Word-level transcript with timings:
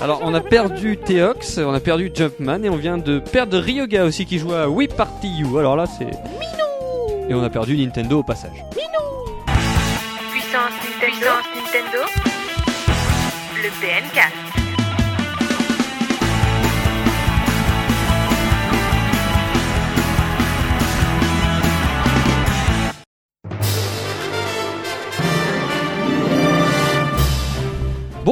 Alors 0.00 0.20
on 0.22 0.34
a 0.34 0.40
perdu 0.40 0.96
Theox, 0.96 1.58
on 1.58 1.74
a 1.74 1.80
perdu 1.80 2.10
Jumpman 2.14 2.62
et 2.62 2.70
on 2.70 2.76
vient 2.76 2.98
de 2.98 3.18
perdre 3.18 3.58
Ryoga 3.58 4.04
aussi 4.04 4.26
qui 4.26 4.38
joue 4.38 4.52
à 4.52 4.68
Wii 4.68 4.88
Party 4.88 5.28
You. 5.28 5.58
Alors 5.58 5.76
là 5.76 5.86
c'est... 5.86 6.10
Et 7.28 7.34
on 7.34 7.42
a 7.42 7.50
perdu 7.50 7.76
Nintendo 7.76 8.20
au 8.20 8.22
passage. 8.22 8.64
Puissance 10.30 10.72
Nintendo. 10.82 11.00
Puissance 11.00 11.44
Nintendo. 11.54 11.98
Le 13.62 13.70
PNK. 13.80 14.47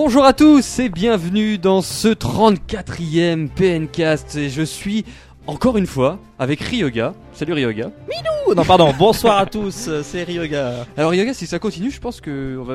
Bonjour 0.07 0.25
à 0.25 0.33
tous 0.33 0.79
et 0.79 0.89
bienvenue 0.89 1.59
dans 1.59 1.83
ce 1.83 2.07
34e 2.07 3.49
PNcast 3.49 4.37
et 4.37 4.51
je 4.51 4.63
suis 4.63 5.05
encore 5.49 5.77
une 5.79 5.89
fois 5.89 6.21
avec 6.39 6.61
Ryoga. 6.61 7.13
Salut 7.33 7.55
Ryoga. 7.55 7.91
Ouh, 8.47 8.55
non, 8.55 8.65
pardon, 8.65 8.95
bonsoir 8.97 9.37
à 9.37 9.47
tous, 9.47 9.89
euh, 9.89 10.05
c'est 10.05 10.23
Ryoga. 10.23 10.87
Alors 10.97 11.11
Ryoga 11.11 11.35
si 11.35 11.49
ça 11.49 11.59
continue 11.59 11.91
je 11.91 12.01
pense 12.01 12.21
que 12.21 12.57
on 12.57 12.63
va, 12.63 12.75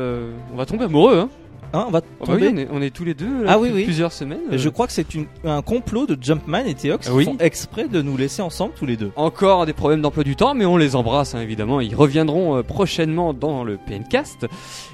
on 0.54 0.58
va 0.58 0.66
tomber 0.66 0.84
amoureux 0.84 1.20
hein. 1.20 1.30
Hein, 1.74 1.86
on 1.88 1.92
va 1.92 2.02
Oh 2.20 2.26
bah 2.26 2.34
oui, 2.36 2.50
on, 2.54 2.58
est, 2.58 2.68
on 2.72 2.82
est 2.82 2.90
tous 2.90 3.06
les 3.06 3.14
deux 3.14 3.44
là, 3.44 3.54
Ah 3.54 3.60
oui, 3.60 3.70
depuis 3.70 3.80
oui. 3.80 3.86
plusieurs 3.86 4.12
semaines. 4.12 4.42
Je 4.52 4.70
crois 4.70 4.88
que 4.88 4.94
c'est 4.94 5.06
un 5.46 5.62
complot 5.62 6.06
de 6.06 6.18
Jumpman 6.22 6.66
et 6.66 6.74
Theox 6.74 7.10
Ah 7.10 7.18
qui 7.18 7.24
font 7.26 7.38
exprès 7.40 7.88
de 7.88 8.02
nous 8.02 8.18
laisser 8.18 8.42
ensemble 8.42 8.74
tous 8.76 8.86
les 8.86 8.98
deux. 8.98 9.12
Encore 9.16 9.66
des 9.66 9.74
problèmes 9.74 10.02
d'emploi 10.02 10.24
du 10.24 10.36
temps, 10.36 10.54
mais 10.54 10.66
on 10.66 10.76
les 10.78 10.96
embrasse 10.96 11.34
hein, 11.34 11.42
évidemment. 11.42 11.80
Ils 11.80 11.96
reviendront 11.96 12.58
euh, 12.58 12.64
prochainement 12.64 13.34
dans 13.34 13.64
le 13.64 13.78
PNcast. 13.78 14.48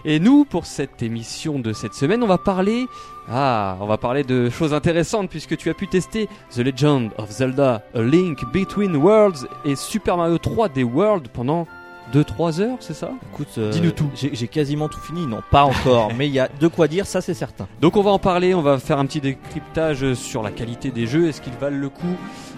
Et 0.06 0.20
nous, 0.20 0.46
pour 0.46 0.66
cette 0.68 1.02
émission 1.02 1.58
de 1.60 1.74
cette 1.74 1.94
semaine, 1.94 2.22
on 2.24 2.28
va 2.28 2.38
parler. 2.38 2.86
Ah, 3.30 3.78
on 3.82 3.88
va 3.88 3.98
parler 3.98 4.24
de 4.24 4.50
choses 4.50 4.74
intéressantes 4.74 5.30
puisque 5.30 5.58
tu 5.58 5.70
as 5.70 5.74
pu 5.74 5.88
tester 5.88 6.30
The 6.56 6.60
Legend 6.60 7.10
of 7.18 7.30
Zelda, 7.30 7.84
A 7.94 8.02
Link 8.02 8.40
Between 8.54 8.96
Worlds 8.96 9.48
et 9.66 9.76
Super 9.76 10.16
Mario 10.16 10.38
3D 10.38 10.84
World 10.84 11.28
pendant 11.34 11.68
2-3 12.14 12.62
heures, 12.62 12.78
c'est 12.80 12.94
ça? 12.94 13.12
Écoute, 13.34 13.48
euh, 13.58 13.72
Dis-nous 13.72 13.92
tout. 13.92 14.10
J'ai 14.16 14.34
j'ai 14.34 14.48
quasiment 14.48 14.88
tout 14.88 15.00
fini, 15.00 15.26
non 15.28 15.42
pas 15.52 15.64
encore, 15.64 16.12
mais 16.18 16.28
il 16.28 16.34
y 16.34 16.40
a 16.40 16.48
de 16.60 16.68
quoi 16.68 16.88
dire, 16.88 17.06
ça 17.06 17.22
c'est 17.22 17.34
certain. 17.34 17.68
Donc 17.82 17.98
on 17.98 18.02
va 18.02 18.12
en 18.12 18.20
parler, 18.20 18.54
on 18.54 18.62
va 18.62 18.80
faire 18.80 19.00
un 19.00 19.06
petit 19.06 19.22
décryptage 19.22 20.14
sur 20.14 20.42
la 20.44 20.52
qualité 20.52 20.92
des 20.92 21.08
jeux, 21.08 21.28
est-ce 21.28 21.42
qu'ils 21.42 21.54
valent 21.54 21.78
le 21.78 21.90
coup 21.90 22.16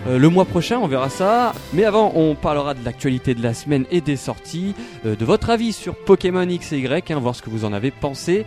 Euh, 0.08 0.18
le 0.18 0.30
mois 0.30 0.46
prochain, 0.46 0.80
on 0.82 0.88
verra 0.88 1.10
ça. 1.10 1.54
Mais 1.74 1.84
avant, 1.84 2.14
on 2.16 2.34
parlera 2.36 2.74
de 2.74 2.84
l'actualité 2.86 3.36
de 3.36 3.44
la 3.44 3.54
semaine 3.54 3.86
et 3.92 4.00
des 4.02 4.16
sorties, 4.16 4.74
euh, 5.06 5.16
de 5.16 5.26
votre 5.26 5.50
avis 5.50 5.74
sur 5.74 5.96
Pokémon 5.96 6.48
X 6.48 6.72
et 6.72 6.78
Y, 6.80 7.12
hein, 7.12 7.20
voir 7.20 7.36
ce 7.36 7.42
que 7.42 7.50
vous 7.50 7.66
en 7.66 7.74
avez 7.74 7.92
pensé. 7.92 8.46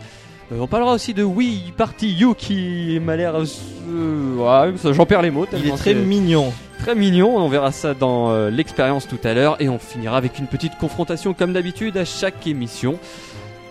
Euh, 0.51 0.59
on 0.59 0.67
parlera 0.67 0.93
aussi 0.93 1.13
de 1.13 1.23
Wii 1.23 1.73
Party 1.77 2.11
You 2.13 2.33
qui 2.35 2.99
m'a 3.01 3.15
l'air... 3.15 3.35
euh, 3.35 4.35
ouais, 4.35 4.93
j'en 4.93 5.05
perds 5.05 5.21
les 5.21 5.31
mots. 5.31 5.47
Il 5.53 5.67
est 5.67 5.75
très 5.77 5.93
mignon. 5.93 6.51
très 6.79 6.95
mignon, 6.95 7.37
on 7.37 7.47
verra 7.47 7.71
ça 7.71 7.93
dans 7.93 8.31
euh, 8.31 8.49
l'expérience 8.49 9.07
tout 9.07 9.19
à 9.23 9.33
l'heure 9.33 9.61
et 9.61 9.69
on 9.69 9.79
finira 9.79 10.17
avec 10.17 10.39
une 10.39 10.47
petite 10.47 10.77
confrontation 10.77 11.33
comme 11.33 11.53
d'habitude 11.53 11.97
à 11.97 12.05
chaque 12.05 12.45
émission. 12.45 12.99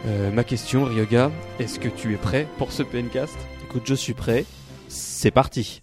Euh, 0.06 0.30
ma 0.32 0.44
question, 0.44 0.84
Ryoga, 0.84 1.30
est-ce 1.60 1.78
que 1.78 1.88
tu 1.88 2.14
es 2.14 2.16
prêt 2.16 2.46
pour 2.58 2.72
ce 2.72 2.82
PNcast 2.82 3.36
Écoute, 3.64 3.82
je 3.84 3.94
suis 3.94 4.14
prêt. 4.14 4.44
C'est 4.88 5.30
parti. 5.30 5.81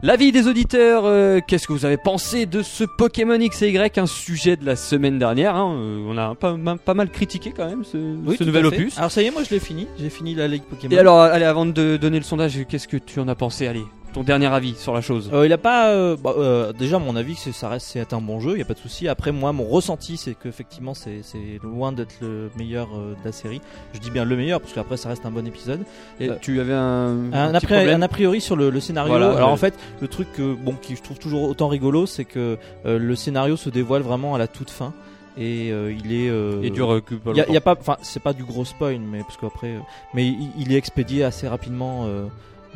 L'avis 0.00 0.30
des 0.30 0.46
auditeurs, 0.46 1.06
euh, 1.06 1.40
qu'est-ce 1.44 1.66
que 1.66 1.72
vous 1.72 1.84
avez 1.84 1.96
pensé 1.96 2.46
de 2.46 2.62
ce 2.62 2.84
Pokémon 2.84 3.34
X 3.34 3.62
et 3.62 3.70
Y, 3.70 3.98
un 3.98 4.06
sujet 4.06 4.56
de 4.56 4.64
la 4.64 4.76
semaine 4.76 5.18
dernière 5.18 5.56
hein, 5.56 5.74
euh, 5.76 6.06
On 6.06 6.16
a 6.16 6.36
pas, 6.36 6.56
pas 6.76 6.94
mal 6.94 7.10
critiqué 7.10 7.52
quand 7.54 7.66
même 7.66 7.82
ce, 7.82 7.98
ce 8.38 8.44
nouvel 8.44 8.66
opus. 8.66 8.96
Alors 8.96 9.10
ça 9.10 9.22
y 9.22 9.26
est, 9.26 9.32
moi 9.32 9.42
je 9.42 9.50
l'ai 9.50 9.58
fini. 9.58 9.88
J'ai 9.98 10.08
fini 10.08 10.36
la 10.36 10.46
Ligue 10.46 10.62
Pokémon. 10.62 10.94
Et 10.94 10.98
alors, 11.00 11.20
allez, 11.20 11.44
avant 11.44 11.66
de 11.66 11.96
donner 11.96 12.18
le 12.18 12.24
sondage, 12.24 12.64
qu'est-ce 12.68 12.86
que 12.86 12.96
tu 12.96 13.18
en 13.18 13.26
as 13.26 13.34
pensé 13.34 13.66
Allez, 13.66 13.84
ton 14.18 14.24
dernier 14.24 14.46
avis 14.46 14.74
sur 14.74 14.94
la 14.94 15.00
chose. 15.00 15.30
Euh, 15.32 15.46
il 15.46 15.52
a 15.52 15.58
pas. 15.58 15.90
euh, 15.90 16.16
bah, 16.16 16.34
euh, 16.36 16.72
déjà, 16.72 16.98
mon 16.98 17.14
avis, 17.16 17.34
c'est 17.36 17.52
ça 17.52 17.68
reste 17.68 17.86
c'est 17.86 18.12
un 18.12 18.20
bon 18.20 18.40
jeu, 18.40 18.52
il 18.54 18.58
y 18.58 18.62
a 18.62 18.64
pas 18.64 18.74
de 18.74 18.78
souci. 18.78 19.06
Après, 19.08 19.32
moi, 19.32 19.52
mon 19.52 19.64
ressenti, 19.64 20.16
c'est 20.16 20.34
qu'effectivement, 20.34 20.94
c'est 20.94 21.20
c'est 21.22 21.58
loin 21.62 21.92
d'être 21.92 22.14
le 22.20 22.50
meilleur 22.56 22.88
euh, 22.96 23.12
de 23.14 23.24
la 23.24 23.32
série. 23.32 23.60
Je 23.94 24.00
dis 24.00 24.10
bien 24.10 24.24
le 24.24 24.36
meilleur 24.36 24.60
parce 24.60 24.72
qu'après, 24.72 24.96
ça 24.96 25.08
reste 25.08 25.24
un 25.26 25.30
bon 25.30 25.46
épisode. 25.46 25.80
Et 26.20 26.28
euh, 26.30 26.34
tu 26.40 26.60
avais 26.60 26.72
un, 26.74 27.32
Un, 27.32 27.54
un 27.54 28.02
a 28.02 28.08
priori 28.08 28.40
sur 28.40 28.56
le, 28.56 28.70
le 28.70 28.80
scénario. 28.80 29.10
Voilà, 29.12 29.30
Alors 29.36 29.50
en 29.50 29.56
fait, 29.56 29.74
le 30.00 30.08
truc 30.08 30.32
que, 30.32 30.54
bon, 30.54 30.74
qui 30.80 30.96
je 30.96 31.02
trouve 31.02 31.18
toujours 31.18 31.42
autant 31.48 31.68
rigolo, 31.68 32.06
c'est 32.06 32.24
que 32.24 32.58
euh, 32.86 32.98
le 32.98 33.14
scénario 33.14 33.56
se 33.56 33.70
dévoile 33.70 34.02
vraiment 34.02 34.34
à 34.34 34.38
la 34.38 34.48
toute 34.48 34.70
fin 34.70 34.92
et 35.36 35.70
euh, 35.70 35.92
il 35.92 36.12
est. 36.12 36.28
euh, 36.28 36.62
Et 36.62 36.70
dure 36.70 37.00
pas 37.00 37.30
il 37.30 37.36
y 37.36 37.40
a, 37.40 37.48
y 37.50 37.56
a 37.56 37.60
pas, 37.60 37.76
enfin, 37.78 37.96
c'est 38.02 38.22
pas 38.22 38.32
du 38.32 38.42
gros 38.44 38.64
spoil, 38.64 38.98
mais 38.98 39.20
parce 39.20 39.36
qu'après, 39.36 39.68
euh, 39.76 39.80
mais 40.14 40.26
il, 40.26 40.50
il 40.58 40.72
est 40.72 40.76
expédié 40.76 41.22
assez 41.22 41.46
rapidement. 41.46 42.06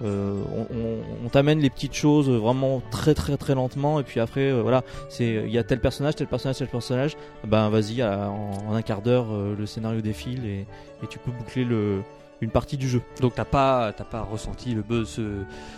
Euh, 0.03 0.05
euh, 0.05 0.43
on 0.57 0.75
on- 0.77 1.27
on 1.27 1.29
t'amène 1.29 1.59
les 1.61 1.71
petites 1.71 1.95
choses 1.95 2.31
vraiment 2.31 2.83
très 2.91 3.15
très 3.15 3.37
très 3.37 3.55
lentement 3.55 4.01
et 4.01 4.03
puis 4.03 4.21
après 4.21 4.51
euh, 4.51 4.63
voilà 4.63 4.83
c'est 5.09 5.43
il 5.47 5.51
y 5.53 5.59
a 5.59 5.65
tel 5.65 5.81
personnage 5.81 6.17
tel 6.17 6.27
personnage 6.27 6.59
tel 6.59 6.69
personnage 6.69 7.17
ben 7.47 7.69
vas-y 7.69 8.03
en, 8.03 8.51
en 8.69 8.75
un 8.75 8.83
quart 8.83 9.03
d'heure 9.03 9.27
euh, 9.33 9.55
le 9.59 9.67
scénario 9.67 10.01
défile 10.01 10.45
et, 10.47 10.67
et 11.03 11.07
tu 11.09 11.19
peux 11.19 11.31
boucler 11.31 11.65
le 11.65 12.01
une 12.41 12.51
partie 12.51 12.77
du 12.77 12.89
jeu 12.89 13.01
Donc 13.21 13.35
t'as 13.37 13.45
pas, 13.45 13.93
t'as 13.97 14.03
pas 14.05 14.23
ressenti 14.23 14.75
le 14.75 14.83
buzz, 14.83 15.09
ce, 15.09 15.23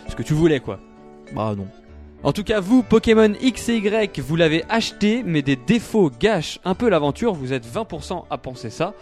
ce 0.09 0.15
que 0.15 0.23
tu 0.23 0.33
voulais 0.33 0.59
quoi. 0.59 0.79
bah 1.35 1.53
non 1.55 1.67
En 2.23 2.31
tout 2.33 2.43
cas, 2.43 2.59
vous, 2.59 2.81
Pokémon 2.81 3.33
X 3.39 3.69
et 3.69 3.77
Y, 3.77 4.19
vous 4.19 4.35
l'avez 4.35 4.63
acheté, 4.67 5.21
mais 5.23 5.43
des 5.43 5.57
défauts 5.57 6.09
gâchent 6.19 6.59
un 6.65 6.73
peu 6.73 6.89
l'aventure. 6.89 7.35
Vous 7.35 7.53
êtes 7.53 7.67
20% 7.67 8.23
à 8.31 8.37
penser 8.39 8.71
ça. 8.71 8.95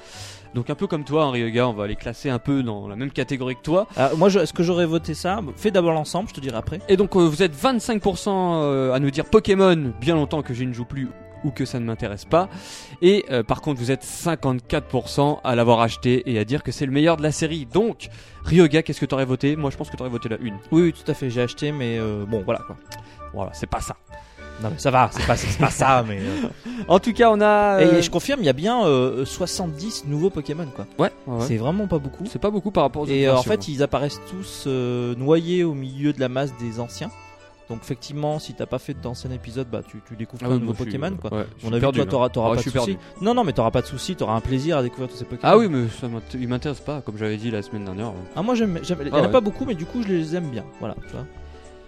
Donc 0.54 0.70
un 0.70 0.76
peu 0.76 0.86
comme 0.88 1.04
toi, 1.04 1.32
Ryoga, 1.32 1.68
on 1.68 1.74
va 1.74 1.88
les 1.88 1.96
classer 1.96 2.30
un 2.30 2.40
peu 2.40 2.62
dans 2.64 2.88
la 2.88 2.96
même 2.96 3.12
catégorie 3.12 3.56
que 3.56 3.62
toi. 3.62 3.88
Ah, 3.98 4.12
moi, 4.18 4.30
je- 4.30 4.40
est-ce 4.40 4.54
que 4.54 4.62
j'aurais 4.64 4.86
voté 4.86 5.14
ça? 5.16 5.40
Fais 5.56 5.72
d'abord 5.72 5.94
l'ensemble, 5.94 6.30
je 6.30 6.34
te 6.36 6.40
dirai 6.42 6.58
après. 6.58 6.80
Et 6.90 6.96
donc 6.98 7.16
euh, 7.16 7.22
vous 7.28 7.42
êtes 7.42 7.56
25% 7.56 8.28
euh, 8.30 8.94
à 8.94 9.00
nous 9.00 9.10
dire 9.12 9.26
Pokémon, 9.26 9.94
bien 10.00 10.16
longtemps 10.16 10.42
que 10.44 10.54
je 10.54 10.64
ne 10.64 10.74
joue 10.74 10.86
plus 10.86 11.10
ou 11.44 11.52
que 11.52 11.66
ça 11.66 11.80
ne 11.80 11.86
m'intéresse 11.86 12.24
pas. 12.26 12.48
Et 13.02 13.26
euh, 13.32 13.44
par 13.44 13.62
contre, 13.62 13.80
vous 13.80 13.92
êtes 13.92 14.04
54% 14.06 15.40
à 15.44 15.56
l'avoir 15.56 15.82
acheté 15.82 16.24
et 16.32 16.40
à 16.40 16.46
dire 16.46 16.64
que 16.64 16.72
c'est 16.72 16.86
le 16.86 16.92
meilleur 16.92 17.18
de 17.18 17.24
la 17.24 17.32
série. 17.32 17.66
Donc, 17.66 18.08
Ryoga, 18.46 18.82
qu'est-ce 18.84 19.02
que 19.02 19.06
t'aurais 19.06 19.26
voté? 19.26 19.56
Moi, 19.56 19.70
je 19.70 19.78
pense 19.78 19.90
que 19.90 19.98
t'aurais 19.98 20.10
voté 20.10 20.30
la 20.30 20.38
une. 20.38 20.56
Oui, 20.72 20.84
oui, 20.84 20.94
tout 20.94 21.10
à 21.12 21.14
fait, 21.14 21.30
j'ai 21.30 21.42
acheté, 21.42 21.72
mais 21.72 21.98
euh, 22.00 22.26
bon, 22.26 22.44
voilà 22.46 22.60
quoi. 22.66 22.78
Voilà, 23.34 23.52
c'est 23.54 23.68
pas 23.70 23.82
ça. 23.82 23.96
Non, 24.62 24.70
mais 24.72 24.78
ça 24.78 24.92
va, 24.92 25.10
c'est 25.12 25.26
pas, 25.26 25.36
c'est 25.36 25.58
pas 25.58 25.70
ça, 25.70 26.04
mais. 26.08 26.20
euh. 26.20 26.48
En 26.88 27.00
tout 27.00 27.12
cas, 27.14 27.30
on 27.32 27.42
a. 27.42 27.80
euh, 27.82 27.98
Et 27.98 28.02
je 28.02 28.10
confirme, 28.12 28.40
il 28.42 28.46
y 28.46 28.50
a 28.50 28.54
bien 28.54 28.86
euh, 28.86 29.26
70 29.26 30.06
nouveaux 30.08 30.30
Pokémon 30.30 30.68
quoi. 30.76 30.86
Ouais, 31.00 31.12
ouais, 31.28 31.38
ouais. 31.40 31.46
C'est 31.48 31.58
vraiment 31.58 31.88
pas 31.88 31.98
beaucoup. 31.98 32.26
C'est 32.28 32.40
pas 32.40 32.52
beaucoup 32.52 32.72
par 32.72 32.84
rapport 32.84 33.02
aux 33.04 33.08
Et 33.08 33.28
autres 33.28 33.28
euh, 33.28 33.32
en 33.32 33.34
versions. 33.44 33.52
fait, 33.52 33.68
ils 33.68 33.84
apparaissent 33.84 34.22
tous 34.30 34.66
euh, 34.68 35.16
noyés 35.16 35.64
au 35.64 35.74
milieu 35.74 36.14
de 36.14 36.20
la 36.20 36.30
masse 36.30 36.52
des 36.60 36.80
anciens. 36.80 37.10
Donc, 37.70 37.80
effectivement, 37.82 38.40
si 38.40 38.54
t'as 38.54 38.66
pas 38.66 38.78
fait 38.78 38.94
d'ancien 38.94 39.32
épisode, 39.32 39.68
bah 39.72 39.82
tu, 39.88 40.02
tu 40.08 40.16
découvres 40.18 40.42
Ah 40.44 40.48
plein 40.48 40.56
oui, 40.56 40.62
de 40.62 40.66
nouveaux 40.66 40.78
moi, 40.78 40.86
je 40.86 40.92
suis- 40.92 41.00
Pokémon 41.00 41.18
quoi. 41.18 41.34
ouais, 41.40 41.46
je 41.62 41.66
On 41.68 41.72
a 41.72 41.76
vu 41.76 41.80
perdu, 41.82 41.98
toi, 42.00 42.06
là. 42.06 42.12
t'auras 42.12 42.30
t'auras 42.30 42.48
Ah, 42.48 42.56
pas 42.56 42.62
je 42.62 42.66
de 42.66 42.70
suis 42.70 42.80
soucis. 42.80 42.92
perdu. 42.98 43.26
Non, 43.26 43.34
non, 43.34 43.44
mais 43.46 43.54
t'auras 43.54 43.72
pas 43.72 43.82
de 43.82 43.88
soucis, 43.88 44.16
t'auras 44.16 44.36
un 44.36 44.42
plaisir 44.42 44.78
à 44.78 44.84
découvrir 44.84 45.08
tous 45.10 45.16
ces 45.16 45.24
Pokémon. 45.24 45.42
Ah 45.52 45.58
oui, 45.58 45.70
mais 45.70 45.88
ça 46.00 46.08
m'int- 46.10 46.22
il 46.34 46.48
m'intéresse 46.48 46.82
pas, 46.82 47.02
comme 47.02 47.18
j'avais 47.18 47.38
dit 47.38 47.52
la 47.52 47.62
semaine 47.62 47.86
dernière. 47.86 48.12
Ah, 48.36 48.42
moi 48.44 48.54
j'aime, 48.56 48.80
j'aime- 48.84 49.00
il 49.02 49.08
y 49.08 49.12
en 49.12 49.16
Ah 49.16 49.20
a 49.20 49.22
ouais. 49.24 49.32
pas 49.32 49.42
beaucoup, 49.42 49.66
mais 49.66 49.76
du 49.76 49.86
coup, 49.86 50.04
je 50.04 50.10
les 50.10 50.36
aime 50.36 50.50
bien. 50.50 50.66
Voilà, 50.80 50.96
tu 51.08 51.14
vois. 51.14 51.26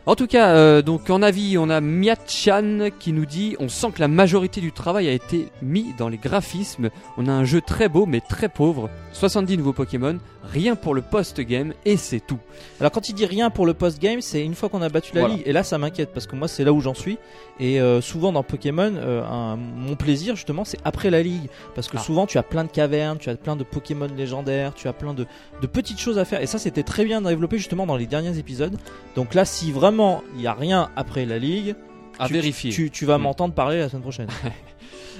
En 0.08 0.16
tout 0.16 0.28
cas, 0.28 0.50
euh, 0.50 0.84
donc 0.84 1.10
en 1.10 1.24
avis, 1.24 1.58
on 1.58 1.68
a 1.68 1.82
Miachan 1.82 2.90
qui 3.00 3.12
nous 3.12 3.26
dit 3.26 3.56
on 3.60 3.70
sent 3.70 3.88
que 3.96 4.00
la 4.00 4.08
majorité 4.08 4.62
du 4.62 4.72
travail 4.72 5.08
a 5.08 5.12
été 5.12 5.48
mis 5.64 5.96
dans 5.98 6.10
les 6.10 6.18
graphismes. 6.18 6.92
On 7.18 7.28
a 7.28 7.32
un 7.32 7.44
jeu 7.44 7.60
très 7.60 7.90
beau 7.90 8.06
mais 8.06 8.22
très 8.22 8.48
pauvre. 8.48 8.92
70 9.14 9.58
nouveaux 9.58 9.74
Pokémon, 9.74 10.20
rien 10.52 10.76
pour 10.76 10.94
le 10.94 11.02
post-game 11.02 11.74
et 11.86 11.98
c'est 11.98 12.20
tout. 12.20 12.40
Alors 12.80 12.92
quand 12.92 13.10
il 13.10 13.14
dit 13.16 13.26
rien 13.26 13.50
pour 13.50 13.66
le 13.66 13.74
post-game, 13.74 14.22
c'est 14.22 14.44
une 14.44 14.56
fois 14.56 14.70
qu'on 14.70 14.82
a 14.82 14.90
battu 14.90 15.14
la 15.16 15.22
Voilà. 15.22 15.36
ligue. 15.36 15.44
Et 15.48 15.52
là, 15.52 15.64
ça 15.64 15.78
m'inquiète 15.78 16.12
parce 16.14 16.28
que 16.28 16.36
moi, 16.36 16.48
c'est 16.48 16.64
là 16.64 16.72
où 16.74 16.80
j'en 16.82 16.94
suis. 16.94 17.18
Et 17.60 17.80
euh, 17.82 18.02
souvent 18.02 18.32
dans 18.32 18.44
Pokémon, 18.44 18.94
euh, 18.96 19.24
un- 19.24 19.56
mon 19.56 19.96
plaisir 19.96 20.36
justement, 20.36 20.64
c'est 20.66 20.78
après 20.84 21.10
la 21.10 21.22
ligue, 21.24 21.50
parce 21.74 21.88
que 21.88 21.98
Ah. 21.98 22.02
souvent 22.02 22.26
tu 22.28 22.38
as 22.38 22.44
plein 22.44 22.64
de 22.64 22.70
cavernes, 22.70 23.18
tu 23.18 23.30
as 23.30 23.36
plein 23.36 23.56
de 23.56 23.64
Pokémon 23.64 24.08
légendaires, 24.16 24.74
tu 24.74 24.88
as 24.88 24.94
plein 24.94 25.14
de, 25.14 25.26
de 25.62 25.68
petites 25.68 26.00
choses 26.00 26.18
à 26.20 26.26
faire. 26.26 26.42
Et 26.42 26.48
ça, 26.48 26.58
c'était 26.60 26.84
très 26.84 27.06
bien 27.06 27.22
développé 27.22 27.58
justement 27.58 27.86
dans 27.86 27.98
les 27.98 28.06
derniers 28.08 28.38
épisodes. 28.38 28.78
Donc 29.16 29.34
là, 29.34 29.46
si 29.46 29.72
vraiment 29.72 30.22
il 30.36 30.42
y 30.42 30.48
a 30.48 30.54
rien 30.54 30.90
après 30.96 31.26
la 31.26 31.40
ligue, 31.40 31.76
À 32.20 32.28
tu, 32.28 32.34
vérifier. 32.34 32.72
tu, 32.72 32.92
tu 32.92 33.06
vas 33.06 33.18
Mm. 33.18 33.22
m'entendre 33.24 33.54
parler 33.54 33.80
la 33.80 33.90
semaine 33.90 34.02
prochaine. 34.04 34.28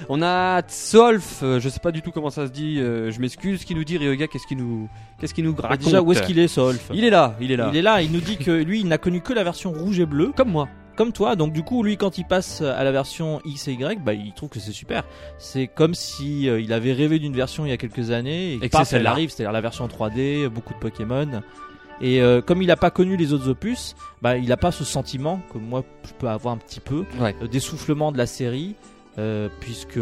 On 0.08 0.22
a 0.22 0.62
Tsolf, 0.62 1.40
euh, 1.42 1.60
je 1.60 1.68
sais 1.68 1.80
pas 1.80 1.92
du 1.92 2.02
tout 2.02 2.10
comment 2.10 2.30
ça 2.30 2.46
se 2.46 2.52
dit, 2.52 2.78
euh, 2.80 3.10
je 3.10 3.20
m'excuse, 3.20 3.64
qui 3.64 3.74
nous 3.74 3.84
dit 3.84 3.98
Ryoga, 3.98 4.26
qu'est-ce 4.26 4.46
qu'il 4.46 4.58
nous, 4.58 4.88
qu'est-ce 5.20 5.34
qu'il 5.34 5.44
nous 5.44 5.54
Bah, 5.54 5.68
raconte 5.68 5.86
déjà, 5.86 6.02
où 6.02 6.12
est-ce 6.12 6.22
qu'il 6.22 6.38
est, 6.38 6.48
Solf 6.48 6.90
Il 6.94 7.04
est 7.04 7.10
là, 7.10 7.36
il 7.40 7.50
est 7.52 7.56
là. 7.56 7.68
Il 7.72 7.76
est 7.76 7.82
là. 7.82 8.02
Il 8.02 8.12
nous 8.12 8.20
dit 8.20 8.36
que 8.36 8.50
lui, 8.50 8.80
il 8.80 8.88
n'a 8.88 8.98
connu 8.98 9.20
que 9.20 9.32
la 9.32 9.44
version 9.44 9.72
rouge 9.72 9.98
et 10.00 10.06
bleue. 10.06 10.32
Comme 10.36 10.50
moi. 10.50 10.68
comme 10.96 11.12
toi. 11.12 11.36
Donc 11.36 11.52
du 11.52 11.62
coup, 11.62 11.82
lui, 11.82 11.96
quand 11.96 12.18
il 12.18 12.24
passe 12.24 12.60
à 12.62 12.82
la 12.84 12.90
version 12.92 13.40
X 13.44 13.68
et 13.68 13.72
Y, 13.72 14.02
bah, 14.02 14.14
il 14.14 14.32
trouve 14.32 14.48
que 14.48 14.60
c'est 14.60 14.72
super. 14.72 15.04
C'est 15.38 15.66
comme 15.66 15.94
si 15.94 16.48
euh, 16.48 16.60
il 16.60 16.72
avait 16.72 16.92
rêvé 16.92 17.18
d'une 17.18 17.34
version 17.34 17.66
il 17.66 17.70
y 17.70 17.72
a 17.72 17.76
quelques 17.76 18.10
années 18.10 18.52
et, 18.52 18.54
Et 18.54 18.58
que 18.60 18.68
paf, 18.68 18.82
c'est 18.84 18.90
celle-là. 18.96 19.10
elle 19.10 19.12
arrive, 19.12 19.30
c'est-à-dire 19.30 19.52
la 19.52 19.60
version 19.60 19.86
3D, 19.88 20.48
beaucoup 20.48 20.72
de 20.74 20.78
Pokémon. 20.78 21.42
Et 22.02 22.20
euh, 22.20 22.42
comme 22.42 22.60
il 22.60 22.66
n'a 22.66 22.76
pas 22.76 22.90
connu 22.90 23.16
les 23.16 23.32
autres 23.32 23.48
opus, 23.48 23.94
bah, 24.20 24.36
il 24.36 24.48
n'a 24.48 24.58
pas 24.58 24.70
ce 24.70 24.84
sentiment 24.84 25.40
que 25.52 25.56
moi 25.58 25.82
je 26.06 26.12
peux 26.12 26.28
avoir 26.28 26.52
un 26.54 26.58
petit 26.58 26.80
peu 26.80 27.04
Ouais. 27.18 27.34
euh, 27.42 27.48
d'essoufflement 27.48 28.12
de 28.12 28.18
la 28.18 28.26
série. 28.26 28.74
Euh, 29.18 29.48
puisque 29.60 29.98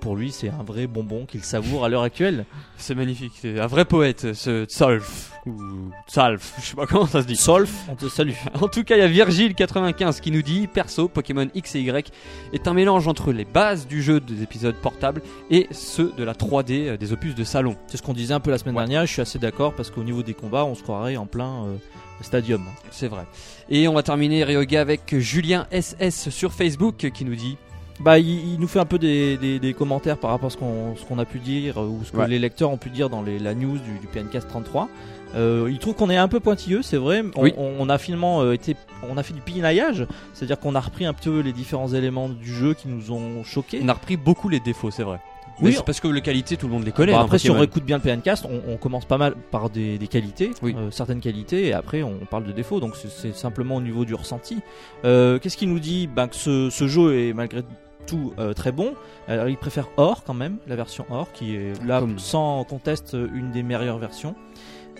pour 0.00 0.16
lui 0.16 0.30
c'est 0.30 0.48
un 0.50 0.62
vrai 0.62 0.86
bonbon 0.86 1.24
qu'il 1.26 1.42
savoure 1.42 1.84
à 1.84 1.88
l'heure 1.88 2.02
actuelle. 2.02 2.44
C'est 2.80 2.94
magnifique, 2.94 3.32
c'est 3.40 3.58
un 3.58 3.66
vrai 3.66 3.84
poète, 3.84 4.34
ce 4.34 4.64
Tsolf, 4.64 5.32
ou 5.46 5.90
Tsalf, 6.08 6.54
je 6.60 6.64
sais 6.66 6.76
pas 6.76 6.86
comment 6.86 7.06
ça 7.06 7.22
se 7.22 7.26
dit. 7.26 7.34
Solf, 7.34 7.72
on 7.88 7.96
te 7.96 8.08
salue. 8.08 8.34
En 8.60 8.68
tout 8.68 8.84
cas, 8.84 8.94
il 8.96 9.00
y 9.00 9.20
a 9.20 9.26
Virgile95 9.26 10.20
qui 10.20 10.30
nous 10.30 10.42
dit 10.42 10.68
Perso, 10.68 11.08
Pokémon 11.08 11.48
X 11.56 11.74
et 11.74 11.80
Y 11.80 12.12
est 12.52 12.68
un 12.68 12.74
mélange 12.74 13.08
entre 13.08 13.32
les 13.32 13.44
bases 13.44 13.88
du 13.88 14.00
jeu 14.00 14.20
des 14.20 14.44
épisodes 14.44 14.76
portables 14.76 15.22
et 15.50 15.66
ceux 15.72 16.12
de 16.16 16.22
la 16.22 16.34
3D 16.34 16.86
euh, 16.86 16.96
des 16.96 17.12
opus 17.12 17.34
de 17.34 17.42
salon. 17.42 17.74
C'est 17.88 17.96
ce 17.96 18.02
qu'on 18.02 18.12
disait 18.14 18.34
un 18.34 18.38
peu 18.40 18.52
la 18.52 18.58
semaine 18.58 18.76
Ouais. 18.76 18.82
dernière, 18.82 19.04
je 19.06 19.12
suis 19.12 19.22
assez 19.22 19.40
d'accord 19.40 19.74
parce 19.74 19.90
qu'au 19.90 20.04
niveau 20.04 20.22
des 20.22 20.34
combats 20.34 20.64
on 20.64 20.76
se 20.76 20.84
croirait 20.84 21.16
en 21.16 21.26
plein 21.26 21.64
euh, 21.64 21.76
stadium. 22.20 22.62
C'est 22.92 23.08
vrai. 23.08 23.26
Et 23.70 23.88
on 23.88 23.94
va 23.94 24.04
terminer 24.04 24.44
Ryoga 24.44 24.80
avec 24.80 25.18
Julien 25.18 25.66
SS 25.72 26.28
sur 26.30 26.52
Facebook 26.52 27.10
qui 27.12 27.24
nous 27.24 27.34
dit 27.34 27.56
Bah, 28.00 28.18
il, 28.18 28.54
il 28.54 28.60
nous 28.60 28.68
fait 28.68 28.78
un 28.78 28.84
peu 28.84 28.98
des, 28.98 29.36
des- 29.38 29.58
des 29.58 29.74
commentaires 29.74 30.18
par 30.18 30.30
rapport 30.30 30.46
à 30.46 30.50
ce 30.50 30.56
qu'on 30.56 30.94
qu'on 31.08 31.18
a 31.18 31.24
pu 31.24 31.38
dire 31.40 31.78
euh, 31.78 31.86
ou 31.86 32.00
ce 32.04 32.12
que 32.12 32.18
Ouais. 32.18 32.28
les 32.28 32.38
lecteurs 32.38 32.70
ont 32.70 32.76
pu 32.76 32.90
dire 32.90 33.10
dans 33.10 33.22
les, 33.22 33.38
la 33.38 33.54
news 33.54 33.78
du, 33.78 33.98
du 33.98 34.06
PNcast 34.06 34.48
33. 34.48 34.88
Euh, 35.34 35.68
il 35.70 35.78
trouve 35.78 35.94
qu'on 35.94 36.08
est 36.08 36.16
un 36.16 36.28
peu 36.28 36.40
pointilleux, 36.40 36.82
c'est 36.82 36.96
vrai. 36.96 37.22
On, 37.36 37.42
Oui. 37.42 37.52
on- 37.58 37.74
on 37.78 37.88
a 37.88 37.98
finalement 37.98 38.40
euh, 38.42 38.52
été, 38.52 38.76
on 39.10 39.16
a 39.16 39.22
fait 39.22 39.34
du 39.34 39.40
pinaillage, 39.40 40.06
c'est-à-dire 40.32 40.58
qu'on 40.60 40.74
a 40.74 40.80
repris 40.80 41.06
un 41.06 41.12
peu 41.12 41.40
les 41.40 41.52
différents 41.52 41.92
éléments 41.92 42.28
du 42.28 42.54
jeu 42.54 42.74
qui 42.74 42.88
nous 42.88 43.10
ont 43.12 43.42
choqués. 43.44 43.80
On 43.82 43.88
a 43.88 43.94
repris 43.94 44.16
beaucoup 44.16 44.48
les 44.48 44.60
défauts, 44.60 44.90
c'est 44.90 45.02
vrai. 45.02 45.18
Oui, 45.60 45.72
c'est 45.76 45.84
parce 45.84 45.98
que 45.98 46.06
les 46.06 46.20
qualités, 46.22 46.56
tout 46.56 46.68
le 46.68 46.72
monde 46.72 46.84
les 46.84 46.92
connaît. 46.92 47.10
Bah, 47.10 47.20
après, 47.22 47.40
si 47.40 47.50
on 47.50 47.54
Pokémon. 47.54 47.64
écoute 47.64 47.84
bien 47.84 47.96
le 47.96 48.02
PNcast, 48.04 48.46
on, 48.48 48.72
on 48.72 48.76
commence 48.76 49.06
pas 49.06 49.18
mal 49.18 49.34
par 49.50 49.70
des, 49.70 49.98
des 49.98 50.06
qualités, 50.06 50.52
Oui. 50.62 50.72
euh, 50.78 50.92
certaines 50.92 51.18
qualités, 51.20 51.66
et 51.66 51.72
après 51.72 52.04
on 52.04 52.14
parle 52.30 52.44
de 52.44 52.52
défauts. 52.52 52.78
Donc 52.78 52.94
c'est- 52.94 53.10
c'est 53.10 53.34
simplement 53.34 53.74
au 53.74 53.80
niveau 53.80 54.04
du 54.04 54.14
ressenti. 54.14 54.58
Euh, 55.04 55.40
Qu'est-ce 55.40 55.56
qu'il 55.56 55.68
nous 55.68 55.80
dit? 55.80 56.06
Ben, 56.06 56.28
Que 56.28 56.36
ce, 56.36 56.70
ce 56.70 56.86
jeu 56.86 57.18
est 57.18 57.32
malgré 57.32 57.62
tout 58.08 58.32
euh, 58.38 58.52
très 58.54 58.72
bon. 58.72 58.94
Alors, 59.28 59.48
il 59.48 59.56
préfère 59.56 59.88
Or 59.96 60.24
quand 60.24 60.34
même, 60.34 60.56
la 60.66 60.76
version 60.76 61.04
Or, 61.10 61.30
qui 61.32 61.54
est 61.54 61.72
là 61.86 62.00
Comme- 62.00 62.18
sans 62.18 62.64
conteste 62.64 63.16
une 63.34 63.50
des 63.52 63.62
meilleures 63.62 63.98
versions. 63.98 64.34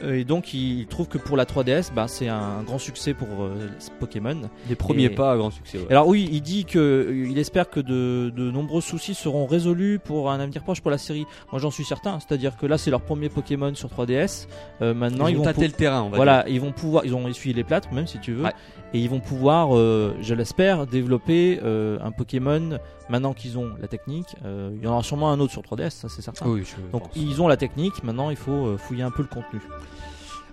Euh, 0.04 0.12
Et 0.14 0.22
donc 0.22 0.54
il 0.54 0.86
trouve 0.86 1.08
que 1.08 1.18
pour 1.18 1.36
la 1.36 1.44
3DS, 1.44 1.90
ben, 1.92 2.06
c'est 2.06 2.28
un 2.28 2.62
grand 2.64 2.78
succès 2.78 3.14
pour 3.14 3.26
euh, 3.40 3.68
Pokémon. 3.98 4.36
Des 4.68 4.76
premiers 4.76 5.04
Et- 5.06 5.10
pas 5.10 5.32
à 5.32 5.36
grand 5.36 5.50
succès. 5.50 5.78
ouais. 5.78 5.86
Alors 5.90 6.06
oui, 6.06 6.28
il 6.30 6.40
dit 6.40 6.64
que 6.64 6.78
euh, 6.78 7.26
il 7.28 7.36
espère 7.36 7.68
que 7.68 7.80
de, 7.80 8.30
de 8.30 8.48
nombreux 8.52 8.80
soucis 8.80 9.14
seront 9.14 9.44
résolus 9.46 9.98
pour 9.98 10.30
un 10.30 10.38
avenir 10.38 10.62
proche 10.62 10.80
pour 10.82 10.92
la 10.92 10.98
série. 10.98 11.26
Moi 11.50 11.60
j'en 11.60 11.72
suis 11.72 11.82
certain, 11.84 12.20
c'est-à-dire 12.20 12.56
que 12.56 12.66
là 12.66 12.78
c'est 12.78 12.92
leur 12.92 13.00
premier 13.00 13.28
Pokémon 13.28 13.74
sur 13.74 13.88
3DS. 13.88 14.46
Euh, 14.82 14.94
maintenant 14.94 15.26
ils, 15.26 15.32
ils, 15.32 15.38
vont 15.38 15.42
tâter 15.42 15.66
le 15.66 15.72
terrain, 15.72 16.02
on 16.02 16.10
va 16.10 16.16
voilà, 16.16 16.44
ils 16.48 16.60
vont 16.60 16.70
pouvoir, 16.70 17.04
ils 17.04 17.12
ont 17.16 17.26
essuyé 17.26 17.52
les 17.56 17.64
plates 17.64 17.90
même 17.90 18.06
si 18.06 18.20
tu 18.20 18.34
veux, 18.34 18.44
Ouais. 18.44 18.52
et 18.94 19.00
ils 19.00 19.10
vont 19.10 19.18
pouvoir, 19.20 19.76
euh, 19.76 20.14
je 20.20 20.32
l'espère, 20.32 20.86
développer 20.86 21.58
euh, 21.64 21.98
un 22.04 22.12
Pokémon. 22.12 22.78
Maintenant 23.08 23.32
qu'ils 23.32 23.56
ont 23.58 23.70
la 23.80 23.88
technique, 23.88 24.36
euh, 24.44 24.70
il 24.74 24.82
y 24.84 24.86
en 24.86 24.92
aura 24.92 25.02
sûrement 25.02 25.30
un 25.30 25.40
autre 25.40 25.52
sur 25.52 25.62
3DS, 25.62 25.90
ça 25.90 26.08
c'est 26.08 26.22
certain. 26.22 26.44
dire. 26.44 26.54
Oui, 26.54 26.64
je 26.64 26.76
Donc 26.92 27.04
pense. 27.04 27.12
ils 27.16 27.40
ont 27.40 27.48
la 27.48 27.56
technique, 27.56 28.02
maintenant 28.02 28.30
il 28.30 28.36
faut 28.36 28.52
euh, 28.66 28.76
fouiller 28.76 29.02
un 29.02 29.10
peu 29.10 29.22
le 29.22 29.28
contenu. 29.28 29.60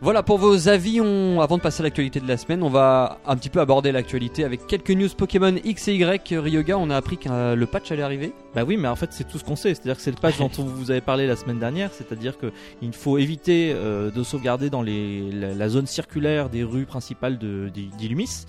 Voilà 0.02 0.24
pour 0.24 0.38
vos 0.38 0.68
avis. 0.68 1.00
On... 1.00 1.40
Avant 1.40 1.58
de 1.58 1.62
passer 1.62 1.82
à 1.82 1.84
l'actualité 1.86 2.20
de 2.20 2.28
la 2.28 2.36
semaine, 2.36 2.62
on 2.64 2.70
va 2.70 3.20
un 3.26 3.38
petit 3.38 3.50
peu 3.50 3.62
aborder 3.62 3.94
l'actualité 3.94 4.44
avec 4.44 4.68
quelques 4.68 4.92
news 4.92 5.08
Pokémon 5.18 5.56
X 5.64 5.88
et 5.88 5.96
Y. 5.96 6.38
Ryoga, 6.38 6.78
on 6.78 6.90
a 6.90 6.98
appris 6.98 7.18
que 7.18 7.30
euh, 7.30 7.56
le 7.56 7.66
patch 7.66 7.92
allait 7.92 8.04
arriver. 8.04 8.34
Bah 8.54 8.64
oui, 8.68 8.76
mais 8.76 8.90
en 8.90 8.96
fait 8.98 9.14
c'est 9.14 9.26
tout 9.28 9.38
ce 9.40 9.46
qu'on 9.46 9.56
sait. 9.56 9.74
C'est-à-dire 9.74 9.96
que 9.96 10.02
c'est 10.02 10.12
le 10.12 10.18
patch 10.18 10.38
dont 10.38 10.52
on 10.60 10.64
vous 10.64 10.92
avez 10.92 11.00
parlé 11.02 11.28
la 11.28 11.38
semaine 11.38 11.60
dernière. 11.60 11.92
C'est-à-dire 11.94 12.38
que 12.38 12.52
il 12.82 12.92
faut 12.92 13.18
éviter 13.18 13.72
euh, 13.74 14.12
de 14.12 14.22
sauvegarder 14.22 14.70
dans 14.70 14.82
les, 14.82 15.32
la, 15.32 15.54
la 15.54 15.70
zone 15.70 15.88
circulaire 15.88 16.50
des 16.50 16.64
rues 16.64 16.86
principales 16.86 17.38
d'Illumis. 17.38 18.46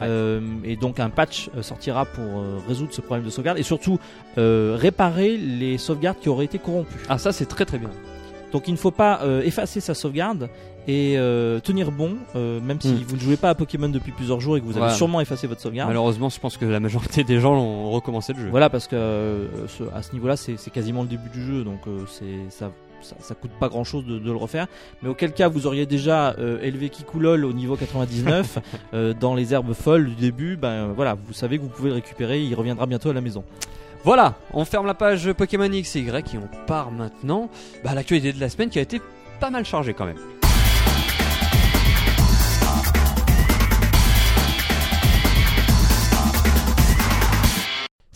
Euh, 0.00 0.40
et 0.64 0.76
donc 0.76 1.00
un 1.00 1.10
patch 1.10 1.50
euh, 1.56 1.62
sortira 1.62 2.04
pour 2.04 2.24
euh, 2.24 2.58
résoudre 2.68 2.92
ce 2.92 3.00
problème 3.00 3.24
de 3.26 3.30
sauvegarde 3.30 3.58
et 3.58 3.62
surtout 3.62 3.98
euh, 4.38 4.76
réparer 4.78 5.36
les 5.36 5.76
sauvegardes 5.78 6.18
qui 6.20 6.28
auraient 6.28 6.44
été 6.44 6.58
corrompues. 6.58 6.98
Ah, 7.08 7.18
ça 7.18 7.32
c'est 7.32 7.46
très 7.46 7.64
très 7.64 7.78
bien. 7.78 7.90
Donc 8.52 8.68
il 8.68 8.72
ne 8.72 8.78
faut 8.78 8.90
pas 8.90 9.20
effacer 9.44 9.80
sa 9.80 9.92
sauvegarde 9.92 10.48
et 10.86 11.18
tenir 11.64 11.90
bon, 11.92 12.16
même 12.34 12.80
si 12.80 12.88
Hmm. 12.92 13.04
vous 13.06 13.16
ne 13.16 13.20
jouez 13.20 13.36
pas 13.36 13.50
à 13.50 13.54
Pokémon 13.54 13.90
depuis 13.90 14.10
plusieurs 14.10 14.40
jours 14.40 14.56
et 14.56 14.60
que 14.60 14.64
vous 14.64 14.78
avez 14.78 14.90
sûrement 14.94 15.20
effacé 15.20 15.46
votre 15.46 15.60
sauvegarde. 15.60 15.88
Malheureusement, 15.90 16.30
je 16.30 16.40
pense 16.40 16.56
que 16.56 16.64
la 16.64 16.80
majorité 16.80 17.24
des 17.24 17.40
gens 17.40 17.52
ont 17.54 17.90
recommencé 17.90 18.32
le 18.32 18.40
jeu. 18.40 18.48
Voilà, 18.50 18.70
parce 18.70 18.86
que 18.88 19.48
ce- 19.66 19.84
à 19.94 20.00
ce 20.02 20.12
niveau-là, 20.14 20.36
c'est 20.38 20.56
c'est 20.56 20.70
quasiment 20.70 21.02
le 21.02 21.08
début 21.08 21.28
du 21.28 21.44
jeu, 21.44 21.62
donc 21.62 21.80
c'est 22.08 22.48
ça, 22.48 22.70
ça, 23.02 23.16
ça 23.20 23.34
coûte 23.34 23.50
pas 23.58 23.68
grand-chose 23.68 24.04
de, 24.04 24.18
de 24.18 24.30
le 24.30 24.36
refaire. 24.36 24.66
Mais 25.02 25.08
auquel 25.08 25.32
cas, 25.32 25.48
vous 25.48 25.66
auriez 25.66 25.86
déjà 25.86 26.34
euh, 26.38 26.60
élevé 26.62 26.88
Kikulol 26.88 27.44
au 27.44 27.52
niveau 27.52 27.76
99 27.76 28.58
euh, 28.94 29.14
dans 29.18 29.34
les 29.34 29.54
herbes 29.54 29.74
folles 29.74 30.06
du 30.06 30.14
début. 30.14 30.56
Ben 30.56 30.88
voilà, 30.88 31.14
vous 31.14 31.32
savez 31.32 31.58
que 31.58 31.62
vous 31.62 31.68
pouvez 31.68 31.90
le 31.90 31.96
récupérer. 31.96 32.42
Il 32.42 32.54
reviendra 32.54 32.86
bientôt 32.86 33.10
à 33.10 33.14
la 33.14 33.20
maison. 33.20 33.44
Voilà, 34.04 34.36
on 34.52 34.64
ferme 34.64 34.86
la 34.86 34.94
page 34.94 35.32
Pokémon 35.32 35.70
X 35.70 35.96
et 35.96 36.00
Y 36.00 36.34
et 36.34 36.38
on 36.38 36.66
part 36.66 36.90
maintenant 36.90 37.50
bah, 37.82 37.90
à 37.90 37.94
l'actualité 37.94 38.32
de 38.32 38.40
la 38.40 38.48
semaine 38.48 38.70
qui 38.70 38.78
a 38.78 38.82
été 38.82 39.00
pas 39.40 39.50
mal 39.50 39.64
chargée 39.64 39.92
quand 39.92 40.06
même. 40.06 40.37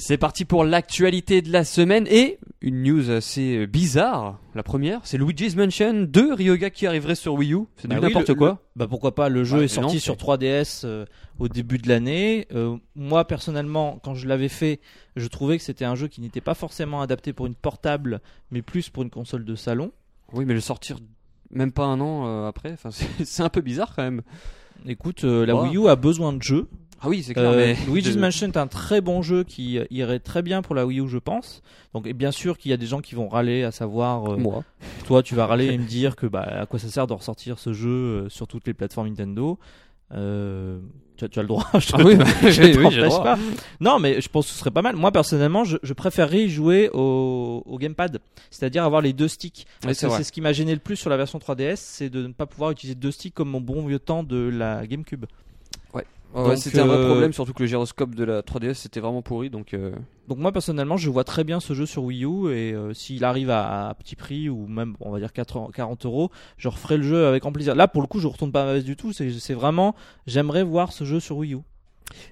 C'est 0.05 0.19
parti 0.19 0.45
pour 0.45 0.65
l'actualité 0.65 1.43
de 1.43 1.53
la 1.53 1.63
semaine 1.63 2.09
et 2.11 2.39
une 2.61 2.83
news 2.83 3.09
assez 3.11 3.69
bizarre. 3.69 4.41
La 4.57 4.65
première, 4.65 5.01
c'est 5.05 5.17
Luigi's 5.17 5.55
Mansion 5.55 5.95
2 6.09 6.35
Ryoga 6.35 6.71
qui 6.71 6.89
arriverait 6.89 7.15
sur 7.15 7.35
Wii 7.35 7.55
U. 7.55 7.59
C'est 7.77 7.87
Bah 7.87 7.97
oui, 8.01 8.09
n'importe 8.09 8.35
quoi. 8.35 8.49
le- 8.51 8.57
bah 8.81 8.87
pourquoi 8.89 9.15
pas 9.15 9.29
Le 9.29 9.45
jeu 9.45 9.59
Ouais, 9.59 9.65
est 9.67 9.69
sorti 9.69 9.95
non, 9.95 10.01
sur 10.01 10.15
c'est- 10.15 10.19
3DS 10.19 10.83
euh, 10.85 11.05
au 11.39 11.47
début 11.49 11.79
de 11.79 11.89
l'année. 11.89 12.49
Euh, 12.53 12.77
moi 12.97 13.25
personnellement, 13.29 14.01
quand 14.03 14.15
je 14.15 14.27
l'avais 14.27 14.49
fait, 14.49 14.81
je 15.15 15.29
trouvais 15.29 15.57
que 15.57 15.63
c'était 15.63 15.85
un 15.85 15.95
jeu 15.95 16.09
qui 16.09 16.21
n'était 16.21 16.41
pas 16.41 16.55
forcément 16.55 17.01
adapté 17.01 17.33
pour 17.33 17.47
une 17.47 17.55
portable, 17.55 18.21
mais 18.51 18.61
plus 18.61 18.89
pour 18.91 19.05
une 19.05 19.11
console 19.11 19.45
de 19.45 19.55
salon. 19.55 19.93
Oui, 20.33 20.45
mais 20.45 20.55
le 20.55 20.61
sortir 20.61 20.99
même 21.53 21.71
pas 21.71 21.85
un 21.85 22.01
an 22.01 22.27
euh, 22.27 22.49
après, 22.49 22.75
c'est 23.25 23.43
un 23.45 23.49
peu 23.51 23.61
bizarre 23.61 23.95
quand 23.95 24.03
même. 24.03 24.23
Écoute, 24.85 25.23
la. 25.23 25.55
Wii 25.55 25.77
U 25.77 25.87
a 25.89 25.95
besoin 25.95 26.33
de 26.33 26.43
jeux. 26.43 26.67
Ah 27.05 27.09
oui, 27.09 27.23
c'est 27.23 27.35
clair, 27.35 27.51
Euh, 27.51 27.57
mais 27.57 27.77
Luigi's 27.93 28.15
de- 28.15 28.21
Mansion 28.21 28.47
est 28.47 28.57
un 28.57 28.69
très 28.69 29.01
bon 29.01 29.23
jeu 29.23 29.43
qui 29.45 29.79
irait 29.91 30.21
très 30.21 30.41
bien 30.43 30.63
pour 30.63 30.75
la 30.77 30.87
Wii 30.87 31.01
U, 31.01 31.09
je 31.09 31.19
pense. 31.19 31.61
Donc, 31.95 32.07
et 32.07 32.13
bien 32.13 32.31
sûr 32.31 32.57
qu'il 32.59 32.71
y 32.71 32.75
a 32.75 32.77
des 32.77 32.87
gens 32.87 33.01
qui 33.01 33.15
vont 33.17 33.29
râler, 33.29 33.65
à 33.65 33.73
savoir, 33.73 34.33
euh, 34.33 34.37
moi. 34.37 34.63
toi, 35.07 35.23
tu 35.23 35.35
vas 35.35 35.47
râler 35.47 35.67
et 35.73 35.79
me 35.79 35.85
dire 35.87 36.15
que 36.17 36.27
bah, 36.27 36.43
à 36.63 36.67
quoi 36.67 36.79
ça 36.79 36.89
sert 36.89 37.07
de 37.09 37.13
ressortir 37.13 37.59
ce 37.59 37.73
jeu 37.73 37.89
euh, 37.91 38.29
sur 38.29 38.47
toutes 38.47 38.67
les 38.67 38.75
plateformes 38.75 39.09
Nintendo. 39.09 39.59
Euh, 40.15 40.79
tu, 41.17 41.25
as, 41.25 41.29
tu 41.29 41.39
as 41.39 41.43
le 41.43 41.49
droit. 41.49 41.67
Je 41.79 41.89
te 41.89 41.97
Ah 42.01 42.05
oui, 42.05 42.17
bah, 42.17 42.25
je 42.43 42.63
oui, 42.63 42.87
oui, 43.01 43.09
pas. 43.23 43.39
Non, 43.81 43.99
mais 43.99 44.21
je 44.21 44.29
pense 44.29 44.47
que 44.47 44.53
ce 44.53 44.59
serait 44.59 44.71
pas 44.71 44.83
mal. 44.83 44.95
Moi, 44.95 45.11
personnellement, 45.11 45.65
je, 45.65 45.79
je 45.82 45.93
préférerais 45.94 46.49
jouer 46.49 46.91
au, 46.93 47.63
au 47.65 47.79
gamepad, 47.79 48.19
c'est-à-dire 48.51 48.85
avoir 48.85 49.01
les 49.01 49.13
deux 49.13 49.29
sticks. 49.29 49.67
Parce 49.81 49.99
c'est 49.99 50.06
que 50.06 50.13
c'est 50.19 50.25
ce 50.25 50.32
qui 50.32 50.41
m'a 50.43 50.53
gêné 50.53 50.73
le 50.75 50.81
plus 50.81 50.97
sur 50.97 51.09
la 51.11 51.17
version 51.17 51.39
3DS, 51.39 51.77
c'est 51.77 52.11
de 52.11 52.27
ne 52.27 52.32
pas 52.32 52.47
pouvoir 52.47 52.71
utiliser 52.73 52.94
deux 52.94 53.11
sticks 53.11 53.35
comme 53.35 53.49
mon 53.49 53.61
bon 53.61 53.87
vieux 53.87 53.99
temps 53.99 54.23
de 54.23 54.37
la 54.53 54.87
GameCube. 54.87 55.25
Ouais, 56.34 56.56
c'était 56.56 56.81
un 56.81 56.86
vrai 56.86 56.96
euh, 56.96 57.06
problème, 57.06 57.32
surtout 57.32 57.53
que 57.53 57.62
le 57.62 57.67
gyroscope 57.67 58.15
de 58.15 58.24
la 58.24 58.43
3DS 58.43 58.74
c'était 58.74 59.01
vraiment 59.01 59.20
pourri, 59.22 59.51
donc 59.51 59.74
euh, 59.74 59.93
Donc 60.29 60.39
moi 60.39 60.51
personnellement 60.51 60.96
je 60.96 61.10
vois 61.10 61.24
très 61.24 61.44
bien 61.44 61.60
ce 61.60 61.74
jeu 61.74 61.84
sur 61.84 62.05
Wii 62.05 62.24
U 62.24 62.51
et 62.51 62.72
euh, 62.72 62.94
s'il 62.94 63.24
arrive 63.24 63.51
à, 63.51 63.91
à 63.91 63.94
petit 63.94 64.17
prix 64.17 64.48
ou 64.48 64.67
même 64.67 64.96
on 65.01 65.10
va 65.10 65.19
dire 65.19 65.32
4 65.32 65.70
40 65.72 66.06
euros, 66.06 66.31
je 66.56 66.69
referai 66.69 66.96
le 66.96 67.03
jeu 67.03 67.27
avec 67.27 67.43
grand 67.43 67.53
plaisir. 67.53 67.74
Là 67.74 67.86
pour 67.86 68.01
le 68.01 68.06
coup 68.08 68.19
je 68.19 68.29
retourne 68.29 68.53
pas 68.53 68.65
ma 68.65 68.72
veste 68.74 68.86
du 68.86 68.96
tout, 68.96 69.12
c'est 69.12 69.55
vraiment 69.55 69.94
j'aimerais 70.27 70.62
voir 70.62 70.93
ce 70.93 71.05
jeu 71.05 71.20
sur 71.20 71.36
Wii 71.36 71.55
U. 71.55 71.58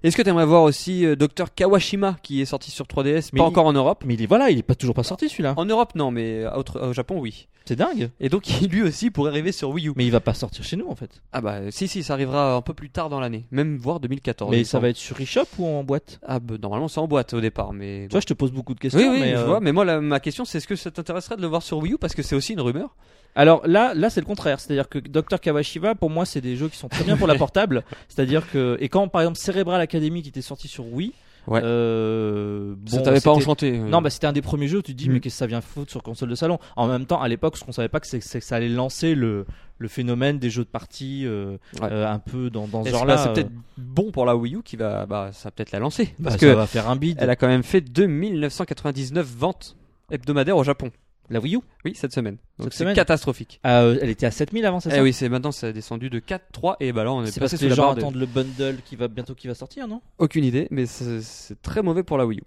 Est-ce 0.02 0.16
que 0.16 0.22
tu 0.22 0.28
aimerais 0.28 0.46
voir 0.46 0.62
aussi 0.62 1.04
euh, 1.06 1.16
Dr 1.16 1.54
Kawashima 1.54 2.16
qui 2.22 2.40
est 2.40 2.44
sorti 2.46 2.70
sur 2.70 2.86
3DS, 2.86 3.30
Mais 3.32 3.38
pas 3.38 3.44
il- 3.44 3.48
encore 3.48 3.66
en 3.66 3.72
Europe? 3.72 4.04
Mais 4.06 4.14
il 4.14 4.22
est 4.22 4.26
voilà, 4.26 4.50
il 4.50 4.58
est 4.58 4.62
pas 4.62 4.74
toujours 4.74 4.94
pas 4.94 5.02
sorti 5.02 5.28
celui-là. 5.28 5.54
En 5.56 5.64
Europe 5.64 5.94
non, 5.94 6.10
mais 6.10 6.44
à 6.44 6.58
autre- 6.58 6.80
au 6.88 6.92
Japon 6.92 7.18
oui. 7.20 7.48
C'est 7.66 7.76
dingue. 7.76 8.10
Et 8.20 8.28
donc 8.28 8.44
lui 8.70 8.82
aussi 8.82 9.10
pourrait 9.10 9.30
arriver 9.30 9.52
sur 9.52 9.70
Wii 9.70 9.88
U. 9.88 9.92
Mais 9.94 10.04
il 10.06 10.10
va 10.10 10.20
pas 10.20 10.34
sortir 10.34 10.64
chez 10.64 10.76
nous 10.76 10.88
en 10.88 10.94
fait. 10.94 11.20
Ah 11.32 11.40
bah 11.40 11.70
si 11.70 11.86
si, 11.88 12.02
ça 12.02 12.14
arrivera 12.14 12.54
un 12.54 12.62
peu 12.62 12.74
plus 12.74 12.90
tard 12.90 13.08
dans 13.10 13.20
l'année, 13.20 13.46
même 13.50 13.76
voire 13.76 14.00
2014. 14.00 14.50
il 14.52 14.58
mais 14.58 14.64
ça 14.64 14.78
va 14.80 14.88
être 14.88 14.96
sur 14.96 15.20
eShop 15.20 15.44
ou 15.58 15.66
en 15.66 15.84
boîte? 15.84 16.18
Ah 16.26 16.40
bah 16.40 16.54
normalement 16.60 16.88
c'est 16.88 17.00
en 17.00 17.06
boîte 17.06 17.34
au 17.34 17.40
départ, 17.40 17.72
mais 17.72 18.06
Tu 18.08 18.12
vois, 18.12 18.20
je 18.20 18.26
te 18.26 18.34
pose 18.34 18.50
beaucoup 18.50 18.74
de 18.74 18.80
questions 18.80 19.00
oui 19.00 19.08
oui, 19.12 19.20
mais 19.20 19.32
je 19.32 19.36
euh, 19.36 19.44
vois. 19.46 19.60
Mais 19.60 19.72
moi 19.72 19.84
la- 19.84 20.00
ma 20.00 20.20
question 20.20 20.44
c'est 20.44 20.58
est-ce 20.58 20.66
que 20.66 20.74
ça 20.76 20.90
t'intéresserait 20.90 21.36
de 21.36 21.42
le 21.42 21.48
voir 21.48 21.62
sur 21.62 21.78
Wii 21.78 21.92
U? 21.94 21.98
Parce 21.98 22.14
que 22.14 22.22
c'est 22.22 22.34
aussi 22.34 22.54
une 22.54 22.60
rumeur. 22.60 22.96
Alors 23.36 23.66
là, 23.66 23.92
là 23.94 24.10
c'est 24.10 24.20
le 24.20 24.26
contraire. 24.26 24.58
C'est-à-dire 24.60 24.88
que 24.88 24.98
Dr 24.98 25.40
Kawashiba, 25.40 25.94
pour 25.94 26.10
moi, 26.10 26.24
c'est 26.24 26.40
des 26.40 26.56
jeux 26.56 26.68
qui 26.68 26.76
sont 26.76 26.88
très 26.88 27.04
bien 27.04 27.16
pour 27.16 27.26
la 27.26 27.34
portable. 27.36 27.84
C'est-à-dire 28.08 28.50
que 28.50 28.76
et 28.80 28.88
quand 28.88 29.08
par 29.08 29.22
exemple 29.22 29.38
Cerebral 29.38 29.80
Academy 29.80 30.22
qui 30.22 30.28
était 30.30 30.42
sorti 30.42 30.68
sur 30.68 30.86
Wii, 30.92 31.12
Ouais. 31.46 31.62
euh, 31.64 32.74
ça 32.86 32.98
bon, 32.98 33.02
t'avait 33.02 33.20
pas 33.20 33.30
enchanté 33.30 33.78
euh. 33.78 33.88
Non, 33.88 34.02
bah 34.02 34.10
c'était 34.10 34.26
un 34.26 34.32
des 34.34 34.42
premiers 34.42 34.68
jeux 34.68 34.78
où 34.78 34.82
tu 34.82 34.92
te 34.92 34.98
dis, 34.98 35.08
Mm. 35.08 35.12
mais 35.14 35.20
qu'est-ce 35.20 35.36
que 35.36 35.38
ça 35.38 35.46
vient 35.46 35.62
foutre 35.62 35.90
sur 35.90 36.02
console 36.02 36.28
de 36.28 36.34
salon? 36.34 36.58
En 36.76 36.86
même 36.86 37.06
temps, 37.06 37.20
à 37.22 37.28
l'époque, 37.28 37.56
ce 37.56 37.64
qu'on 37.64 37.72
savait 37.72 37.88
pas, 37.88 37.98
que 37.98 38.06
c'est 38.06 38.18
que 38.20 38.40
ça 38.40 38.56
allait 38.56 38.68
lancer 38.68 39.14
le, 39.14 39.46
le 39.78 39.88
phénomène 39.88 40.38
des 40.38 40.50
jeux 40.50 40.64
de 40.64 40.68
partie 40.68 41.26
euh, 41.26 41.56
Ouais. 41.80 41.88
euh, 41.90 42.06
un 42.06 42.18
peu 42.18 42.50
dans, 42.50 42.68
dans 42.68 42.84
ce 42.84 42.90
genre-là. 42.90 43.14
là, 43.14 43.22
c'est 43.22 43.32
peut-être 43.32 43.50
bon 43.78 44.10
pour 44.10 44.26
la 44.26 44.36
Wii 44.36 44.56
U 44.56 44.62
qui 44.62 44.76
va 44.76 45.06
bah 45.06 45.30
ça 45.32 45.44
va 45.48 45.52
peut-être 45.52 45.72
la 45.72 45.78
lancer 45.78 46.14
bah, 46.18 46.28
parce 46.30 46.34
ça 46.34 46.40
que 46.46 46.52
va 46.52 46.66
faire 46.66 46.90
un 46.90 46.96
bid. 46.96 47.16
elle 47.18 47.30
a 47.30 47.36
quand 47.36 47.48
même 47.48 47.62
fait 47.62 47.80
2999 47.80 49.26
ventes 49.26 49.76
hebdomadaires 50.10 50.56
au 50.58 50.64
Japon. 50.64 50.90
La 51.30 51.40
Wii 51.40 51.56
U 51.56 51.60
Oui, 51.84 51.92
cette 51.94 52.12
semaine. 52.12 52.36
Donc 52.58 52.72
c'est 52.72 52.92
catastrophique. 52.92 53.60
euh, 53.64 53.96
Elle 54.02 54.10
était 54.10 54.26
à 54.26 54.30
7000 54.30 54.66
avant, 54.66 54.80
c'est 54.80 54.90
Eh 54.90 54.96
ça 54.96 55.02
oui, 55.02 55.12
c'est 55.12 55.28
maintenant 55.28 55.52
ça 55.52 55.68
a 55.68 55.72
descendu 55.72 56.10
de 56.10 56.18
4 56.18 56.46
3 56.52 56.76
et 56.80 56.92
bah 56.92 57.04
là 57.04 57.12
on 57.12 57.22
est, 57.22 57.26
C'est 57.30 57.40
passé 57.40 57.56
parce 57.56 57.62
que 57.62 57.68
les 57.68 57.74
gens 57.74 57.90
attendent 57.92 58.16
le 58.16 58.26
bundle 58.26 58.78
qui 58.84 58.96
va 58.96 59.08
bientôt 59.08 59.34
qui 59.34 59.46
va 59.48 59.54
sortir, 59.54 59.86
non? 59.88 60.02
Aucune 60.18 60.44
idée, 60.44 60.66
mais 60.70 60.86
c'est 60.86 61.20
très 61.62 61.82
mauvais 61.82 62.02
pour 62.02 62.18
la 62.18 62.26
Wii 62.26 62.40
U. 62.40 62.42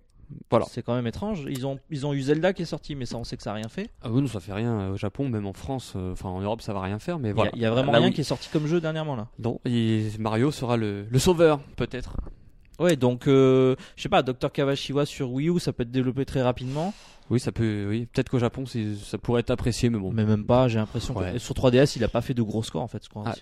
Voilà. 0.49 0.65
C'est 0.69 0.81
quand 0.81 0.95
même 0.95 1.05
étrange. 1.05 1.45
Ils 1.47 1.67
ont, 1.67 1.77
ils 1.91 2.07
ont 2.07 2.13
eu 2.13 2.21
Zelda 2.21 2.53
qui 2.53 2.63
est 2.63 2.65
sorti, 2.65 2.95
mais 2.95 3.05
ça, 3.05 3.17
on 3.17 3.23
sait 3.23 3.37
que 3.37 3.43
ça 3.43 3.51
a 3.51 3.53
rien 3.53 3.67
fait. 3.69 3.89
Ah 4.01 4.09
oui, 4.09 4.19
non, 4.21 4.27
ça 4.27 4.39
fait 4.39 4.53
rien 4.53 4.89
au 4.89 4.97
Japon, 4.97 5.29
même 5.29 5.45
en 5.45 5.53
France, 5.53 5.93
euh, 5.95 6.13
enfin 6.13 6.29
en 6.29 6.41
Europe, 6.41 6.61
ça 6.61 6.73
va 6.73 6.81
rien 6.81 6.97
faire, 6.97 7.19
mais 7.19 7.27
Il 7.27 7.31
y 7.31 7.31
a- 7.31 7.35
voilà. 7.35 7.51
il 7.53 7.61
y, 7.61 7.65
a 7.65 7.71
vraiment 7.71 7.91
Là, 7.91 7.99
rien 7.99 8.07
oui. 8.07 8.13
qui 8.15 8.21
est 8.21 8.23
sorti 8.23 8.49
comme 8.51 8.65
jeu 8.65 8.81
dernièrement 8.81 9.15
là. 9.15 9.27
Non, 9.37 9.59
et 9.65 10.07
Mario 10.19 10.49
sera 10.49 10.75
le, 10.75 11.05
le 11.09 11.19
sauveur, 11.19 11.59
peut-être. 11.75 12.15
Ouais, 12.79 12.95
donc 12.95 13.27
euh, 13.27 13.75
je 13.95 14.03
sais 14.03 14.09
pas, 14.09 14.23
Dr 14.23 14.51
Kawashiwa 14.51 15.05
sur 15.05 15.31
Wii 15.31 15.49
U, 15.49 15.59
ça 15.59 15.73
peut 15.73 15.83
être 15.83 15.91
développé 15.91 16.25
très 16.25 16.41
rapidement, 16.41 16.93
Oui, 17.29 17.39
ça 17.39 17.51
peut, 17.51 17.85
oui, 17.89 18.07
peut-être 18.07 18.29
qu'au 18.29 18.39
Japon, 18.39 18.65
ça 18.65 19.17
pourrait 19.17 19.41
être 19.41 19.51
apprécié, 19.51 19.89
mais 19.89 19.99
bon. 19.99 20.11
mais 20.11 20.25
même 20.25 20.45
pas. 20.45 20.67
J'ai 20.67 20.79
l'impression 20.79 21.15
Ouais. 21.15 21.33
que 21.33 21.39
sur 21.39 21.53
3DS, 21.55 21.93
il 21.97 22.03
a 22.03 22.07
pas 22.07 22.21
fait 22.21 22.33
de 22.33 22.41
gros 22.41 22.63
scores 22.63 22.81
en 22.81 22.87
fait. 22.87 23.03
je 23.03 23.09
crois. 23.09 23.23
Ah, 23.27 23.35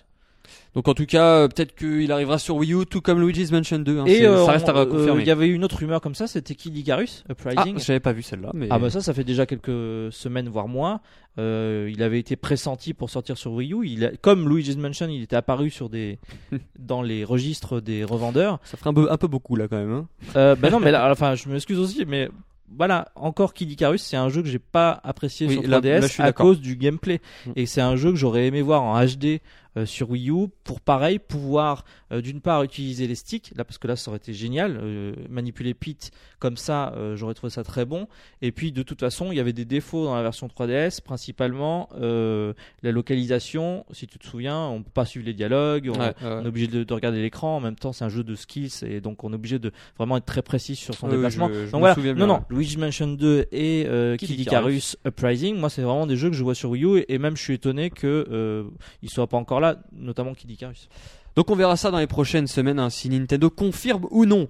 Donc 0.74 0.88
en 0.88 0.94
tout 0.94 1.06
cas, 1.06 1.24
euh, 1.24 1.48
peut-être 1.48 1.74
qu'il 1.74 2.10
arrivera 2.12 2.38
sur 2.38 2.56
Wii 2.56 2.72
U, 2.74 2.86
tout 2.86 3.00
comme 3.00 3.20
Luigi's 3.20 3.52
Mansion 3.52 3.78
2. 3.78 3.98
hein, 4.00 4.04
Et 4.06 4.24
euh, 4.26 4.44
ça 4.46 4.52
reste 4.52 4.68
à 4.68 4.74
on- 4.74 4.78
euh, 4.78 4.86
confirmer. 4.86 5.20
il 5.22 5.26
y 5.26 5.30
avait 5.30 5.48
une 5.48 5.64
autre 5.64 5.76
rumeur 5.78 6.00
comme 6.00 6.14
ça, 6.14 6.26
c'était 6.26 6.54
Kid 6.54 6.76
Icarus 6.76 7.24
Ah, 7.28 7.32
Uprising. 7.32 7.78
j'avais 7.78 8.00
pas 8.00 8.12
vu 8.12 8.22
celle-là, 8.22 8.50
mais 8.54 8.68
Ah 8.70 8.78
bah 8.78 8.90
ça, 8.90 9.00
ça 9.00 9.12
fait 9.14 9.24
déjà 9.24 9.46
quelques 9.46 10.12
semaines 10.12 10.48
voire 10.48 10.68
mois. 10.68 11.00
Euh, 11.38 11.88
il 11.92 12.02
avait 12.02 12.18
été 12.18 12.36
pressenti 12.36 12.92
pour 12.94 13.08
sortir 13.10 13.38
sur 13.38 13.52
Wii 13.52 13.72
U. 13.72 13.86
Il 13.86 14.04
a- 14.04 14.10
comme 14.20 14.48
Luigi's 14.48 14.76
Mansion, 14.76 15.08
il 15.08 15.22
était 15.22 15.36
apparu 15.36 15.70
sur 15.70 15.88
des 15.88 16.18
dans 16.78 17.02
les 17.02 17.24
registres 17.24 17.80
des 17.80 18.04
revendeurs. 18.04 18.58
ça 18.64 18.76
ferait 18.76 18.90
un 18.90 18.94
peu, 18.94 19.10
un 19.10 19.16
peu 19.16 19.28
beaucoup 19.28 19.56
là 19.56 19.68
quand 19.68 19.76
même. 19.78 20.04
hein. 20.34 20.56
Bah 20.60 20.70
non, 20.70 20.80
mais 20.80 20.90
là, 20.90 21.08
enfin, 21.12 21.34
je 21.34 21.48
m'excuse 21.48 21.78
aussi, 21.78 22.04
mais 22.06 22.28
voilà, 22.74 23.08
encore 23.16 23.52
Kid 23.52 23.70
Icarus, 23.70 24.02
c'est 24.02 24.16
un 24.16 24.30
jeu 24.30 24.42
que 24.42 24.48
j'ai 24.48 24.58
pas 24.58 24.98
apprécié 25.04 25.46
Oui, 25.46 25.54
sur 25.54 25.62
là- 25.68 25.78
3DS 25.80 26.00
là, 26.00 26.06
je 26.06 26.12
suis 26.12 26.22
à 26.22 26.32
cause 26.32 26.58
du 26.60 26.76
gameplay. 26.76 27.20
Mm. 27.46 27.50
Et 27.56 27.66
c'est 27.66 27.82
un 27.82 27.96
jeu 27.96 28.10
que 28.10 28.16
j'aurais 28.16 28.46
aimé 28.46 28.62
voir 28.62 28.82
en 28.82 28.98
HD 29.04 29.40
euh, 29.76 29.86
sur 29.86 30.10
Wii 30.10 30.30
U 30.30 30.48
pour 30.64 30.80
pareil 30.80 31.18
pouvoir 31.18 31.84
euh, 32.12 32.20
d'une 32.20 32.40
part 32.40 32.62
utiliser 32.62 33.06
les 33.06 33.14
sticks 33.14 33.52
là 33.56 33.64
parce 33.64 33.78
que 33.78 33.86
là 33.88 33.96
ça 33.96 34.10
aurait 34.10 34.18
été 34.18 34.32
génial 34.34 34.78
euh, 34.82 35.14
manipuler 35.30 35.72
Pete 35.74 36.10
comme 36.38 36.56
ça 36.56 36.92
j'aurais 37.14 37.34
trouvé 37.34 37.50
ça 37.50 37.62
très 37.64 37.84
bon. 37.84 38.08
Et 38.42 38.50
puis 38.52 38.72
de 38.72 38.82
toute 38.82 39.00
façon 39.00 39.30
il 39.32 39.36
y 39.36 39.40
avait 39.40 39.52
des 39.52 39.64
défauts 39.64 40.04
dans 40.04 40.14
la 40.16 40.22
version 40.22 40.48
3DS 40.48 41.00
principalement 41.00 41.88
la 42.00 42.90
localisation. 42.90 43.84
Si 43.92 44.06
tu 44.06 44.18
te 44.18 44.26
souviens 44.26 44.58
on 44.66 44.82
peut 44.82 44.90
pas 44.92 45.04
suivre 45.04 45.26
les 45.26 45.34
dialogues 45.34 45.90
on, 45.94 45.98
Ouais, 45.98 46.06
ouais. 46.08 46.14
on 46.22 46.44
est 46.44 46.48
obligé 46.48 46.66
de, 46.66 46.82
de 46.84 46.94
regarder 46.94 47.22
l'écran. 47.22 47.56
En 47.56 47.60
même 47.60 47.76
temps 47.76 47.92
c'est 47.92 48.04
un 48.04 48.08
jeu 48.08 48.24
de 48.24 48.34
skills 48.34 48.72
et 48.84 49.00
donc 49.00 49.22
on 49.24 49.32
est 49.32 49.36
obligé 49.36 49.58
de 49.58 49.70
vraiment 49.98 50.16
être 50.16 50.24
très 50.26 50.42
précis 50.42 50.74
sur 50.76 50.94
son 50.94 51.06
déplacement. 51.08 51.48
je- 51.48 51.66
je 51.66 51.70
donc 51.70 51.80
voilà. 51.80 51.94
non 51.96 52.02
bien, 52.02 52.26
non. 52.26 52.44
Luigi 52.50 52.76
Mansion 52.78 53.06
2 53.08 53.46
et 53.52 53.86
Kid 54.18 54.28
Icarus. 54.40 54.96
Uprising 55.06 55.56
moi 55.56 55.70
c'est 55.70 55.82
vraiment 55.82 56.06
des 56.06 56.16
jeux 56.16 56.30
que 56.30 56.36
je 56.36 56.42
vois 56.42 56.54
sur 56.54 56.70
Wii 56.70 56.84
U 56.84 56.98
et, 56.98 57.14
et 57.14 57.18
même 57.18 57.36
je 57.36 57.42
suis 57.42 57.54
étonné 57.54 57.90
que 57.90 58.66
ils 59.02 59.10
soient 59.10 59.28
pas 59.28 59.36
encore 59.36 59.60
là 59.60 59.61
notamment 59.92 60.34
Kid 60.34 60.50
Icarus 60.50 60.88
Donc 61.36 61.50
on 61.50 61.54
verra 61.56 61.76
ça 61.76 61.90
dans 61.90 61.98
les 61.98 62.06
prochaines 62.06 62.46
semaines, 62.46 62.78
hein, 62.78 62.90
si 62.90 63.08
Nintendo 63.08 63.48
confirme 63.50 64.06
ou 64.10 64.24
non. 64.26 64.48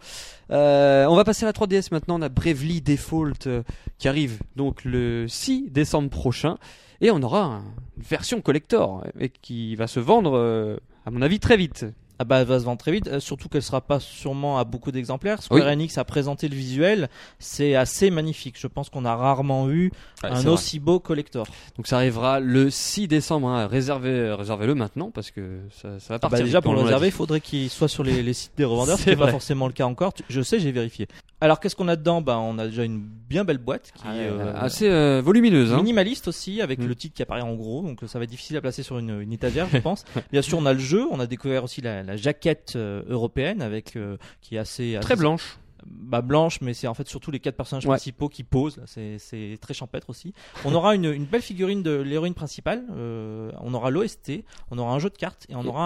Euh, 0.51 1.07
on 1.07 1.15
va 1.17 1.25
passer 1.25 1.45
à 1.45 1.49
la 1.49 1.53
3DS 1.53 1.89
maintenant. 1.93 2.19
On 2.19 2.23
a 2.23 2.29
Bravely 2.29 2.81
Default 2.81 3.47
euh, 3.47 3.63
qui 3.99 4.09
arrive 4.09 4.41
donc 4.57 4.85
le 4.85 5.27
6 5.29 5.71
décembre 5.71 6.11
prochain. 6.11 6.59
Et 7.01 7.11
on 7.11 7.21
aura 7.23 7.43
un- 7.43 7.65
une 7.97 8.03
version 8.03 8.41
collector 8.41 9.05
et 9.19 9.29
qui 9.29 9.75
va 9.77 9.87
se 9.87 9.99
vendre, 10.01 10.37
euh, 10.37 10.77
à 11.07 11.11
mon 11.11 11.21
avis, 11.23 11.41
très 11.41 11.57
vite. 11.57 11.85
Ah 12.23 12.25
bah 12.25 12.39
elle 12.41 12.47
va 12.47 12.61
se 12.61 12.65
vendre 12.65 12.79
très 12.79 12.93
vite, 12.93 13.09
euh, 13.09 13.19
surtout 13.19 13.49
qu'elle 13.49 13.65
sera 13.65 13.81
pas 13.81 13.99
sûrement 13.99 14.57
à 14.59 14.63
beaucoup 14.65 14.93
d'exemplaires. 14.93 15.43
Square 15.43 15.65
Oui. 15.67 15.73
Enix 15.73 15.99
a 15.99 16.05
présenté 16.05 16.47
le 16.47 16.55
visuel, 16.55 17.09
c'est 17.41 17.75
assez 17.75 18.11
magnifique. 18.13 18.55
Je 18.61 18.69
pense 18.69 18.91
qu'on 18.91 19.05
a 19.05 19.17
rarement 19.17 19.69
eu 19.69 19.91
Ouais, 20.23 20.29
un 20.31 20.35
vrai. 20.41 20.47
aussi 20.51 20.79
beau 20.79 21.01
collector. 21.01 21.49
Donc 21.77 21.89
ça 21.89 21.97
arrivera 21.97 22.39
le 22.39 22.71
6 22.71 23.09
décembre. 23.09 23.49
Hein. 23.49 23.67
Réservez, 23.67 24.33
réservez-le 24.35 24.77
maintenant 24.77 25.11
parce 25.11 25.33
que 25.33 25.63
ça, 25.73 25.99
ça 25.99 26.15
va 26.15 26.15
Ah 26.15 26.19
bah 26.19 26.29
partir. 26.29 26.45
déjà 26.45 26.59
vite, 26.59 26.65
pour 26.65 26.75
le 26.75 26.81
réserver, 26.83 27.09
il 27.09 27.13
faudrait 27.13 27.41
qu'il 27.41 27.69
soit 27.71 27.89
sur 27.89 28.05
les, 28.05 28.23
les 28.23 28.35
sites 28.35 28.53
des 28.57 28.65
revendeurs, 28.67 28.99
ce 28.99 29.03
qui 29.03 29.11
n'est 29.11 29.17
pas 29.17 29.27
forcément 29.33 29.67
le 29.67 29.73
cas 29.73 29.87
encore. 29.87 30.13
Je 30.29 30.43
sais, 30.43 30.61
j'ai 30.61 30.71
vérifié. 30.71 31.09
Alors 31.43 31.59
qu'est-ce 31.61 31.75
qu'on 31.77 31.89
a 31.89 31.97
dedans 31.97 32.23
Bah 32.23 32.39
on 32.39 32.57
a 32.59 32.67
déjà 32.67 32.85
une 32.85 33.01
bien 33.01 33.45
belle 33.45 33.59
boîte 33.59 33.93
qui 33.97 34.03
Ah, 34.07 34.17
est 34.17 34.29
euh, 34.29 34.55
assez 34.55 34.89
euh, 34.89 35.21
volumineuse. 35.25 35.73
Hein. 35.73 35.79
minimaliste 35.79 36.29
aussi, 36.29 36.63
avec 36.63 36.79
Mm. 36.79 36.87
le 36.87 36.95
titre 36.95 37.15
qui 37.17 37.23
apparaît 37.23 37.41
en 37.43 37.55
gros, 37.55 37.83
donc 37.83 38.01
ça 38.07 38.19
va 38.19 38.25
être 38.25 38.31
difficile 38.31 38.57
à 38.57 38.61
placer 38.61 38.83
sur 38.83 38.99
une, 38.99 39.21
une 39.21 39.33
étagère, 39.33 39.67
je 39.73 39.79
pense. 39.79 40.05
Bien 40.31 40.41
sûr, 40.43 40.59
on 40.59 40.67
a 40.67 40.73
le 40.73 40.79
jeu, 40.79 41.05
on 41.11 41.19
a 41.21 41.27
découvert 41.27 41.65
aussi 41.65 41.81
la, 41.81 42.03
la 42.05 42.17
jaquette 42.17 42.75
euh, 42.77 43.03
européenne 43.09 43.61
avec 43.61 43.99
qui 44.41 44.55
est 44.55 44.59
assez, 44.59 44.97
Très 45.01 45.15
assez- 45.15 45.21
blanche. 45.21 45.59
bah, 45.85 46.23
blanche, 46.23 46.61
mais 46.61 46.75
c'est 46.75 46.87
en 46.87 46.95
fait 46.95 47.09
surtout 47.09 47.33
les 47.33 47.41
quatre 47.41 47.57
personnages 47.57 47.87
Ouais. 47.87 47.97
principaux 47.97 48.29
qui 48.29 48.45
posent. 48.45 48.81
C'est, 48.87 49.19
très 49.61 49.75
champêtre 49.75 50.11
aussi. 50.11 50.33
On 50.65 50.73
aura 50.75 50.95
une, 50.95 51.07
une 51.07 51.25
belle 51.25 51.43
figurine 51.43 51.83
de 51.83 51.91
l'héroïne 51.97 52.35
principale. 52.35 52.85
euh, 52.95 53.51
on 53.61 53.75
aura 53.75 53.91
l'OST, 53.91 54.45
on 54.71 54.79
aura 54.79 54.95
un 54.95 55.01
jeu 55.01 55.11
de 55.11 55.17
cartes 55.19 55.45
et 55.49 55.57
on 55.57 55.65
aura 55.67 55.83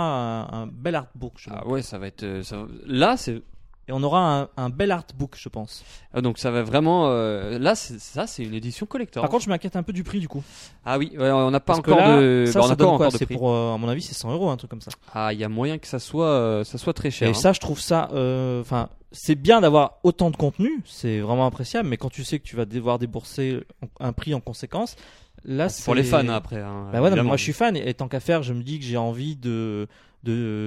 un, 0.53 0.63
un 0.65 0.67
bel 0.67 0.95
artbook. 0.97 1.33
Je 1.39 1.49
Ah 1.51 1.67
ouais, 1.67 1.81
ça 1.81 1.97
va 1.99 2.09
être. 2.09 2.43
ça 2.43 2.67
Là, 2.87 3.17
c'est. 3.17 3.41
Et 3.89 3.93
on 3.93 4.03
aura 4.03 4.41
un, 4.43 4.49
un 4.57 4.69
bel 4.69 4.91
artbook, 4.91 5.37
je 5.39 5.49
pense. 5.49 5.85
ah, 6.13 6.21
donc 6.21 6.39
ça 6.39 6.51
va 6.51 6.63
vraiment. 6.65 7.07
euh, 7.09 7.57
Là, 7.59 7.77
c'est- 7.77 8.01
ça, 8.01 8.27
c'est 8.27 8.43
une 8.43 8.55
édition 8.55 8.85
collector. 8.85 9.23
Par 9.23 9.31
contre, 9.31 9.45
je 9.45 9.49
m'inquiète 9.49 9.77
un 9.77 9.85
peu 9.85 9.93
du 9.93 10.03
prix 10.03 10.19
du 10.19 10.27
coup. 10.27 10.43
ah 10.85 10.99
oui, 10.99 11.13
ouais, 11.17 11.31
on 11.31 11.51
n'a 11.53 11.61
pas 11.61 11.67
Parce 11.75 11.79
encore 11.79 11.99
là, 11.99 12.21
de. 12.21 12.45
ça, 12.49 12.59
bah, 12.59 12.65
on 12.65 12.67
ça 12.69 12.73
a 12.73 12.77
donne 12.77 12.89
pas 12.89 12.97
quoi 12.97 13.07
encore 13.07 13.19
de 13.21 13.25
prix. 13.25 13.37
pour, 13.37 13.53
euh, 13.53 13.75
à 13.75 13.79
mon 13.79 13.89
avis, 13.89 14.03
c'est 14.03 14.15
100 14.15 14.33
euros, 14.33 14.51
un 14.51 14.57
truc 14.57 14.71
comme 14.71 14.81
ça. 14.81 14.91
Ah, 15.15 15.33
il 15.33 15.39
y 15.39 15.45
a 15.45 15.49
moyen 15.49 15.79
que 15.79 15.87
ça 15.87 16.01
soit, 16.01 16.27
euh, 16.27 16.65
ça 16.65 16.79
soit 16.79 16.95
très 16.95 17.13
cher. 17.13 17.29
Et 17.29 17.31
hein. 17.31 17.35
ça, 17.35 17.53
je 17.53 17.61
trouve 17.61 17.79
ça. 17.81 18.09
euh, 18.13 18.61
Enfin, 18.61 18.89
c'est 19.13 19.37
bien 19.37 19.61
d'avoir 19.61 19.99
autant 20.03 20.31
de 20.31 20.37
contenu, 20.37 20.83
c'est 20.85 21.21
vraiment 21.21 21.47
appréciable. 21.47 21.89
Mais 21.89 21.97
quand 21.97 22.11
tu 22.11 22.25
sais 22.25 22.41
que 22.41 22.45
tu 22.45 22.57
vas 22.57 22.65
devoir 22.65 22.99
débourser 22.99 23.61
un 24.01 24.13
prix 24.13 24.35
en 24.35 24.41
conséquence, 24.41 24.97
là, 25.45 25.65
Ah, 25.67 25.69
c'est 25.69 25.85
pour 25.85 25.95
les 25.95 26.03
fans 26.03 26.19
hein, 26.19 26.29
après. 26.31 26.61
hein, 26.61 26.89
Bah 26.93 27.01
ouais, 27.01 27.11
non, 27.11 27.17
mais 27.17 27.23
moi 27.23 27.37
je 27.37 27.43
suis 27.45 27.53
fan 27.53 27.77
et, 27.77 27.95
tant 27.95 28.09
qu'à 28.09 28.19
faire, 28.21 28.43
je 28.43 28.53
me 28.53 28.65
dis 28.65 28.81
que 28.81 28.85
j'ai 28.85 28.97
envie 28.97 29.37
de- 29.37 29.87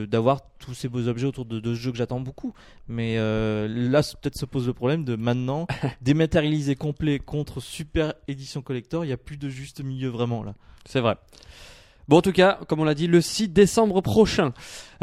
d'avoir 0.05 0.41
tous 0.59 0.73
ces 0.73 0.89
beaux 0.89 1.07
objets 1.07 1.27
autour 1.27 1.45
de, 1.45 1.59
de 1.59 1.73
ce 1.73 1.79
jeu 1.79 1.91
que 1.91 1.97
j'attends 1.97 2.19
beaucoup. 2.19 2.53
Mais 2.87 3.15
euh, 3.17 3.67
là, 3.67 4.01
peut-être 4.21 4.37
se 4.37 4.45
pose 4.45 4.67
le 4.67 4.73
problème 4.73 5.03
de 5.03 5.15
maintenant 5.15 5.67
dématérialiser 6.01 6.75
complet 6.75 7.19
contre 7.19 7.59
super 7.61 8.13
édition 8.27 8.61
collector. 8.61 9.03
Il 9.05 9.07
n'y 9.07 9.13
a 9.13 9.17
plus 9.17 9.37
de 9.37 9.49
juste 9.49 9.83
milieu 9.83 10.09
vraiment 10.09 10.43
là. 10.43 10.53
C'est 10.85 10.99
vrai. 11.01 11.15
Bon, 12.07 12.17
en 12.17 12.21
tout 12.21 12.31
cas, 12.31 12.59
comme 12.67 12.79
on 12.79 12.85
l'a 12.85 12.95
dit, 12.95 13.05
le 13.05 13.21
6 13.21 13.49
décembre 13.49 14.01
prochain. 14.01 14.51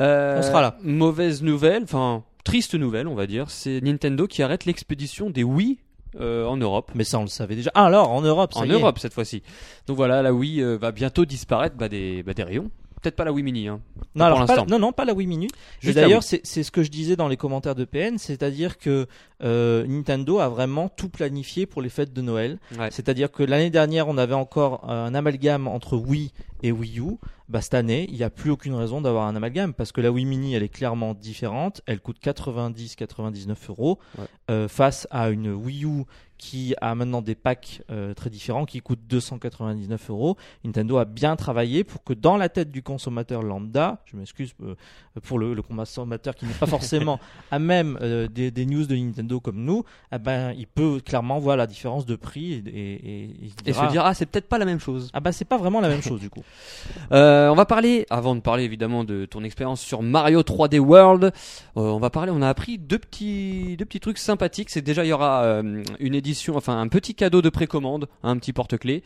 Euh, 0.00 0.38
On 0.40 0.42
sera 0.42 0.60
là. 0.60 0.76
Mauvaise 0.82 1.40
nouvelle, 1.42 1.84
enfin, 1.84 2.24
triste 2.44 2.74
nouvelle, 2.74 3.06
on 3.06 3.14
va 3.14 3.28
dire. 3.28 3.48
C'est 3.50 3.80
Nintendo 3.80 4.26
qui 4.26 4.42
arrête 4.42 4.64
l'expédition 4.64 5.30
des 5.30 5.44
Wii 5.44 5.78
euh, 6.18 6.46
en 6.46 6.56
Europe. 6.56 6.90
Mais 6.96 7.04
ça, 7.04 7.18
on 7.20 7.22
le 7.22 7.28
savait 7.28 7.54
déjà. 7.54 7.70
Ah, 7.74 7.86
alors 7.86 8.10
en 8.10 8.22
Europe, 8.22 8.54
ça 8.54 8.60
En 8.60 8.64
y 8.64 8.70
est. 8.70 8.72
Europe, 8.72 8.98
cette 8.98 9.14
fois-ci. 9.14 9.42
Donc 9.86 9.96
voilà, 9.96 10.20
la 10.22 10.32
Wii 10.32 10.60
euh, 10.62 10.76
va 10.78 10.90
bientôt 10.90 11.24
disparaître 11.24 11.76
bah, 11.76 11.88
des, 11.88 12.24
bah, 12.24 12.34
des 12.34 12.42
rayons. 12.42 12.70
Peut-être 13.02 13.16
pas 13.16 13.24
la 13.24 13.32
Wii 13.32 13.44
Mini. 13.44 13.68
Hein. 13.68 13.80
Non, 14.14 14.24
alors, 14.24 14.46
pas, 14.46 14.64
non, 14.64 14.78
non, 14.78 14.92
pas 14.92 15.04
la 15.04 15.12
Wii 15.14 15.26
Mini. 15.26 15.48
D'ailleurs, 15.84 16.22
c'est 16.22 16.40
c'est 16.44 16.62
ce 16.62 16.70
que 16.70 16.82
je 16.82 16.90
disais 16.90 17.14
dans 17.16 17.28
les 17.28 17.36
commentaires 17.36 17.74
de 17.74 17.84
PN, 17.84 18.18
c'est-à-dire 18.18 18.78
que 18.78 19.06
euh, 19.42 19.86
Nintendo 19.86 20.38
a 20.38 20.48
vraiment 20.48 20.88
tout 20.88 21.08
planifié 21.08 21.66
pour 21.66 21.82
les 21.82 21.88
fêtes 21.90 22.12
de 22.12 22.22
Noël. 22.22 22.58
Ouais. 22.78 22.90
C'est-à-dire 22.90 23.30
que 23.30 23.42
l'année 23.42 23.70
dernière, 23.70 24.08
on 24.08 24.16
avait 24.18 24.34
encore 24.34 24.90
un 24.90 25.14
amalgame 25.14 25.68
entre 25.68 25.96
Wii 25.96 26.32
et 26.62 26.72
Wii 26.72 27.00
U. 27.00 27.18
Bah, 27.48 27.60
cette 27.60 27.74
année, 27.74 28.06
il 28.08 28.16
n'y 28.16 28.24
a 28.24 28.30
plus 28.30 28.50
aucune 28.50 28.74
raison 28.74 29.00
d'avoir 29.00 29.26
un 29.28 29.36
amalgame 29.36 29.72
parce 29.72 29.92
que 29.92 30.00
la 30.00 30.10
Wii 30.10 30.24
Mini, 30.24 30.54
elle 30.54 30.64
est 30.64 30.68
clairement 30.68 31.14
différente. 31.14 31.80
Elle 31.86 32.00
coûte 32.00 32.16
90-99 32.20 33.54
euros 33.68 33.98
Ouais. 34.18 34.24
euh, 34.50 34.68
face 34.68 35.06
à 35.10 35.28
une 35.30 35.52
Wii 35.52 35.84
U 35.84 36.04
qui 36.38 36.74
a 36.80 36.94
maintenant 36.94 37.22
des 37.22 37.34
packs 37.34 37.82
euh, 37.90 38.14
très 38.14 38.30
différents 38.30 38.64
qui 38.66 38.80
coûtent 38.80 39.06
299 39.08 40.10
euros. 40.10 40.36
Nintendo 40.64 40.98
a 40.98 41.04
bien 41.04 41.36
travaillé 41.36 41.84
pour 41.84 42.04
que 42.04 42.12
dans 42.12 42.36
la 42.36 42.48
tête 42.48 42.70
du 42.70 42.82
consommateur 42.82 43.42
lambda, 43.42 44.02
je 44.04 44.16
m'excuse 44.16 44.54
euh, 44.62 44.74
pour 45.22 45.38
le, 45.38 45.54
le 45.54 45.62
consommateur 45.62 46.34
qui 46.34 46.46
n'est 46.46 46.54
pas 46.54 46.66
forcément 46.66 47.18
à 47.50 47.58
même 47.58 47.98
euh, 48.02 48.28
des, 48.28 48.50
des 48.50 48.66
news 48.66 48.86
de 48.86 48.96
Nintendo 48.96 49.40
comme 49.40 49.64
nous, 49.64 49.84
eh 50.12 50.18
ben, 50.18 50.52
il 50.56 50.66
peut 50.66 51.00
clairement 51.04 51.38
voir 51.38 51.56
la 51.56 51.66
différence 51.66 52.06
de 52.06 52.16
prix 52.16 52.52
et, 52.52 52.58
et, 52.68 53.24
et 53.24 53.30
il 53.42 53.50
se 53.50 53.56
Et 53.66 53.72
dira, 53.72 53.86
se 53.86 53.92
dire, 53.92 54.04
ah, 54.04 54.14
c'est 54.14 54.26
peut-être 54.26 54.48
pas 54.48 54.58
la 54.58 54.64
même 54.64 54.80
chose. 54.80 55.10
ah 55.12 55.20
bah 55.20 55.32
c'est 55.32 55.44
pas 55.44 55.56
vraiment 55.58 55.80
la 55.80 55.88
même 55.88 56.02
chose 56.02 56.20
du 56.20 56.30
coup. 56.30 56.42
Euh, 57.12 57.48
on 57.48 57.54
va 57.54 57.66
parler, 57.66 58.04
avant 58.10 58.34
de 58.34 58.40
parler 58.40 58.64
évidemment 58.64 59.04
de 59.04 59.26
ton 59.26 59.44
expérience 59.44 59.80
sur 59.80 60.02
Mario 60.02 60.42
3D 60.42 60.78
World, 60.78 61.32
on 61.76 61.98
va 61.98 62.10
parler, 62.10 62.32
on 62.34 62.42
a 62.42 62.48
appris 62.48 62.78
deux 62.78 62.98
petits, 62.98 63.76
deux 63.76 63.84
petits 63.84 64.00
trucs 64.00 64.18
sympathiques. 64.18 64.70
C'est 64.70 64.82
déjà, 64.82 65.04
il 65.04 65.08
y 65.08 65.12
aura 65.12 65.62
une 66.00 66.14
édition, 66.14 66.25
enfin 66.54 66.80
un 66.80 66.88
petit 66.88 67.14
cadeau 67.14 67.42
de 67.42 67.50
précommande, 67.50 68.08
un 68.22 68.36
petit 68.38 68.52
porte-clés. 68.52 69.02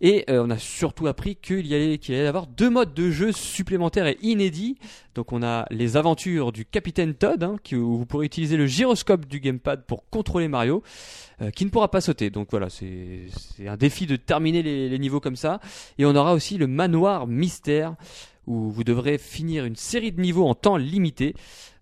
Et 0.00 0.24
euh, 0.30 0.44
on 0.46 0.50
a 0.50 0.58
surtout 0.58 1.06
appris 1.06 1.36
qu'il 1.36 1.66
y 1.66 1.74
allait, 1.74 1.98
qu'il 1.98 2.14
allait 2.14 2.24
y 2.24 2.28
avoir 2.28 2.46
deux 2.46 2.70
modes 2.70 2.94
de 2.94 3.10
jeu 3.10 3.32
supplémentaires 3.32 4.06
et 4.06 4.18
inédits. 4.22 4.78
Donc 5.14 5.32
on 5.32 5.42
a 5.42 5.66
les 5.70 5.96
aventures 5.96 6.52
du 6.52 6.64
Capitaine 6.64 7.14
Todd, 7.14 7.42
hein, 7.42 7.56
qui, 7.62 7.74
où 7.74 7.98
vous 7.98 8.06
pourrez 8.06 8.26
utiliser 8.26 8.56
le 8.56 8.66
gyroscope 8.66 9.26
du 9.26 9.40
gamepad 9.40 9.84
pour 9.86 10.08
contrôler 10.08 10.48
Mario, 10.48 10.82
euh, 11.42 11.50
qui 11.50 11.64
ne 11.64 11.70
pourra 11.70 11.90
pas 11.90 12.00
sauter. 12.00 12.30
Donc 12.30 12.48
voilà, 12.50 12.68
c'est 12.70 13.26
un 13.66 13.76
défi 13.76 14.06
de 14.06 14.16
terminer 14.16 14.62
les 14.62 14.98
niveaux 14.98 15.20
comme 15.20 15.36
ça. 15.36 15.60
Et 15.98 16.04
on 16.04 16.14
aura 16.14 16.32
aussi 16.34 16.58
le 16.58 16.66
manoir 16.66 17.26
mystère, 17.26 17.96
où 18.48 18.70
vous 18.70 18.82
devrez 18.82 19.18
finir 19.18 19.64
une 19.66 19.76
série 19.76 20.10
de 20.10 20.20
niveaux 20.20 20.46
en 20.46 20.54
temps 20.54 20.78
limité. 20.78 21.34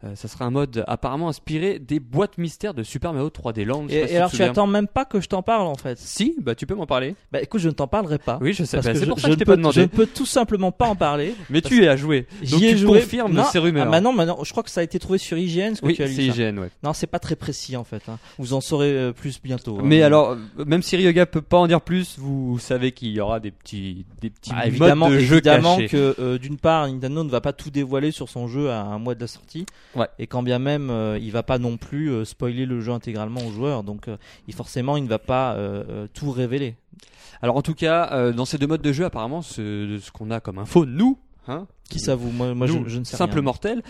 Euh, 0.05 0.15
ça 0.15 0.29
sera 0.29 0.45
un 0.45 0.51
mode 0.51 0.85
apparemment 0.87 1.29
inspiré 1.29 1.79
des 1.79 2.01
boîtes 2.01 2.37
mystères 2.37 2.75
de 2.75 2.83
Super 2.83 3.13
Mario 3.15 3.31
3D 3.31 3.65
Land. 3.65 3.87
Et, 3.89 4.07
si 4.09 4.17
alors 4.17 4.29
tu 4.31 4.37
souviens. 4.37 4.51
attends 4.53 4.67
même 4.67 4.89
pas 4.89 5.05
que 5.07 5.21
je 5.23 5.27
t'en 5.29 5.43
parle 5.43 5.67
en 5.67 5.75
fait. 5.75 5.99
Si, 5.99 6.37
bah 6.43 6.55
tu 6.55 6.67
peux 6.67 6.75
m'en 6.75 6.87
parler. 6.87 7.15
Bah 7.33 7.41
écoute, 7.41 7.61
je 7.63 7.69
ne 7.69 7.73
t'en 7.73 7.87
parlerai 7.89 8.19
pas. 8.19 8.39
Oui, 8.43 8.53
je 8.53 8.65
sais. 8.65 8.77
Bah, 8.77 8.93
que 8.93 8.99
c'est 8.99 9.07
pour 9.07 9.19
ça 9.19 9.23
que 9.23 9.29
je 9.29 9.33
ne 9.33 9.39
t'ai 9.39 9.45
peux, 9.47 9.57
pas 9.61 9.71
je 9.71 9.81
ne 9.81 9.87
peux 9.87 10.07
tout 10.07 10.27
simplement 10.27 10.71
pas 10.71 10.87
en 10.87 10.97
parler. 10.97 11.35
Mais 11.51 11.63
tu 11.63 11.83
y 11.83 11.89
as 11.89 11.97
joué. 11.97 12.27
Donc 12.43 12.61
J'y 12.61 12.67
ai 12.67 12.73
tu 12.73 12.79
joué. 12.79 13.01
confirmes 13.01 13.33
Non, 13.33 13.45
ces 13.45 13.59
rumeurs. 13.59 13.87
Ah, 13.87 13.91
maintenant, 13.91 14.13
maintenant, 14.13 14.39
je 14.45 14.51
crois 14.51 14.63
que 14.63 14.71
ça 14.71 14.81
a 14.81 14.85
été 14.85 14.99
trouvé 14.99 15.19
sur 15.19 15.39
IGN. 15.39 15.75
Ce 15.77 15.81
que 15.81 15.87
oui, 15.87 15.95
tu 15.95 16.03
as 16.03 16.07
lu 16.07 16.13
c'est. 16.15 16.25
IGN, 16.27 16.59
ouais. 16.59 16.71
Non, 16.83 16.93
c'est 16.93 17.07
pas 17.07 17.19
très 17.19 17.35
précis 17.37 17.77
en 17.77 17.85
fait. 17.85 18.03
hein. 18.09 18.19
Vous 18.39 18.53
en 18.53 18.61
saurez 18.61 18.91
euh, 18.91 19.13
plus 19.13 19.41
bientôt. 19.43 19.79
hein. 19.79 19.83
Mais 19.85 20.03
alors, 20.03 20.33
euh, 20.59 20.65
même 20.67 20.83
si 20.83 20.97
Ryoga 20.97 21.25
peut 21.25 21.41
pas 21.43 21.57
en 21.57 21.67
dire 21.67 21.81
plus, 21.81 22.17
vous 22.19 22.59
savez 22.59 22.93
qu'il 22.93 23.09
y 23.13 23.21
aura 23.21 23.41
des 23.41 23.51
petits, 23.51 24.05
des 24.21 24.29
petits 24.29 24.51
Ah, 24.53 24.59
modes 24.65 24.67
évidemment, 24.67 25.09
de 25.09 25.19
jeu 25.21 25.37
évidemment 25.37 25.77
cachés. 25.77 25.89
que 25.89 26.15
euh, 26.19 26.37
d'une 26.39 26.59
part, 26.59 26.87
Nintendo 26.87 27.25
ne 27.25 27.31
va 27.31 27.41
pas 27.41 27.55
tout 27.55 27.71
dévoiler 27.71 28.11
sur 28.11 28.29
son 28.29 28.47
jeu 28.47 28.71
à 28.71 28.83
un 28.83 28.99
mois 28.99 29.15
de 29.15 29.21
la 29.21 29.27
sortie, 29.27 29.65
Ouais. 29.95 30.09
et 30.19 30.27
quand 30.27 30.43
bien 30.43 30.59
même, 30.59 30.91
euh, 30.91 31.19
il 31.21 31.33
va 31.33 31.43
pas 31.43 31.59
non 31.59 31.77
plus 31.77 32.11
euh, 32.11 32.25
spoiler 32.25 32.67
le 32.67 32.81
jeu 32.81 32.93
intégralement 32.93 33.41
aux 33.47 33.51
joueurs. 33.53 33.83
Donc, 33.83 34.09
euh, 34.09 34.17
il, 34.49 34.55
forcément, 34.55 34.97
il 34.97 35.05
ne 35.05 35.09
va 35.09 35.19
pas 35.19 35.55
euh, 35.55 36.07
tout 36.13 36.31
révéler. 36.31 36.77
Alors 37.43 37.57
en 37.57 37.63
tout 37.63 37.75
cas, 37.75 38.33
dans 38.33 38.47
ces 38.47 38.57
deux 38.57 38.67
modes 38.67 38.81
de 38.83 38.93
jeu, 38.93 39.05
apparemment, 39.05 39.43
ce, 39.43 39.99
ce 40.03 40.11
qu'on 40.11 40.31
a 40.31 40.41
comme 40.41 40.59
info, 40.59 40.87
nous, 40.87 41.19
hein, 41.49 41.67
Qui 41.91 41.99
ça 41.99 42.15
vous 42.15 42.31
Moi, 42.31 42.55
moi, 42.55 42.67
nous, 42.67 42.85
je, 42.85 42.89
je 42.95 42.99
ne 42.99 43.05
sais 43.05 43.17
simple 43.17 43.35
rien. 43.35 43.43
mortel, 43.43 43.83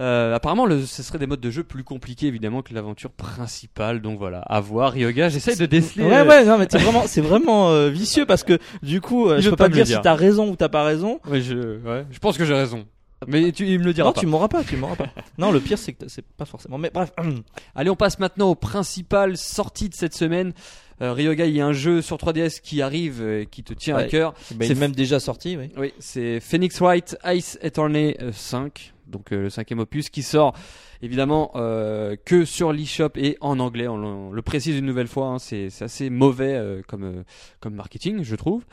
euh, 0.00 0.34
apparemment, 0.34 0.66
le, 0.66 0.84
ce 0.84 1.02
serait 1.04 1.18
des 1.18 1.26
modes 1.28 1.40
de 1.40 1.50
jeu 1.50 1.62
plus 1.62 1.84
compliqués 1.84 2.26
évidemment 2.26 2.60
que 2.62 2.74
l'aventure 2.74 3.10
principale. 3.12 4.00
Donc 4.02 4.18
voilà, 4.18 4.40
à 4.40 4.60
voir. 4.60 4.92
Ryoga, 4.92 5.28
j'essaye 5.28 5.56
de 5.56 5.66
déceler. 5.66 6.04
Ouais, 6.04 6.22
ouais, 6.26 6.44
non, 6.44 6.58
mais 6.58 6.66
c'est 6.68 6.78
vraiment, 6.78 7.04
c'est 7.06 7.20
vraiment 7.20 7.70
euh, 7.70 7.88
vicieux 7.88 8.26
parce 8.26 8.42
que 8.42 8.58
du 8.82 9.00
coup, 9.00 9.28
euh, 9.28 9.38
je 9.40 9.44
veut 9.44 9.50
peux 9.50 9.56
pas 9.56 9.68
pas 9.68 9.74
dire 9.74 9.84
dire. 9.84 9.96
si 9.98 10.02
t'as 10.02 10.14
raison 10.14 10.50
ou 10.50 10.56
t'as 10.56 10.68
pas 10.68 10.82
raison. 10.84 11.20
ouais, 11.30 11.40
je, 11.40 11.78
ouais, 11.78 12.04
je 12.10 12.18
pense 12.18 12.36
que 12.36 12.44
j'ai 12.44 12.54
raison. 12.54 12.84
Mais 13.26 13.50
tu, 13.52 13.66
il 13.66 13.78
me 13.80 13.84
le 13.84 13.92
dira 13.92 14.08
Non, 14.08 14.12
pas. 14.12 14.20
tu 14.20 14.26
m'auras 14.26 14.48
pas, 14.48 14.62
tu 14.64 14.76
m'auras 14.76 14.94
pas. 14.96 15.08
non, 15.38 15.50
le 15.50 15.60
pire, 15.60 15.78
c'est 15.78 15.92
que 15.92 16.08
c'est 16.08 16.24
pas 16.24 16.44
forcément. 16.44 16.78
Mais 16.78 16.90
bref, 16.92 17.12
Allez, 17.74 17.90
on 17.90 17.96
passe 17.96 18.18
maintenant 18.18 18.50
aux 18.50 18.54
principales 18.54 19.36
sorties 19.36 19.88
de 19.88 19.94
cette 19.94 20.14
semaine. 20.14 20.52
Euh, 21.00 21.12
Ryoga, 21.12 21.46
il 21.46 21.54
y 21.54 21.60
a 21.60 21.66
un 21.66 21.72
jeu 21.72 22.02
sur 22.02 22.16
3DS 22.16 22.60
qui 22.60 22.82
arrive, 22.82 23.18
euh, 23.20 23.44
qui 23.44 23.62
te 23.62 23.72
tient 23.72 23.96
à 23.96 24.04
cœur. 24.04 24.34
bah, 24.52 24.64
C'est 24.66 24.72
est 24.72 24.74
même 24.74 24.92
déjà 24.92 25.20
sorti, 25.20 25.56
oui. 25.56 25.70
Oui, 25.76 25.92
c'est 26.00 26.40
Phoenix 26.40 26.80
Wright 26.80 27.16
Ice 27.26 27.56
Attorney 27.62 28.16
euh, 28.20 28.32
5, 28.32 28.94
donc 29.06 29.32
euh, 29.32 29.42
le 29.42 29.50
cinquième 29.50 29.78
opus 29.78 30.10
qui 30.10 30.22
sort 30.24 30.54
évidemment 31.00 31.52
euh, 31.54 32.16
que 32.24 32.44
sur 32.44 32.72
l'eShop 32.72 33.10
et 33.16 33.36
en 33.40 33.60
anglais. 33.60 33.86
On, 33.86 33.96
le- 33.96 34.06
on 34.08 34.32
le 34.32 34.42
précise 34.42 34.76
une 34.76 34.86
nouvelle 34.86 35.06
fois, 35.06 35.26
hein, 35.26 35.38
c'est 35.38 35.68
assez 35.80 36.10
mauvais 36.10 36.54
euh, 36.54 36.82
comme, 36.88 37.04
euh, 37.04 37.22
comme 37.60 37.74
marketing, 37.74 38.24
je 38.24 38.34
trouve. 38.34 38.64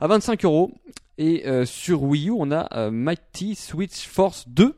À 0.00 0.06
25 0.06 0.44
euros. 0.46 0.72
Et 1.18 1.46
euh, 1.46 1.64
sur 1.64 2.02
Wii 2.02 2.28
U, 2.28 2.32
on 2.36 2.50
a 2.50 2.68
euh, 2.76 2.90
Mighty 2.90 3.54
Switch 3.54 4.06
Force 4.06 4.46
2, 4.48 4.74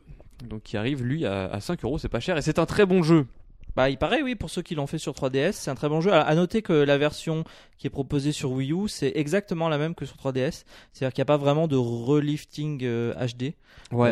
donc 0.47 0.63
qui 0.63 0.77
arrive 0.77 1.03
lui 1.03 1.25
à, 1.25 1.45
à 1.45 1.59
5 1.59 1.83
euros, 1.83 1.97
c'est 1.97 2.09
pas 2.09 2.19
cher 2.21 2.37
et 2.37 2.41
c'est 2.41 2.59
un 2.59 2.65
très 2.65 2.85
bon 2.85 3.03
jeu. 3.03 3.25
Bah, 3.75 3.89
il 3.89 3.97
paraît, 3.97 4.21
oui, 4.23 4.35
pour 4.35 4.49
ceux 4.49 4.61
qui 4.61 4.73
l'ont 4.75 4.87
fait 4.87 4.97
sur 4.97 5.13
3DS, 5.13 5.51
c'est 5.53 5.69
un 5.71 5.75
très 5.75 5.89
bon 5.89 6.01
jeu. 6.01 6.11
À, 6.11 6.21
à 6.21 6.35
noter 6.35 6.61
que 6.61 6.73
la 6.73 6.97
version 6.97 7.43
qui 7.77 7.87
est 7.87 7.91
proposée 7.91 8.31
sur 8.31 8.51
Wii 8.51 8.73
U, 8.73 8.87
c'est 8.87 9.11
exactement 9.15 9.69
la 9.69 9.77
même 9.77 9.95
que 9.95 10.05
sur 10.05 10.17
3DS. 10.17 10.63
C'est-à-dire 10.91 11.13
qu'il 11.13 11.21
n'y 11.21 11.23
a 11.23 11.25
pas 11.25 11.37
vraiment 11.37 11.67
de 11.67 11.75
relifting 11.77 12.79
euh, 12.83 13.13
HD. 13.13 13.53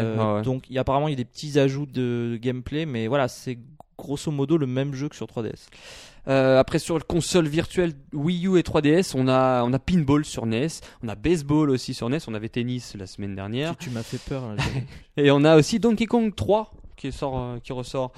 Euh, 0.04 0.42
Donc, 0.44 0.70
il 0.70 0.76
y 0.76 0.78
a, 0.78 0.82
apparemment, 0.82 1.08
il 1.08 1.12
y 1.12 1.14
a 1.14 1.18
des 1.18 1.26
petits 1.26 1.60
ajouts 1.60 1.88
de 1.88 2.38
gameplay, 2.42 2.86
mais 2.86 3.08
voilà, 3.08 3.28
c'est 3.28 3.58
grosso 3.98 4.32
modo 4.32 4.58
le 4.58 4.68
même 4.68 4.94
jeu 4.94 5.10
que 5.10 5.16
sur 5.16 5.26
3DS. 5.26 5.68
Euh, 6.28 6.60
après 6.60 6.78
sur 6.80 6.98
le 6.98 7.04
console 7.04 7.48
virtuelle 7.48 7.94
Wii 8.14 8.48
U 8.48 8.58
et 8.58 8.62
3DS, 8.62 9.14
on 9.16 9.28
a 9.30 9.64
on 9.64 9.72
a 9.72 9.80
pinball 9.80 10.26
sur 10.26 10.46
NES, 10.46 10.68
on 11.04 11.08
a 11.08 11.16
baseball 11.16 11.70
aussi 11.70 11.94
sur 11.94 12.10
NES, 12.10 12.18
on 12.28 12.34
avait 12.34 12.50
tennis 12.50 12.96
la 12.96 13.08
semaine 13.08 13.34
dernière 13.36 13.78
Tu, 13.78 13.88
tu 13.88 13.96
m'as 13.96 14.04
fait 14.04 14.20
peur. 14.20 14.46
là, 14.48 14.56
j'avoue. 14.58 14.82
et 15.18 15.32
on 15.32 15.44
a 15.46 15.56
aussi 15.56 15.80
Donkey 15.80 16.06
Kong 16.06 16.34
3 16.36 16.72
qui 16.98 17.12
sort 17.14 17.40
euh, 17.40 17.58
qui 17.64 17.72
ressort 17.72 18.12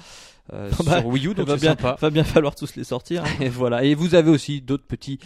euh, 0.52 0.70
Bah, 0.84 0.98
sur 1.00 1.06
Wii 1.06 1.26
U 1.28 1.34
donc 1.34 1.46
va 1.46 1.56
bien, 1.56 1.70
sympa. 1.70 1.96
va 2.00 2.10
bien 2.10 2.24
falloir 2.24 2.54
tous 2.56 2.74
les 2.74 2.82
sortir. 2.84 3.22
hein. 3.24 3.28
Et 3.40 3.48
voilà, 3.48 3.84
et 3.84 3.94
vous 3.94 4.16
avez 4.16 4.30
aussi 4.30 4.60
d'autres 4.60 4.86
petits 4.86 5.20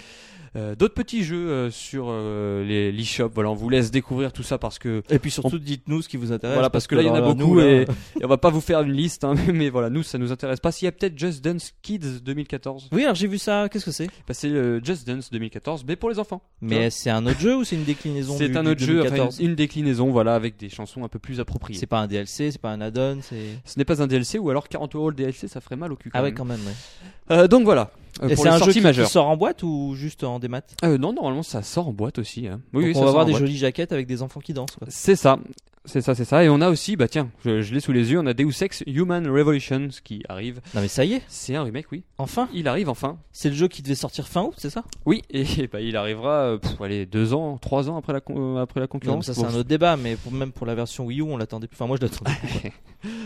euh, 0.57 0.75
d'autres 0.77 0.95
petits 0.95 1.25
jeux 1.25 1.49
euh, 1.51 1.71
sur 1.71 2.07
euh, 2.09 2.65
les 2.65 2.93
l'eShop. 2.93 3.31
Voilà, 3.35 3.51
on 3.51 3.55
vous 3.55 3.69
laisse 3.69 3.91
découvrir 3.91 4.33
tout 4.33 4.43
ça 4.43 4.57
parce 4.59 4.79
que 4.79 5.03
Et 5.11 5.19
puis 5.19 5.31
surtout, 5.31 5.59
dites-nous 5.59 6.03
ce 6.03 6.09
qui 6.09 6.17
vous 6.17 6.31
intéresse. 6.33 6.55
voilà 6.55 6.71
parce 6.71 6.87
que 6.87 6.95
là 6.95 7.03
il 7.03 7.07
y 7.07 7.11
en 7.11 7.15
a 7.15 7.21
beaucoup 7.21 7.39
nous, 7.39 7.59
là, 7.59 7.67
et, 7.67 7.81
et 8.21 8.25
on 8.25 8.29
va 8.29 8.37
pas 8.39 8.51
vous 8.51 8.61
faire 8.61 8.83
une 8.83 8.93
liste 8.93 9.25
hein, 9.25 9.35
mais 9.53 9.69
voilà, 9.71 9.91
nous 9.91 10.03
ça 10.03 10.19
nous 10.19 10.31
intéresse 10.33 10.61
pas. 10.61 10.71
S'il 10.73 10.87
y 10.87 10.89
a 10.89 10.93
peut-être 10.93 11.19
Just 11.19 11.43
Dance 11.45 11.73
Kids 11.83 12.21
2014, 12.25 12.89
Oui, 12.93 13.03
alors 13.05 13.15
j'ai 13.15 13.27
vu 13.27 13.39
ça. 13.39 13.69
Qu'est-ce 13.69 13.85
que 13.85 13.91
c'est? 13.91 14.07
Bah, 14.29 14.35
c'est 14.35 14.51
Just 14.85 15.07
Dance 15.07 15.31
2014 15.31 15.85
mais 15.87 15.97
pour 15.97 16.11
les 16.11 16.19
enfants. 16.19 16.43
Mais 16.61 16.91
c'est 16.91 17.11
un 17.11 17.27
autre 17.27 17.41
jeu 17.41 17.57
ou 17.57 17.65
c'est 17.65 17.77
une 17.77 17.85
déclinaison 17.85 18.35
C'est 18.39 18.57
un 18.57 18.63
du 18.63 18.71
autre 18.71 18.81
jeu, 18.85 19.01
enfin, 19.01 19.09
2014? 19.11 19.41
une, 19.41 19.51
une 19.51 19.55
déclinaison, 19.57 20.11
voilà, 20.11 20.35
avec 20.35 20.57
des 20.57 20.69
chansons 20.69 21.05
un 21.05 21.09
peu 21.09 21.19
plus 21.19 21.41
appropriées. 21.41 21.79
C'est 21.79 21.87
pas 21.87 21.99
un 22.01 22.07
DLC, 22.07 22.51
c'est 22.53 22.61
pas 22.61 22.71
un 22.71 22.81
add-on, 22.81 23.19
c'est. 23.23 23.59
Ce 23.65 23.79
n'est 23.79 23.85
pas 23.85 24.03
un 24.03 24.07
DLC 24.07 24.39
ou 24.39 24.51
alors 24.51 24.69
40 24.69 24.95
euros 24.95 25.11
le 25.11 25.17
DLC, 25.17 25.49
ça 25.49 25.61
ferait 25.61 25.77
mal 25.77 25.93
au 25.93 25.97
cul. 25.97 26.11
Quand 26.11 26.19
Ah 26.19 26.23
ouais, 26.23 26.29
même. 26.29 26.37
quand 26.37 26.45
même. 26.45 26.61
Ouais. 26.61 27.37
Euh, 27.37 27.49
donc 27.49 27.65
voilà. 27.65 27.91
Euh, 28.23 28.29
Et 28.29 28.37
c'est 28.37 28.49
un 28.49 28.59
jeu 28.59 28.73
qui, 28.73 28.81
qui 28.81 29.07
sort 29.07 29.27
en 29.29 29.37
boîte 29.37 29.63
ou 29.63 29.95
juste 29.97 30.23
en 30.23 30.39
démat? 30.39 30.63
Euh, 30.85 30.99
non, 30.99 31.13
normalement 31.13 31.43
ça 31.43 31.63
sort 31.63 31.89
en 31.89 31.93
boîte 31.93 32.19
aussi. 32.19 32.47
Hein. 32.47 32.61
Oui, 32.73 32.85
Donc 32.85 32.85
oui, 32.85 32.91
on 32.91 32.95
ça 32.95 33.01
va 33.01 33.07
sort 33.07 33.13
voir 33.15 33.25
en 33.25 33.29
des 33.29 33.35
jolies 33.35 33.57
jaquettes 33.57 33.93
avec 33.93 34.07
des 34.07 34.23
enfants 34.23 34.41
qui 34.41 34.53
dansent. 34.53 34.77
C'est 34.89 35.17
ça. 35.17 35.39
C'est 35.87 36.01
ça, 36.01 36.15
c'est 36.15 36.25
ça. 36.25 36.43
Et 36.43 36.49
on 36.49 36.63
a 36.63 36.71
aussi, 36.71 36.97
bah 36.97 37.09
tiens, 37.09 37.29
je, 37.45 37.61
je 37.61 37.75
l'ai 37.75 37.81
sous 37.81 37.93
les 37.93 38.11
yeux, 38.11 38.19
on 38.19 38.25
a 38.27 38.33
Deus 38.33 38.63
Ex 38.63 38.83
Human 38.87 39.29
Revolutions 39.29 39.89
qui 40.03 40.23
arrive. 40.31 40.63
Non 40.75 40.81
mais 40.81 40.89
ça 40.89 41.05
y 41.05 41.13
est, 41.13 41.23
C'est 41.29 41.55
un 41.57 41.63
remake, 41.63 41.93
oui. 41.93 42.05
enfin, 42.17 42.49
Il 42.55 42.69
arrive 42.69 42.89
enfin. 42.89 43.19
c'est 43.33 43.51
le 43.51 43.55
jeu 43.55 43.69
qui 43.69 43.83
devait 43.83 43.95
sortir 43.95 44.27
fin 44.27 44.43
août, 44.45 44.55
c'est 44.57 44.71
ça? 44.71 44.83
Oui, 45.05 45.21
et, 45.29 45.45
bah, 45.71 45.83
il 45.83 45.95
arrivera, 45.99 46.31
euh, 46.53 46.59
pff, 46.59 46.81
allez, 46.81 47.05
deux 47.05 47.35
ans, 47.35 47.59
trois 47.59 47.91
ans 47.91 47.99
après 47.99 48.15
la, 48.15 48.21
con- 48.23 48.57
euh, 48.57 48.63
après 48.63 48.81
la 48.81 48.85
Non, 48.85 48.89
mais 48.95 49.01
concurrence. 49.01 49.27
ça 49.27 49.35
c'est 49.35 49.43
Bon. 49.43 49.49
un 49.49 49.55
autre 49.57 49.69
débat, 49.69 49.99
mais 49.99 50.17
pour, 50.17 50.33
même 50.33 50.53
pour 50.53 50.67
la 50.67 50.75
version 50.75 51.05
Wii 51.05 51.19
U, 51.21 51.23
on 51.25 51.37
l'attendait 51.37 51.67
plus. 51.67 51.77
Enfin 51.77 51.87
moi 51.87 51.99
je 52.01 52.07
l'attendais. 52.07 52.31
plus. 52.41 52.71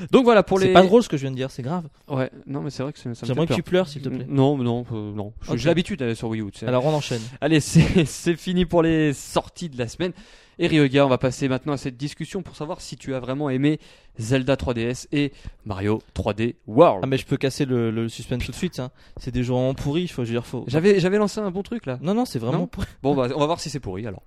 Donc 0.11 0.25
voilà 0.25 0.42
pour 0.42 0.59
les. 0.59 0.66
C'est 0.66 0.73
pas 0.73 0.83
drôle 0.83 1.05
ce 1.05 1.09
que 1.09 1.16
je 1.16 1.23
viens 1.23 1.31
de 1.31 1.37
dire, 1.37 1.53
c'est 1.53 1.62
grave. 1.62 1.85
Ouais, 2.09 2.29
non, 2.49 2.62
mais 2.62 2.71
c'est 2.71 2.83
vrai 2.83 2.92
que 2.92 2.99
ça, 2.99 3.05
ça 3.05 3.09
me 3.11 3.14
fait 3.14 3.27
J'aimerais 3.27 3.47
que 3.47 3.51
peur. 3.51 3.57
tu 3.57 3.62
pleures 3.62 3.87
s'il 3.88 4.03
te 4.03 4.09
plaît. 4.09 4.27
Non, 4.29 4.59
non, 4.59 4.85
euh, 4.92 5.12
non. 5.12 5.33
Ok. 5.49 5.57
J'ai 5.57 5.68
l'habitude 5.68 6.01
d'aller 6.01 6.16
sur 6.16 6.29
Wii 6.29 6.42
U. 6.42 6.51
tu 6.51 6.59
sais. 6.59 6.66
Alors 6.66 6.85
on 6.85 6.92
enchaîne. 6.92 7.23
Allez, 7.40 7.61
c'est 7.61 8.05
c'est 8.05 8.35
fini 8.35 8.64
pour 8.66 8.83
les 8.83 9.12
sorties 9.12 9.68
de 9.68 9.79
la 9.79 9.87
semaine. 9.87 10.12
Et 10.59 10.66
Ryoga, 10.66 11.07
on 11.07 11.09
va 11.09 11.18
passer 11.18 11.49
maintenant 11.49 11.75
à 11.75 11.77
cette 11.77 11.97
discussion 11.97 12.42
pour 12.42 12.57
savoir 12.57 12.81
si 12.81 12.97
tu 12.97 13.14
as 13.14 13.21
vraiment 13.21 13.49
aimé 13.49 13.79
Zelda 14.18 14.57
3DS 14.57 15.07
et 15.12 15.33
Mario 15.64 16.03
3D 16.16 16.57
World. 16.66 17.01
Ah 17.05 17.07
mais 17.07 17.16
je 17.16 17.27
peux 17.27 17.37
casser 17.37 17.64
le, 17.64 17.90
le 17.90 18.09
suspense 18.09 18.44
tout 18.44 18.51
de 18.51 18.57
suite. 18.57 18.81
Hein. 18.81 18.90
C'est 19.18 19.31
des 19.31 19.44
jeux 19.44 19.53
vraiment 19.53 19.75
pourris, 19.75 20.09
faut 20.09 20.25
je 20.25 20.31
veux 20.31 20.35
dire 20.35 20.47
faut. 20.47 20.64
J'avais 20.66 20.99
j'avais 20.99 21.18
lancé 21.18 21.40
un 21.40 21.51
bon 21.51 21.62
truc 21.62 21.87
là. 21.87 21.99
Non 22.03 22.14
non, 22.14 22.25
c'est 22.25 22.40
vraiment 22.40 22.66
pourri. 22.66 22.87
Bon, 23.03 23.14
bah, 23.14 23.29
on 23.35 23.38
va 23.38 23.47
voir 23.47 23.61
si 23.61 23.71
c'est 23.71 23.81
pourri 23.81 24.07
alors. 24.07 24.23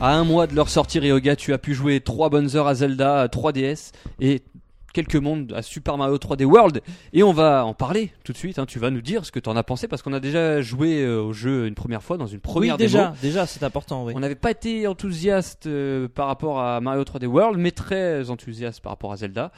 À 0.00 0.14
un 0.14 0.24
mois 0.24 0.46
de 0.46 0.54
leur 0.54 0.68
sortie 0.68 0.98
Ryoga, 0.98 1.36
tu 1.36 1.52
as 1.54 1.58
pu 1.58 1.74
jouer 1.74 2.00
3 2.00 2.28
bonnes 2.28 2.54
heures 2.54 2.66
à 2.66 2.74
Zelda 2.74 3.22
à 3.22 3.26
3DS 3.28 3.92
et 4.20 4.42
quelques 4.92 5.16
mondes 5.16 5.52
à 5.56 5.62
Super 5.62 5.96
Mario 5.96 6.16
3D 6.18 6.44
World. 6.44 6.82
Et 7.14 7.22
on 7.22 7.32
va 7.32 7.64
en 7.64 7.72
parler 7.72 8.12
tout 8.22 8.32
de 8.32 8.36
suite. 8.36 8.58
hein. 8.58 8.66
Tu 8.66 8.78
vas 8.78 8.90
nous 8.90 9.00
dire 9.00 9.24
ce 9.24 9.32
que 9.32 9.40
tu 9.40 9.48
en 9.48 9.56
as 9.56 9.62
pensé 9.62 9.88
parce 9.88 10.02
qu'on 10.02 10.12
a 10.12 10.20
déjà 10.20 10.60
joué 10.60 11.00
euh, 11.02 11.22
au 11.22 11.32
jeu 11.32 11.66
une 11.66 11.74
première 11.74 12.02
fois 12.02 12.18
dans 12.18 12.26
une 12.26 12.40
première 12.40 12.74
oui 12.74 12.78
déjà, 12.78 13.04
démo. 13.06 13.14
déjà 13.22 13.46
c'est 13.46 13.62
important. 13.62 14.04
Oui. 14.04 14.12
On 14.14 14.20
n'avait 14.20 14.34
pas 14.34 14.50
été 14.50 14.86
enthousiaste 14.86 15.66
euh, 15.66 16.08
par 16.08 16.26
rapport 16.26 16.60
à 16.60 16.78
Mario 16.82 17.02
3D 17.02 17.24
World, 17.26 17.58
mais 17.58 17.70
très 17.70 18.28
enthousiaste 18.28 18.82
par 18.82 18.92
rapport 18.92 19.12
à 19.12 19.16
Zelda. 19.16 19.50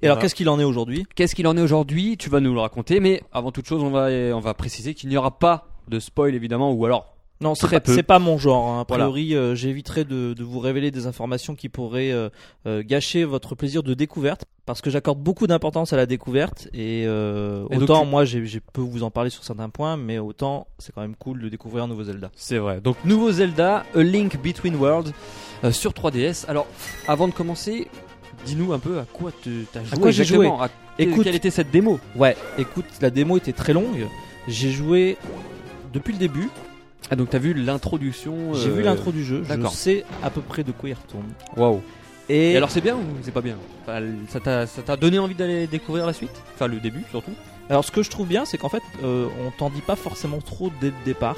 Et 0.00 0.06
alors 0.06 0.16
Voilà. 0.16 0.22
qu'est-ce 0.22 0.34
qu'il 0.34 0.48
en 0.48 0.58
est 0.58 0.64
aujourd'hui? 0.64 1.06
Qu'est-ce 1.14 1.34
qu'il 1.34 1.46
en 1.46 1.56
est 1.56 1.62
aujourd'hui? 1.62 2.16
Tu 2.16 2.30
vas 2.30 2.40
nous 2.40 2.54
le 2.54 2.60
raconter, 2.60 2.98
mais 3.00 3.22
avant 3.30 3.50
toute 3.52 3.66
chose, 3.66 3.82
on 3.82 3.90
va, 3.90 4.06
on 4.34 4.40
va 4.40 4.54
préciser 4.54 4.94
qu'il 4.94 5.10
n'y 5.10 5.16
aura 5.18 5.38
pas 5.38 5.68
de 5.88 5.98
spoil 6.00 6.34
évidemment, 6.34 6.72
ou 6.72 6.84
alors 6.86 7.15
Non, 7.40 7.54
c'est 7.54 7.68
pas, 7.68 7.92
c'est 7.92 8.02
pas 8.02 8.18
mon 8.18 8.38
genre. 8.38 8.66
hein. 8.68 8.80
A 8.80 8.84
Voilà. 8.88 9.04
priori, 9.04 9.34
euh, 9.34 9.54
j'éviterai 9.54 10.04
de, 10.04 10.32
de 10.32 10.42
vous 10.42 10.58
révéler 10.58 10.90
des 10.90 11.06
informations 11.06 11.54
qui 11.54 11.68
pourraient 11.68 12.10
euh, 12.10 12.30
euh, 12.66 12.82
gâcher 12.84 13.24
votre 13.24 13.54
plaisir 13.54 13.82
de 13.82 13.92
découverte, 13.92 14.44
parce 14.64 14.80
que 14.80 14.88
j'accorde 14.88 15.18
beaucoup 15.18 15.46
d'importance 15.46 15.92
à 15.92 15.96
la 15.96 16.06
découverte. 16.06 16.68
Et, 16.72 17.06
autant 17.70 18.04
moi, 18.06 18.24
j'ai, 18.24 18.46
j'ai 18.46 18.60
peux 18.60 18.80
vous 18.80 19.02
en 19.02 19.10
parler 19.10 19.28
sur 19.30 19.44
certains 19.44 19.68
points, 19.68 19.96
mais 19.98 20.18
autant 20.18 20.66
c'est 20.78 20.94
quand 20.94 21.02
même 21.02 21.14
cool 21.14 21.40
de 21.42 21.48
découvrir 21.50 21.84
un 21.84 21.88
nouveau 21.88 22.04
Zelda. 22.04 22.30
C'est 22.36 22.58
vrai. 22.58 22.80
Donc 22.80 22.96
nouveau 23.04 23.30
Zelda, 23.30 23.84
A 23.94 24.02
Link 24.02 24.40
Between 24.42 24.74
Worlds 24.76 25.12
sur 25.72 25.92
3DS. 25.92 26.46
Alors, 26.48 26.66
avant 27.06 27.28
de 27.28 27.32
commencer, 27.34 27.88
dis-nous 28.46 28.72
un 28.72 28.78
peu 28.78 28.98
à 28.98 29.04
quoi 29.04 29.30
tu 29.42 29.66
as 29.74 29.84
joué 29.84 29.98
quoi 30.00 30.10
j'ai 30.10 30.22
exactement? 30.22 30.62
À- 30.62 30.70
Écoute- 30.98 31.24
quelle 31.24 31.34
était 31.34 31.50
cette 31.50 31.70
démo? 31.70 32.00
Ouais, 32.14 32.34
écoute, 32.56 32.86
la 33.02 33.10
démo 33.10 33.36
était 33.36 33.52
très 33.52 33.74
longue. 33.74 34.06
J'ai 34.48 34.70
joué 34.70 35.18
depuis 35.92 36.12
le 36.14 36.18
début. 36.18 36.48
Ah 37.10 37.16
donc 37.16 37.30
t'as 37.30 37.38
vu 37.38 37.54
l'introduction 37.54 38.54
J'ai 38.54 38.68
euh, 38.68 38.74
vu 38.74 38.82
l'intro 38.82 39.12
du 39.12 39.24
jeu. 39.24 39.42
Je 39.44 39.48
d'accord. 39.48 39.72
sais 39.72 40.04
à 40.22 40.30
peu 40.30 40.40
près 40.40 40.64
de 40.64 40.72
quoi 40.72 40.88
il 40.88 40.94
retourne. 40.94 41.26
Waouh. 41.56 41.80
Et, 42.28 42.52
Et 42.52 42.56
alors 42.56 42.70
c'est 42.70 42.80
bien 42.80 42.96
ou 42.96 43.02
c'est 43.22 43.30
pas 43.30 43.40
bien? 43.42 43.56
Enfin, 43.82 44.00
Ça 44.28 44.40
t'a 44.40 44.66
ça 44.66 44.82
t'a 44.82 44.96
donné 44.96 45.18
envie 45.18 45.34
d'aller 45.36 45.66
découvrir 45.68 46.06
la 46.06 46.12
suite? 46.12 46.32
Enfin 46.54 46.66
le 46.66 46.80
début 46.80 47.04
surtout. 47.10 47.30
Alors 47.70 47.84
ce 47.84 47.90
que 47.92 48.02
je 48.02 48.10
trouve 48.10 48.26
bien, 48.28 48.44
c'est 48.44 48.58
qu'en 48.58 48.68
fait, 48.68 48.82
euh, 49.04 49.26
on 49.46 49.50
t'en 49.50 49.70
dit 49.70 49.80
pas 49.80 49.96
forcément 49.96 50.40
trop 50.40 50.70
dès 50.80 50.88
le 50.88 50.94
départ. 51.04 51.36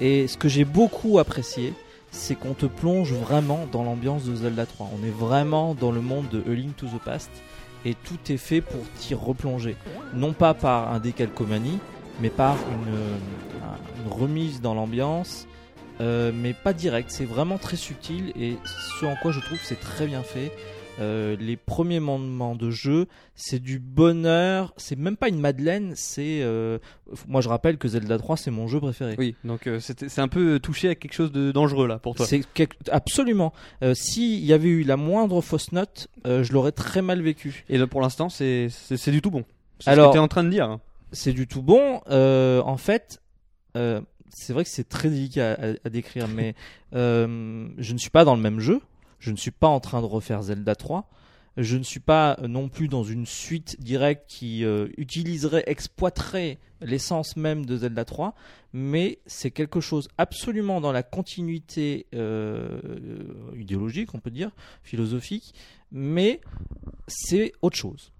Et 0.00 0.26
ce 0.28 0.36
que 0.36 0.48
j'ai 0.48 0.64
beaucoup 0.64 1.18
apprécié, 1.18 1.74
c'est 2.12 2.34
qu'on 2.36 2.54
te 2.54 2.66
plonge 2.66 3.12
vraiment 3.12 3.66
dans 3.70 3.82
l'ambiance 3.84 4.24
de 4.24 4.34
Zelda 4.34 4.66
3. 4.66 4.90
On 5.00 5.04
est 5.06 5.10
vraiment 5.10 5.74
dans 5.74 5.92
le 5.92 6.00
monde 6.00 6.28
de 6.30 6.42
A 6.50 6.54
Link 6.54 6.76
to 6.76 6.86
the 6.86 7.00
Past. 7.04 7.30
et 7.84 7.94
tout 7.94 8.32
est 8.32 8.36
fait 8.36 8.60
pour 8.60 8.80
t'y 8.98 9.14
replonger. 9.14 9.76
Non 10.14 10.32
pas 10.32 10.54
par 10.54 10.92
un 10.92 10.98
décalcomanie, 11.00 11.78
mais 12.20 12.30
par 12.30 12.56
une, 12.56 12.94
euh, 12.94 13.16
une 14.06 14.12
remise 14.12 14.60
dans 14.60 14.74
l'ambiance, 14.74 15.46
euh, 16.00 16.32
mais 16.34 16.54
pas 16.54 16.72
direct. 16.72 17.10
C'est 17.10 17.24
vraiment 17.26 17.58
très 17.58 17.76
subtil 17.76 18.32
et 18.38 18.56
ce 19.00 19.06
en 19.06 19.16
quoi 19.16 19.32
je 19.32 19.40
trouve 19.40 19.58
c'est 19.62 19.80
très 19.80 20.06
bien 20.06 20.22
fait. 20.22 20.52
Euh, 20.98 21.34
les 21.40 21.56
premiers 21.56 22.00
moments 22.00 22.54
de 22.54 22.70
jeu, 22.70 23.06
c'est 23.34 23.58
du 23.62 23.78
bonheur. 23.78 24.74
C'est 24.76 24.98
même 24.98 25.16
pas 25.16 25.28
une 25.28 25.38
Madeleine. 25.40 25.92
C'est 25.96 26.40
euh, 26.42 26.78
moi 27.26 27.40
je 27.40 27.48
rappelle 27.48 27.78
que 27.78 27.88
Zelda 27.88 28.18
3 28.18 28.36
c'est 28.36 28.50
mon 28.50 28.66
jeu 28.66 28.80
préféré. 28.80 29.14
Oui, 29.18 29.34
donc 29.44 29.66
euh, 29.66 29.78
c'est 29.80 30.18
un 30.18 30.28
peu 30.28 30.58
touché 30.58 30.90
à 30.90 30.94
quelque 30.94 31.14
chose 31.14 31.32
de 31.32 31.52
dangereux 31.52 31.86
là 31.86 31.98
pour 31.98 32.14
toi. 32.16 32.26
Quelque- 32.54 32.76
absolument. 32.90 33.52
S'il 33.94 34.44
y 34.44 34.52
avait 34.52 34.68
eu 34.68 34.82
la 34.82 34.96
moindre 34.98 35.40
fausse 35.40 35.72
note, 35.72 36.08
je 36.26 36.52
l'aurais 36.52 36.72
très 36.72 37.00
mal 37.02 37.22
vécu. 37.22 37.64
Et 37.70 37.78
là, 37.78 37.86
pour 37.86 38.00
l'instant, 38.02 38.28
c'est 38.28 38.68
du 39.08 39.22
tout 39.22 39.30
bon. 39.30 39.44
C'est 39.78 39.90
Alors- 39.90 40.06
ce 40.06 40.08
que 40.10 40.12
tu 40.14 40.18
es 40.18 40.24
en 40.24 40.28
train 40.28 40.44
de 40.44 40.50
dire. 40.50 40.64
hein. 40.68 40.80
C'est 41.12 41.32
du 41.32 41.46
tout 41.46 41.62
bon. 41.62 42.00
Euh, 42.08 42.62
en 42.62 42.76
fait, 42.76 43.20
euh, 43.76 44.00
c'est 44.28 44.52
vrai 44.52 44.64
que 44.64 44.70
c'est 44.70 44.88
très 44.88 45.10
délicat 45.10 45.52
à, 45.54 45.66
à 45.84 45.90
décrire, 45.90 46.28
mais 46.34 46.54
euh, 46.94 47.68
je 47.78 47.92
ne 47.92 47.98
suis 47.98 48.10
pas 48.10 48.24
dans 48.24 48.36
le 48.36 48.42
même 48.42 48.60
jeu. 48.60 48.80
Je 49.18 49.30
ne 49.30 49.36
suis 49.36 49.50
pas 49.50 49.68
en 49.68 49.80
train 49.80 50.00
de 50.00 50.06
refaire 50.06 50.42
Zelda 50.42 50.74
3. 50.74 51.08
Je 51.56 51.76
ne 51.76 51.82
suis 51.82 52.00
pas 52.00 52.38
non 52.48 52.68
plus 52.68 52.88
dans 52.88 53.02
une 53.02 53.26
suite 53.26 53.80
directe 53.80 54.24
qui 54.28 54.62
utiliserait, 54.96 55.64
exploiterait 55.66 56.58
l'essence 56.80 57.36
même 57.36 57.66
de 57.66 57.76
Zelda 57.76 58.04
3, 58.04 58.34
mais 58.72 59.18
c'est 59.26 59.50
quelque 59.50 59.80
chose 59.80 60.08
absolument 60.16 60.80
dans 60.80 60.92
la 60.92 61.02
continuité 61.02 62.06
idéologique, 63.54 64.14
on 64.14 64.20
peut 64.20 64.30
dire, 64.30 64.52
philosophique, 64.84 65.52
mais 65.90 66.40
c'est 67.08 67.52
autre 67.60 67.76
chose. 67.76 68.12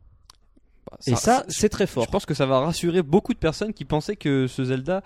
Bah, 0.89 0.97
Et 1.07 1.17
ça, 1.17 1.45
c'est 1.49 1.69
très 1.69 1.87
fort. 1.87 2.05
Je 2.05 2.11
pense 2.11 2.27
que 2.27 2.35
ça 2.35 2.47
va 2.47 2.61
rassurer 2.61 3.03
beaucoup 3.03 3.35
de 3.35 3.39
personnes 3.39 3.73
qui 3.73 3.85
pensaient 3.85 4.17
que 4.17 4.47
ce 4.47 4.65
Zelda 4.65 5.03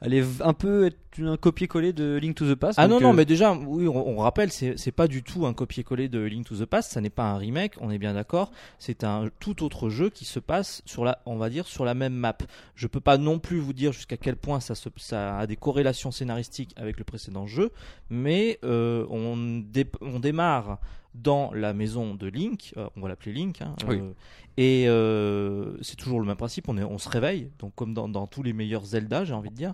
allait 0.00 0.24
un 0.40 0.52
peu 0.52 0.86
être 0.86 0.96
un 1.18 1.36
copier-coller 1.38 1.94
de 1.94 2.16
Link 2.20 2.36
to 2.36 2.44
the 2.44 2.54
Past. 2.54 2.78
Ah 2.78 2.86
non, 2.88 3.00
non, 3.00 3.10
euh, 3.10 3.12
mais 3.14 3.24
déjà, 3.24 3.52
oui, 3.54 3.88
on, 3.88 4.18
on 4.18 4.18
rappelle, 4.18 4.52
c'est 4.52 4.76
c'est 4.76 4.92
pas 4.92 5.08
du 5.08 5.22
tout 5.22 5.46
un 5.46 5.54
copier-coller 5.54 6.08
de 6.08 6.18
Link 6.20 6.46
to 6.46 6.54
the 6.56 6.66
Past, 6.66 6.92
ça 6.92 7.00
n'est 7.00 7.08
pas 7.10 7.24
un 7.30 7.38
remake, 7.38 7.72
on 7.80 7.90
est 7.90 7.96
bien 7.98 8.12
d'accord. 8.12 8.52
C'est 8.78 9.02
un 9.04 9.30
tout 9.40 9.62
autre 9.64 9.88
jeu 9.88 10.10
qui 10.10 10.26
se 10.26 10.38
passe 10.38 10.82
sur 10.84 11.04
la, 11.04 11.22
on 11.24 11.36
va 11.36 11.48
dire, 11.48 11.66
sur 11.66 11.84
la 11.86 11.94
même 11.94 12.12
map. 12.14 12.36
Je 12.74 12.86
peux 12.86 13.00
pas 13.00 13.16
non 13.16 13.38
plus 13.38 13.58
vous 13.58 13.72
dire 13.72 13.92
jusqu'à 13.92 14.18
quel 14.18 14.36
point 14.36 14.60
ça, 14.60 14.74
se- 14.74 14.90
ça 14.96 15.38
a 15.38 15.46
des 15.46 15.56
corrélations 15.56 16.10
scénaristiques 16.10 16.74
avec 16.76 16.98
le 16.98 17.04
précédent 17.04 17.46
jeu, 17.46 17.70
mais 18.10 18.58
euh, 18.64 19.06
on, 19.08 19.62
dé- 19.64 19.90
on 20.02 20.20
démarre 20.20 20.78
dans 21.14 21.50
la 21.54 21.72
maison 21.72 22.14
de 22.14 22.26
Link, 22.26 22.74
euh, 22.76 22.88
on 22.94 23.00
va 23.00 23.08
l'appeler 23.08 23.32
Link, 23.32 23.62
hein, 23.62 23.74
Oui. 23.88 24.00
euh, 24.00 24.12
et 24.58 24.84
euh, 24.86 25.72
c'est 25.80 25.96
toujours 25.96 26.20
le 26.20 26.26
même 26.26 26.36
principe, 26.36 26.68
on, 26.68 26.76
est, 26.76 26.84
on 26.84 26.98
se 26.98 27.08
réveille, 27.08 27.50
donc 27.58 27.74
comme 27.74 27.94
dans, 27.94 28.06
dans 28.06 28.26
tous 28.26 28.42
les 28.42 28.52
meilleurs 28.52 28.84
Zelda, 28.84 29.24
j'ai 29.24 29.32
envie 29.32 29.48
de 29.48 29.54
dire. 29.54 29.72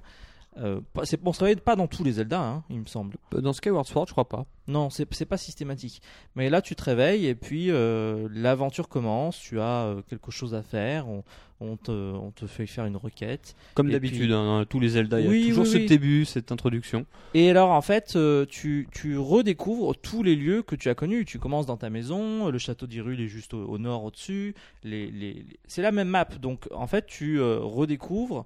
Euh, 0.59 0.81
c'est- 1.05 1.19
on 1.25 1.33
se 1.33 1.41
réveille 1.43 1.57
pas 1.63 1.77
dans 1.77 1.87
tous 1.87 2.05
les 2.05 2.13
Zelda, 2.13 2.41
hein, 2.41 2.63
il 2.69 2.81
me 2.81 2.87
semble. 2.87 3.17
Dans 3.33 3.53
Skyward 3.55 3.87
Sword, 3.87 4.07
je 4.09 4.13
crois 4.13 4.29
pas. 4.29 4.45
Non, 4.69 4.91
c'est 4.91 5.13
c'est 5.15 5.25
pas 5.25 5.39
systématique. 5.39 6.03
Mais 6.37 6.51
là, 6.51 6.61
tu 6.61 6.77
te 6.77 6.85
réveilles 6.85 7.27
et 7.27 7.35
puis 7.35 7.71
euh, 7.71 8.29
l'aventure 8.31 8.89
commence. 8.89 9.39
Tu 9.39 9.59
as 9.61 9.85
euh, 9.87 10.03
quelque 10.09 10.31
chose 10.31 10.55
à 10.55 10.63
faire. 10.63 11.09
On, 11.09 11.25
on 11.61 11.77
te, 11.77 11.91
on 11.91 12.33
te 12.33 12.47
fait 12.47 12.67
faire 12.67 12.85
une 12.87 12.97
requête. 12.97 13.55
Comme 13.75 13.89
Et 13.89 13.93
d'habitude, 13.93 14.25
puis- 14.27 14.33
hein, 14.35 14.65
tous 14.69 14.79
les 14.79 14.91
Zelda, 14.91 15.21
il 15.21 15.25
y 15.27 15.45
a 15.45 15.49
toujours 15.49 15.65
oui, 15.65 15.71
ce 15.71 15.77
oui. 15.79 15.87
début, 15.87 16.25
cette 16.27 16.53
introduction. 16.53 17.07
Et 17.35 17.49
alors, 17.51 17.71
en 17.71 17.81
fait, 17.83 18.15
euh, 18.17 18.45
tu, 18.47 18.89
tu 18.93 19.17
redécouvres 19.17 19.97
tous 19.97 20.23
les 20.23 20.37
lieux 20.37 20.63
que 20.63 20.77
tu 20.77 20.91
as 20.91 20.95
connus. 20.95 21.25
Tu 21.25 21.39
commences 21.39 21.67
dans 21.67 21.77
ta 21.79 21.89
maison. 21.89 22.49
Le 22.51 22.59
château 22.59 22.87
d'Hyrule 22.87 23.21
est 23.21 23.29
juste 23.29 23.55
au, 23.55 23.65
au 23.65 23.79
nord, 23.79 24.05
au-dessus. 24.05 24.55
Les, 24.85 25.11
les, 25.11 25.33
les- 25.33 25.47
C'est 25.67 25.83
la 25.83 25.93
même 25.93 26.09
map. 26.09 26.27
Donc, 26.41 26.69
en 26.75 26.87
fait, 26.87 27.07
tu 27.07 27.41
euh, 27.41 27.59
redécouvres 27.61 28.41
euh, 28.41 28.45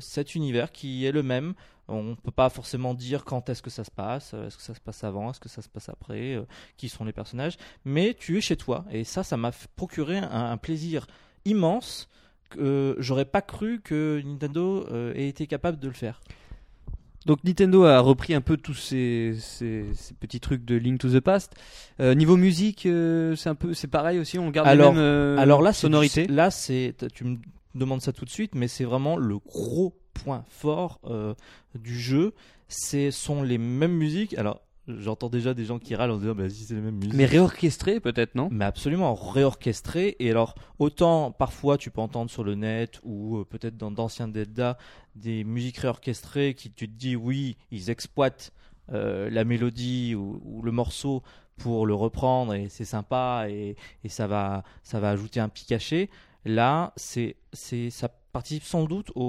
cet 0.00 0.34
univers 0.34 0.72
qui 0.72 1.04
est 1.06 1.12
le 1.12 1.22
même. 1.22 1.54
On 1.88 2.16
peut 2.16 2.32
pas 2.32 2.48
forcément 2.48 2.94
dire 2.94 3.24
quand 3.24 3.48
est-ce 3.48 3.62
que 3.62 3.70
ça 3.70 3.84
se 3.84 3.92
passe, 3.92 4.32
euh, 4.34 4.48
est-ce 4.48 4.56
que 4.56 4.62
ça 4.64 4.74
se 4.74 4.80
passe 4.80 5.04
avant, 5.04 5.30
est-ce 5.30 5.38
que 5.38 5.48
ça 5.48 5.62
se 5.62 5.68
passe 5.68 5.88
après, 5.88 6.34
euh, 6.34 6.42
qui 6.76 6.88
sont 6.88 7.04
les 7.04 7.12
personnages, 7.12 7.56
mais 7.84 8.12
tu 8.18 8.36
es 8.36 8.40
chez 8.40 8.56
toi 8.56 8.84
et 8.90 9.04
ça, 9.04 9.22
ça 9.22 9.36
m'a 9.36 9.52
procuré 9.76 10.18
un, 10.18 10.28
un 10.50 10.56
plaisir 10.56 11.06
immense 11.44 12.08
que 12.50 12.58
euh, 12.58 12.94
j'aurais 12.98 13.24
pas 13.24 13.40
cru 13.40 13.80
que 13.80 14.20
Nintendo 14.24 14.84
euh, 14.90 15.14
ait 15.14 15.28
été 15.28 15.46
capable 15.46 15.78
de 15.78 15.86
le 15.86 15.94
faire. 15.94 16.20
Donc 17.24 17.42
Nintendo 17.44 17.84
a 17.84 17.98
repris 18.00 18.34
un 18.34 18.40
peu 18.40 18.56
tous 18.56 18.74
ces, 18.74 19.34
ces- 19.38 19.86
ces 19.94 20.14
petits 20.14 20.38
trucs 20.40 20.64
de 20.64 20.76
Link 20.76 20.98
to 21.00 21.08
the 21.08 21.20
Past. 21.20 21.54
Euh, 22.00 22.14
niveau 22.14 22.36
musique, 22.36 22.86
euh, 22.86 23.34
c'est 23.36 23.48
un 23.48 23.54
peu, 23.56 23.74
c'est 23.74 23.88
pareil 23.88 24.18
aussi. 24.20 24.38
On 24.40 24.50
garde 24.50 24.66
Alors- 24.68 24.90
les 24.92 24.96
mêmes 24.98 25.04
euh, 25.04 25.36
Alors 25.38 25.60
là, 25.62 25.72
sonorités. 25.72 26.26
là, 26.28 26.50
c'est 26.52 26.94
tu 27.12 27.24
me 27.24 27.38
demandes 27.76 28.02
ça 28.02 28.12
tout 28.12 28.24
de 28.24 28.30
suite, 28.30 28.54
mais 28.54 28.68
c'est 28.68 28.84
vraiment 28.84 29.16
le 29.16 29.38
gros 29.38 29.94
point 30.14 30.44
fort 30.48 31.00
euh, 31.04 31.34
du 31.74 31.98
jeu. 31.98 32.34
Ce 32.68 33.10
sont 33.10 33.42
les 33.42 33.58
mêmes 33.58 33.94
musiques. 33.94 34.36
Alors, 34.38 34.60
j'entends 34.88 35.28
déjà 35.28 35.54
des 35.54 35.64
gens 35.64 35.78
qui 35.78 35.94
râlent 35.94 36.10
en 36.10 36.18
disant, 36.18 36.34
bah 36.34 36.48
si 36.48 36.64
c'est 36.64 36.74
les 36.74 36.80
mêmes 36.80 36.96
musiques. 36.96 37.14
Mais 37.14 37.26
réorchestré 37.26 38.00
peut-être, 38.00 38.34
non? 38.34 38.48
Mais 38.50 38.64
absolument 38.64 39.14
réorchestré. 39.14 40.16
Et 40.18 40.30
alors, 40.30 40.54
autant 40.78 41.32
parfois 41.32 41.78
tu 41.78 41.90
peux 41.90 42.00
entendre 42.00 42.30
sur 42.30 42.44
le 42.44 42.54
net 42.54 43.00
ou 43.02 43.38
euh, 43.38 43.44
peut-être 43.44 43.76
dans 43.76 43.90
d'anciens 43.90 44.30
Zelda 44.32 44.78
des 45.14 45.44
musiques 45.44 45.78
réorchestrées 45.78 46.54
qui 46.54 46.70
tu 46.70 46.88
te 46.88 46.94
dis 46.94 47.16
oui, 47.16 47.56
ils 47.70 47.90
exploitent 47.90 48.52
euh, 48.92 49.28
la 49.30 49.44
mélodie 49.44 50.14
ou, 50.14 50.40
ou 50.44 50.62
le 50.62 50.70
morceau 50.70 51.22
pour 51.56 51.86
le 51.86 51.94
reprendre 51.94 52.54
et 52.54 52.68
c'est 52.68 52.84
sympa 52.84 53.46
et, 53.48 53.76
et 54.04 54.08
ça 54.08 54.26
va 54.26 54.62
ça 54.82 55.00
va 55.00 55.10
ajouter 55.10 55.40
un 55.40 55.48
pic 55.48 55.66
caché. 55.66 56.10
Là, 56.46 56.92
c'est 56.96 57.36
c'est 57.52 57.90
ça 57.90 58.08
participe 58.32 58.64
sans 58.64 58.84
doute 58.84 59.10
au, 59.14 59.22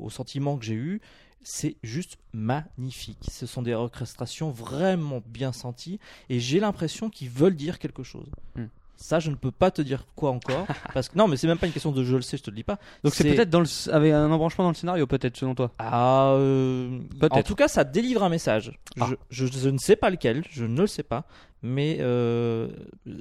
au- 0.00 0.04
au 0.04 0.10
sentiment 0.10 0.56
que 0.58 0.64
j'ai 0.64 0.74
eu. 0.74 1.00
C'est 1.42 1.76
juste 1.82 2.18
magnifique. 2.32 3.18
Ce 3.30 3.46
sont 3.46 3.62
des 3.62 3.72
orchestrations 3.72 4.50
vraiment 4.50 5.22
bien 5.26 5.52
senties 5.52 5.98
et 6.28 6.40
j'ai 6.40 6.60
l'impression 6.60 7.10
qu'ils 7.10 7.30
veulent 7.30 7.54
dire 7.56 7.78
quelque 7.78 8.02
chose. 8.02 8.28
Hmm. 8.56 8.64
Ça, 8.96 9.20
je 9.20 9.30
ne 9.30 9.36
peux 9.36 9.52
pas 9.52 9.70
te 9.70 9.80
dire 9.80 10.06
quoi 10.16 10.30
encore. 10.32 10.66
parce 10.92 11.08
que 11.08 11.16
non, 11.16 11.28
mais 11.28 11.36
c'est 11.36 11.46
même 11.46 11.56
pas 11.56 11.68
une 11.68 11.72
question 11.72 11.92
de 11.92 12.02
je 12.02 12.16
le 12.16 12.22
sais, 12.22 12.36
je 12.36 12.42
te 12.42 12.50
le 12.50 12.56
dis 12.56 12.64
pas. 12.64 12.78
Donc 13.04 13.14
c'est 13.14 13.22
C'est- 13.22 13.34
peut-être 13.36 13.50
dans 13.50 13.60
le, 13.60 13.66
avec 13.94 14.12
un 14.12 14.28
embranchement 14.32 14.64
dans 14.64 14.70
le 14.70 14.74
scénario, 14.76 15.06
peut-être 15.06 15.36
selon 15.36 15.54
toi. 15.54 15.70
Ah, 15.78 16.32
euh, 16.32 16.98
Peut-être. 17.20 17.36
En 17.36 17.42
tout 17.44 17.54
cas, 17.54 17.68
ça 17.68 17.84
délivre 17.84 18.24
un 18.24 18.28
message. 18.28 18.76
Ah. 19.00 19.08
Je, 19.30 19.46
je- 19.46 19.52
je 19.58 19.68
ne 19.70 19.78
sais 19.78 19.94
pas 19.94 20.10
lequel, 20.10 20.42
je 20.50 20.64
ne 20.64 20.80
le 20.80 20.86
sais 20.88 21.04
pas, 21.04 21.24
mais 21.62 21.98
euh, 22.00 22.68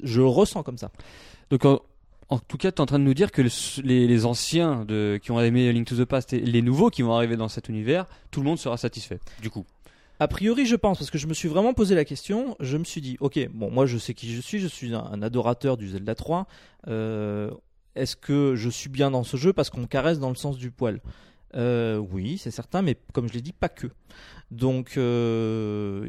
je 0.02 0.20
le 0.22 0.28
ressens 0.28 0.64
comme 0.64 0.80
ça. 0.80 0.92
Donc 1.52 1.64
en, 2.30 2.40
tout 2.40 2.58
cas, 2.58 2.72
tu 2.72 2.78
es 2.78 2.82
en 2.82 2.86
train 2.86 3.00
de 3.00 3.04
nous 3.04 3.14
dire 3.14 3.32
que 3.32 3.42
le- 3.42 3.82
les, 3.84 4.26
anciens 4.26 4.86
qui 5.22 5.32
ont 5.32 5.40
aimé 5.40 5.72
Link 5.72 5.88
to 5.88 5.96
the 5.96 6.06
Past 6.06 6.34
et 6.34 6.40
les 6.40 6.62
nouveaux 6.62 6.90
qui 6.90 7.02
vont 7.02 7.14
arriver 7.14 7.38
dans 7.38 7.48
cet 7.48 7.70
univers, 7.70 8.06
tout 8.32 8.42
le 8.42 8.46
monde 8.46 8.58
sera 8.60 8.78
satisfait. 8.78 9.20
Du 9.42 9.50
coup. 9.50 9.66
A 10.20 10.28
priori, 10.28 10.66
je 10.66 10.76
pense, 10.76 10.98
parce 10.98 11.12
que 11.12 11.20
je 11.20 11.28
me 11.28 11.34
suis 11.34 11.48
vraiment 11.48 11.74
posé 11.74 11.94
la 11.94 12.04
question, 12.04 12.56
je 12.60 12.78
me 12.78 12.84
suis 12.84 13.02
dit, 13.02 13.18
ok, 13.20 13.50
bon, 13.54 13.70
moi 13.70 13.86
je 13.86 14.00
sais 14.00 14.16
qui 14.16 14.34
je 14.34 14.42
suis, 14.42 14.60
je 14.60 14.68
suis 14.68 14.94
un, 14.96 15.22
adorateur 15.22 15.78
du 15.78 15.90
Zelda 15.90 16.16
3. 16.16 16.48
Euh, 16.88 17.52
Est-ce 17.96 18.16
que 18.16 18.56
je 18.56 18.70
suis 18.70 18.90
bien 18.90 19.12
dans 19.12 19.24
ce 19.24 19.38
jeu 19.38 19.54
parce 19.54 19.70
qu'on 19.70 19.86
caresse 19.86 20.20
dans 20.20 20.30
le 20.30 20.36
sens 20.36 20.58
du 20.58 20.72
poil? 20.72 21.02
Euh, 21.56 21.98
Oui, 21.98 22.40
c'est 22.40 22.52
certain, 22.52 22.82
mais 22.82 22.98
comme 23.14 23.28
je 23.28 23.34
l'ai 23.34 23.42
dit, 23.42 23.54
pas 23.54 23.70
que. 23.70 23.88
Donc, 24.50 24.94
euh, 24.98 26.08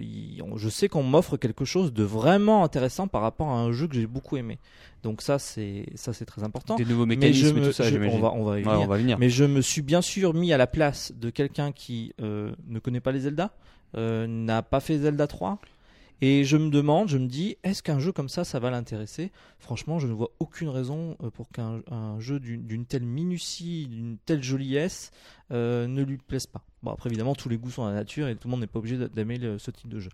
je 0.56 0.68
sais 0.68 0.88
qu'on 0.88 1.02
m'offre 1.02 1.36
quelque 1.36 1.64
chose 1.64 1.92
de 1.92 2.04
vraiment 2.04 2.64
intéressant 2.64 3.08
par 3.08 3.20
rapport 3.20 3.48
à 3.48 3.58
un 3.58 3.72
jeu 3.72 3.88
que 3.88 3.94
j'ai 3.94 4.06
beaucoup 4.06 4.36
aimé. 4.36 4.58
Donc 5.02 5.22
ça, 5.22 5.38
c'est 5.38 5.86
ça, 5.94 6.12
c'est 6.12 6.24
très 6.24 6.42
important. 6.44 6.74
Des 6.76 6.84
nouveaux 6.84 7.06
mécanismes 7.06 7.46
je 7.46 7.50
et 7.56 7.60
me- 7.60 7.66
tout 7.66 7.72
ça, 7.72 7.84
je- 7.88 7.96
on 7.98 8.18
va, 8.18 8.32
on 8.32 8.44
va 8.44 8.52
Ouais, 8.52 8.62
venir. 8.62 8.80
on 8.80 8.86
va 8.86 8.96
venir. 8.98 9.18
Mais 9.18 9.30
je 9.30 9.44
me 9.44 9.60
suis 9.60 9.82
bien 9.82 10.02
sûr 10.02 10.34
mis 10.34 10.52
à 10.52 10.56
la 10.56 10.66
place 10.66 11.12
de 11.12 11.30
quelqu'un 11.30 11.70
qui 11.72 12.12
euh, 12.20 12.52
ne 12.66 12.78
connaît 12.80 13.00
pas 13.00 13.12
les 13.12 13.20
Zelda, 13.20 13.52
euh, 13.96 14.26
n'a 14.26 14.62
pas 14.62 14.80
fait 14.80 14.98
Zelda 14.98 15.26
3. 15.26 15.58
Et 16.20 16.42
je 16.42 16.56
me 16.56 16.68
demande, 16.68 17.08
je 17.08 17.16
me 17.16 17.28
dis, 17.28 17.56
est-ce 17.62 17.80
qu'un 17.80 18.00
jeu 18.00 18.10
comme 18.10 18.28
ça, 18.28 18.42
ça 18.42 18.58
va 18.58 18.70
l'intéresser? 18.70 19.30
Franchement, 19.60 20.00
je 20.00 20.08
ne 20.08 20.12
vois 20.12 20.30
aucune 20.40 20.68
raison 20.68 21.16
euh, 21.22 21.30
pour 21.30 21.48
qu'un 21.48 21.80
un 21.92 22.18
jeu 22.18 22.40
d'une 22.40 22.84
telle 22.86 23.04
minutie, 23.04 23.86
d'une 23.86 24.16
telle 24.26 24.42
joliesse, 24.42 25.12
euh, 25.52 25.86
ne 25.86 26.02
lui 26.02 26.16
plaise 26.18 26.46
pas. 26.48 26.64
Bon, 26.82 26.90
après, 26.90 27.08
évidemment, 27.08 27.36
tous 27.36 27.48
les 27.48 27.56
goûts 27.56 27.70
sont 27.70 27.84
à 27.84 27.90
la 27.90 27.94
nature 27.94 28.26
et 28.26 28.34
tout 28.34 28.48
le 28.48 28.50
monde 28.50 28.60
n'est 28.62 28.66
pas 28.66 28.80
obligé 28.80 28.98
d'aimer 29.08 29.38
ce 29.58 29.70
type 29.70 29.90
de 29.90 30.00
jeu. 30.00 30.10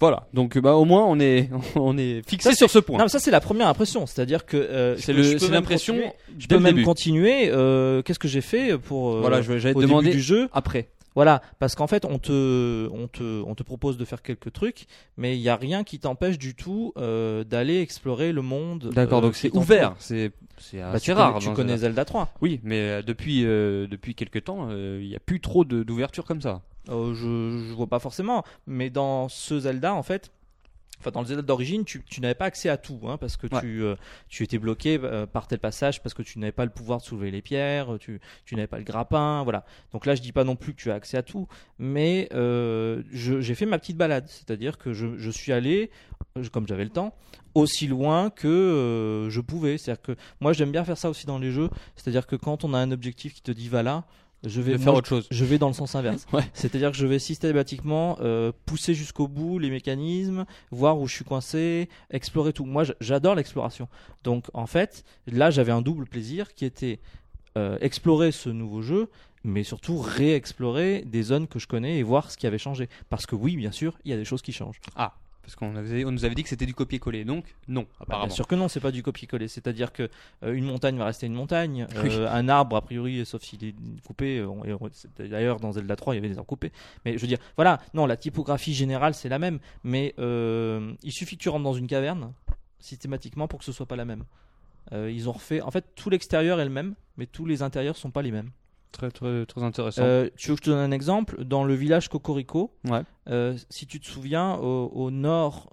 Voilà. 0.00 0.26
Donc 0.32 0.56
bah 0.58 0.74
au 0.74 0.84
moins 0.84 1.04
on 1.06 1.18
est 1.18 1.50
on 1.74 1.98
est 1.98 2.22
fixé 2.28 2.54
sur 2.54 2.70
ce 2.70 2.78
point. 2.78 2.98
Non, 2.98 3.04
mais 3.04 3.08
ça, 3.08 3.18
c'est 3.18 3.30
la 3.30 3.40
première 3.40 3.66
impression. 3.68 4.06
C'est-à-dire 4.06 4.46
que. 4.46 4.56
euh, 4.56 4.96
c'est 4.98 5.12
l'impression 5.50 5.96
Je 6.38 6.46
peux 6.46 6.58
même 6.58 6.82
continuer. 6.84 7.50
euh, 7.50 8.02
Qu'est-ce 8.02 8.18
que 8.18 8.28
j'ai 8.28 8.40
fait 8.40 8.78
pour. 8.78 9.14
euh, 9.14 9.20
Voilà, 9.20 9.42
je 9.42 9.52
vais- 9.52 9.60
j'allais 9.60 9.74
demander 9.74 10.10
du 10.10 10.20
jeu? 10.20 10.48
après. 10.52 10.86
Voilà, 11.14 11.42
parce 11.58 11.74
qu'en 11.74 11.86
fait, 11.86 12.04
on 12.04 12.18
te, 12.18 12.88
on, 12.92 13.08
te, 13.08 13.42
on 13.42 13.54
te 13.54 13.62
propose 13.62 13.96
de 13.96 14.04
faire 14.04 14.22
quelques 14.22 14.52
trucs, 14.52 14.86
mais 15.16 15.36
il 15.36 15.40
n'y 15.40 15.48
a 15.48 15.56
rien 15.56 15.82
qui 15.82 15.98
t'empêche 15.98 16.38
du 16.38 16.54
tout 16.54 16.92
euh, 16.96 17.42
d'aller 17.44 17.80
explorer 17.80 18.30
le 18.32 18.42
monde. 18.42 18.90
D'accord, 18.94 19.18
euh, 19.18 19.22
donc 19.22 19.34
c'est 19.34 19.54
ouvert, 19.56 19.94
c'est 19.98 20.32
Bah, 20.74 21.00
tu 21.00 21.12
rare. 21.12 21.32
Connais, 21.34 21.44
tu 21.46 21.52
connais 21.52 21.68
Zelda. 21.76 22.02
Zelda 22.02 22.04
3. 22.04 22.34
Oui, 22.40 22.60
mais 22.62 22.80
euh, 22.80 23.02
depuis 23.02 23.44
euh, 23.44 23.86
depuis 23.88 24.14
quelques 24.14 24.44
temps, 24.44 24.70
il 24.70 25.08
n'y 25.08 25.16
a 25.16 25.20
plus 25.20 25.40
trop 25.40 25.64
de- 25.64 25.82
d'ouverture 25.82 26.24
comme 26.24 26.40
ça. 26.40 26.62
Je, 26.88 27.12
je 27.14 27.74
vois 27.74 27.86
pas 27.86 27.98
forcément, 27.98 28.44
mais 28.66 28.88
dans 28.88 29.28
ce 29.28 29.58
Zelda, 29.60 29.92
en 29.94 30.02
fait, 30.02 30.30
Enfin, 31.00 31.10
dans 31.12 31.20
le 31.20 31.26
Zelda 31.26 31.42
d'origine, 31.42 31.84
tu, 31.84 32.02
tu 32.04 32.20
n'avais 32.20 32.34
pas 32.34 32.46
accès 32.46 32.68
à 32.68 32.76
tout, 32.76 32.98
hein, 33.04 33.16
parce 33.18 33.36
que 33.36 33.46
Ouais. 33.46 33.60
tu, 33.60 33.82
euh, 33.84 33.94
tu 34.28 34.42
étais 34.42 34.58
bloqué 34.58 34.98
euh, 35.02 35.26
par 35.26 35.46
tel 35.46 35.58
passage, 35.60 36.02
parce 36.02 36.12
que 36.14 36.22
tu 36.22 36.38
n'avais 36.38 36.52
pas 36.52 36.64
le 36.64 36.70
pouvoir 36.72 36.98
de 36.98 37.04
soulever 37.04 37.30
les 37.30 37.40
pierres, 37.42 37.96
tu, 38.00 38.20
tu 38.44 38.56
n'avais 38.56 38.66
pas 38.66 38.78
le 38.78 38.84
grappin, 38.84 39.42
voilà. 39.44 39.64
Donc 39.92 40.06
là, 40.06 40.14
je 40.14 40.22
dis 40.22 40.32
pas 40.32 40.44
non 40.44 40.56
plus 40.56 40.74
que 40.74 40.80
tu 40.80 40.90
as 40.90 40.94
accès 40.94 41.16
à 41.16 41.22
tout, 41.22 41.46
mais 41.78 42.28
euh, 42.34 43.02
j'ai 43.12 43.54
fait 43.54 43.66
ma 43.66 43.78
petite 43.78 43.96
balade, 43.96 44.26
c'est-à-dire 44.28 44.76
que 44.78 44.92
je, 44.92 45.16
je 45.18 45.30
suis 45.30 45.52
allé, 45.52 45.90
comme 46.52 46.66
j'avais 46.66 46.84
le 46.84 46.90
temps, 46.90 47.14
aussi 47.54 47.86
loin 47.86 48.30
que 48.30 49.28
je 49.30 49.40
pouvais. 49.40 49.78
C'est-à-dire 49.78 50.02
que 50.02 50.16
moi, 50.40 50.52
j'aime 50.52 50.72
bien 50.72 50.84
faire 50.84 50.98
ça 50.98 51.08
aussi 51.10 51.26
dans 51.26 51.38
les 51.38 51.52
jeux, 51.52 51.70
c'est-à-dire 51.96 52.26
que 52.26 52.36
quand 52.36 52.64
on 52.64 52.74
a 52.74 52.78
un 52.78 52.90
objectif 52.90 53.34
qui 53.34 53.42
te 53.42 53.52
dit 53.52 53.68
va 53.68 53.82
là, 53.82 54.04
je 54.44 54.60
vais 54.60 54.72
de 54.72 54.78
faire 54.78 54.92
moi, 54.92 54.98
autre 54.98 55.08
chose. 55.08 55.26
je 55.30 55.44
vais 55.44 55.58
dans 55.58 55.68
le 55.68 55.74
sens 55.74 55.94
inverse. 55.94 56.26
Ouais. 56.32 56.44
C'est-à-dire 56.52 56.90
que 56.90 56.96
je 56.96 57.06
vais 57.06 57.18
systématiquement 57.18 58.18
euh, 58.20 58.52
pousser 58.66 58.94
jusqu'au 58.94 59.28
bout 59.28 59.58
les 59.58 59.70
mécanismes, 59.70 60.44
voir 60.70 60.98
où 60.98 61.06
je 61.06 61.14
suis 61.14 61.24
coincé, 61.24 61.88
explorer 62.10 62.52
tout. 62.52 62.64
Moi, 62.64 62.84
j'adore 63.00 63.34
l'exploration. 63.34 63.88
Donc, 64.24 64.46
en 64.54 64.66
fait, 64.66 65.04
là, 65.26 65.50
j'avais 65.50 65.72
un 65.72 65.82
double 65.82 66.06
plaisir 66.06 66.54
qui 66.54 66.64
était 66.64 67.00
euh, 67.56 67.78
explorer 67.80 68.30
ce 68.30 68.50
nouveau 68.50 68.82
jeu, 68.82 69.08
mais 69.42 69.64
surtout 69.64 69.98
réexplorer 69.98 71.02
des 71.06 71.22
zones 71.22 71.48
que 71.48 71.58
je 71.58 71.66
connais 71.66 71.98
et 71.98 72.02
voir 72.02 72.30
ce 72.30 72.36
qui 72.36 72.46
avait 72.46 72.58
changé. 72.58 72.88
Parce 73.08 73.26
que 73.26 73.34
oui, 73.34 73.56
bien 73.56 73.72
sûr, 73.72 73.98
il 74.04 74.10
y 74.10 74.14
a 74.14 74.16
des 74.16 74.24
choses 74.24 74.42
qui 74.42 74.52
changent. 74.52 74.80
Ah, 74.94 75.14
parce 75.48 75.56
qu'on 75.56 75.74
on 75.76 76.10
nous 76.12 76.24
avait 76.26 76.34
dit 76.34 76.42
que 76.42 76.48
c'était 76.50 76.66
du 76.66 76.74
copier-coller, 76.74 77.24
donc 77.24 77.46
non, 77.68 77.82
Bah, 77.82 77.88
apparemment. 78.00 78.26
bien 78.26 78.34
sûr 78.34 78.46
que 78.46 78.54
non, 78.54 78.68
c'est 78.68 78.80
pas 78.80 78.90
du 78.90 79.02
copier-coller. 79.02 79.48
C'est-à-dire 79.48 79.92
que 79.94 80.10
euh, 80.42 80.52
une 80.52 80.66
montagne 80.66 80.98
va 80.98 81.06
rester 81.06 81.24
une 81.26 81.32
montagne, 81.32 81.86
euh, 81.96 82.02
Oui. 82.02 82.26
un 82.28 82.48
arbre 82.50 82.76
a 82.76 82.82
priori, 82.82 83.24
sauf 83.24 83.42
s'il 83.42 83.64
est 83.64 83.74
coupé. 84.06 84.40
euh, 84.40 84.76
D'ailleurs, 85.18 85.58
dans 85.58 85.72
Zelda 85.72 85.96
3, 85.96 86.12
il 86.14 86.16
y 86.16 86.20
avait 86.20 86.28
des 86.28 86.36
arbres 86.36 86.46
coupés. 86.48 86.70
Mais 87.06 87.14
je 87.16 87.22
veux 87.22 87.26
dire, 87.28 87.38
voilà, 87.56 87.80
non, 87.94 88.04
la 88.04 88.18
typographie 88.18 88.74
générale 88.74 89.14
c'est 89.14 89.30
la 89.30 89.38
même, 89.38 89.58
mais 89.84 90.14
euh, 90.18 90.92
il 91.02 91.12
suffit 91.12 91.38
que 91.38 91.42
tu 91.42 91.48
rentres 91.48 91.64
dans 91.64 91.72
une 91.72 91.86
caverne 91.86 92.34
systématiquement 92.78 93.48
pour 93.48 93.58
que 93.58 93.64
ce 93.64 93.72
soit 93.72 93.86
pas 93.86 93.96
la 93.96 94.04
même. 94.04 94.24
Ils 94.92 95.28
ont 95.28 95.32
refait, 95.32 95.60
en 95.62 95.70
fait, 95.70 95.84
tout 95.96 96.08
l'extérieur 96.10 96.60
est 96.60 96.64
le 96.64 96.70
même, 96.70 96.94
mais 97.18 97.26
tous 97.26 97.44
les 97.46 97.62
intérieurs 97.62 97.96
sont 97.96 98.10
pas 98.10 98.22
les 98.22 98.30
mêmes. 98.32 98.50
Très, 98.92 99.10
très, 99.10 99.46
très 99.46 99.62
intéressant. 99.62 100.02
Euh, 100.02 100.28
tu 100.36 100.48
veux 100.50 100.56
que 100.56 100.60
je 100.60 100.64
te 100.64 100.70
donne 100.70 100.78
un 100.80 100.90
exemple? 100.92 101.44
Dans 101.44 101.64
le 101.64 101.74
village 101.74 102.08
Cocorico, 102.08 102.72
Ouais. 102.88 103.02
euh, 103.28 103.56
si 103.70 103.86
tu 103.86 104.00
te 104.00 104.06
souviens, 104.06 104.54
au, 104.54 104.86
au 104.94 105.10
nord 105.10 105.70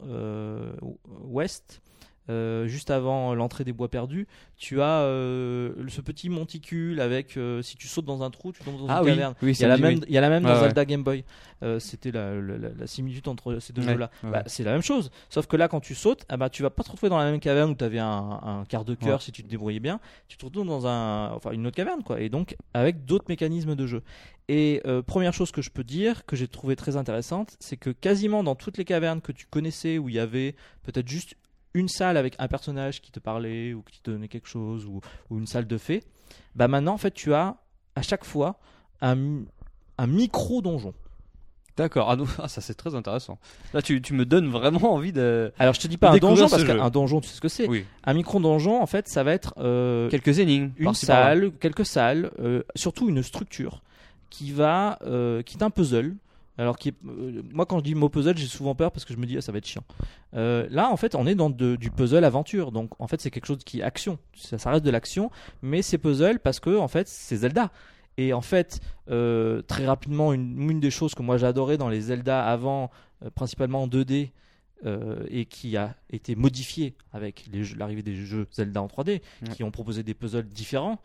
euh, 2.29 2.67
juste 2.67 2.89
avant 2.91 3.33
l'entrée 3.35 3.63
des 3.63 3.73
bois 3.73 3.89
perdus, 3.89 4.27
tu 4.57 4.81
as 4.81 5.01
euh, 5.01 5.73
ce 5.87 6.01
petit 6.01 6.29
monticule 6.29 6.99
avec, 6.99 7.37
euh, 7.37 7.61
si 7.61 7.75
tu 7.77 7.87
sautes 7.87 8.05
dans 8.05 8.23
un 8.23 8.29
trou, 8.31 8.51
tu 8.51 8.63
tombes 8.63 8.79
dans 8.79 8.87
ah 8.89 8.99
une 8.99 9.03
oui, 9.05 9.09
caverne. 9.11 9.35
oui, 9.41 9.51
Il 9.51 9.61
y, 9.61 9.65
a 9.65 9.67
la 9.67 9.77
même, 9.77 9.93
oui. 9.99 10.05
il 10.07 10.13
y 10.13 10.17
a 10.17 10.21
la 10.21 10.29
même 10.29 10.43
dans 10.43 10.49
ouais. 10.53 10.59
Zelda 10.59 10.85
Game 10.85 11.03
Boy. 11.03 11.23
C'était 11.79 12.11
la, 12.11 12.35
la- 12.35 12.57
la- 12.59 12.69
la 12.77 12.85
similitude 12.87 13.27
entre 13.27 13.57
ces 13.59 13.73
deux 13.73 13.81
Ouais, 13.83 13.93
jeux-là. 13.93 14.11
ouais. 14.23 14.29
Bah, 14.31 14.43
c'est 14.45 14.63
la 14.63 14.71
même 14.71 14.83
chose. 14.83 15.09
Sauf 15.29 15.47
que 15.47 15.57
là, 15.57 15.67
quand 15.67 15.79
tu 15.79 15.95
sautes, 15.95 16.23
ah 16.29 16.37
bah, 16.37 16.49
tu 16.49 16.61
vas 16.61 16.69
pas 16.69 16.83
te 16.83 16.91
retrouver 16.91 17.09
dans 17.09 17.17
la 17.17 17.25
même 17.31 17.39
caverne 17.39 17.71
où 17.71 17.75
tu 17.75 17.83
avais 17.83 17.97
un, 17.97 18.39
un 18.43 18.65
quart 18.69 18.85
de 18.85 18.93
cœur 18.93 19.23
si 19.23 19.31
tu 19.31 19.41
te 19.43 19.47
débrouillais 19.49 19.79
bien. 19.79 19.99
Tu 20.27 20.37
te 20.37 20.45
retrouves 20.45 20.67
dans 20.67 20.85
un, 20.85 21.31
enfin, 21.31 21.51
une 21.51 21.65
autre 21.65 21.75
caverne, 21.75 22.03
quoi. 22.03 22.21
Et 22.21 22.29
donc, 22.29 22.55
avec 22.75 23.05
d'autres 23.05 23.25
mécanismes 23.29 23.73
de 23.75 23.87
jeu. 23.87 24.03
Et 24.47 24.81
euh, 24.85 25.01
première 25.01 25.33
chose 25.33 25.51
que 25.51 25.63
je 25.63 25.71
peux 25.71 25.83
dire, 25.83 26.23
que 26.27 26.35
j'ai 26.35 26.47
trouvé 26.47 26.75
très 26.75 26.97
intéressante, 26.97 27.55
c'est 27.59 27.77
que 27.77 27.89
quasiment 27.89 28.43
dans 28.43 28.53
toutes 28.53 28.77
les 28.77 28.85
cavernes 28.85 29.21
que 29.21 29.31
tu 29.31 29.47
connaissais, 29.47 29.97
où 29.97 30.07
il 30.09 30.13
y 30.15 30.19
avait 30.19 30.53
peut-être 30.83 31.07
juste 31.07 31.35
une 31.75 31.87
salle 31.89 32.17
avec 32.17 32.35
un 32.39 32.47
personnage 32.47 33.01
qui 33.01 33.11
te 33.11 33.19
parlait 33.19 33.73
ou 33.73 33.83
qui 33.83 34.01
te 34.01 34.09
donnait 34.09 34.27
quelque 34.27 34.47
chose, 34.47 34.85
ou, 34.85 35.01
ou 35.29 35.37
une 35.37 35.45
salle 35.47 35.67
de 35.67 35.77
fées, 35.77 36.03
bah 36.55 36.67
maintenant, 36.67 36.93
en 36.93 36.97
fait, 36.97 37.11
tu 37.13 37.33
as 37.33 37.57
à 37.95 38.01
chaque 38.01 38.23
fois 38.25 38.57
un, 39.01 39.43
un 39.97 40.07
micro-donjon. 40.07 40.93
D'accord, 41.77 42.09
ah, 42.09 42.15
ah, 42.41 42.47
ça 42.47 42.61
c'est 42.61 42.73
très 42.73 42.95
intéressant. 42.95 43.37
Là, 43.73 43.81
tu, 43.81 44.01
tu 44.01 44.13
me 44.13 44.25
donnes 44.25 44.49
vraiment 44.49 44.93
envie 44.93 45.11
de. 45.11 45.51
Alors, 45.59 45.73
je 45.73 45.81
te 45.81 45.87
dis 45.87 45.97
pas 45.97 46.09
un 46.09 46.13
Découvrir 46.13 46.37
donjon, 46.37 46.47
ce 46.47 46.51
parce 46.55 46.65
jeu. 46.65 46.77
qu'un 46.77 46.89
donjon, 46.89 47.19
tu 47.19 47.27
sais 47.27 47.35
ce 47.35 47.41
que 47.41 47.49
c'est. 47.49 47.67
Oui. 47.67 47.85
Un 48.05 48.13
micro-donjon, 48.13 48.81
en 48.81 48.85
fait, 48.85 49.09
ça 49.09 49.23
va 49.23 49.33
être 49.33 49.53
euh, 49.57 50.09
Quelques 50.09 50.39
énigmes. 50.39 50.71
une 50.77 50.85
par-ci, 50.85 51.05
par-là. 51.05 51.25
salle, 51.35 51.51
quelques 51.59 51.85
salles, 51.85 52.31
euh, 52.39 52.63
surtout 52.75 53.09
une 53.09 53.21
structure 53.21 53.81
qui 54.29 54.53
va, 54.53 54.99
euh, 55.05 55.41
qui 55.41 55.57
est 55.57 55.63
un 55.63 55.69
puzzle. 55.69 56.15
Alors, 56.57 56.77
qui 56.77 56.93
euh, 57.05 57.41
moi, 57.51 57.65
quand 57.65 57.79
je 57.79 57.83
dis 57.83 57.95
mot 57.95 58.07
puzzle, 58.09 58.37
j'ai 58.37 58.47
souvent 58.47 58.75
peur 58.75 58.91
parce 58.91 59.03
que 59.05 59.13
je 59.13 59.19
me 59.19 59.25
dis, 59.25 59.37
ah, 59.37 59.41
ça 59.41 59.51
va 59.51 59.57
être 59.57 59.67
chiant. 59.67 59.83
Euh, 60.35 60.67
là, 60.69 60.89
en 60.89 60.97
fait, 60.97 61.15
on 61.15 61.27
est 61.27 61.35
dans 61.35 61.49
de- 61.49 61.75
du 61.75 61.91
puzzle 61.91 62.23
aventure. 62.23 62.71
Donc, 62.71 62.91
en 62.99 63.07
fait, 63.07 63.19
c'est 63.19 63.29
quelque 63.31 63.45
chose 63.47 63.59
qui 63.65 63.79
est 63.79 63.83
action. 63.83 64.17
Ça, 64.35 64.57
ça 64.57 64.71
reste 64.71 64.85
de 64.85 64.89
l'action, 64.91 65.31
mais 65.61 65.81
c'est 65.81 65.97
puzzle 65.97 66.39
parce 66.39 66.59
que, 66.59 66.77
en 66.77 66.87
fait, 66.87 67.07
c'est 67.07 67.37
Zelda. 67.37 67.71
Et 68.17 68.31
en 68.31 68.39
fait, 68.41 68.79
euh, 69.09 69.61
très 69.63 69.85
rapidement, 69.85 70.31
une, 70.31 70.69
une 70.71 70.79
des 70.79 70.91
choses 70.91 71.13
que 71.15 71.21
moi 71.21 71.37
j'adorais 71.37 71.77
dans 71.77 71.89
les 71.89 71.99
Zelda 71.99 72.45
avant, 72.45 72.89
principalement 73.35 73.83
en 73.83 73.87
2D, 73.87 74.31
euh, 74.85 75.25
et 75.29 75.45
qui 75.45 75.75
a 75.75 75.95
été 76.09 76.35
modifiée 76.35 76.95
avec 77.11 77.45
l'arrivée 77.77 78.03
des 78.03 78.15
jeux 78.15 78.47
Zelda 78.51 78.81
en 78.81 78.87
3D, 78.87 79.21
qui 79.51 79.63
ont 79.63 79.71
proposé 79.71 80.03
des 80.03 80.13
puzzles 80.13 80.47
différents. 80.47 81.01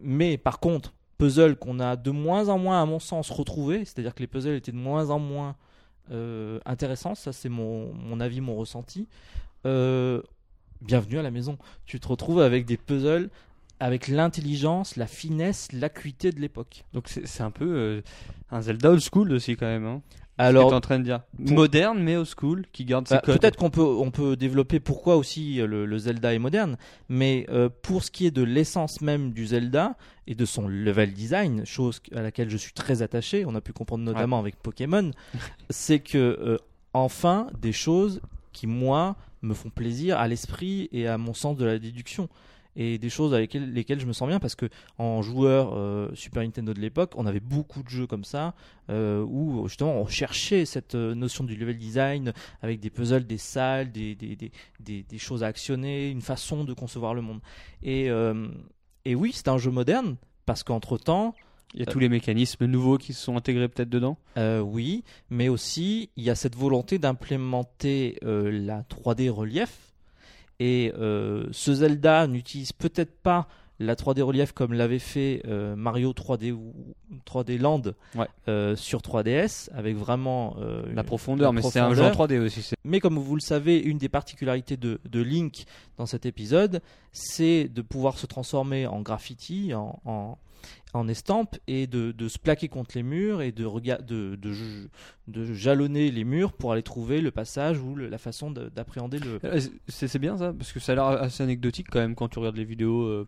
Mais 0.00 0.38
par 0.38 0.60
contre, 0.60 0.92
puzzles 1.18 1.56
qu'on 1.56 1.80
a 1.80 1.96
de 1.96 2.10
moins 2.10 2.48
en 2.48 2.58
moins, 2.58 2.82
à 2.82 2.86
mon 2.86 2.98
sens, 2.98 3.30
retrouvés, 3.30 3.84
c'est-à-dire 3.84 4.14
que 4.14 4.20
les 4.20 4.26
puzzles 4.26 4.54
étaient 4.54 4.72
de 4.72 4.76
moins 4.76 5.10
en 5.10 5.18
moins 5.18 5.56
euh, 6.10 6.60
intéressants, 6.64 7.14
ça 7.14 7.32
c'est 7.32 7.48
mon, 7.48 8.20
avis, 8.20 8.40
mon 8.40 8.54
ressenti. 8.54 9.08
Euh, 9.64 10.22
bienvenue 10.82 11.18
à 11.18 11.22
la 11.22 11.30
maison. 11.30 11.58
Tu 11.84 11.98
te 12.00 12.08
retrouves 12.08 12.40
avec 12.40 12.66
des 12.66 12.76
puzzles 12.76 13.30
avec 13.78 14.08
l'intelligence, 14.08 14.96
la 14.96 15.06
finesse, 15.06 15.70
l'acuité 15.72 16.32
de 16.32 16.40
l'époque. 16.40 16.84
Donc 16.92 17.08
c'est 17.08 17.26
c'est 17.26 17.42
un 17.42 17.50
peu 17.50 17.66
euh, 17.66 18.02
un 18.50 18.62
Zelda 18.62 18.90
old 18.90 19.02
school 19.02 19.32
aussi 19.32 19.56
quand 19.56 19.66
même. 19.66 19.84
Hein, 19.84 20.02
Alors, 20.38 20.64
ce 20.64 20.66
que 20.66 20.70
t'es 20.70 20.76
en 20.76 20.80
train 20.80 20.98
de 20.98 21.04
dire. 21.04 21.20
Moderne 21.38 21.98
mais 22.02 22.16
old 22.16 22.28
school 22.28 22.64
qui 22.72 22.84
garde 22.84 23.08
ses 23.08 23.14
Bah, 23.14 23.22
codes. 23.24 23.38
Peut-être 23.38 23.56
qu'on 23.56 23.70
peut, 23.70 23.82
on 23.82 24.10
peut 24.10 24.36
développer 24.36 24.80
pourquoi 24.80 25.16
aussi 25.16 25.60
euh, 25.60 25.66
le, 25.66 25.86
le 25.86 25.98
Zelda 25.98 26.34
est 26.34 26.38
moderne, 26.38 26.76
mais 27.08 27.46
euh, 27.50 27.68
pour 27.82 28.04
ce 28.04 28.10
qui 28.10 28.26
est 28.26 28.30
de 28.30 28.42
l'essence 28.42 29.00
même 29.00 29.32
du 29.32 29.46
Zelda 29.46 29.96
et 30.26 30.34
de 30.34 30.44
son 30.44 30.68
level 30.68 31.12
design, 31.12 31.64
chose 31.64 32.00
à 32.14 32.20
laquelle 32.22 32.50
je 32.50 32.56
suis 32.56 32.72
très 32.72 33.02
attaché, 33.02 33.44
on 33.46 33.54
a 33.54 33.60
pu 33.60 33.72
comprendre 33.72 34.04
notamment 34.04 34.38
avec 34.38 34.56
Pokémon, 34.56 35.10
c'est 35.70 36.00
que 36.00 36.18
euh, 36.18 36.58
enfin 36.92 37.46
des 37.60 37.72
choses 37.72 38.20
qui 38.52 38.66
moi 38.66 39.16
me 39.42 39.54
font 39.54 39.70
plaisir 39.70 40.18
à 40.18 40.28
l'esprit 40.28 40.88
et 40.92 41.06
à 41.08 41.18
mon 41.18 41.34
sens 41.34 41.56
de 41.56 41.64
la 41.64 41.78
déduction 41.78 42.28
et 42.76 42.98
des 42.98 43.08
choses 43.08 43.34
avec 43.34 43.54
lesquelles, 43.54 44.00
je 44.00 44.06
me 44.06 44.12
sens 44.12 44.28
bien 44.28 44.38
parce 44.38 44.54
que 44.54 44.66
en 44.98 45.22
joueur 45.22 45.72
euh, 45.74 46.08
Super 46.14 46.42
Nintendo 46.42 46.74
de 46.74 46.80
l'époque, 46.80 47.12
on 47.16 47.26
avait 47.26 47.40
beaucoup 47.40 47.82
de 47.82 47.88
jeux 47.88 48.06
comme 48.06 48.24
ça 48.24 48.54
euh, 48.90 49.24
où 49.26 49.66
justement 49.66 49.94
on 49.94 50.06
cherchait 50.06 50.64
cette 50.66 50.94
euh, 50.94 51.14
notion 51.14 51.42
du 51.44 51.56
level 51.56 51.78
design 51.78 52.32
avec 52.62 52.80
des 52.80 52.90
puzzles, 52.90 53.24
des 53.26 53.38
salles, 53.38 53.90
des, 53.92 54.14
des, 54.14 54.36
des, 54.36 54.52
des, 54.80 55.02
des 55.02 55.18
choses 55.18 55.42
à 55.42 55.46
actionner, 55.46 56.10
une 56.10 56.20
façon 56.22 56.64
de 56.64 56.72
concevoir 56.74 57.14
le 57.14 57.22
monde. 57.22 57.40
Et, 57.82 58.10
euh, 58.10 58.48
et 59.04 59.14
oui, 59.14 59.32
c'est 59.34 59.48
un 59.48 59.58
jeu 59.58 59.70
moderne 59.70 60.16
parce 60.44 60.62
qu'entre 60.62 60.98
temps, 60.98 61.34
Il 61.74 61.80
y 61.80 61.82
a 61.82 61.86
tous 61.86 61.98
les 61.98 62.08
mécanismes 62.08 62.66
nouveaux 62.66 62.98
qui 62.98 63.12
se 63.12 63.22
sont 63.24 63.36
intégrés 63.36 63.68
peut-être 63.68 63.88
dedans? 63.88 64.18
euh, 64.36 64.60
oui, 64.60 65.02
mais 65.30 65.48
aussi 65.48 66.10
il 66.16 66.24
y 66.24 66.30
a 66.30 66.34
cette 66.34 66.54
volonté 66.54 66.98
d'implémenter 66.98 68.18
euh, 68.24 68.50
la 68.52 68.82
3D 68.82 69.28
relief. 69.30 69.85
Et 70.60 70.92
euh, 70.98 71.46
ce 71.52 71.74
Zelda 71.74 72.26
n'utilise 72.26 72.72
peut-être 72.72 73.14
pas 73.22 73.46
la 73.78 73.94
3D 73.94 74.22
relief 74.22 74.52
comme 74.52 74.72
l'avait 74.72 74.98
fait 74.98 75.42
euh, 75.46 75.76
Mario 75.76 76.12
3D 76.12 76.50
ou 76.52 76.72
3D 77.26 77.58
Land 77.58 77.82
Ouais. 78.14 78.26
euh, 78.48 78.74
sur 78.74 79.00
3DS 79.00 79.68
avec 79.74 79.96
vraiment 79.96 80.56
euh, 80.60 80.82
La 80.94 81.04
profondeur, 81.04 81.52
mais 81.52 81.60
c'est 81.60 81.78
un 81.78 81.92
jeu 81.92 82.04
en 82.04 82.10
profondeur. 82.10 82.38
3D 82.38 82.46
aussi. 82.46 82.70
Mais 82.84 83.00
comme 83.00 83.18
vous 83.18 83.34
le 83.34 83.42
savez, 83.42 83.78
une 83.78 83.98
des 83.98 84.08
particularités 84.08 84.78
de, 84.78 84.98
de 85.06 85.20
Link 85.20 85.64
dans 85.98 86.06
cet 86.06 86.24
épisode, 86.24 86.80
c'est 87.12 87.68
de 87.68 87.82
pouvoir 87.82 88.18
se 88.18 88.24
transformer 88.24 88.86
en 88.86 89.02
graffiti, 89.02 89.74
en, 89.74 90.00
en, 90.06 90.38
en 90.94 91.08
estampe, 91.08 91.56
et 91.66 91.86
de, 91.86 92.12
de 92.12 92.28
se 92.28 92.38
plaquer 92.38 92.68
contre 92.68 92.92
les 92.96 93.02
murs 93.02 93.42
et 93.42 93.52
de, 93.52 93.64
rega- 93.64 94.00
de, 94.02 94.36
de, 94.36 94.52
j- 94.52 94.88
de 95.28 95.52
jalonner 95.52 96.10
les 96.10 96.24
murs 96.24 96.52
pour 96.52 96.72
aller 96.72 96.82
trouver 96.82 97.20
le 97.20 97.30
passage 97.30 97.78
ou 97.80 97.94
le- 97.94 98.08
la 98.08 98.18
façon 98.18 98.50
de- 98.50 98.68
d'appréhender 98.68 99.18
le. 99.18 99.38
Euh, 99.44 99.60
C'est 99.88 100.18
bien 100.18 100.36
ça, 100.38 100.52
parce 100.52 100.72
que 100.72 100.80
ça 100.80 100.92
a 100.92 100.94
l'air 100.94 101.04
assez 101.06 101.42
anecdotique 101.42 101.88
quand 101.90 102.00
même 102.00 102.14
quand 102.14 102.28
tu 102.28 102.38
regardes 102.38 102.56
les 102.56 102.64
vidéos. 102.64 103.02
euh, 103.02 103.26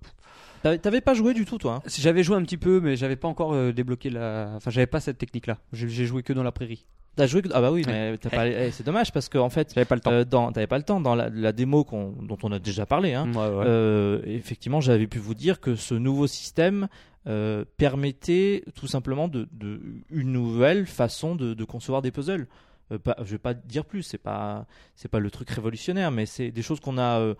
T'avais 0.63 1.01
pas 1.01 1.15
joué 1.15 1.35
du 1.35 1.45
tout, 1.45 1.57
toi 1.59 1.75
hein? 1.77 1.83
J'avais 1.87 2.23
joué 2.25 2.37
un 2.37 2.43
petit 2.43 2.57
peu, 2.57 2.81
mais 2.81 2.97
j'avais 2.97 3.15
pas 3.17 3.29
encore 3.29 3.53
euh, 3.55 3.73
débloqué 3.73 4.11
la. 4.11 4.53
Enfin, 4.57 4.71
j'avais 4.71 4.87
pas 4.89 4.99
cette 5.01 5.19
technique-là. 5.19 5.59
J'ai 5.73 6.07
joué 6.07 6.23
que 6.25 6.33
dans 6.33 6.43
la 6.43 6.51
prairie. 6.53 6.85
T'as 7.19 7.27
joué 7.27 7.43
que- 7.43 7.49
Ah 7.53 7.61
bah 7.61 7.71
oui, 7.73 7.83
mais 7.87 8.17
pas... 8.17 8.47
eh, 8.47 8.71
c'est 8.71 8.85
dommage 8.85 9.13
parce 9.13 9.29
qu'en 9.29 9.51
fait, 9.51 9.73
J'avais 9.75 9.85
pas 9.85 9.97
le 9.97 10.01
temps. 10.01 10.13
euh, 10.13 10.25
dans... 10.25 10.53
t'avais 10.53 10.67
pas 10.67 10.79
le 10.79 10.85
temps. 10.85 11.01
Dans 11.01 11.15
la, 11.15 11.29
la 11.29 11.53
démo 11.53 11.85
dont 11.93 12.39
on 12.43 12.53
a 12.53 12.59
déjà 12.59 12.87
parlé, 12.87 13.13
hein, 13.15 13.27
Ouais, 13.33 13.37
ouais. 13.39 13.65
Euh, 13.67 14.23
effectivement, 14.25 14.81
j'avais 14.81 15.07
pu 15.07 15.19
vous 15.19 15.35
dire 15.35 15.61
que 15.61 15.75
ce 15.75 15.95
nouveau 15.95 16.27
système 16.27 16.89
euh, 17.27 17.65
permettait 17.77 18.65
tout 18.75 18.87
simplement 18.87 19.29
de, 19.29 19.49
de- 19.53 19.81
une 20.11 20.33
nouvelle 20.33 20.87
façon 20.87 21.35
de, 21.35 21.55
de 21.55 21.65
concevoir 21.65 22.03
des 22.03 22.11
puzzles. 22.11 22.47
Euh, 22.93 22.99
pas, 22.99 23.17
je 23.19 23.33
vais 23.33 23.39
pas 23.39 23.53
dire 23.55 23.85
plus, 23.85 24.03
c'est 24.03 24.17
pas 24.17 24.65
c'est 24.95 25.09
pas 25.11 25.19
le 25.19 25.31
truc 25.31 25.51
révolutionnaire, 25.51 26.11
mais 26.11 26.25
c'est 26.25 26.51
des 26.51 26.63
choses 26.63 26.81
qu'on 26.81 26.97
a 26.99 27.19
euh, 27.21 27.35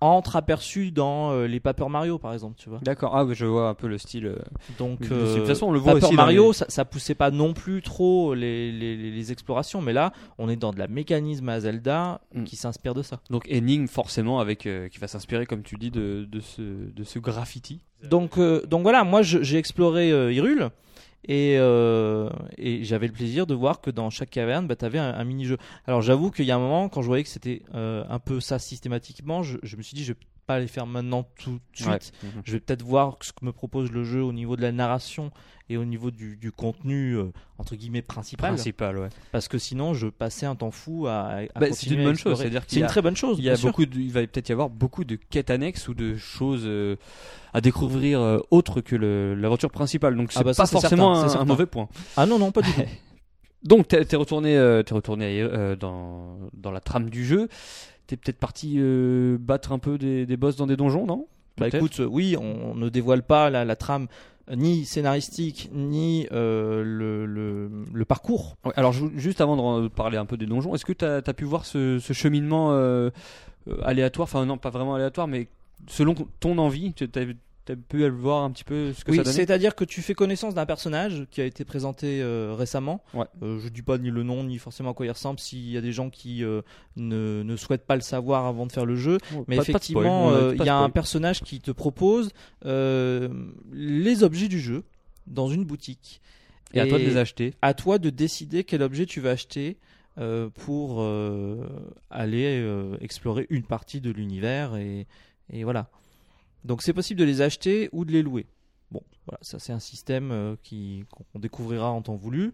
entreaperçu 0.00 0.90
dans 0.90 1.32
euh, 1.32 1.46
les 1.46 1.60
Paper 1.60 1.86
Mario 1.88 2.18
par 2.18 2.32
exemple, 2.32 2.56
tu 2.58 2.68
vois. 2.68 2.78
D'accord. 2.82 3.16
Ah, 3.16 3.24
oui, 3.24 3.34
je 3.34 3.46
vois 3.46 3.68
un 3.68 3.74
peu 3.74 3.86
le 3.86 3.98
style. 3.98 4.26
euh, 4.26 4.36
Donc 4.78 5.00
de 5.00 5.08
euh, 5.14 5.36
toute 5.36 5.46
façon, 5.46 5.66
on 5.66 5.72
le 5.72 5.78
voit 5.78 5.94
Paper 5.94 6.06
aussi 6.06 6.14
Mario, 6.16 6.48
les- 6.48 6.52
ça, 6.52 6.66
ça 6.68 6.84
poussait 6.84 7.14
pas 7.14 7.30
non 7.30 7.52
plus 7.54 7.82
trop 7.82 8.34
les, 8.34 8.70
les, 8.72 8.96
les- 8.96 9.10
les 9.10 9.32
explorations, 9.32 9.80
mais 9.80 9.92
là, 9.92 10.12
on 10.38 10.48
est 10.48 10.56
dans 10.56 10.72
de 10.72 10.78
la 10.78 10.88
mécanisme 10.88 11.48
à 11.48 11.60
Zelda 11.60 12.20
Mm. 12.34 12.44
qui 12.44 12.56
s'inspire 12.56 12.94
de 12.94 13.02
ça. 13.02 13.20
Donc 13.30 13.44
énigme 13.48 13.86
forcément 13.86 14.40
avec 14.40 14.60
qui 14.60 14.98
va 14.98 15.06
s'inspirer 15.08 15.46
comme 15.46 15.62
tu 15.62 15.76
dis 15.76 15.90
de, 15.90 16.26
de 16.30 16.40
ce 16.40 16.60
de 16.62 17.04
ce 17.04 17.18
graffiti. 17.18 17.80
Donc, 18.04 18.38
donc 18.38 18.82
voilà, 18.82 19.04
moi 19.04 19.22
j'ai 19.22 19.56
exploré 19.56 20.10
Hyrule 20.34 20.70
et, 21.28 21.56
euh, 21.58 22.30
et 22.56 22.84
j'avais 22.84 23.06
le 23.06 23.12
plaisir 23.12 23.46
de 23.46 23.54
voir 23.54 23.80
que 23.80 23.90
dans 23.90 24.10
chaque 24.10 24.30
caverne, 24.30 24.66
bah, 24.66 24.76
tu 24.76 24.84
avais 24.84 24.98
un, 24.98 25.24
mini-jeu. 25.24 25.58
Alors 25.86 26.02
j'avoue 26.02 26.30
qu'il 26.30 26.44
y 26.44 26.50
a 26.50 26.56
un 26.56 26.60
moment, 26.60 26.88
quand 26.88 27.02
je 27.02 27.06
voyais 27.06 27.24
que 27.24 27.28
c'était 27.28 27.62
euh, 27.74 28.04
un 28.08 28.18
peu 28.18 28.40
ça 28.40 28.58
systématiquement, 28.58 29.42
je, 29.42 29.58
je 29.62 29.76
me 29.76 29.82
suis 29.82 29.96
dit, 29.96 30.04
je 30.04 30.12
pas 30.46 30.58
les 30.60 30.66
faire 30.68 30.86
maintenant 30.86 31.26
tout 31.38 31.52
de 31.52 31.60
suite. 31.76 31.88
Ouais. 31.88 31.98
Mhm. 32.28 32.42
Je 32.44 32.52
vais 32.52 32.60
peut-être 32.60 32.82
voir 32.82 33.16
ce 33.20 33.32
que 33.32 33.44
me 33.44 33.52
propose 33.52 33.90
le 33.90 34.04
jeu 34.04 34.22
au 34.22 34.32
niveau 34.32 34.56
de 34.56 34.62
la 34.62 34.72
narration 34.72 35.30
et 35.68 35.76
au 35.76 35.84
niveau 35.84 36.12
du, 36.12 36.36
du 36.36 36.52
contenu, 36.52 37.14
euh, 37.16 37.32
entre 37.58 37.74
guillemets, 37.74 38.02
principal. 38.02 38.54
Principal, 38.54 38.98
ouais. 38.98 39.08
Parce 39.32 39.48
que 39.48 39.58
sinon, 39.58 39.94
je 39.94 40.06
passais 40.06 40.46
un 40.46 40.54
temps 40.54 40.70
fou 40.70 41.08
à, 41.08 41.40
à 41.54 41.58
Bah, 41.60 41.66
c'est 41.72 41.90
une 41.90 42.04
bonne 42.04 42.16
chose, 42.16 42.38
c'est-à-dire 42.38 42.62
C'est 42.68 42.76
une 42.78 42.84
a- 42.84 42.88
très 42.88 43.02
bonne 43.02 43.16
chose. 43.16 43.36
Il 43.38 43.44
y 43.44 43.50
a 43.50 43.56
beaucoup 43.56 43.84
de, 43.84 43.98
il 43.98 44.12
va 44.12 44.20
peut-être 44.20 44.48
y 44.48 44.52
avoir 44.52 44.70
beaucoup 44.70 45.02
de 45.04 45.16
quêtes 45.16 45.50
annexes 45.50 45.88
ou 45.88 45.94
de 45.94 46.16
choses 46.16 46.62
euh, 46.64 46.94
à 47.52 47.60
découvrir 47.60 48.20
euh, 48.20 48.38
autres 48.52 48.80
que 48.80 48.94
l'aventure 48.94 49.72
principale. 49.72 50.16
Donc 50.16 50.30
c'est 50.32 50.38
Ah 50.38 50.44
bah 50.44 50.54
ça, 50.54 50.62
pas 50.62 50.66
c'est 50.66 50.72
forcément 50.80 51.14
certain, 51.16 51.40
un, 51.40 51.40
c'est 51.40 51.44
mauvais 51.44 51.66
point. 51.66 51.88
Ah 52.16 52.26
non, 52.26 52.38
non, 52.38 52.52
pas 52.52 52.62
du 52.62 52.72
tout. 52.72 52.82
Donc 53.64 53.88
t'es 53.88 53.98
retourné, 54.16 54.52
t'es 54.86 54.94
retourné 54.94 55.76
dans 55.80 56.38
dans 56.52 56.70
la 56.70 56.80
trame 56.80 57.10
du 57.10 57.24
jeu. 57.24 57.48
T'es 58.06 58.16
peut-être 58.16 58.38
parti 58.38 58.76
euh, 58.78 59.36
battre 59.40 59.72
un 59.72 59.78
peu 59.78 59.98
des, 59.98 60.26
des 60.26 60.36
boss 60.36 60.56
dans 60.56 60.66
des 60.66 60.76
donjons, 60.76 61.06
non? 61.06 61.26
Bah 61.58 61.68
écoute, 61.68 62.00
euh, 62.00 62.04
oui, 62.06 62.36
on, 62.38 62.72
on 62.72 62.74
ne 62.74 62.88
dévoile 62.88 63.22
pas 63.22 63.50
la, 63.50 63.64
la 63.64 63.76
trame 63.76 64.06
ni 64.54 64.84
scénaristique 64.84 65.70
ni 65.72 66.28
euh, 66.30 66.84
le, 66.84 67.26
le, 67.26 67.68
le 67.92 68.04
parcours. 68.04 68.56
Ouais, 68.64 68.72
alors 68.76 68.92
ju- 68.92 69.10
juste 69.16 69.40
avant 69.40 69.80
de 69.80 69.88
parler 69.88 70.18
un 70.18 70.26
peu 70.26 70.36
des 70.36 70.46
donjons, 70.46 70.74
est-ce 70.74 70.84
que 70.84 70.92
t'as 70.92 71.16
as 71.16 71.34
pu 71.34 71.44
voir 71.44 71.64
ce, 71.64 71.98
ce 71.98 72.12
cheminement 72.12 72.72
euh, 72.72 73.10
aléatoire, 73.82 74.24
enfin 74.24 74.44
non 74.46 74.56
pas 74.58 74.70
vraiment 74.70 74.94
aléatoire, 74.94 75.26
mais 75.26 75.48
selon 75.88 76.14
ton 76.38 76.58
envie, 76.58 76.92
tu 76.92 77.08
as, 77.72 77.76
pu 77.76 78.08
voir 78.08 78.44
un 78.44 78.50
petit 78.50 78.64
peu 78.64 78.92
ce 78.92 79.04
que 79.04 79.10
Oui, 79.10 79.16
ça 79.18 79.22
donnait 79.24 79.34
c'est-à-dire 79.36 79.74
que 79.74 79.84
tu 79.84 80.02
fais 80.02 80.14
connaissance 80.14 80.54
d'un 80.54 80.66
personnage 80.66 81.26
qui 81.30 81.40
a 81.40 81.44
été 81.44 81.64
présenté 81.64 82.20
euh, 82.22 82.54
récemment. 82.56 83.02
Ouais. 83.14 83.26
Euh, 83.42 83.58
je 83.60 83.68
dis 83.68 83.82
pas 83.82 83.98
ni 83.98 84.10
le 84.10 84.22
nom 84.22 84.44
ni 84.44 84.58
forcément 84.58 84.90
à 84.90 84.94
quoi 84.94 85.06
il 85.06 85.10
ressemble 85.10 85.38
s'il 85.38 85.70
y 85.70 85.76
a 85.76 85.80
des 85.80 85.92
gens 85.92 86.10
qui 86.10 86.44
euh, 86.44 86.62
ne, 86.96 87.42
ne 87.42 87.56
souhaitent 87.56 87.86
pas 87.86 87.96
le 87.96 88.02
savoir 88.02 88.46
avant 88.46 88.66
de 88.66 88.72
faire 88.72 88.86
le 88.86 88.96
jeu. 88.96 89.18
Oh, 89.34 89.44
Mais 89.48 89.56
pas- 89.56 89.62
effectivement, 89.62 90.30
euh, 90.30 90.54
il 90.58 90.64
y 90.64 90.68
a 90.68 90.76
un 90.76 90.90
personnage 90.90 91.40
qui 91.42 91.60
te 91.60 91.70
propose 91.70 92.30
les 92.64 94.22
objets 94.22 94.48
du 94.48 94.60
jeu 94.60 94.84
dans 95.26 95.48
une 95.48 95.64
boutique. 95.64 96.20
Et 96.74 96.80
à 96.80 96.86
toi 96.86 96.98
de 96.98 97.04
les 97.04 97.16
acheter. 97.16 97.54
à 97.62 97.74
toi 97.74 97.98
de 97.98 98.10
décider 98.10 98.64
quel 98.64 98.82
objet 98.82 99.06
tu 99.06 99.20
vas 99.20 99.30
acheter 99.30 99.78
euh, 100.18 100.48
pour 100.50 100.96
euh, 101.00 101.64
aller 102.10 102.58
euh, 102.60 102.96
explorer 103.00 103.46
une 103.50 103.62
partie 103.62 104.00
de 104.00 104.10
l'univers 104.10 104.76
et, 104.76 105.06
et 105.52 105.62
voilà. 105.64 105.88
Donc 106.66 106.82
c'est 106.82 106.92
possible 106.92 107.20
de 107.20 107.24
les 107.24 107.40
acheter 107.42 107.88
ou 107.92 108.04
de 108.04 108.12
les 108.12 108.22
louer. 108.22 108.46
Bon, 108.90 109.02
voilà, 109.26 109.38
ça 109.42 109.58
c'est 109.58 109.72
un 109.72 109.78
système 109.80 110.30
euh, 110.32 110.54
qui 110.62 111.04
qu'on 111.10 111.38
découvrira 111.38 111.90
en 111.90 112.02
temps 112.02 112.16
voulu. 112.16 112.52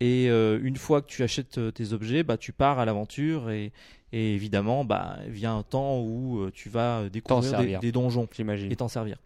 Et 0.00 0.30
euh, 0.30 0.60
une 0.62 0.76
fois 0.76 1.02
que 1.02 1.08
tu 1.08 1.22
achètes 1.24 1.58
euh, 1.58 1.70
tes 1.72 1.92
objets, 1.92 2.22
bah 2.22 2.36
tu 2.36 2.52
pars 2.52 2.78
à 2.78 2.84
l'aventure 2.84 3.50
et, 3.50 3.72
et 4.12 4.34
évidemment 4.34 4.84
bah 4.84 5.18
vient 5.26 5.56
un 5.58 5.62
temps 5.64 6.00
où 6.00 6.48
tu 6.54 6.68
vas 6.68 7.08
découvrir 7.08 7.80
des, 7.80 7.92
donjons 7.92 8.28
J'imagine. 8.34 8.70
et 8.70 8.76
t'en 8.76 8.88
servir. 8.88 9.18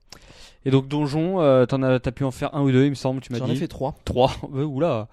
Et 0.64 0.70
donc 0.70 0.88
donjon, 0.88 1.40
euh, 1.40 1.66
t'en 1.66 1.82
as, 1.82 1.98
t'as 2.00 2.12
pu 2.12 2.24
en 2.24 2.30
faire 2.30 2.54
un 2.54 2.62
ou 2.62 2.70
deux, 2.70 2.84
il 2.84 2.90
me 2.90 2.94
semble, 2.94 3.20
tu 3.20 3.32
m'as 3.32 3.38
J'en 3.38 3.46
dit. 3.46 3.52
ai 3.52 3.56
fait 3.56 3.68
trois. 3.68 3.94
trois. 4.04 4.32
Oula, 4.52 5.08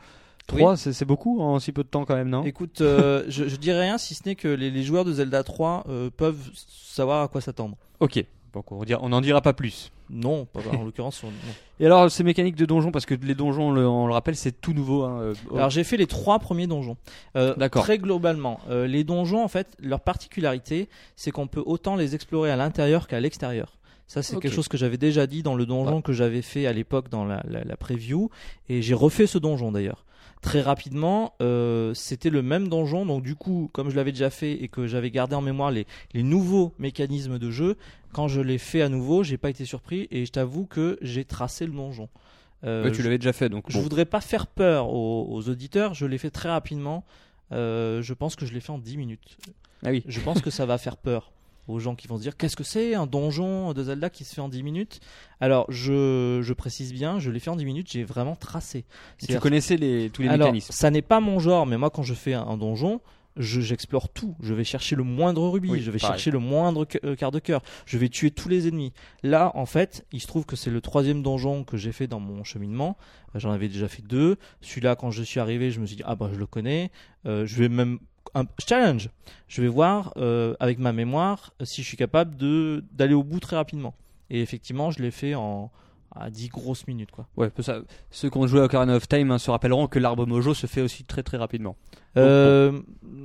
trois, 0.47 0.77
c'est 0.77 0.93
c'est 0.93 1.05
beaucoup 1.05 1.41
en 1.41 1.59
si 1.59 1.71
peu 1.71 1.83
de 1.83 1.89
temps 1.89 2.05
quand 2.05 2.15
même, 2.15 2.29
non? 2.29 2.43
Écoute, 2.43 2.81
euh, 2.81 3.23
je, 3.27 3.47
je 3.47 3.55
dirais 3.57 3.81
rien 3.81 3.97
si 3.97 4.13
ce 4.15 4.23
n'est 4.27 4.35
que 4.35 4.47
les, 4.47 4.69
les 4.71 4.83
joueurs 4.83 5.05
de 5.05 5.11
Zelda 5.13 5.43
3 5.43 5.85
euh, 5.89 6.09
peuvent 6.15 6.51
savoir 6.53 7.23
à 7.23 7.27
quoi 7.27 7.41
s'attendre. 7.41 7.77
Ok. 7.99 8.23
Donc 8.53 8.71
on, 8.71 8.83
dira- 8.83 8.99
on 9.03 9.09
n'en 9.09 9.21
dira 9.21 9.41
pas 9.41 9.53
plus. 9.53 9.91
Non, 10.09 10.45
pas- 10.45 10.61
en 10.75 10.83
l'occurrence. 10.83 11.23
on- 11.23 11.27
non. 11.27 11.33
Et 11.79 11.85
alors 11.85 12.09
ces 12.09 12.23
mécaniques 12.23 12.55
de 12.55 12.65
donjon, 12.65 12.91
parce 12.91 13.05
que 13.05 13.13
les 13.13 13.35
donjons, 13.35 13.69
on 13.69 13.71
le, 13.71 13.87
on 13.87 14.07
le 14.07 14.13
rappelle, 14.13 14.35
c'est 14.35 14.59
tout 14.59 14.73
nouveau. 14.73 15.03
Hein, 15.03 15.19
euh, 15.21 15.33
Alors 15.55 15.69
j'ai 15.69 15.83
fait 15.83 15.97
les 15.97 16.07
trois 16.07 16.39
premiers 16.39 16.65
donjons. 16.67 16.97
Euh, 17.35 17.53
D'accord. 17.55 17.83
Très 17.83 17.99
globalement, 17.99 18.59
euh, 18.69 18.87
les 18.87 19.03
donjons, 19.03 19.43
en 19.43 19.47
fait, 19.47 19.67
leur 19.79 19.99
particularité, 19.99 20.89
c'est 21.15 21.31
qu'on 21.31 21.47
peut 21.47 21.63
autant 21.65 21.95
les 21.95 22.15
explorer 22.15 22.49
à 22.51 22.55
l'intérieur 22.55 23.07
qu'à 23.07 23.19
l'extérieur. 23.19 23.77
Ça, 24.07 24.23
c'est 24.23 24.33
quelque 24.39 24.55
chose 24.55 24.67
que 24.67 24.77
j'avais 24.77 24.97
déjà 24.97 25.27
dit 25.27 25.43
dans 25.43 25.53
le 25.53 25.67
donjon 25.67 26.01
que 26.01 26.13
j'avais 26.13 26.41
fait 26.41 26.65
à 26.65 26.73
l'époque 26.73 27.09
dans 27.09 27.25
la, 27.25 27.43
la- 27.47 27.63
la 27.63 27.77
preview. 27.77 28.31
Et 28.67 28.81
j'ai 28.81 28.95
refait 28.95 29.27
ce 29.27 29.37
donjon 29.37 29.71
d'ailleurs. 29.71 30.03
Très 30.41 30.61
rapidement, 30.61 31.33
euh, 31.41 31.93
c'était 31.93 32.29
le 32.29 32.41
même 32.41 32.69
donjon. 32.69 33.05
Donc 33.05 33.23
du 33.23 33.35
coup, 33.35 33.69
comme 33.73 33.89
je 33.89 33.95
l'avais 33.95 34.11
déjà 34.13 34.29
fait 34.29 34.53
et 34.53 34.69
que 34.69 34.87
j'avais 34.87 35.11
gardé 35.11 35.35
en 35.35 35.41
mémoire 35.41 35.69
les, 35.69 35.85
les 36.13 36.23
nouveaux 36.23 36.73
mécanismes 36.79 37.37
de 37.39 37.51
jeu, 37.51 37.75
quand 38.13 38.27
je 38.29 38.39
l'ai 38.39 38.57
fait 38.57 38.81
à 38.81 38.87
nouveau, 38.89 39.21
j'ai 39.23 39.37
pas 39.37 39.49
été 39.49 39.65
surpris 39.65 40.07
et 40.11 40.25
je 40.25 40.31
t'avoue 40.31 40.65
que 40.65 40.97
j'ai 41.01 41.25
tracé 41.25 41.65
le 41.65 41.73
donjon. 41.73 42.07
Euh, 42.63 42.85
Ouais, 42.85 42.91
tu 42.91 43.01
l'avais 43.03 43.17
déjà 43.17 43.33
fait, 43.33 43.49
donc 43.49 43.65
je 43.69 43.77
bon. 43.77 43.83
voudrais 43.83 44.05
pas 44.05 44.21
faire 44.21 44.47
peur 44.47 44.89
aux, 44.89 45.27
aux 45.29 45.49
auditeurs, 45.49 45.93
je 45.93 46.05
l'ai 46.05 46.17
fait 46.17 46.29
très 46.29 46.49
rapidement. 46.49 47.03
Euh, 47.51 48.01
je 48.01 48.13
pense 48.13 48.35
que 48.35 48.45
je 48.45 48.53
l'ai 48.53 48.59
fait 48.61 48.71
en 48.71 48.77
10 48.79 48.97
minutes. 48.97 49.37
Ah 49.85 49.89
oui. 49.91 50.03
Je 50.07 50.19
pense 50.19 50.41
que 50.41 50.49
ça 50.49 50.65
va 50.65 50.77
faire 50.77 50.97
peur 50.97 51.31
aux 51.69 51.79
gens 51.79 51.95
qui 51.95 52.07
vont 52.07 52.17
se 52.17 52.21
dire 52.23 52.35
qu'est-ce 52.37 52.55
que 52.55 52.63
c'est 52.63 52.95
un 52.95 53.05
donjon 53.07 53.73
de 53.73 53.83
Zelda 53.83 54.09
qui 54.09 54.23
se 54.23 54.33
fait 54.35 54.41
en 54.41 54.49
10 54.49 54.63
minutes? 54.63 54.99
Alors 55.39 55.65
je, 55.69 56.39
je 56.41 56.53
précise 56.53 56.93
bien, 56.93 57.19
je 57.19 57.29
l'ai 57.31 57.39
fait 57.39 57.49
en 57.49 57.55
10 57.55 57.65
minutes, 57.65 57.91
j'ai 57.91 58.03
vraiment 58.03 58.35
tracé. 58.35 58.85
Tu 59.25 59.37
connaissais 59.39 59.77
les, 59.77 60.09
tous 60.09 60.21
les 60.23 60.27
Alors, 60.29 60.47
mécanismes. 60.47 60.71
ça 60.73 60.89
n'est 60.91 61.01
pas 61.01 61.19
mon 61.19 61.39
genre, 61.39 61.65
mais 61.65 61.77
moi 61.77 61.89
quand 61.89 62.03
je 62.03 62.13
fais 62.13 62.33
un, 62.33 62.41
un 62.43 62.57
donjon, 62.57 63.01
je- 63.37 63.61
j'explore 63.61 64.09
tout. 64.09 64.35
Je 64.41 64.53
vais 64.53 64.63
chercher 64.65 64.95
le 64.97 65.03
moindre 65.03 65.47
rubis, 65.47 65.69
Oui, 65.69 65.79
je 65.81 65.91
vais 65.91 65.99
pareil. 65.99 66.15
chercher 66.17 66.31
le 66.31 66.39
moindre 66.39 66.85
euh, 67.05 67.15
quart 67.15 67.31
de 67.31 67.39
cœur, 67.39 67.61
je 67.85 67.97
vais 67.97 68.09
tuer 68.09 68.31
tous 68.31 68.49
les 68.49 68.67
ennemis. 68.67 68.91
Là, 69.23 69.51
en 69.55 69.65
fait, 69.65 70.05
il 70.11 70.19
se 70.19 70.27
trouve 70.27 70.45
que 70.45 70.55
c'est 70.57 70.71
le 70.71 70.81
troisième 70.81 71.21
donjon 71.23 71.63
que 71.63 71.77
j'ai 71.77 71.91
fait 71.93 72.07
dans 72.07 72.19
mon 72.19 72.43
cheminement. 72.43 72.97
J'en 73.35 73.51
avais 73.51 73.69
déjà 73.69 73.87
fait 73.87 74.01
deux. 74.01 74.37
Celui-là, 74.61 74.95
quand 74.95 75.11
je 75.11 75.21
suis 75.23 75.39
arrivé, 75.39 75.71
je 75.71 75.79
me 75.79 75.85
suis 75.85 75.95
dit 75.95 76.03
ah 76.05 76.15
bah 76.15 76.29
je 76.33 76.39
le 76.39 76.47
connais. 76.47 76.91
Euh, 77.27 77.45
je 77.45 77.55
vais 77.57 77.69
même 77.69 77.99
un 78.35 78.43
challenge. 78.67 79.09
Je 79.47 79.61
vais 79.61 79.67
voir 79.67 80.13
euh, 80.17 80.55
avec 80.59 80.79
ma 80.79 80.91
mémoire 80.93 81.53
si 81.63 81.81
je 81.83 81.87
suis 81.87 81.97
capable 81.97 82.35
de 82.37 82.83
d'aller 82.91 83.13
au 83.13 83.23
bout 83.23 83.39
très 83.39 83.55
rapidement. 83.55 83.95
Et 84.29 84.41
effectivement, 84.41 84.91
je 84.91 85.01
l'ai 85.01 85.11
fait 85.11 85.35
en 85.35 85.71
à 86.15 86.31
10 86.31 86.49
grosses 86.49 86.87
minutes 86.87 87.11
quoi. 87.11 87.27
Ouais, 87.37 87.51
ça. 87.59 87.81
Ceux 88.09 88.29
qui 88.31 88.37
ont 88.39 88.47
joué 88.47 88.61
à 88.61 88.63
Ocarina 88.63 88.95
of 88.95 89.07
Time 89.07 89.29
hein, 89.31 89.37
se 89.37 89.51
rappelleront 89.51 89.85
que 89.87 89.99
l'arbre 89.99 90.25
mojo 90.25 90.55
se 90.55 90.65
fait 90.65 90.81
aussi 90.81 91.03
très 91.03 91.21
très 91.21 91.37
rapidement. 91.37 91.75
Euh, 92.17 92.79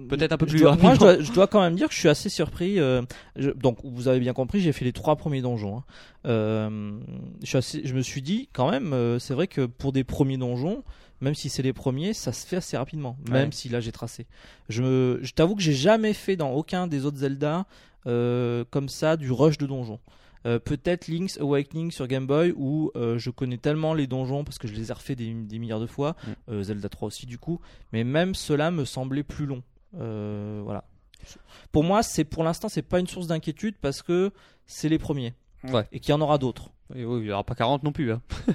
Peut-être 0.09 0.33
un 0.33 0.37
peu 0.37 0.47
je 0.47 0.51
plus 0.53 0.61
dois- 0.61 0.73
rapidement. 0.73 0.91
Moi, 0.91 0.95
je 0.95 1.01
dois, 1.01 1.21
je 1.21 1.33
dois 1.33 1.47
quand 1.47 1.63
même 1.63 1.77
dire 1.77 1.89
que 1.89 1.95
je 1.95 1.99
suis 1.99 2.09
assez 2.11 2.29
surpris. 2.29 2.79
euh, 2.79 3.01
je- 3.37 3.51
donc, 3.51 3.79
vous 3.85 4.07
avez 4.09 4.21
bien 4.21 4.35
compris, 4.35 4.61
j'ai 4.61 4.73
fait 4.73 4.85
les 4.85 4.93
trois 4.93 5.17
premiers 5.17 5.41
donjons. 5.41 5.79
hein. 5.79 5.85
Euh, 6.27 6.99
je, 7.43 7.47
suis 7.47 7.57
assez- 7.59 7.83
je 7.87 7.95
me 7.95 8.03
suis 8.03 8.21
dit, 8.23 8.49
quand 8.53 8.71
même, 8.71 8.93
euh, 8.93 9.19
c'est 9.19 9.35
vrai 9.35 9.47
que 9.47 9.67
pour 9.67 9.93
des 9.93 10.05
premiers 10.05 10.37
donjons, 10.37 10.83
même 11.25 11.35
si 11.35 11.49
c'est 11.49 11.63
les 11.63 11.73
premiers, 11.73 12.13
ça 12.15 12.33
se 12.33 12.47
fait 12.47 12.57
assez 12.57 12.77
rapidement. 12.77 13.17
Même 13.31 13.47
Ouais. 13.49 13.53
si 13.53 13.69
là, 13.69 13.81
j'ai 13.81 13.93
tracé. 13.93 14.27
Je, 14.69 15.19
t'avoue 15.33 15.57
que 15.57 15.63
j'ai 15.63 15.73
jamais 15.73 16.13
fait 16.13 16.37
dans 16.37 16.51
aucun 16.53 16.87
des 16.87 17.05
autres 17.07 17.17
Zelda 17.19 17.67
euh, 18.07 18.65
comme 18.71 18.89
ça 18.89 19.17
du 19.17 19.33
rush 19.33 19.57
de 19.59 19.67
donjons. 19.67 19.99
Euh, 20.47 20.59
Peut-être 20.59 21.09
Link's 21.09 21.39
Awakening 21.41 21.91
sur 21.91 22.07
Game 22.07 22.27
Boy 22.27 22.53
où 22.55 22.91
euh, 22.97 23.17
je 23.19 23.31
connais 23.31 23.57
tellement 23.57 23.95
les 23.95 24.07
donjons 24.07 24.45
parce 24.45 24.59
que 24.59 24.69
je 24.69 24.75
les 24.75 24.91
ai 24.91 24.93
refaits 24.93 25.17
des, 25.17 25.33
des 25.33 25.59
milliards 25.59 25.81
de 25.81 25.87
fois. 25.87 26.15
Mm. 26.49 26.63
Zelda 26.63 26.89
3 26.91 27.07
aussi 27.09 27.25
du 27.27 27.39
coup. 27.39 27.61
Mais 27.93 28.05
même 28.05 28.35
cela 28.35 28.71
me 28.71 28.85
semblait 28.85 29.23
plus 29.23 29.47
long. 29.47 29.63
Voilà. 29.93 30.85
Pour 31.73 31.83
moi, 31.85 32.03
c'est 32.03 32.25
pour 32.25 32.45
l'instant, 32.45 32.69
c'est 32.69 32.83
pas 32.83 33.01
une 33.01 33.07
source 33.07 33.27
d'inquiétude 33.27 33.77
parce 33.81 34.03
que 34.03 34.31
c'est 34.67 34.91
les 34.91 34.99
premiers 34.99 35.33
Ouais. 35.73 35.87
et 35.93 35.99
qu'il 36.01 36.11
y 36.11 36.13
en 36.15 36.21
aura 36.21 36.37
d'autres. 36.37 36.71
Oui, 36.95 37.01
il 37.01 37.23
n'y 37.25 37.31
aura 37.31 37.45
pas 37.45 37.55
40 37.55 37.83
non 37.83 37.93
plus. 37.93 38.13
Hein. 38.13 38.21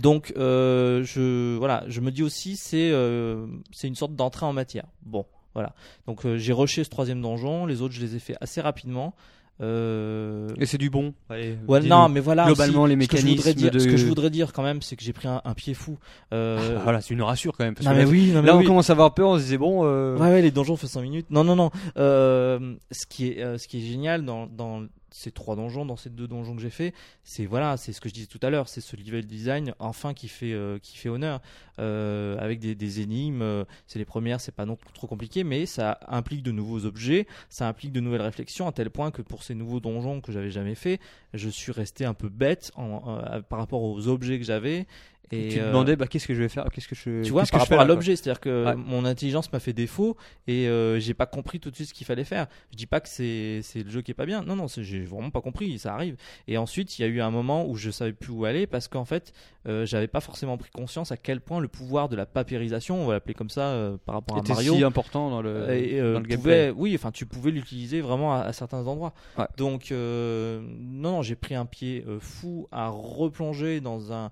Donc, 0.00 0.32
euh, 0.36 1.02
je 1.04 1.56
voilà, 1.58 1.84
je 1.88 2.00
me 2.00 2.10
dis 2.10 2.22
aussi 2.22 2.56
c'est 2.56 2.90
euh, 2.92 3.46
c'est 3.72 3.88
une 3.88 3.94
sorte 3.96 4.14
d'entrée 4.16 4.46
en 4.46 4.52
matière. 4.52 4.84
Bon, 5.04 5.26
voilà. 5.54 5.74
Donc 6.06 6.24
euh, 6.24 6.36
j'ai 6.38 6.52
rushé 6.52 6.84
ce 6.84 6.90
troisième 6.90 7.20
donjon. 7.20 7.66
Les 7.66 7.82
autres, 7.82 7.94
je 7.94 8.00
les 8.00 8.16
ai 8.16 8.18
fait 8.18 8.36
assez 8.40 8.60
rapidement. 8.60 9.14
Euh, 9.60 10.48
Et 10.58 10.66
c'est 10.66 10.78
du 10.78 10.90
bon. 10.90 11.14
Allez, 11.28 11.56
Ouais, 11.68 11.80
non, 11.80 12.08
mais 12.08 12.20
voilà. 12.20 12.46
globalement, 12.46 12.82
aussi, 12.82 12.96
les 12.96 13.04
ce 13.04 13.08
que 13.08 13.16
mécanismes 13.16 13.52
dire- 13.52 13.70
de- 13.70 13.78
Ce 13.78 13.86
que 13.86 13.96
je 13.96 14.06
voudrais 14.06 14.30
dire 14.30 14.52
quand 14.52 14.62
même, 14.62 14.82
c'est 14.82 14.96
que 14.96 15.04
j'ai 15.04 15.12
pris 15.12 15.28
un, 15.28 15.40
un 15.44 15.54
pied 15.54 15.74
fou. 15.74 15.98
Euh, 16.32 16.80
Voilà, 16.82 17.00
c'est 17.00 17.14
une 17.14 17.22
rassure 17.22 17.56
quand 17.56 17.64
même. 17.64 17.74
Parce 17.74 17.84
non 17.86 17.92
que 17.92 17.96
mais 17.98 18.04
là, 18.04 18.08
oui, 18.10 18.30
non 18.32 18.40
mais 18.42 18.48
là, 18.48 18.56
on 18.56 18.64
commence 18.64 18.90
à 18.90 18.94
avoir 18.94 19.14
peur. 19.14 19.28
On 19.28 19.36
se 19.38 19.42
disait 19.44 19.58
bon. 19.58 19.82
euh, 19.84 20.16
Ouais, 20.18 20.28
ouais, 20.30 20.42
les 20.42 20.50
donjons 20.50 20.76
font 20.76 20.86
5 20.88 21.02
minutes. 21.02 21.26
Non, 21.30 21.44
non, 21.44 21.54
non. 21.54 21.70
Euh, 21.96 22.74
ce, 22.90 23.06
qui 23.06 23.28
est, 23.28 23.42
euh, 23.42 23.58
ce 23.58 23.68
qui 23.68 23.78
est 23.78 23.86
génial 23.88 24.24
dans, 24.24 24.46
dans 24.46 24.82
ces 25.12 25.30
trois 25.30 25.56
donjons, 25.56 25.84
dans 25.84 25.96
ces 25.96 26.10
deux 26.10 26.28
donjons 26.28 26.54
que 26.56 26.62
j'ai 26.62 26.70
fait, 26.70 26.94
c'est 27.24 27.46
voilà, 27.46 27.76
c'est 27.76 27.92
ce 27.92 28.00
que 28.00 28.08
je 28.08 28.14
disais 28.14 28.26
tout 28.26 28.40
à 28.42 28.50
l'heure, 28.50 28.68
c'est 28.68 28.80
ce 28.80 28.96
level 28.96 29.26
design 29.26 29.74
enfin 29.78 30.14
qui 30.14 30.28
fait 30.28 30.52
euh, 30.52 30.78
qui 30.78 30.96
fait 30.96 31.08
honneur 31.08 31.40
euh, 31.78 32.36
avec 32.38 32.58
des, 32.60 33.00
énigmes. 33.00 33.42
euh, 33.42 33.64
c'est 33.86 33.98
les 33.98 34.04
premières, 34.04 34.40
c'est 34.40 34.52
pas 34.52 34.66
non 34.66 34.76
trop 34.94 35.06
compliqué, 35.06 35.44
mais 35.44 35.66
ça 35.66 35.98
implique 36.08 36.42
de 36.42 36.52
nouveaux 36.52 36.84
objets, 36.84 37.26
ça 37.48 37.68
implique 37.68 37.92
de 37.92 38.00
nouvelles 38.00 38.22
réflexions 38.22 38.66
à 38.66 38.72
tel 38.72 38.90
point 38.90 39.10
que 39.10 39.22
pour 39.22 39.42
ces 39.42 39.54
nouveaux 39.54 39.80
donjons 39.80 40.20
que 40.20 40.32
j'avais 40.32 40.50
jamais 40.50 40.74
fait, 40.74 41.00
je 41.34 41.48
suis 41.48 41.72
resté 41.72 42.04
un 42.04 42.14
peu 42.14 42.28
bête 42.28 42.72
en- 42.76 43.42
par 43.48 43.58
rapport 43.58 43.82
aux 43.82 44.08
objets 44.08 44.38
que 44.38 44.44
j'avais. 44.44 44.86
Et 45.30 45.48
tu 45.48 45.54
te 45.58 45.62
euh, 45.62 45.68
demandais 45.68 45.96
bah, 45.96 46.06
qu'est-ce 46.06 46.26
que 46.26 46.34
je 46.34 46.42
vais 46.42 46.48
faire 46.50 46.66
Qu'est-ce 46.72 46.88
que 46.88 46.94
je 46.94 47.22
tu 47.22 47.30
vois, 47.30 47.42
qu'est-ce 47.42 47.52
que 47.52 47.56
par 47.56 47.64
je 47.64 47.68
fais 47.68 47.74
rapport 47.76 47.84
à 47.84 47.88
l'objet, 47.88 48.16
c'est-à-dire 48.16 48.40
que 48.40 48.66
Ouais. 48.66 48.74
mon 48.74 49.04
intelligence 49.06 49.50
m'a 49.52 49.60
fait 49.60 49.72
défaut 49.72 50.16
et 50.46 50.68
euh, 50.68 50.98
j'ai 51.00 51.14
pas 51.14 51.24
compris 51.24 51.58
tout 51.58 51.70
de 51.70 51.74
suite 51.74 51.88
ce 51.88 51.94
qu'il 51.94 52.06
fallait 52.06 52.24
faire. 52.24 52.48
Je 52.70 52.76
dis 52.76 52.86
pas 52.86 53.00
que 53.00 53.08
c'est 53.08 53.60
c'est 53.62 53.82
le 53.82 53.88
jeu 53.90 54.02
qui 54.02 54.10
est 54.10 54.14
pas 54.14 54.26
bien. 54.26 54.42
Non, 54.42 54.56
non, 54.56 54.66
j'ai 54.68 55.04
vraiment 55.04 55.30
pas 55.30 55.40
compris. 55.40 55.78
Ça 55.78 55.94
arrive. 55.94 56.16
Et 56.48 56.58
ensuite, 56.58 56.98
il 56.98 57.02
y 57.02 57.04
a 57.06 57.08
eu 57.08 57.20
un 57.22 57.30
moment 57.30 57.66
où 57.66 57.76
je 57.76 57.90
savais 57.90 58.12
plus 58.12 58.30
où 58.32 58.44
aller 58.44 58.66
parce 58.66 58.88
qu'en 58.88 59.06
fait, 59.06 59.32
euh, 59.66 59.86
j'avais 59.86 60.06
pas 60.08 60.20
forcément 60.20 60.58
pris 60.58 60.70
conscience 60.70 61.12
à 61.12 61.16
quel 61.16 61.40
point 61.40 61.60
le 61.60 61.68
pouvoir 61.68 62.08
de 62.10 62.16
la 62.16 62.26
papérisation, 62.26 63.02
on 63.02 63.06
va 63.06 63.14
l'appeler 63.14 63.34
comme 63.34 63.48
ça, 63.50 63.68
euh, 63.68 63.96
par 64.04 64.16
rapport 64.16 64.36
à 64.36 64.40
était 64.40 64.52
Mario, 64.52 64.74
si 64.74 64.84
important 64.84 65.30
dans 65.30 65.40
le, 65.40 65.70
et, 65.72 65.98
dans 65.98 66.04
le 66.04 66.12
pouvait- 66.14 66.28
gameplay. 66.28 66.70
oui, 66.76 66.92
enfin, 66.94 67.10
tu 67.10 67.24
pouvais 67.24 67.50
l'utiliser 67.52 68.00
vraiment 68.02 68.34
à, 68.34 68.40
à 68.40 68.52
certains 68.52 68.86
endroits. 68.86 69.14
Ouais. 69.38 69.46
Donc, 69.56 69.90
non, 69.92 71.12
non, 71.12 71.22
j'ai 71.22 71.36
pris 71.36 71.54
un 71.54 71.66
pied 71.66 72.04
fou 72.20 72.68
à 72.72 72.88
replonger 72.88 73.80
dans 73.80 74.12
un 74.12 74.30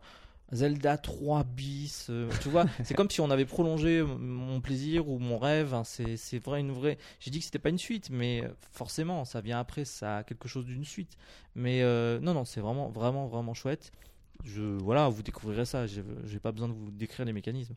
Zelda 0.52 0.96
3 0.98 1.44
bis. 1.44 2.06
euh, 2.10 2.28
tu 2.42 2.48
vois, 2.48 2.64
c'est 2.84 2.94
comme 2.94 3.10
si 3.10 3.20
on 3.20 3.30
avait 3.30 3.44
prolongé 3.44 4.02
mon 4.02 4.60
plaisir 4.60 5.08
ou 5.08 5.18
mon 5.18 5.38
rêve. 5.38 5.74
hein, 5.74 5.82
c'est 5.84 6.38
vrai, 6.44 6.60
une 6.60 6.72
vraie. 6.72 6.98
J'ai 7.20 7.30
dit 7.30 7.38
que 7.38 7.44
c'était 7.44 7.58
pas 7.58 7.68
une 7.70 7.78
suite, 7.78 8.08
mais 8.10 8.42
euh, 8.44 8.48
forcément, 8.72 9.24
ça 9.24 9.40
vient 9.40 9.58
après, 9.60 9.84
ça 9.84 10.18
a 10.18 10.22
quelque 10.24 10.48
chose 10.48 10.66
d'une 10.66 10.84
suite. 10.84 11.16
Mais 11.54 11.82
euh, 11.82 12.18
non, 12.20 12.34
non, 12.34 12.44
c'est 12.44 12.60
vraiment, 12.60 12.88
vraiment, 12.88 13.26
vraiment 13.26 13.54
chouette. 13.54 13.92
Je, 14.44 14.62
voilà, 14.62 15.08
vous 15.08 15.22
découvrirez 15.22 15.66
ça. 15.66 15.86
J'ai 15.86 16.02
j'ai 16.24 16.38
pas 16.38 16.50
besoin 16.50 16.68
de 16.68 16.72
vous 16.72 16.90
décrire 16.90 17.26
les 17.26 17.32
mécanismes. 17.32 17.74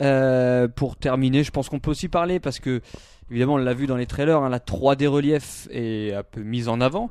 Euh, 0.00 0.68
pour 0.68 0.94
terminer, 0.96 1.42
je 1.42 1.50
pense 1.50 1.68
qu'on 1.68 1.80
peut 1.80 1.90
aussi 1.90 2.08
parler 2.08 2.38
parce 2.38 2.60
que 2.60 2.80
évidemment 3.28 3.54
on 3.54 3.58
l'a 3.58 3.74
vu 3.74 3.88
dans 3.88 3.96
les 3.96 4.06
trailers, 4.06 4.38
hein, 4.40 4.48
la 4.48 4.60
3D 4.60 5.06
relief 5.08 5.66
est 5.72 6.14
un 6.14 6.22
peu 6.22 6.42
mise 6.42 6.68
en 6.68 6.80
avant. 6.80 7.10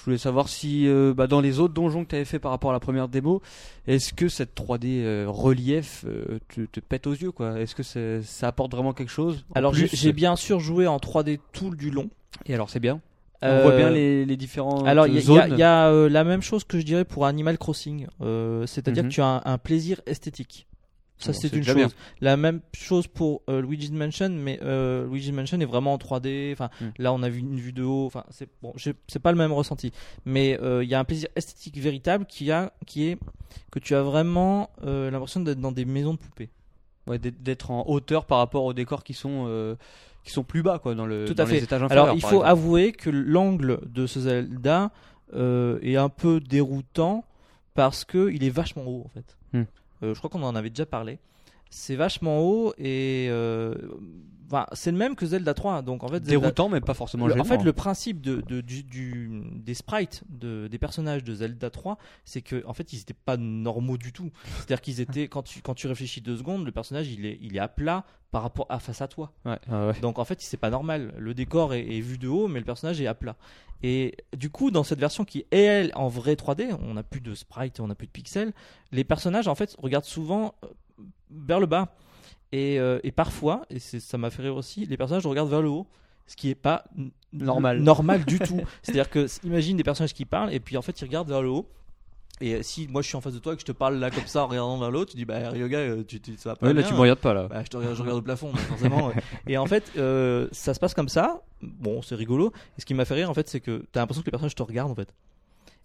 Je 0.00 0.04
voulais 0.06 0.18
savoir 0.18 0.48
si 0.48 0.88
euh, 0.88 1.12
bah, 1.14 1.26
dans 1.26 1.42
les 1.42 1.58
autres 1.60 1.74
donjons 1.74 2.04
que 2.04 2.10
tu 2.10 2.16
avais 2.16 2.24
fait 2.24 2.38
par 2.38 2.50
rapport 2.52 2.70
à 2.70 2.72
la 2.72 2.80
première 2.80 3.06
démo, 3.08 3.42
est-ce 3.86 4.14
que 4.14 4.28
cette 4.28 4.54
3D 4.54 5.02
euh, 5.02 5.26
relief 5.28 6.06
euh, 6.08 6.38
te, 6.48 6.62
te 6.62 6.80
pète 6.80 7.06
aux 7.06 7.12
yeux 7.12 7.32
quoi? 7.32 7.60
Est-ce 7.60 7.74
que 7.74 7.82
c'est- 7.82 8.22
ça 8.22 8.48
apporte 8.48 8.72
vraiment 8.72 8.94
quelque 8.94 9.10
chose? 9.10 9.44
Alors, 9.54 9.74
j'ai 9.74 9.86
plus 9.88 9.96
j'ai 9.98 10.12
bien 10.14 10.36
sûr 10.36 10.58
joué 10.58 10.86
en 10.86 10.96
3D 10.98 11.38
tout 11.52 11.74
du 11.74 11.90
long. 11.90 12.08
Et 12.46 12.54
alors 12.54 12.70
c'est 12.70 12.80
bien? 12.80 13.00
On 13.42 13.62
voit 13.62 13.76
bien 13.76 13.90
les, 13.90 14.24
les 14.26 14.36
différents 14.36 14.84
Alors, 14.84 15.06
il 15.06 15.14
y 15.14 15.16
a- 15.16 15.20
il 15.20 15.22
y, 15.22 15.26
zones. 15.26 15.38
a- 15.38 15.48
il 15.48 15.58
y 15.58 15.62
a 15.62 16.08
la 16.10 16.24
même 16.24 16.42
chose 16.42 16.64
que 16.64 16.78
je 16.78 16.84
dirais 16.84 17.04
pour 17.06 17.24
Animal 17.26 17.56
Crossing. 17.58 18.06
C'est-à-dire 18.66 19.02
Mhm. 19.04 19.08
que 19.10 19.14
tu 19.14 19.20
as 19.20 19.26
un, 19.26 19.42
un 19.44 19.58
plaisir 19.58 20.00
esthétique. 20.06 20.66
Ça, 21.20 21.32
Bon, 21.32 21.38
c'est 21.40 21.52
une 21.54 21.62
chose. 21.62 21.74
bien. 21.76 21.88
La 22.20 22.36
même 22.36 22.60
chose 22.72 23.06
pour 23.06 23.42
euh, 23.48 23.60
Luigi's 23.62 23.90
Mansion, 23.92 24.30
mais 24.30 24.58
euh, 24.62 25.06
Luigi's 25.06 25.32
Mansion 25.32 25.60
est 25.60 25.64
vraiment 25.66 25.92
en 25.94 25.98
3D. 25.98 26.50
Enfin, 26.52 26.70
Mm. 26.80 26.84
là, 26.98 27.12
on 27.12 27.22
a 27.22 27.28
vu 27.28 27.40
une 27.40 27.56
vue 27.60 27.72
de 27.72 27.82
haut. 27.84 28.06
Enfin, 28.06 28.24
c'est 28.30 28.48
bon, 28.62 28.72
c'est 28.76 29.18
pas 29.18 29.30
le 29.30 29.38
même 29.38 29.52
ressenti. 29.52 29.92
Mais 30.24 30.58
euh, 30.62 30.82
il 30.82 30.88
y 30.90 30.94
a 30.94 30.98
un 30.98 31.04
plaisir 31.04 31.28
esthétique 31.36 31.76
véritable 31.78 32.24
qui, 32.26 32.50
a, 32.50 32.72
qui 32.86 33.08
est 33.08 33.18
que 33.70 33.78
tu 33.78 33.94
as 33.94 34.02
vraiment 34.02 34.70
euh, 34.84 35.10
l'impression 35.10 35.40
d'être 35.40 35.60
dans 35.60 35.72
des 35.72 35.84
maisons 35.84 36.14
de 36.14 36.18
poupées. 36.18 36.50
Ouais, 37.06 37.18
d'être- 37.18 37.70
en 37.70 37.84
hauteur 37.88 38.24
par 38.26 38.38
rapport 38.38 38.64
aux 38.64 38.72
décors 38.74 39.02
qui 39.04 39.14
sont 39.14 39.44
euh, 39.48 39.74
qui 40.24 40.30
sont 40.32 40.44
plus 40.44 40.62
bas 40.62 40.78
quoi 40.78 40.94
dans 40.94 41.06
le 41.06 41.24
Tout 41.26 41.34
dans 41.34 41.44
à 41.44 41.46
les 41.46 41.58
fait. 41.58 41.64
étages 41.64 41.82
inférieurs. 41.82 42.04
Alors, 42.04 42.14
il 42.16 42.20
faut 42.20 42.28
exemple. 42.28 42.46
avouer 42.46 42.92
que 42.92 43.10
l'angle 43.10 43.80
de 43.86 44.06
ce 44.06 44.20
Zelda 44.20 44.90
est 45.34 45.96
un 45.96 46.08
peu 46.08 46.40
déroutant 46.40 47.24
parce 47.74 48.04
que 48.04 48.30
il 48.30 48.44
est 48.44 48.50
vachement 48.50 48.84
haut 48.86 49.02
en 49.06 49.08
fait. 49.08 49.36
Hmm. 49.52 49.62
Euh, 50.02 50.14
je 50.14 50.18
crois 50.18 50.30
qu'on 50.30 50.42
en 50.42 50.56
avait 50.56 50.70
déjà 50.70 50.86
parlé. 50.86 51.18
C'est 51.70 51.94
vachement 51.96 52.40
haut 52.40 52.74
et 52.78 53.28
euh, 53.30 53.74
enfin, 54.46 54.66
c'est 54.72 54.90
le 54.90 54.96
même 54.98 55.14
que 55.14 55.24
Zelda 55.24 55.54
3. 55.54 55.82
Donc 55.82 56.02
en 56.02 56.08
fait, 56.08 56.16
Zelda- 56.16 56.28
déroutant 56.28 56.68
mais 56.68 56.80
pas 56.80 56.94
forcément 56.94 57.26
le- 57.28 57.34
en 57.40 57.44
fait, 57.44 57.62
le 57.64 57.72
principe 57.72 58.20
de, 58.20 58.40
de- 58.40 58.60
du, 58.60 58.82
du- 58.82 59.42
des 59.54 59.74
sprites 59.74 60.24
de, 60.28 60.66
des 60.68 60.78
personnages 60.78 61.22
de 61.22 61.32
Zelda 61.34 61.70
3, 61.70 61.96
c'est 62.24 62.42
que 62.42 62.64
en 62.66 62.72
fait, 62.74 62.92
ils 62.92 62.96
n'étaient 62.98 63.14
pas 63.14 63.36
normaux 63.36 63.96
du 63.98 64.12
tout. 64.12 64.30
C'est-à-dire 64.56 64.80
qu'ils 64.80 65.00
étaient 65.00 65.28
quand 65.28 65.42
tu 65.42 65.62
quand 65.62 65.74
tu 65.74 65.86
réfléchis 65.86 66.20
deux 66.20 66.36
secondes, 66.36 66.64
le 66.66 66.72
personnage 66.72 67.08
il 67.08 67.24
est 67.24 67.38
il 67.40 67.56
est 67.56 67.60
à 67.60 67.68
plat 67.68 68.04
par 68.32 68.42
rapport 68.42 68.66
à 68.68 68.78
face 68.80 69.00
à 69.00 69.06
toi. 69.08 69.32
Ouais, 69.44 69.58
ah 69.70 69.88
ouais. 69.88 70.00
Donc 70.00 70.18
en 70.18 70.24
fait, 70.24 70.40
c'est 70.40 70.56
pas 70.56 70.70
normal. 70.70 71.14
Le 71.18 71.34
décor 71.34 71.72
est, 71.74 71.86
est 71.86 72.00
vu 72.00 72.18
de 72.18 72.26
haut, 72.28 72.48
mais 72.48 72.58
le 72.58 72.64
personnage 72.64 73.00
est 73.00 73.06
à 73.06 73.14
plat. 73.14 73.36
Et 73.82 74.14
du 74.36 74.50
coup, 74.50 74.70
dans 74.70 74.82
cette 74.84 74.98
version 75.00 75.24
qui 75.24 75.38
est 75.50 75.56
elle 75.56 75.90
en 75.94 76.08
vrai 76.08 76.34
3D, 76.34 76.76
on 76.82 76.94
n'a 76.94 77.02
plus 77.02 77.20
de 77.22 77.34
sprite, 77.34 77.80
on 77.80 77.86
n'a 77.86 77.94
plus 77.94 78.06
de 78.08 78.12
pixels. 78.12 78.52
Les 78.92 79.04
personnages 79.04 79.48
en 79.48 79.54
fait 79.54 79.74
regardent 79.78 80.04
souvent 80.04 80.54
euh, 80.64 80.68
vers 81.30 81.60
le 81.60 81.66
bas. 81.66 81.88
Et, 82.52 82.80
euh, 82.80 82.98
et 83.04 83.12
parfois, 83.12 83.62
et 83.70 83.78
c'est- 83.78 84.00
ça 84.00 84.18
m'a 84.18 84.30
fait 84.30 84.42
rire 84.42 84.56
aussi, 84.56 84.84
les 84.86 84.96
personnages 84.96 85.26
regardent 85.26 85.50
vers 85.50 85.62
le 85.62 85.68
haut, 85.68 85.86
ce 86.26 86.34
qui 86.36 86.50
est 86.50 86.54
pas 86.56 86.84
Normal. 87.32 87.80
normal 87.80 88.24
du 88.24 88.38
tout. 88.40 88.60
C'est-à-dire 88.82 89.08
que 89.10 89.26
imagine 89.44 89.76
des 89.76 89.84
personnages 89.84 90.14
qui 90.14 90.24
parlent 90.24 90.52
et 90.52 90.58
puis 90.60 90.76
en 90.76 90.82
fait 90.82 91.00
ils 91.00 91.04
regardent 91.04 91.28
vers 91.28 91.42
le 91.42 91.48
haut. 91.50 91.68
Et 92.42 92.54
euh, 92.54 92.62
si 92.62 92.88
moi 92.88 93.02
je 93.02 93.06
suis 93.08 93.16
en 93.16 93.20
face 93.20 93.34
de 93.34 93.38
toi 93.38 93.52
et 93.52 93.56
que 93.56 93.60
je 93.60 93.66
te 93.66 93.72
parle 93.72 93.96
là 93.98 94.10
comme 94.10 94.26
ça 94.26 94.42
en 94.44 94.46
regardant 94.48 94.78
vers 94.78 94.90
le 94.90 94.98
haut, 95.00 95.04
tu 95.04 95.14
dis 95.16 95.24
bah 95.26 95.50
Ryoga, 95.50 95.78
euh, 95.78 96.02
tu, 96.02 96.20
tu, 96.20 96.36
ça 96.38 96.50
va 96.50 96.56
pas 96.56 96.66
Ouais, 96.66 96.72
là 96.72 96.80
bien. 96.80 96.88
tu 96.88 96.94
me 96.94 97.00
regardes 97.00 97.18
pas 97.20 97.34
là. 97.34 97.46
Bah, 97.48 97.62
je, 97.62 97.68
te 97.68 97.76
regarde, 97.76 97.94
je 97.96 98.00
regarde 98.02 98.18
au 98.18 98.22
plafond, 98.22 98.48
donc 98.48 98.58
forcément. 98.60 99.08
ouais. 99.08 99.14
Et 99.46 99.58
en 99.58 99.66
fait, 99.66 99.92
euh, 99.98 100.48
ça 100.50 100.72
se 100.74 100.80
passe 100.80 100.94
comme 100.94 101.08
ça. 101.10 101.42
Bon, 101.60 102.00
c'est 102.02 102.14
rigolo. 102.14 102.52
Et 102.78 102.80
ce 102.80 102.86
qui 102.86 102.94
m'a 102.94 103.04
fait 103.04 103.14
rire, 103.14 103.28
en 103.30 103.34
fait, 103.34 103.46
c'est 103.48 103.60
que 103.60 103.84
t'as 103.92 104.00
l'impression 104.00 104.22
que 104.22 104.26
les 104.26 104.30
personnages 104.32 104.54
te 104.54 104.62
regardent, 104.62 104.90
en 104.90 104.94
fait. 104.94 105.12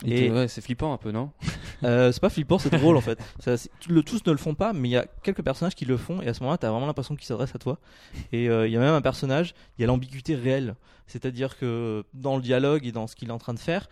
Et 0.03 0.29
ouais, 0.29 0.47
c'est 0.47 0.61
flippant 0.61 0.93
un 0.93 0.97
peu 0.97 1.11
non 1.11 1.31
euh, 1.83 2.11
c'est 2.11 2.19
pas 2.19 2.29
flippant, 2.29 2.59
c'est 2.59 2.69
drôle, 2.69 2.97
en 2.97 3.01
fait. 3.01 3.17
Ça, 3.39 3.55
le 3.87 4.03
tous 4.03 4.25
ne 4.25 4.31
le 4.31 4.37
font 4.37 4.53
pas, 4.53 4.73
mais 4.73 4.89
il 4.89 4.91
y 4.91 4.97
a 4.97 5.05
quelques 5.23 5.41
personnages 5.41 5.75
qui 5.75 5.85
le 5.85 5.97
font. 5.97 6.21
Et 6.21 6.27
à 6.27 6.33
ce 6.33 6.41
moment-là, 6.41 6.57
t'as 6.57 6.69
vraiment 6.69 6.87
l'impression 6.87 7.15
qu'ils 7.15 7.27
s'adressent 7.27 7.55
à 7.55 7.59
toi. 7.59 7.79
Et 8.31 8.49
euh, 8.49 8.67
il 8.67 8.73
y 8.73 8.77
a 8.77 8.79
même 8.79 8.93
un 8.93 9.01
personnage, 9.01 9.53
il 9.77 9.81
y 9.81 9.83
a 9.85 9.87
l'ambiguïté 9.87 10.35
réelle. 10.35 10.75
C'est-à-dire 11.07 11.57
que 11.57 12.03
dans 12.13 12.35
le 12.35 12.41
dialogue 12.41 12.85
et 12.85 12.91
dans 12.91 13.07
ce 13.07 13.15
qu'il 13.15 13.29
est 13.29 13.33
en 13.33 13.37
train 13.37 13.53
de 13.53 13.59
faire, 13.59 13.87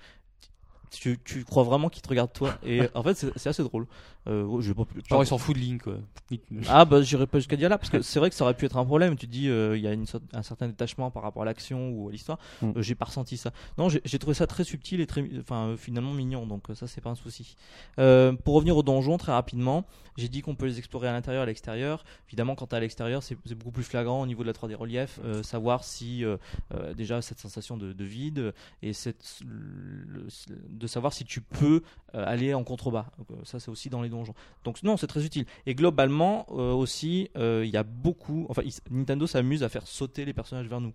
tu, 0.92 1.20
tu 1.24 1.44
crois 1.44 1.64
vraiment 1.64 1.90
qu'il 1.90 2.02
te 2.02 2.10
regarde 2.10 2.34
toi. 2.34 2.56
Et 2.66 2.82
en 2.94 3.04
fait, 3.04 3.16
c'est 3.36 3.48
assez 3.48 3.64
drôle. 3.64 3.88
Euh, 4.28 4.62
je 4.62 4.70
vais 4.70 4.74
pas- 4.74 4.86
Genre 5.10 5.24
ils 5.24 5.28
s'en 5.28 5.38
foutent 5.38 5.56
de 5.58 5.62
Link 5.62 5.84
quoi. 5.84 5.98
ah 6.70 6.86
bah 6.86 7.02
j'irai 7.02 7.28
pas 7.28 7.40
jusqu'à 7.40 7.58
dire 7.58 7.68
là 7.70 7.78
parce 7.78 7.90
que 7.90 8.02
c'est 8.02 8.20
vrai 8.20 8.30
que 8.30 8.36
ça 8.36 8.46
aurait 8.46 8.54
pu 8.54 8.66
être 8.66 8.78
un 8.78 8.86
problème. 8.86 9.16
Tu 9.18 9.28
dis 9.28 9.50
euh, 9.50 9.76
il 9.78 9.84
y 9.84 9.88
a 9.88 9.92
une 9.94 10.06
sorte- 10.06 10.24
un 10.34 10.44
certain 10.44 10.68
détachement 10.68 11.12
par 11.12 11.24
rapport 11.24 11.42
à 11.42 11.46
l'action 11.46 11.90
ou 11.92 12.08
à 12.08 12.12
l'histoire. 12.12 12.40
Mm. 12.62 12.72
Euh, 12.78 12.82
j'ai 12.82 12.96
pas 12.96 13.06
ressenti 13.06 13.36
ça. 13.38 13.52
Non, 13.78 13.90
j'ai 13.90 14.20
trouvé 14.20 14.34
ça 14.34 14.48
très 14.48 14.64
subtil 14.64 15.02
et 15.02 15.08
très, 15.08 15.28
enfin 15.40 15.68
euh, 15.70 15.78
finalement 15.78 16.14
mignon. 16.14 16.46
Donc 16.48 16.70
euh, 16.70 16.76
ça 16.76 16.88
c'est 16.88 17.02
pas 17.02 17.10
un 17.10 17.16
souci. 17.16 17.56
Euh, 18.00 18.32
pour 18.34 18.56
revenir 18.56 18.78
au 18.78 18.84
donjon 18.84 19.18
très 19.18 19.34
rapidement, 19.34 19.86
j'ai 20.18 20.30
dit 20.30 20.42
qu'on 20.42 20.56
peut 20.56 20.68
les 20.68 20.78
explorer 20.78 21.08
à 21.10 21.12
l'intérieur 21.12 21.42
et 21.42 21.44
à 21.44 21.48
l'extérieur. 21.48 22.06
Évidemment 22.30 22.56
quand 22.56 22.68
t'es 22.68 22.76
à 22.78 22.80
l'extérieur 22.80 23.22
c'est 23.24 23.36
beaucoup 23.56 23.72
plus 23.72 23.84
flagrant 23.84 24.22
au 24.22 24.26
niveau 24.26 24.44
de 24.44 24.48
la 24.48 24.54
3D 24.54 24.76
relief, 24.76 25.20
euh, 25.26 25.44
savoir 25.44 25.84
si 25.84 26.24
euh, 26.24 26.38
euh, 26.74 26.94
déjà 26.94 27.22
cette 27.22 27.40
sensation 27.40 27.76
de, 27.78 27.92
de 27.94 28.04
vide 28.06 28.54
et 28.82 28.94
cette, 28.94 29.40
le- 29.46 30.28
de 30.70 30.88
savoir 30.88 31.14
si 31.14 31.26
tu 31.26 31.42
peux 31.42 31.82
euh, 32.16 32.24
aller 32.26 32.54
en 32.54 32.64
contrebas. 32.64 33.08
Donc, 33.18 33.28
euh, 33.32 33.36
ça 33.44 33.60
c'est 33.60 33.70
aussi 33.70 33.90
dans 33.90 34.02
les 34.02 34.10
donjons. 34.14 34.34
Donc 34.64 34.82
non, 34.84 34.96
c'est 34.98 35.08
très 35.08 35.26
utile. 35.26 35.46
Et 35.66 35.76
globalement 35.76 36.46
euh, 36.52 36.72
aussi, 36.72 37.30
euh, 37.38 37.64
il 37.66 37.72
y 37.72 37.78
a 37.78 37.84
beaucoup. 37.84 38.46
Enfin, 38.50 38.62
il- 38.66 38.74
Nintendo 38.96 39.28
s'amuse 39.28 39.64
à 39.64 39.70
faire 39.70 39.86
sauter 39.88 40.24
les 40.26 40.34
personnages 40.34 40.68
vers 40.68 40.80
nous. 40.82 40.94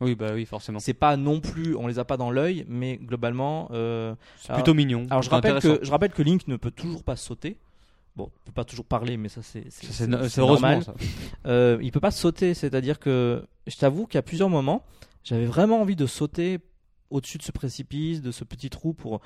Oui 0.00 0.14
bah 0.16 0.30
oui 0.34 0.46
forcément. 0.46 0.80
C'est 0.80 0.94
pas 0.94 1.16
non 1.16 1.38
plus, 1.40 1.76
on 1.76 1.86
les 1.86 1.98
a 2.00 2.04
pas 2.04 2.16
dans 2.16 2.30
l'œil, 2.30 2.64
mais 2.68 2.96
globalement. 2.96 3.68
euh, 3.72 4.14
C'est 4.38 4.52
plutôt 4.54 4.74
mignon. 4.74 5.06
alors 5.10 5.22
je 5.22 5.30
rappelle 5.30 5.60
que 5.60 5.78
je 5.82 5.90
rappelle 5.90 6.10
que 6.12 6.22
Link 6.22 6.48
ne 6.48 6.56
peut 6.56 6.72
toujours 6.72 7.04
pas 7.04 7.14
sauter. 7.16 7.56
Bon, 8.16 8.30
il 8.42 8.46
peut 8.46 8.52
pas 8.52 8.64
toujours 8.64 8.84
parler, 8.84 9.16
mais 9.16 9.28
ça 9.28 9.42
c'est 9.42 9.64
normal. 10.38 10.82
ça. 10.84 10.94
Euh, 11.46 11.78
il 11.80 11.92
peut 11.92 12.00
pas 12.00 12.10
sauter, 12.10 12.52
c'est-à-dire 12.54 12.98
que 12.98 13.44
je 13.66 13.76
t'avoue 13.76 14.06
qu'à 14.06 14.22
plusieurs 14.22 14.48
moments, 14.50 14.82
j'avais 15.24 15.46
vraiment 15.46 15.80
envie 15.80 15.96
de 15.96 16.06
sauter 16.06 16.58
au-dessus 17.10 17.38
de 17.38 17.42
ce 17.42 17.52
précipice, 17.52 18.20
de 18.22 18.30
ce 18.32 18.44
petit 18.44 18.70
trou 18.70 18.92
pour 18.94 19.20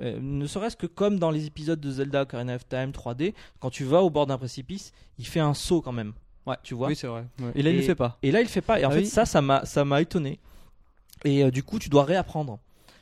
euh, 0.00 0.18
ne 0.20 0.46
serait-ce 0.46 0.76
que 0.76 0.86
comme 0.86 1.18
dans 1.18 1.30
les 1.30 1.46
épisodes 1.46 1.80
de 1.80 1.90
Zelda 1.90 2.22
Ocarina 2.22 2.54
of 2.56 2.68
Time 2.68 2.90
3D, 2.90 3.34
quand 3.60 3.70
tu 3.70 3.84
vas 3.84 4.02
au 4.02 4.10
bord 4.10 4.26
d'un 4.26 4.38
précipice, 4.38 4.92
il 5.18 5.26
fait 5.26 5.40
un 5.40 5.54
saut 5.54 5.80
quand 5.80 5.92
même. 5.92 6.12
Ouais, 6.46 6.56
tu 6.62 6.74
vois. 6.74 6.88
Oui 6.88 6.96
c'est 6.96 7.06
vrai. 7.08 7.24
Ouais. 7.40 7.50
Et 7.54 7.62
là 7.62 7.70
il 7.70 7.76
le 7.76 7.82
fait 7.82 7.94
pas. 7.94 8.18
Et 8.22 8.30
là, 8.30 8.40
il 8.40 8.44
le 8.44 8.48
fait 8.48 8.60
pas. 8.60 8.78
Et 8.80 8.84
en 8.84 8.90
Ah 8.90 8.92
fait, 8.92 9.00
oui. 9.00 9.06
ça, 9.06 9.24
ça 9.26 9.42
m'a, 9.42 9.64
ça 9.64 9.84
m'a 9.84 10.00
étonné. 10.00 10.38
Et 11.24 11.42
euh, 11.42 11.50
du 11.50 11.62
coup, 11.62 11.78
tu 11.78 11.88
dois 11.88 12.04
réapprendre. 12.04 12.58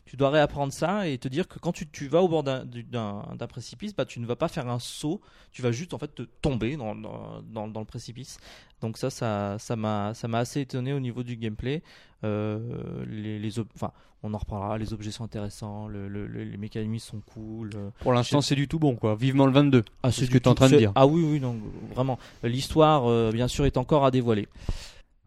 Tu 0.07 0.17
dois 0.19 0.29
réapprendre 0.31 0.73
ça 0.73 1.09
et 1.09 1.17
te 1.17 1.29
dire 1.29 1.49
que 1.49 1.59
quand 1.59 1.73
tu, 1.73 1.89
tu 1.89 2.09
vas 2.09 2.21
au 2.23 2.29
bord 2.29 2.43
d'un, 2.43 2.65
du- 2.67 2.83
d'un, 2.83 3.23
d'un 3.39 3.47
précipice, 3.47 3.97
bah, 3.97 4.05
tu 4.05 4.21
ne 4.21 4.27
vas 4.27 4.37
pas 4.37 4.49
faire 4.49 4.69
un 4.69 4.79
saut. 4.79 5.21
Tu 5.51 5.63
vas 5.63 5.73
juste 5.73 5.95
en 5.95 5.99
fait 5.99 6.15
te 6.15 6.23
tomber 6.43 6.77
dans, 6.77 6.95
dans, 6.95 7.41
dans, 7.43 7.69
dans 7.69 7.81
le 7.81 7.87
précipice. 7.87 8.39
Donc 8.83 8.99
ça, 8.99 9.09
ça, 9.09 9.57
m'a, 9.77 10.13
ça 10.15 10.29
assez 10.35 10.61
étonné 10.61 10.93
au 10.93 11.01
niveau 11.01 11.23
du 11.23 11.37
gameplay. 11.37 11.83
Euh, 12.23 13.05
les, 13.09 13.39
les 13.39 13.59
enfin, 13.59 13.93
on 14.23 14.35
en 14.35 14.39
reparlera. 14.39 14.77
Les 14.79 14.93
objets 14.93 15.11
sont 15.11 15.25
intéressants. 15.25 15.89
Le, 15.89 16.09
le- 16.09 16.27
le- 16.27 16.45
les 16.45 16.57
mécanismes 16.59 16.99
sont 16.99 17.21
cool. 17.35 17.71
Pour 18.01 18.13
l'instant 18.13 18.41
c'est 18.43 18.55
du 18.55 18.69
tout 18.69 18.79
bon 18.79 18.97
quoi. 18.97 19.15
Vivement 19.17 19.47
le 19.47 19.53
22. 19.53 19.85
ah, 20.03 20.13
C'est 20.13 20.27
ce 20.27 20.31
que 20.31 20.37
t'es 20.39 20.49
en 20.49 20.53
tout- 20.53 20.57
train 20.65 20.69
de 20.71 20.77
dire. 20.77 20.93
Ah 20.95 21.07
oui, 21.07 21.23
oui, 21.27 21.41
non, 21.41 21.57
vraiment. 21.95 22.19
L'histoire, 22.43 23.07
euh, 23.09 23.31
bien 23.33 23.49
sûr, 23.49 23.65
est 23.67 23.77
encore 23.79 24.05
à 24.05 24.11
dévoiler. 24.11 24.49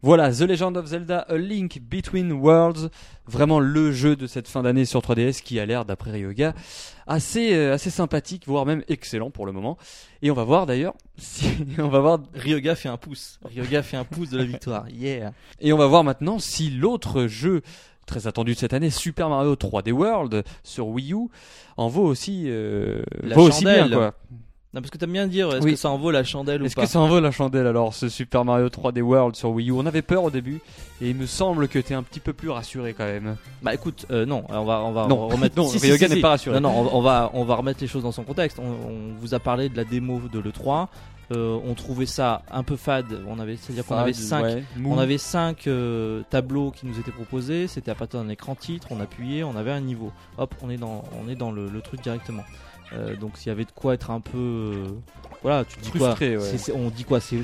Voilà, 0.03 0.31
The 0.31 0.41
Legend 0.41 0.77
of 0.77 0.85
Zelda 0.85 1.19
A 1.27 1.37
Link 1.37 1.81
Between 1.81 2.31
Worlds, 2.31 2.89
vraiment 3.25 3.59
le 3.59 3.91
jeu 3.91 4.15
de 4.15 4.27
cette 4.27 4.47
fin 4.47 4.61
d'année 4.61 4.85
sur 4.85 5.01
3DS 5.01 5.41
qui 5.41 5.59
a 5.59 5.65
l'air, 5.65 5.85
d'après 5.85 6.11
Ryoga, 6.11 6.53
assez, 7.07 7.55
euh, 7.55 7.73
assez 7.73 7.89
sympathique, 7.89 8.43
voire 8.45 8.67
même 8.67 8.83
excellent 8.89 9.31
pour 9.31 9.47
le 9.47 9.53
moment. 9.53 9.75
Et 10.21 10.29
on 10.29 10.35
va 10.35 10.43
voir 10.43 10.67
d'ailleurs 10.67 10.93
si, 11.17 11.47
on 11.79 11.87
va 11.87 11.99
voir, 11.99 12.19
Ryoga 12.35 12.75
fait 12.75 12.89
un 12.89 12.97
pouce. 12.97 13.39
Ryoga 13.43 13.81
fait 13.81 13.97
un 13.97 14.03
pouce 14.03 14.29
de 14.29 14.37
la 14.37 14.43
victoire. 14.45 14.85
Yeah. 14.97 15.33
et 15.59 15.73
on 15.73 15.77
va 15.77 15.87
voir 15.87 16.03
maintenant 16.03 16.39
si 16.39 16.69
l'autre 16.69 17.27
jeu 17.27 17.61
très 18.05 18.25
attendu 18.25 18.53
de 18.53 18.57
cette 18.57 18.73
année, 18.73 18.89
Super 18.89 19.29
Mario 19.29 19.55
3D 19.55 19.91
World 19.91 20.43
sur 20.63 20.87
Wii 20.87 21.13
U, 21.13 21.27
en 21.75 21.87
vaut 21.87 22.05
aussi, 22.05 22.45
euh, 22.47 23.03
La 23.21 23.35
vaut 23.35 23.47
aussi 23.47 23.65
bien 23.65 23.89
quoi. 23.89 24.13
Non, 24.73 24.81
parce 24.81 24.91
que 24.91 24.97
t'aimes 24.97 25.13
bien 25.13 25.27
dire, 25.27 25.47
est-ce 25.55 25.63
Oui. 25.65 25.71
que 25.71 25.77
ça 25.77 25.89
en 25.89 25.97
vaut 25.97 26.11
la 26.11 26.23
chandelle 26.25 26.61
ou 26.61 26.65
Est-ce 26.65 26.75
pas 26.75 26.83
que 26.83 26.89
ça 26.89 26.99
en 26.99 27.07
vaut 27.07 27.21
la 27.21 27.31
chandelle 27.31 27.65
alors, 27.67 27.93
ce 27.93 28.09
Super 28.09 28.43
Mario 28.43 28.67
3D 28.67 29.01
World 29.01 29.35
sur 29.35 29.49
Wii 29.51 29.69
U? 29.69 29.73
On 29.73 29.85
avait 29.85 30.01
peur 30.01 30.23
au 30.25 30.29
début, 30.29 30.59
et 31.01 31.09
il 31.09 31.15
me 31.15 31.25
semble 31.25 31.67
que 31.69 31.79
t'es 31.79 31.93
un 31.93 32.03
petit 32.03 32.19
peu 32.19 32.33
plus 32.33 32.49
rassuré 32.49 32.93
quand 32.93 33.05
même. 33.05 33.37
Bah 33.63 33.73
écoute, 33.73 34.05
euh, 34.11 34.25
non, 34.25 34.43
on 34.49 34.65
va, 34.65 34.81
on 34.81 34.91
va 34.91 35.07
Non, 35.07 35.29
remettre. 35.29 35.55
non, 35.57 35.67
Si, 35.69 35.79
si, 35.79 36.09
n'est 36.09 36.19
pas 36.21 36.29
rassuré. 36.29 36.59
Non, 36.59 36.69
non, 36.83 36.89
on, 36.93 37.01
va, 37.01 37.31
on 37.33 37.45
va 37.45 37.55
remettre 37.55 37.79
les 37.81 37.87
choses 37.87 38.03
dans 38.03 38.11
son 38.11 38.23
contexte. 38.23 38.59
On, 38.59 38.63
on 38.63 39.13
vous 39.19 39.33
a 39.33 39.39
parlé 39.39 39.69
de 39.69 39.77
la 39.77 39.85
démo 39.85 40.21
de 40.31 40.39
l'E3. 40.39 40.87
Euh, 41.31 41.57
on 41.65 41.73
trouvait 41.73 42.05
ça 42.05 42.41
un 42.51 42.63
peu 42.63 42.77
fade. 42.77 43.21
On 43.27 43.39
avait, 43.39 43.57
c'est-à-dire 43.57 43.85
qu'on 43.85 43.95
avait 43.95 44.13
Fade, 44.13 44.21
5 44.23 44.43
ouais, 44.43 44.63
mou. 44.77 44.93
On 44.93 44.97
avait 44.97 45.17
cinq 45.17 45.67
euh, 45.67 46.21
tableaux 46.29 46.71
qui 46.71 46.85
nous 46.85 46.97
étaient 46.99 47.11
proposés. 47.11 47.67
C'était 47.67 47.91
à 47.91 47.95
partir 47.95 48.21
d'un 48.23 48.29
écran 48.29 48.55
titre. 48.55 48.87
On 48.91 48.99
appuyait, 49.01 49.43
on 49.43 49.55
avait 49.57 49.71
un 49.71 49.81
niveau. 49.81 50.11
Hop, 50.37 50.55
on 50.61 50.69
est 50.69 50.77
dans, 50.77 51.03
on 51.21 51.29
est 51.29 51.35
dans 51.35 51.51
le, 51.51 51.67
le 51.67 51.81
truc 51.81 52.01
directement. 52.01 52.43
Euh, 52.93 53.15
donc 53.15 53.37
s'il 53.37 53.47
y 53.47 53.51
avait 53.51 53.65
de 53.65 53.71
quoi 53.71 53.93
être 53.93 54.11
un 54.11 54.21
peu, 54.21 54.37
euh, 54.37 54.87
voilà, 55.43 55.65
tu 55.65 55.77
dis 55.79 55.91
quoi 55.91 56.07
Frustré, 56.15 56.37
ouais. 56.37 56.43
C'est- 56.43 56.57
c'est- 56.57 56.71
On 56.71 56.89
dit 56.89 57.03
quoi 57.03 57.19
C'est 57.19 57.41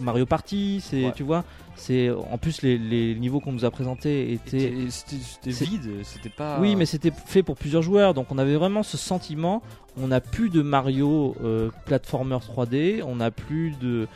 Mario 0.00 0.26
Party. 0.26 0.82
C'est, 0.84 1.06
Ouais. 1.06 1.12
tu 1.14 1.22
vois. 1.22 1.44
C'est 1.76 2.10
en 2.10 2.38
plus 2.38 2.62
les, 2.62 2.78
les 2.78 3.14
niveaux 3.16 3.40
qu'on 3.40 3.52
nous 3.52 3.64
a 3.64 3.70
présentés 3.70 4.32
étaient 4.32 4.72
C'était 4.90 5.50
vide, 5.64 5.90
c'était 6.04 6.28
pas. 6.28 6.58
oui, 6.60 6.76
mais 6.76 6.86
c'était 6.86 7.10
fait 7.26 7.42
pour 7.42 7.56
plusieurs 7.56 7.82
joueurs, 7.82 8.14
donc 8.14 8.26
on 8.30 8.38
avait 8.38 8.54
vraiment 8.56 8.82
ce 8.82 8.96
sentiment. 8.96 9.62
On 9.96 10.08
n'a 10.08 10.20
plus 10.20 10.50
de 10.50 10.60
Mario 10.60 11.36
euh, 11.44 11.70
platformer 11.84 12.36
3D, 12.36 13.02
on 13.06 13.14
n'a 13.16 13.30
plus 13.30 13.74
de, 13.80 14.08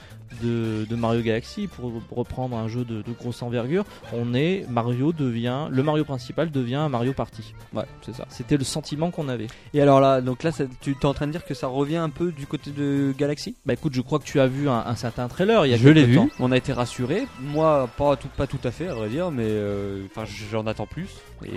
de, 0.42 0.84
de 0.90 0.96
Mario 0.96 1.22
Galaxy 1.22 1.68
pour 1.68 1.92
reprendre 2.10 2.56
un 2.56 2.66
jeu 2.66 2.84
de, 2.84 2.96
de 3.02 3.12
grosse 3.16 3.42
envergure. 3.42 3.84
On 4.12 4.34
est 4.34 4.66
Mario 4.68 5.12
devient 5.12 5.68
le 5.70 5.82
Mario 5.84 6.04
principal 6.04 6.50
devient 6.50 6.74
un 6.74 6.88
Mario 6.88 7.12
Party. 7.12 7.54
Ouais, 7.72 7.84
c'est 8.04 8.12
ça. 8.12 8.24
C'était 8.28 8.56
le 8.56 8.64
sentiment 8.64 9.12
qu'on 9.12 9.28
avait. 9.28 9.46
Et 9.72 9.80
alors 9.80 10.00
là, 10.00 10.20
donc 10.20 10.42
là, 10.42 10.50
ça- 10.50 10.64
tu 10.80 10.96
es 11.00 11.06
en 11.06 11.14
train 11.14 11.28
de 11.28 11.32
dire 11.32 11.44
que 11.44 11.54
ça 11.54 11.68
revient 11.68 11.96
un 11.96 12.10
peu 12.10 12.32
du 12.32 12.48
côté 12.48 12.72
de 12.72 13.14
Galaxy? 13.16 13.54
Bah 13.64 13.74
écoute, 13.74 13.94
je 13.94 14.00
crois 14.00 14.18
que 14.18 14.24
tu 14.24 14.40
as 14.40 14.48
vu 14.48 14.68
un, 14.68 14.82
un 14.84 14.96
certain 14.96 15.28
trailer 15.28 15.64
il 15.64 15.70
y 15.70 15.74
a 15.74 15.76
Je 15.76 15.88
l'ai 15.90 16.04
vu, 16.06 16.16
temps. 16.16 16.28
on 16.40 16.50
a 16.50 16.56
été 16.56 16.72
rassuré. 16.72 17.22
Moi, 17.48 17.88
pas 17.96 18.16
tout, 18.16 18.28
pas 18.28 18.46
tout 18.46 18.58
à 18.64 18.70
fait, 18.70 18.88
à 18.88 18.94
vrai 18.94 19.08
dire, 19.08 19.30
mais 19.30 19.44
euh, 19.46 20.04
enfin, 20.10 20.24
j'en 20.50 20.66
attends 20.66 20.86
plus. 20.86 21.08
Et 21.44 21.50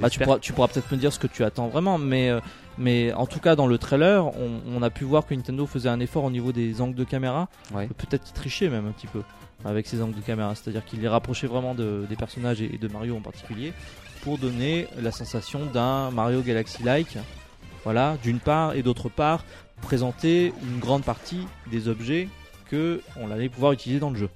Bah, 0.00 0.08
tu 0.10 0.18
pourras, 0.26 0.38
tu 0.38 0.52
pourras 0.52 0.68
peut-être 0.68 0.90
me 0.92 0.96
dire 0.96 1.12
ce 1.12 1.18
que 1.18 1.26
tu 1.26 1.44
attends 1.44 1.68
vraiment, 1.68 1.98
mais, 1.98 2.30
euh, 2.30 2.40
mais 2.78 3.12
en 3.12 3.26
tout 3.26 3.40
cas 3.40 3.56
dans 3.56 3.66
le 3.66 3.78
trailer, 3.78 4.26
on, 4.26 4.60
on 4.66 4.82
a 4.82 4.90
pu 4.90 5.04
voir 5.04 5.26
que 5.26 5.34
Nintendo 5.34 5.66
faisait 5.66 5.88
un 5.88 6.00
effort 6.00 6.24
au 6.24 6.30
niveau 6.30 6.52
des 6.52 6.80
angles 6.80 6.94
de 6.94 7.04
caméra. 7.04 7.48
Ouais. 7.74 7.88
Peut-être 7.88 8.24
qu'il 8.24 8.34
trichait 8.34 8.68
même 8.68 8.86
un 8.86 8.92
petit 8.92 9.06
peu 9.06 9.22
avec 9.64 9.86
ces 9.86 10.00
angles 10.02 10.14
de 10.14 10.20
caméra, 10.20 10.54
c'est-à-dire 10.54 10.84
qu'il 10.84 11.00
les 11.00 11.08
rapprochait 11.08 11.46
vraiment 11.48 11.74
de- 11.74 12.06
des 12.08 12.16
personnages 12.16 12.60
et, 12.62 12.74
et 12.74 12.78
de 12.78 12.88
Mario 12.88 13.16
en 13.16 13.20
particulier 13.20 13.72
pour 14.22 14.38
donner 14.38 14.86
la 15.00 15.10
sensation 15.10 15.66
d'un 15.66 16.10
Mario 16.10 16.42
Galaxy-like. 16.42 17.18
Voilà, 17.84 18.16
d'une 18.22 18.40
part, 18.40 18.74
et 18.74 18.82
d'autre 18.82 19.08
part, 19.08 19.44
présenter 19.82 20.52
une 20.62 20.78
grande 20.80 21.04
partie 21.04 21.46
des 21.70 21.88
objets 21.88 22.28
que 22.70 23.00
on 23.16 23.30
allait 23.30 23.48
pouvoir 23.48 23.72
utiliser 23.72 24.00
dans 24.00 24.10
le 24.10 24.16
jeu. 24.18 24.28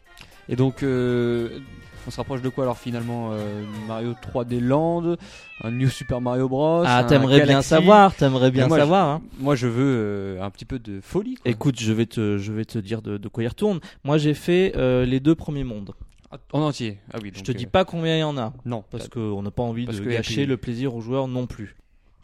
Et 0.48 0.56
donc, 0.56 0.82
euh, 0.82 1.58
on 2.06 2.10
se 2.10 2.16
rapproche 2.16 2.42
de 2.42 2.48
quoi 2.48 2.64
alors 2.64 2.78
finalement 2.78 3.30
euh, 3.32 3.64
Mario 3.86 4.14
3D 4.14 4.58
Land, 4.60 5.16
un 5.62 5.70
New 5.70 5.88
Super 5.88 6.20
Mario 6.20 6.48
Bros. 6.48 6.82
Ah, 6.84 7.04
t'aimerais 7.04 7.42
bien 7.42 7.62
savoir, 7.62 8.14
t'aimerais 8.14 8.50
bien 8.50 8.66
moi, 8.68 8.76
je- 8.78 8.82
savoir. 8.82 9.08
hein. 9.08 9.22
Moi, 9.38 9.54
je 9.54 9.66
veux 9.68 9.96
euh, 10.38 10.42
un 10.42 10.50
petit 10.50 10.64
peu 10.64 10.78
de 10.78 11.00
folie. 11.00 11.36
quoi. 11.36 11.50
Écoute, 11.50 11.78
je 11.80 11.92
vais 11.92 12.06
te, 12.06 12.38
je 12.38 12.52
vais 12.52 12.64
te 12.64 12.78
dire 12.78 13.02
de, 13.02 13.18
de 13.18 13.28
quoi 13.28 13.44
il 13.44 13.48
retourne. 13.48 13.80
Moi, 14.04 14.18
j'ai 14.18 14.34
fait 14.34 14.72
les 15.06 15.20
deux 15.20 15.34
premiers 15.34 15.64
mondes. 15.64 15.92
Ah, 16.34 16.38
En 16.54 16.62
entier. 16.62 16.98
Ah 17.12 17.18
oui. 17.22 17.30
je 17.34 17.42
te 17.42 17.52
dis 17.52 17.66
pas 17.66 17.84
combien 17.84 18.16
il 18.16 18.20
y 18.20 18.24
en 18.24 18.38
a, 18.38 18.54
non. 18.64 18.84
parce 18.90 19.08
qu'on 19.08 19.42
n'a 19.42 19.50
pas 19.50 19.62
envie 19.62 19.84
de 19.86 20.00
gâcher 20.00 20.46
le 20.46 20.56
plaisir 20.56 20.94
aux 20.94 21.00
joueurs 21.02 21.28
non 21.28 21.46
plus. 21.46 21.76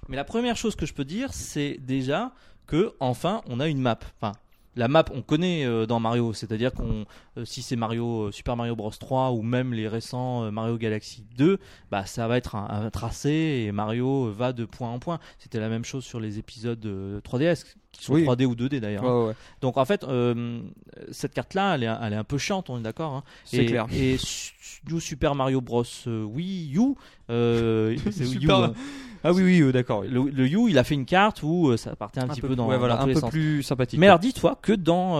Mais 0.09 0.17
la 0.17 0.25
première 0.25 0.57
chose 0.57 0.75
que 0.77 0.87
je 0.87 0.95
peux 0.95 1.05
dire, 1.05 1.35
c'est 1.35 1.77
déjà 1.79 2.33
que 2.67 2.95
enfin, 3.01 3.43
on 3.51 3.61
a 3.61 3.69
une 3.69 3.79
map. 3.81 3.99
Enfin, 4.21 4.33
la 4.79 4.87
map, 4.87 5.05
on 5.13 5.23
connaît 5.23 5.67
euh, 5.67 5.87
dans 5.87 5.99
Mario, 5.99 6.33
c'est-à-dire 6.33 6.73
qu'on, 6.73 7.05
euh, 7.37 7.45
si 7.45 7.63
c'est 7.63 7.75
Mario 7.75 8.29
euh, 8.29 8.33
Super 8.33 8.57
Mario 8.57 8.77
Bros. 8.77 8.91
3 8.91 9.33
ou 9.33 9.43
même 9.43 9.75
les 9.75 9.89
récents 9.89 10.51
Mario 10.53 10.79
Galaxy 10.79 11.25
2, 11.37 11.59
bah 11.91 12.07
ça 12.07 12.29
va 12.29 12.37
être 12.37 12.55
un, 12.55 12.69
un 12.71 12.91
tracé 12.91 13.65
et 13.67 13.73
Mario 13.73 14.31
va 14.31 14.53
de 14.53 14.65
point 14.65 14.89
en 14.89 15.01
point. 15.01 15.19
C'était 15.39 15.59
la 15.59 15.69
même 15.69 15.85
chose 15.85 16.05
sur 16.05 16.21
les 16.21 16.39
épisodes 16.39 16.85
euh, 16.87 17.21
3DS 17.23 17.65
qui 17.99 18.05
sont 18.07 18.15
Oui. 18.15 18.25
3D 18.25 18.45
ou 18.47 18.55
2D 18.55 18.81
d'ailleurs. 18.81 19.05
hein. 19.05 19.07
Ouais, 19.15 19.21
ouais, 19.23 19.27
ouais. 19.29 19.35
Donc 19.61 19.77
en 19.77 19.85
fait, 19.85 20.05
euh, 20.05 20.61
cette 21.11 21.35
carte-là, 21.35 21.75
elle 21.75 21.83
est, 21.85 21.91
elle 22.03 22.13
est 22.13 22.17
un 22.17 22.25
peu 22.25 22.39
chiante, 22.39 22.71
on 22.71 22.79
est 22.79 22.83
d'accord. 22.83 23.13
hein. 23.13 23.23
C'est 23.45 23.67
clair. 23.67 23.87
Et 23.93 24.17
New 24.91 25.01
Super 25.01 25.35
Mario 25.35 25.61
Bros 25.61 25.85
euh, 26.07 26.23
Wii 26.25 26.77
U, 26.77 26.95
euh, 27.31 27.97
c'est 28.11 28.25
Super- 28.25 28.57
hein. 28.65 28.73
Ah 29.25 29.33
oui, 29.33 29.43
oui, 29.43 29.61
euh, 29.61 29.73
d'accord. 29.73 30.03
le, 30.05 30.31
le 30.31 30.47
U, 30.47 30.71
il 30.71 30.79
a 30.79 30.85
fait 30.85 30.95
une 30.95 31.05
carte 31.05 31.43
où 31.43 31.77
ça 31.77 31.97
partait 31.97 32.21
un, 32.21 32.29
petit 32.29 32.41
peu, 32.41 32.55
dans, 32.55 32.69
ouais, 32.69 32.79
voilà, 32.79 32.95
dans 32.95 33.01
tous 33.01 33.05
un 33.05 33.09
les 33.09 33.15
peu 33.15 33.21
sens. 33.21 33.31
plus 33.31 33.63
sympathique. 33.65 33.99
Mais 33.99 34.07
alors 34.07 34.21
dis-toi 34.21 34.57
que 34.63 34.73
dans 34.73 35.15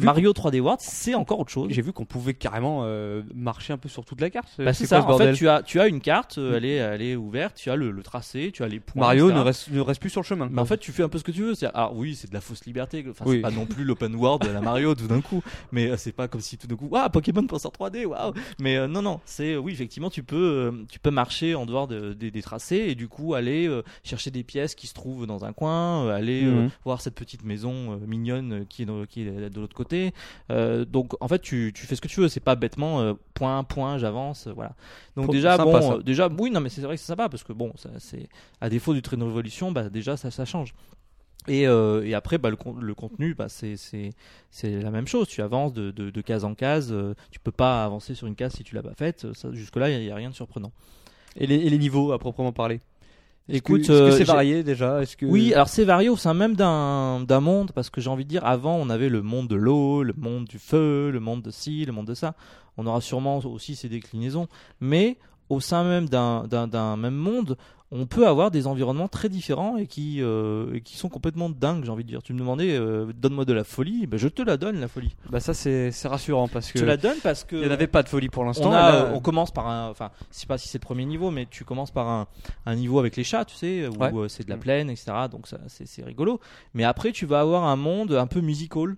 Mario 0.00 0.32
3D 0.32 0.60
World, 0.60 0.80
c'est 0.80 1.14
encore 1.14 1.40
autre 1.40 1.50
chose. 1.50 1.68
J'ai 1.70 1.82
vu 1.82 1.92
qu'on 1.92 2.06
pouvait 2.06 2.32
carrément 2.32 2.86
marcher 3.34 3.74
un 3.74 3.76
peu 3.76 3.90
sur 3.90 4.06
toute 4.06 4.20
la 4.22 4.30
carte. 4.30 4.48
Bah, 4.58 4.72
c'est 4.72 4.86
ça. 4.86 5.02
ce 5.02 5.06
En 5.06 5.18
fait, 5.18 5.34
tu 5.34 5.46
as, 5.48 5.62
tu 5.62 5.78
as 5.78 5.88
une 5.88 6.00
carte, 6.00 6.38
euh, 6.38 6.56
elle 6.56 6.64
est, 6.64 6.76
elle 6.76 7.02
est 7.02 7.16
ouverte, 7.16 7.56
tu 7.56 7.70
as 7.70 7.76
le, 7.76 7.90
le 7.90 8.02
tracé, 8.02 8.50
tu 8.52 8.62
as 8.62 8.68
les 8.68 8.80
points. 8.80 9.00
Mario 9.02 9.26
etc. 9.26 9.38
ne 9.38 9.44
reste, 9.44 9.70
ne 9.72 9.80
reste 9.80 10.00
plus 10.00 10.10
sur 10.10 10.22
le 10.22 10.26
chemin. 10.26 10.48
Mais 10.50 10.60
en 10.60 10.64
fait, 10.64 10.78
tu 10.78 10.92
fais 10.92 11.02
un 11.02 11.08
peu 11.10 11.18
ce 11.18 11.24
que 11.24 11.30
tu 11.32 11.42
veux. 11.42 11.52
Alors 11.74 11.94
oui, 11.98 12.14
c'est 12.14 12.28
de 12.28 12.34
la 12.34 12.40
fausse 12.40 12.64
liberté. 12.64 13.04
Enfin, 13.10 13.24
Oui. 13.26 13.36
c'est 13.36 13.42
pas 13.42 13.50
non 13.50 13.66
plus 13.66 13.84
l'open 13.84 14.14
world 14.14 14.46
de 14.46 14.50
la 14.52 14.60
Mario 14.60 14.94
tout 14.94 15.06
d'un 15.08 15.20
coup. 15.20 15.42
Mais 15.72 15.90
euh, 15.90 15.96
c'est 15.96 16.12
pas 16.12 16.28
comme 16.28 16.40
si 16.40 16.56
tout 16.56 16.66
d'un 16.66 16.76
coup, 16.76 16.88
ah 16.94 17.10
Pokémon 17.10 17.46
pense 17.46 17.64
en 17.66 17.70
3D, 17.70 18.06
waouh. 18.06 18.32
Mais 18.60 18.76
euh, 18.76 18.86
non, 18.86 19.02
non, 19.02 19.20
c'est 19.24 19.56
oui, 19.56 19.72
effectivement, 19.72 20.10
tu 20.10 20.22
peux, 20.22 20.36
euh, 20.36 20.84
tu 20.90 20.98
peux 20.98 21.10
marcher 21.10 21.54
en 21.54 21.66
dehors 21.66 21.88
de- 21.88 22.12
des- 22.12 22.30
des 22.30 22.42
tracés 22.42 22.86
et 22.88 22.94
du 22.94 23.08
coup 23.08 23.34
aller 23.34 23.66
euh, 23.68 23.82
chercher 24.04 24.30
des 24.30 24.44
pièces 24.44 24.74
qui 24.74 24.86
se 24.86 24.94
trouvent 24.94 25.26
dans 25.26 25.44
un 25.44 25.52
coin, 25.52 26.08
aller 26.08 26.42
Mhm. 26.42 26.70
voir 26.84 27.00
cette 27.00 27.14
petite 27.14 27.44
maison 27.44 27.98
mignonne 28.06 28.64
qui 28.68 28.82
est, 28.82 28.86
dans- 28.86 29.04
qui 29.06 29.22
est 29.22 29.50
de 29.50 29.60
l'autre 29.60 29.74
côté. 29.76 30.12
Donc 30.88 31.12
en 31.20 31.28
fait, 31.28 31.40
tu, 31.40 31.72
tu 31.74 31.86
fais 31.86 31.94
ce 31.96 32.00
que 32.00 32.08
tu 32.08 32.20
veux. 32.20 32.28
C'est 32.28 32.40
pas 32.40 32.56
bêtement 32.56 33.14
point 33.34 33.62
point, 33.64 33.98
j'avance, 33.98 34.48
voilà. 34.54 34.74
Donc 35.16 35.30
déjà 35.30 35.56
sympa, 35.56 35.80
bon, 35.80 35.98
déjà 35.98 36.28
oui, 36.38 36.50
non 36.50 36.60
mais 36.60 36.68
c'est 36.68 36.80
vrai 36.82 36.94
que 36.96 37.00
c'est 37.00 37.06
sympa 37.06 37.28
parce 37.28 37.42
que 37.44 37.52
bon, 37.52 37.72
c'est 37.98 38.28
à 38.60 38.68
défaut 38.68 38.94
du 38.94 39.02
train 39.02 39.16
de 39.16 39.24
révolution, 39.24 39.72
bah 39.72 39.88
déjà 39.88 40.16
ça, 40.16 40.30
ça 40.30 40.44
change. 40.44 40.74
Et, 41.46 41.66
euh, 41.66 42.04
et 42.04 42.12
après, 42.14 42.36
bah, 42.36 42.50
le, 42.50 42.56
con- 42.56 42.74
le 42.78 42.94
contenu, 42.94 43.34
bah, 43.34 43.46
c'est 43.48 43.76
la 44.62 44.90
même 44.90 45.06
chose. 45.06 45.28
Tu 45.28 45.40
avances 45.40 45.72
de, 45.72 45.90
de, 45.90 46.10
de 46.10 46.20
case 46.20 46.44
en 46.44 46.54
case. 46.54 46.90
euh, 46.92 47.14
tu 47.30 47.40
peux 47.40 47.52
pas 47.52 47.84
avancer 47.84 48.14
sur 48.14 48.26
une 48.26 48.34
case 48.34 48.52
si 48.54 48.64
tu 48.64 48.74
l'as 48.74 48.82
pas 48.82 48.94
faite. 48.94 49.32
Ça, 49.34 49.50
jusque 49.52 49.76
là, 49.76 49.88
il 49.90 50.04
y, 50.04 50.10
a 50.10 50.14
rien 50.14 50.28
de 50.30 50.34
surprenant. 50.34 50.72
Et 51.36 51.46
les, 51.46 51.54
et 51.56 51.70
les 51.70 51.78
niveaux 51.78 52.12
à 52.12 52.18
proprement 52.18 52.52
parler? 52.52 52.80
Est-ce 53.48 53.62
que- 53.62 53.72
Écoute, 53.72 53.80
est-ce 53.80 53.88
que 53.88 53.92
euh, 53.92 54.10
c'est 54.12 54.24
varié 54.24 54.62
déjà? 54.62 55.00
Que 55.16 55.24
Oui, 55.24 55.54
alors 55.54 55.68
c'est 55.68 55.84
varié 55.84 56.10
au 56.10 56.18
sein 56.18 56.34
même 56.34 56.54
d'un 56.54 57.40
monde 57.40 57.72
parce 57.72 57.88
que 57.88 58.02
j'ai 58.02 58.10
envie 58.10 58.24
de 58.24 58.28
dire, 58.28 58.44
avant, 58.44 58.74
on 58.76 58.90
avait 58.90 59.08
le 59.08 59.22
monde 59.22 59.48
de 59.48 59.56
l'eau, 59.56 60.02
le 60.02 60.12
monde 60.18 60.44
du 60.44 60.58
feu, 60.58 61.10
le 61.10 61.20
monde 61.20 61.40
de 61.40 61.50
ci, 61.50 61.86
le 61.86 61.92
monde 61.92 62.06
de 62.08 62.14
ça. 62.14 62.34
On 62.76 62.86
aura 62.86 63.00
sûrement 63.00 63.38
aussi 63.38 63.74
ces 63.74 63.88
déclinaisons, 63.88 64.48
mais 64.80 65.16
au 65.48 65.60
sein 65.60 65.82
même 65.82 66.10
d'un 66.10 66.96
même 66.98 67.14
monde, 67.14 67.56
on 67.90 68.04
peut 68.06 68.26
avoir 68.28 68.50
des 68.50 68.66
environnements 68.66 69.08
très 69.08 69.28
différents 69.30 69.78
et 69.78 69.86
qui, 69.86 70.18
euh, 70.20 70.74
et 70.74 70.80
qui 70.82 70.96
sont 70.98 71.08
complètement 71.08 71.48
dingues, 71.48 71.84
j'ai 71.84 71.90
envie 71.90 72.04
de 72.04 72.08
dire. 72.08 72.22
Tu 72.22 72.34
me 72.34 72.38
demandais, 72.38 72.76
euh, 72.76 73.06
donne-moi 73.16 73.46
de 73.46 73.52
la 73.54 73.64
folie, 73.64 74.06
ben 74.06 74.18
je 74.18 74.28
te 74.28 74.42
la 74.42 74.56
donne, 74.58 74.78
la 74.78 74.88
folie. 74.88 75.16
Bah 75.30 75.40
ça 75.40 75.54
c'est 75.54 75.90
rassurant 76.04 76.48
parce 76.48 76.68
Je 76.68 76.74
que 76.74 76.78
te 76.80 76.84
la 76.84 76.96
donne 76.98 77.16
parce 77.22 77.44
que 77.44 77.56
il 77.56 77.62
n'y 77.62 77.68
en 77.68 77.70
avait 77.70 77.86
pas 77.86 78.02
de 78.02 78.08
folie 78.08 78.28
pour 78.28 78.44
l'instant. 78.44 78.70
on, 78.70 78.74
euh, 78.74 79.20
commence 79.20 79.50
par 79.50 79.68
un, 79.68 79.88
enfin, 79.88 80.10
je 80.30 80.36
sais 80.38 80.46
pas 80.46 80.58
si 80.58 80.68
c'est 80.68 80.78
le 80.78 80.84
premier 80.84 81.06
niveau, 81.06 81.30
mais 81.30 81.46
tu 81.50 81.64
commences 81.64 81.90
par 81.90 82.08
un, 82.08 82.26
un 82.66 82.74
niveau 82.74 82.98
avec 82.98 83.16
les 83.16 83.24
chats, 83.24 83.44
tu 83.46 83.56
sais, 83.56 83.86
où 83.88 83.92
Ouais. 84.02 84.12
euh, 84.14 84.28
c'est 84.28 84.44
de 84.44 84.50
la 84.50 84.56
Mm. 84.56 84.60
plaine, 84.60 84.90
etc. 84.90 85.12
Donc 85.30 85.46
ça, 85.48 85.58
c'est 85.68 86.04
rigolo. 86.04 86.40
Mais 86.74 86.84
après, 86.84 87.12
tu 87.12 87.24
vas 87.24 87.40
avoir 87.40 87.64
un 87.64 87.76
monde 87.76 88.12
un 88.12 88.26
peu 88.26 88.40
musical. 88.40 88.96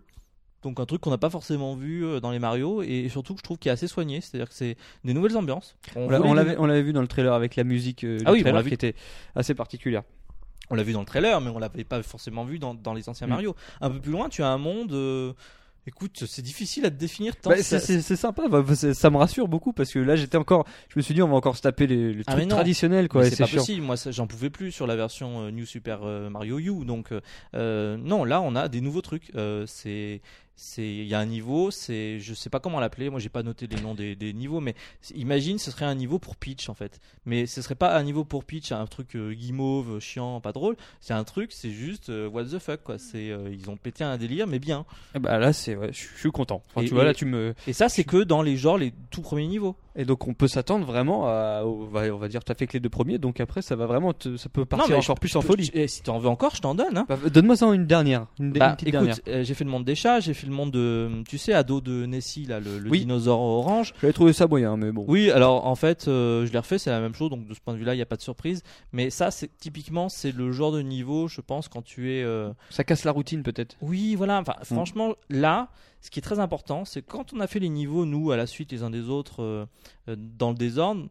Donc 0.63 0.79
un 0.81 0.85
truc 0.87 1.01
qu'on 1.01 1.11
n'a 1.11 1.19
pas 1.19 1.31
forcément 1.31 1.75
vu 1.75 2.05
euh, 2.05 2.21
dans 2.21 2.31
les 2.31 2.39
Mario 2.39 2.83
et 2.83 3.09
surtout 3.09 3.35
que 3.35 3.39
je 3.41 3.45
trouve 3.45 3.59
qui 3.59 3.69
est 3.69 3.73
assez 3.73 3.89
soigné, 3.89 4.21
c'est-à-dire 4.21 4.49
que 4.49 4.55
c'est 4.55 4.77
des 5.05 5.15
nouvelles 5.15 5.37
ambiances. 5.37 5.77
on 5.97 6.03
on 6.13 6.35
l'avait 6.35 6.57
on 6.59 6.67
l'avait 6.67 6.83
vu 6.83 6.93
dans 6.93 7.01
le 7.01 7.09
trailer 7.09 7.33
avec 7.33 7.57
la 7.57 7.65
musique 7.65 8.05
euh, 8.05 8.19
du 8.19 8.25
Ah 8.27 8.33
oui, 8.33 8.39
on 8.39 8.43
trailer 8.43 8.57
l'a 8.57 8.63
vu. 8.63 8.69
qui 8.69 8.75
était 8.75 8.95
assez 9.35 9.55
particulière. 9.55 10.03
on 10.71 10.75
l'a 10.75 10.83
vu 10.83 10.93
dans 10.93 11.01
le 11.01 11.07
trailer, 11.07 11.41
mais 11.41 11.51
on 11.51 11.59
l'avait 11.59 11.85
pas 11.85 12.03
forcément 12.03 12.45
vu 12.45 12.59
dans, 12.59 12.75
dans 12.75 12.93
les 12.95 13.09
anciens 13.09 13.27
Mm. 13.27 13.31
Mario. 13.31 13.57
Un 13.81 13.91
peu 13.91 14.01
plus 14.01 14.13
loin, 14.13 14.29
tu 14.29 14.43
as 14.43 14.49
un 14.49 14.59
monde. 14.59 14.93
euh, 14.93 15.33
Écoute, 15.87 16.25
c'est 16.27 16.43
difficile 16.43 16.85
à 16.85 16.91
te 16.91 16.97
définir. 16.97 17.35
Tant 17.37 17.49
Bah, 17.51 17.57
ça- 17.63 17.81
c'est- 17.81 18.03
sympa, 18.15 18.47
bah, 18.49 18.63
ça 18.77 19.09
me 19.11 19.17
rassure 19.17 19.49
beaucoup 19.49 19.73
parce 19.73 19.91
que 19.91 19.99
là 19.99 20.15
j'étais 20.15 20.37
encore, 20.37 20.67
je 20.91 20.99
me 20.99 21.03
suis 21.03 21.15
dit 21.15 21.23
on 21.23 21.29
va 21.29 21.37
encore 21.37 21.57
se 21.57 21.63
taper 21.63 21.87
les, 21.87 22.13
les 22.13 22.23
Ah, 22.27 22.33
trucs 22.37 22.49
traditionnels 22.49 23.09
quoi. 23.09 23.25
C'est 23.25 23.39
pas 23.39 23.47
chiant. 23.47 23.61
possible, 23.61 23.87
moi 23.87 23.97
j'en 24.11 24.27
pouvais 24.27 24.51
plus 24.51 24.73
sur 24.73 24.87
la 24.87 24.95
version 24.95 25.41
euh, 25.47 25.51
New 25.51 25.65
Super 25.65 26.01
euh, 26.05 26.29
Mario 26.29 26.59
U. 26.59 26.85
Donc 26.85 27.09
euh, 27.55 27.97
non, 27.97 28.25
là 28.25 28.43
on 28.43 28.55
a 28.57 28.69
des 28.69 28.83
nouveaux 28.83 29.01
trucs. 29.01 29.33
Euh, 29.37 29.65
c'est 29.67 30.21
il 30.79 31.05
y 31.07 31.15
a 31.15 31.19
un 31.19 31.27
niveau, 31.27 31.71
c'est 31.71 32.19
je 32.21 32.35
sais 32.35 32.51
pas 32.51 32.61
comment 32.61 32.81
l'appeler. 32.81 33.09
Moi, 33.11 33.19
j'ai 33.21 33.29
pas 33.29 33.43
noté 33.43 33.67
les 33.67 33.81
noms 33.81 33.95
des, 33.95 34.15
des 34.17 34.33
niveaux, 34.33 34.61
mais 34.61 34.75
imagine 35.15 35.59
ce 35.59 35.71
serait 35.71 35.85
un 35.87 35.95
niveau 35.95 36.19
pour 36.19 36.37
Peach 36.37 36.69
en 36.69 36.75
fait. 36.75 37.01
Mais 37.25 37.47
ce 37.47 37.63
serait 37.63 37.75
pas 37.75 37.97
un 37.97 38.03
niveau 38.03 38.25
pour 38.25 38.45
Peach, 38.45 38.73
un 38.73 38.87
truc 38.87 39.17
euh, 39.17 39.33
guimauve, 39.33 40.01
chiant, 40.01 40.41
pas 40.41 40.53
drôle. 40.53 40.77
C'est 41.01 41.15
un 41.15 41.25
truc, 41.25 41.53
c'est 41.53 41.71
juste 41.71 42.11
euh, 42.11 42.29
what 42.29 42.45
the 42.45 42.59
fuck 42.59 42.83
quoi. 42.83 42.99
C'est 42.99 43.31
euh, 43.31 43.51
ils 43.53 43.71
ont 43.71 43.77
pété 43.77 44.05
un 44.05 44.19
délire, 44.19 44.47
mais 44.47 44.59
bien. 44.59 44.85
Eh 45.15 45.19
bah 45.19 45.39
là, 45.39 45.53
c'est, 45.53 45.77
ouais, 45.77 45.93
je 45.93 46.01
je 46.15 46.19
suis 46.21 46.31
content. 46.31 46.63
Enfin, 46.71 46.83
Et- 46.83 46.89
tu 46.89 46.95
vois, 46.95 47.05
là, 47.05 47.15
tu 47.15 47.25
me. 47.25 47.55
Et 47.67 47.73
ça, 47.73 47.89
c'est 47.89 48.05
que 48.05 48.23
dans 48.23 48.43
les 48.43 48.57
genres 48.57 48.77
les 48.79 48.93
tout 49.11 49.23
premiers 49.23 49.47
niveaux. 49.47 49.77
Et 49.97 50.05
donc, 50.05 50.29
on 50.29 50.35
peut 50.35 50.47
s'attendre 50.49 50.87
vraiment 50.87 51.27
à, 51.27 51.63
on 51.65 51.85
va, 51.87 52.03
on 52.15 52.17
va 52.19 52.29
dire, 52.29 52.45
t'as 52.45 52.55
fait 52.55 52.67
que 52.67 52.75
les 52.75 52.81
deux 52.81 52.89
premiers, 52.89 53.19
donc 53.19 53.41
après, 53.41 53.61
ça 53.61 53.75
va 53.75 53.87
vraiment, 53.87 54.13
te- 54.13 54.37
ça 54.37 54.49
peut 54.49 54.65
partir 54.65 54.97
encore 54.97 55.17
je- 55.17 55.21
plus 55.21 55.29
je 55.31 55.39
en 55.39 55.41
folie. 55.43 55.69
Et 55.75 55.89
si 55.89 56.03
t'en 56.03 56.19
veux 56.19 56.29
encore, 56.29 56.55
je 56.55 56.61
t'en 56.61 56.75
donne. 56.77 56.97
Hein. 56.97 57.07
Bah, 57.09 57.19
Donne-moi-en 57.29 57.73
une 57.73 57.87
dernière, 57.87 58.27
une, 58.39 58.47
une 58.47 58.53
Bah, 58.53 58.75
petite 58.77 58.89
écoute, 58.95 59.07
dernière. 59.27 59.45
j'ai 59.45 59.55
fait 59.55 59.65
le 59.65 59.71
monde 59.71 59.85
des 59.85 59.95
chats, 59.97 60.21
j'ai 60.21 60.33
fait 60.33 60.47
le 60.51 60.55
monde 60.57 60.71
de, 60.73 61.23
tu 61.27 61.39
sais, 61.39 61.53
ado 61.55 61.81
de 61.81 62.05
Nessie 62.07 62.45
là, 62.45 62.61
le, 62.61 62.79
le 62.79 62.91
Oui. 62.91 63.01
dinosaure 63.01 63.41
orange. 63.41 63.95
J'avais 64.01 64.13
trouvé 64.13 64.33
ça 64.35 64.47
moyen, 64.47 64.77
mais 64.77 64.93
bon. 64.93 65.05
Oui, 65.09 65.31
alors 65.31 65.67
en 65.67 65.75
fait, 65.75 66.07
euh, 66.09 66.45
je 66.47 66.53
l'ai 66.53 66.59
refait, 66.59 66.79
c'est 66.79 66.91
la 66.91 67.01
même 67.01 67.15
chose, 67.15 67.31
donc 67.31 67.47
de 67.47 67.55
ce 67.55 67.61
point 67.61 67.73
de 67.75 67.79
vue-là, 67.79 67.95
il 67.95 67.99
n'y 67.99 68.03
a 68.03 68.07
pas 68.07 68.17
de 68.17 68.23
surprise. 68.23 68.63
Mais 68.93 69.09
ça, 69.11 69.31
c'est 69.31 69.51
typiquement, 69.59 70.09
c'est 70.09 70.33
le 70.33 70.53
genre 70.53 70.73
de 70.73 70.83
niveau, 70.83 71.29
je 71.29 71.41
pense, 71.41 71.69
quand 71.69 71.83
tu 71.83 72.13
es. 72.13 72.23
euh, 72.23 72.51
Ça 72.71 72.85
casse 72.85 73.05
la 73.05 73.13
routine, 73.13 73.43
peut-être. 73.43 73.77
Oui, 73.81 74.15
voilà. 74.17 74.41
Mm. 74.41 74.43
Enfin, 74.43 74.55
franchement, 74.65 75.15
là, 75.31 75.69
ce 76.03 76.11
qui 76.11 76.19
est 76.19 76.23
très 76.23 76.39
important, 76.41 76.85
c'est 76.85 77.03
quand 77.03 77.33
on 77.33 77.41
a 77.41 77.47
fait 77.47 77.59
les 77.61 77.69
niveaux, 77.69 78.05
nous, 78.05 78.31
à 78.31 78.37
la 78.37 78.47
suite, 78.47 78.73
les 78.73 78.83
uns 78.83 78.91
des 78.91 79.09
autres, 79.09 79.43
euh, 79.43 79.67
dans 80.39 80.51
le 80.51 80.57
désordre, 80.57 81.07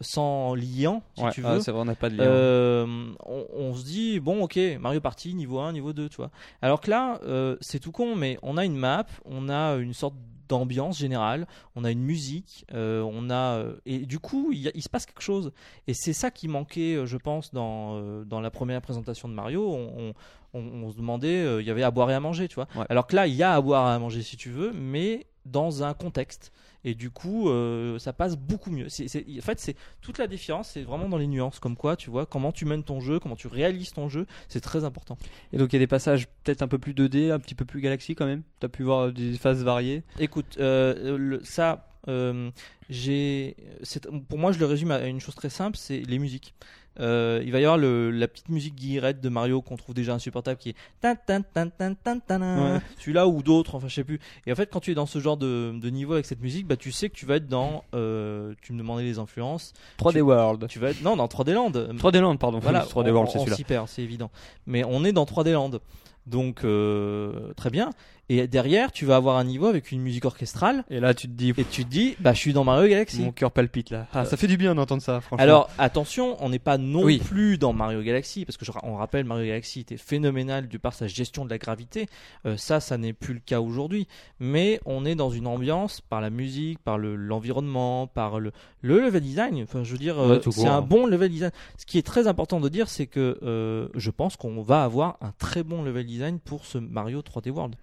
sans 0.00 0.54
liant, 0.54 1.02
si 1.16 1.22
Ouais, 1.24 1.30
tu 1.30 1.42
ah, 1.44 1.54
veux. 1.54 1.58
vrai, 1.60 1.72
on 1.74 1.84
n'a 1.84 1.94
pas 1.94 2.08
de 2.10 2.16
lien. 2.16 2.24
Euh, 2.24 2.86
on, 3.26 3.46
on 3.54 3.74
se 3.74 3.84
dit 3.84 4.20
bon 4.20 4.42
ok 4.42 4.58
Mario 4.80 5.00
Party 5.00 5.34
niveau 5.34 5.58
1 5.58 5.72
niveau 5.72 5.92
2 5.92 6.08
tu 6.08 6.16
vois 6.16 6.30
alors 6.62 6.80
que 6.80 6.90
là 6.90 7.20
euh, 7.24 7.56
c'est 7.60 7.78
tout 7.78 7.92
con 7.92 8.16
mais 8.16 8.38
on 8.42 8.56
a 8.56 8.64
une 8.64 8.76
map 8.76 9.06
on 9.24 9.48
a 9.48 9.74
une 9.76 9.92
sorte 9.92 10.14
d'ambiance 10.48 10.98
générale 10.98 11.46
on 11.76 11.84
a 11.84 11.90
une 11.90 12.00
musique 12.02 12.64
euh, 12.74 13.02
on 13.02 13.30
a 13.30 13.62
et 13.86 13.98
du 14.00 14.18
coup 14.18 14.52
il, 14.52 14.82
se 14.82 14.88
passe 14.88 15.06
quelque 15.06 15.22
chose 15.22 15.52
et 15.86 15.94
c'est 15.94 16.12
ça 16.12 16.30
qui 16.30 16.48
manquait 16.48 17.06
je 17.06 17.16
pense 17.16 17.52
dans 17.52 18.22
dans 18.24 18.40
la 18.40 18.50
première 18.50 18.80
présentation 18.80 19.28
de 19.28 19.34
Mario 19.34 19.62
on, 19.70 20.12
on, 20.54 20.90
se 20.90 20.96
demandait 20.96 21.60
il 21.60 21.66
y 21.66 21.70
avait 21.70 21.82
à 21.84 21.90
boire 21.90 22.10
et 22.10 22.14
à 22.14 22.20
manger 22.20 22.48
tu 22.48 22.56
vois 22.56 22.66
Ouais. 22.74 22.86
alors 22.88 23.06
que 23.06 23.14
là 23.16 23.26
il 23.26 23.34
y 23.34 23.42
a 23.42 23.54
à 23.54 23.60
boire 23.60 23.90
et 23.90 23.94
à 23.94 23.98
manger 23.98 24.22
si 24.22 24.36
tu 24.36 24.50
veux 24.50 24.72
mais 24.72 25.26
dans 25.46 25.82
un 25.84 25.94
contexte 25.94 26.52
et 26.84 26.94
du 26.94 27.10
coup 27.10 27.48
euh, 27.50 27.98
ça 27.98 28.12
passe 28.12 28.36
beaucoup 28.36 28.70
mieux 28.70 28.86
en 28.86 29.42
fait 29.42 29.60
c'est 29.60 29.76
toute 30.00 30.18
la 30.18 30.26
différence, 30.26 30.70
c'est 30.70 30.82
vraiment 30.82 31.08
dans 31.08 31.18
les 31.18 31.26
nuances, 31.26 31.58
comme 31.58 31.76
quoi, 31.76 31.96
tu 31.96 32.10
vois, 32.10 32.26
comment 32.26 32.52
tu 32.52 32.64
mènes 32.64 32.82
ton 32.82 33.00
jeu, 33.00 33.18
comment 33.20 33.36
tu 33.36 33.46
réalises 33.48 33.92
ton 33.92 34.08
jeu, 34.08 34.26
c'est 34.48 34.60
très 34.60 34.84
important. 34.84 35.16
Et 35.52 35.58
donc, 35.58 35.72
il 35.72 35.76
y 35.76 35.78
a 35.78 35.80
des 35.80 35.86
passages 35.86 36.26
peut-être 36.44 36.62
un 36.62 36.68
peu 36.68 36.78
plus 36.78 36.94
2D, 36.94 37.30
un 37.30 37.38
petit 37.38 37.54
peu 37.54 37.64
plus 37.64 37.80
galaxie 37.80 38.14
quand 38.14 38.26
même. 38.26 38.42
T'as 38.60 38.68
pu 38.68 38.82
voir 38.82 39.12
des 39.12 39.36
phases 39.36 39.62
variées. 39.62 40.02
Écoute, 40.18 40.56
euh, 40.58 41.16
le- 41.18 41.44
ça, 41.44 41.88
euh, 42.08 42.50
j'ai, 42.88 43.56
pour 44.28 44.38
moi, 44.38 44.52
je 44.52 44.58
le 44.58 44.66
résume 44.66 44.90
à 44.90 45.04
une 45.06 45.20
chose 45.20 45.34
très 45.34 45.50
simple, 45.50 45.76
c'est 45.76 46.00
les 46.00 46.18
musiques. 46.18 46.54
Euh, 47.00 47.40
il 47.44 47.50
va 47.52 47.58
y 47.60 47.64
avoir 47.64 47.78
le- 47.78 48.10
la 48.10 48.28
petite 48.28 48.48
musique 48.50 48.74
guillerette 48.74 49.20
de 49.20 49.28
Mario 49.28 49.62
qu'on 49.62 49.76
trouve 49.76 49.94
déjà 49.94 50.12
insupportable 50.14 50.58
qui 50.58 50.68
est 50.70 50.74
tan, 51.00 51.14
tan, 51.26 51.40
tan, 51.54 51.68
tan, 51.70 51.94
tan, 51.94 52.18
tan, 52.20 52.40
Ouais. 52.40 52.80
celui-là 52.98 53.26
ou 53.26 53.42
d'autres, 53.42 53.74
enfin 53.74 53.88
je 53.88 53.94
sais 53.94 54.04
plus. 54.04 54.20
Et 54.46 54.52
en 54.52 54.54
fait, 54.54 54.70
quand 54.70 54.80
tu 54.80 54.90
es 54.90 54.94
dans 54.94 55.06
ce 55.06 55.18
genre 55.18 55.36
de, 55.36 55.72
de 55.80 55.90
niveau 55.90 56.12
avec 56.12 56.26
cette 56.26 56.40
musique, 56.42 56.66
bah 56.66 56.76
tu 56.76 56.92
sais 56.92 57.08
que 57.08 57.14
tu 57.16 57.26
vas 57.26 57.36
être 57.36 57.48
dans, 57.48 57.84
euh, 57.94 58.54
tu 58.62 58.72
me 58.72 58.78
demandais 58.78 59.02
les 59.04 59.18
influences, 59.18 59.72
3D 59.98 60.20
World. 60.20 60.66
tu 60.68 60.78
vas 60.78 60.90
être 60.90 61.02
non 61.02 61.16
dans 61.16 61.26
3D 61.26 61.52
Land. 61.54 61.70
3D 61.72 62.20
Land, 62.20 62.36
pardon. 62.36 62.58
Voilà, 62.58 62.80
3D 62.80 63.10
on- 63.10 63.14
World, 63.14 63.28
on- 63.28 63.32
c'est 63.32 63.38
on 63.38 63.40
celui-là. 63.42 63.56
s'y 63.56 63.64
perd, 63.64 63.88
c'est 63.88 64.02
évident. 64.02 64.30
Mais 64.66 64.84
on 64.84 65.04
est 65.04 65.12
dans 65.12 65.24
3D 65.24 65.52
Land. 65.52 65.70
Donc, 66.26 66.64
euh, 66.64 67.52
très 67.54 67.70
bien. 67.70 67.90
Et 68.32 68.46
derrière, 68.46 68.92
tu 68.92 69.06
vas 69.06 69.16
avoir 69.16 69.38
un 69.38 69.44
niveau 69.44 69.66
avec 69.66 69.90
une 69.90 70.00
musique 70.00 70.24
orchestrale. 70.24 70.84
Et 70.88 71.00
là, 71.00 71.14
tu 71.14 71.26
te 71.26 71.32
dis, 71.32 71.52
Et 71.58 71.64
tu 71.64 71.84
te 71.84 71.90
dis, 71.90 72.14
bah, 72.20 72.32
je 72.32 72.38
suis 72.38 72.52
dans 72.52 72.62
Mario 72.62 72.88
Galaxy. 72.88 73.20
mon 73.22 73.32
cœur 73.32 73.50
palpite 73.50 73.90
là. 73.90 74.06
Ah, 74.12 74.24
ça 74.24 74.36
fait 74.36 74.46
du 74.46 74.56
bien 74.56 74.76
d'entendre 74.76 75.02
ça, 75.02 75.20
franchement. 75.20 75.42
Alors, 75.42 75.68
attention, 75.78 76.36
on 76.38 76.48
n'est 76.48 76.60
pas 76.60 76.78
non 76.78 77.02
Oui. 77.02 77.18
plus 77.18 77.58
dans 77.58 77.72
Mario 77.72 78.02
Galaxy, 78.02 78.44
parce 78.44 78.56
que 78.56 78.64
je 78.64 78.70
on 78.84 78.94
rappelle, 78.94 79.24
Mario 79.24 79.46
Galaxy 79.46 79.80
était 79.80 79.96
phénoménal 79.96 80.68
du 80.68 80.78
par 80.78 80.94
sa 80.94 81.08
gestion 81.08 81.44
de 81.44 81.50
la 81.50 81.58
gravité. 81.58 82.06
Euh, 82.46 82.56
ça, 82.56 82.78
ça 82.78 82.96
n'est 82.98 83.12
plus 83.12 83.34
le 83.34 83.40
cas 83.40 83.60
aujourd'hui. 83.60 84.06
Mais 84.38 84.78
on 84.86 85.04
est 85.04 85.16
dans 85.16 85.30
une 85.30 85.48
ambiance 85.48 86.00
par 86.00 86.20
la 86.20 86.30
musique, 86.30 86.78
par 86.78 86.98
le- 86.98 87.16
l'environnement, 87.16 88.06
par 88.06 88.38
le, 88.38 88.52
le 88.82 89.00
level 89.00 89.22
design. 89.22 89.60
Enfin, 89.64 89.82
je 89.82 89.90
veux 89.90 89.98
dire, 89.98 90.18
euh, 90.20 90.36
Ouais, 90.36 90.40
c'est 90.52 90.66
un 90.68 90.76
hein. 90.78 90.82
bon 90.82 91.06
level 91.06 91.30
design. 91.30 91.50
Ce 91.78 91.84
qui 91.84 91.98
est 91.98 92.06
très 92.06 92.28
important 92.28 92.60
de 92.60 92.68
dire, 92.68 92.88
c'est 92.88 93.06
que 93.08 93.38
euh, 93.42 93.88
je 93.96 94.10
pense 94.12 94.36
qu'on 94.36 94.62
va 94.62 94.84
avoir 94.84 95.16
un 95.20 95.32
très 95.38 95.64
bon 95.64 95.82
level 95.82 96.06
design 96.06 96.38
pour 96.38 96.64
ce 96.64 96.78
Mario 96.78 97.22
3D 97.22 97.50
World. 97.50 97.74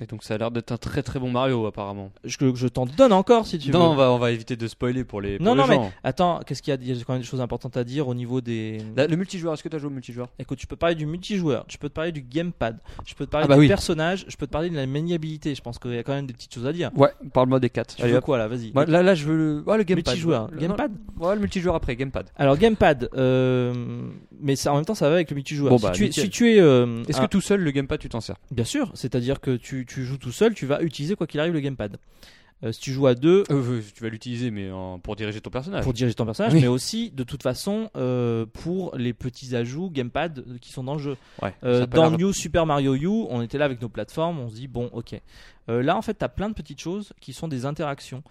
Et 0.00 0.06
donc, 0.06 0.24
ça 0.24 0.34
a 0.34 0.38
l'air 0.38 0.50
d'être 0.50 0.72
un 0.72 0.78
très 0.78 1.02
très 1.02 1.20
bon 1.20 1.30
Mario, 1.30 1.66
apparemment. 1.66 2.10
Je, 2.24 2.36
je 2.54 2.66
t'en 2.66 2.86
donne 2.86 3.12
encore 3.12 3.46
si 3.46 3.58
tu 3.58 3.70
veux. 3.70 3.78
non, 3.78 3.90
on 3.90 3.94
va, 3.94 4.10
on 4.10 4.18
va 4.18 4.30
éviter 4.32 4.56
de 4.56 4.66
spoiler 4.66 5.04
pour 5.04 5.20
les, 5.20 5.36
pour 5.36 5.44
non, 5.44 5.54
les 5.54 5.60
non, 5.60 5.66
mais 5.68 5.78
attends, 6.02 6.40
qu'est-ce 6.46 6.62
qu'il 6.62 6.72
y 6.72 6.76
a 6.76 6.80
Il 6.80 6.96
y 6.96 7.00
a 7.00 7.04
quand 7.04 7.12
même 7.12 7.20
des 7.20 7.28
choses 7.28 7.42
importantes 7.42 7.76
à 7.76 7.84
dire 7.84 8.08
au 8.08 8.14
niveau 8.14 8.40
des. 8.40 8.78
Le 8.96 9.14
multijoueur, 9.16 9.52
est-ce 9.52 9.62
que 9.62 9.68
tu 9.68 9.76
as 9.76 9.78
joué 9.78 9.88
au 9.88 9.92
multijoueur? 9.92 10.28
Écoute, 10.38 10.60
je 10.62 10.66
peux 10.66 10.76
te 10.76 10.80
parler 10.80 10.94
du 10.94 11.04
multijoueur, 11.06 11.66
je 11.68 11.76
peux 11.76 11.88
te 11.90 11.94
parler 11.94 12.10
du 12.10 12.22
gamepad, 12.22 12.78
je 13.06 13.14
peux 13.14 13.26
te 13.26 13.30
parler 13.30 13.44
Ah 13.44 13.48
bah 13.48 13.54
du 13.56 13.60
oui. 13.60 13.68
personnage, 13.68 14.24
je 14.28 14.36
peux 14.36 14.46
te 14.46 14.50
parler 14.52 14.70
de 14.70 14.76
la 14.76 14.86
maniabilité. 14.86 15.54
Je 15.54 15.60
pense 15.60 15.78
qu'il 15.78 15.92
y 15.92 15.98
a 15.98 16.02
quand 16.02 16.14
même 16.14 16.26
des 16.26 16.32
petites 16.32 16.54
choses 16.54 16.66
à 16.66 16.72
dire. 16.72 16.90
Ouais, 16.96 17.10
parle-moi 17.34 17.60
des 17.60 17.68
4. 17.70 17.96
Tu 17.96 18.06
veux 18.06 18.20
quoi 18.22 18.38
là 18.38 18.48
Vas-y. 18.48 18.72
Là, 18.72 19.02
là, 19.02 19.14
je 19.14 19.26
veux 19.26 19.36
le, 19.36 19.62
ouais, 19.66 19.76
le 19.76 19.82
gamepad. 19.84 20.06
multijoueur. 20.14 20.48
Le- 20.50 20.58
Gamepad 20.58 20.90
non, 21.20 21.26
Ouais, 21.28 21.34
le 21.34 21.40
multijoueur 21.42 21.74
après, 21.74 21.96
gamepad. 21.96 22.30
Alors 22.36 22.56
gamepad, 22.56 23.10
euh, 23.14 23.72
mais 24.40 24.56
ça, 24.56 24.72
en 24.72 24.76
même 24.76 24.84
temps 24.84 24.94
ça 24.94 25.08
va 25.08 25.16
avec 25.16 25.30
le 25.30 25.34
multijoueur. 25.36 25.70
Bon, 25.70 25.78
si, 25.78 25.84
bah, 25.84 25.90
tu 25.92 26.06
es, 26.06 26.12
si 26.12 26.30
tu 26.30 26.50
es, 26.50 26.60
euh, 26.60 27.02
Est-ce 27.08 27.18
un- 27.18 27.24
que 27.24 27.30
tout 27.30 27.40
seul, 27.40 27.60
le 27.60 27.70
gamepad, 27.70 27.98
tu 28.00 28.08
t'en 28.08 28.20
sers? 28.20 28.36
Bien 28.50 28.64
sûr, 28.64 28.90
c'est-à-dire 28.94 29.40
que 29.40 29.56
tu, 29.56 29.81
tu 29.86 30.04
joues 30.04 30.18
tout 30.18 30.32
seul, 30.32 30.54
tu 30.54 30.66
vas 30.66 30.82
utiliser 30.82 31.14
quoi 31.16 31.26
qu'il 31.26 31.40
arrive 31.40 31.52
le 31.54 31.60
gamepad. 31.60 31.98
Euh, 32.64 32.70
si 32.70 32.78
tu 32.80 32.92
joues 32.92 33.08
à 33.08 33.16
deux, 33.16 33.42
Euh, 33.50 33.80
Tu 33.96 34.04
vas 34.04 34.08
l'utiliser, 34.08 34.52
mais 34.52 34.70
en- 34.70 35.00
pour 35.00 35.16
diriger 35.16 35.40
ton 35.40 35.50
personnage. 35.50 35.82
pour 35.82 35.92
diriger 35.92 36.14
ton 36.14 36.24
personnage, 36.24 36.54
Oui. 36.54 36.60
mais 36.60 36.68
aussi 36.68 37.10
de 37.10 37.24
toute 37.24 37.42
façon 37.42 37.90
euh, 37.96 38.46
pour 38.46 38.96
les 38.96 39.12
petits 39.12 39.56
ajouts 39.56 39.90
gamepad 39.90 40.44
qui 40.60 40.70
sont 40.70 40.84
dans 40.84 40.94
le 40.94 41.00
jeu. 41.00 41.16
Ouais, 41.42 41.52
dans 41.88 42.12
New 42.12 42.32
Super 42.32 42.64
Mario 42.64 42.94
U, 42.94 43.08
on 43.08 43.42
était 43.42 43.58
là 43.58 43.64
avec 43.64 43.82
nos 43.82 43.88
plateformes, 43.88 44.38
on 44.38 44.48
se 44.48 44.54
dit 44.54 44.68
bon, 44.68 44.88
ok. 44.92 45.20
Là, 45.68 45.96
en 45.96 46.02
fait, 46.02 46.18
tu 46.18 46.24
as 46.24 46.28
plein 46.28 46.48
de 46.50 46.54
petites 46.54 46.80
choses 46.80 47.12
qui 47.20 47.32
sont 47.32 47.48
des 47.48 47.66
interactions. 47.66 48.22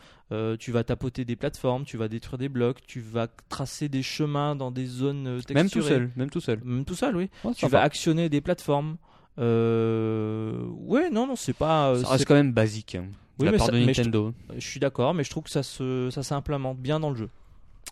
Tu 0.60 0.72
vas 0.72 0.86
tapoter 0.86 1.26
des 1.26 1.36
plateformes, 1.36 1.84
tu 1.84 1.97
vas 1.97 2.08
détruire 2.08 2.38
des 2.38 2.47
blocs, 2.49 2.78
tu 2.88 3.02
vas 3.02 3.28
tracer 3.49 3.89
des 3.89 4.02
chemins 4.04 4.56
dans 4.56 4.72
des 4.72 4.86
zones 4.86 5.41
texturées. 5.45 5.54
Même 5.56 5.70
tout 5.70 5.82
seul, 5.82 6.10
même 6.16 6.30
tout 6.30 6.39
seul. 6.41 6.62
Même 6.64 6.86
tout 6.86 6.95
seul, 6.95 7.18
oui. 7.18 7.30
Ouais, 7.43 7.54
Tu 7.54 7.60
sympa. 7.62 7.80
vas 7.80 7.84
actionner 7.84 8.30
des 8.30 8.39
plateformes. 8.39 8.95
Euh... 9.40 10.66
Ouais, 10.80 11.10
non, 11.10 11.28
non, 11.28 11.36
c'est 11.36 11.54
pas. 11.54 11.90
euh, 11.92 12.04
Ça 12.04 12.10
reste 12.10 12.26
quand 12.26 12.34
même 12.36 12.52
basique. 12.54 12.96
hein, 12.96 13.04
de 13.04 13.08
Oui, 13.40 13.46
la 13.46 13.52
mais 13.52 13.58
part 13.58 13.68
ça- 13.68 13.72
de 13.74 13.78
mais 13.78 13.94
je- 13.94 14.02
Nintendo. 14.02 14.34
Je 14.56 14.66
suis 14.68 14.80
d'accord, 14.80 15.14
mais 15.14 15.24
je 15.24 15.30
trouve 15.30 15.44
que 15.44 15.50
ça 15.50 15.64
se, 15.64 16.10
ça 16.12 16.24
s'implémente 16.24 16.78
bien 16.78 17.00
dans 17.00 17.10
le 17.10 17.16
jeu. 17.16 17.30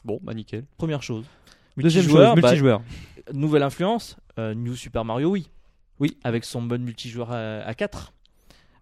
Bon, 0.06 0.20
bah 0.24 0.34
nickel. 0.34 0.66
Première 0.78 1.04
chose. 1.04 1.26
Deuxième 1.78 2.04
Multijoueur, 2.04 2.34
chose, 2.34 2.42
bah, 2.42 2.48
multijoueur. 2.50 2.82
Nouvelle 3.34 3.64
influence, 3.64 4.18
euh, 4.38 4.54
New 4.54 4.76
Super 4.76 5.06
Mario, 5.06 5.30
oui. 5.30 5.50
Oui, 6.00 6.18
avec 6.24 6.44
son 6.46 6.62
mode 6.62 6.82
multijoueur 6.82 7.32
à, 7.32 7.60
à 7.60 7.74
4. 7.74 8.14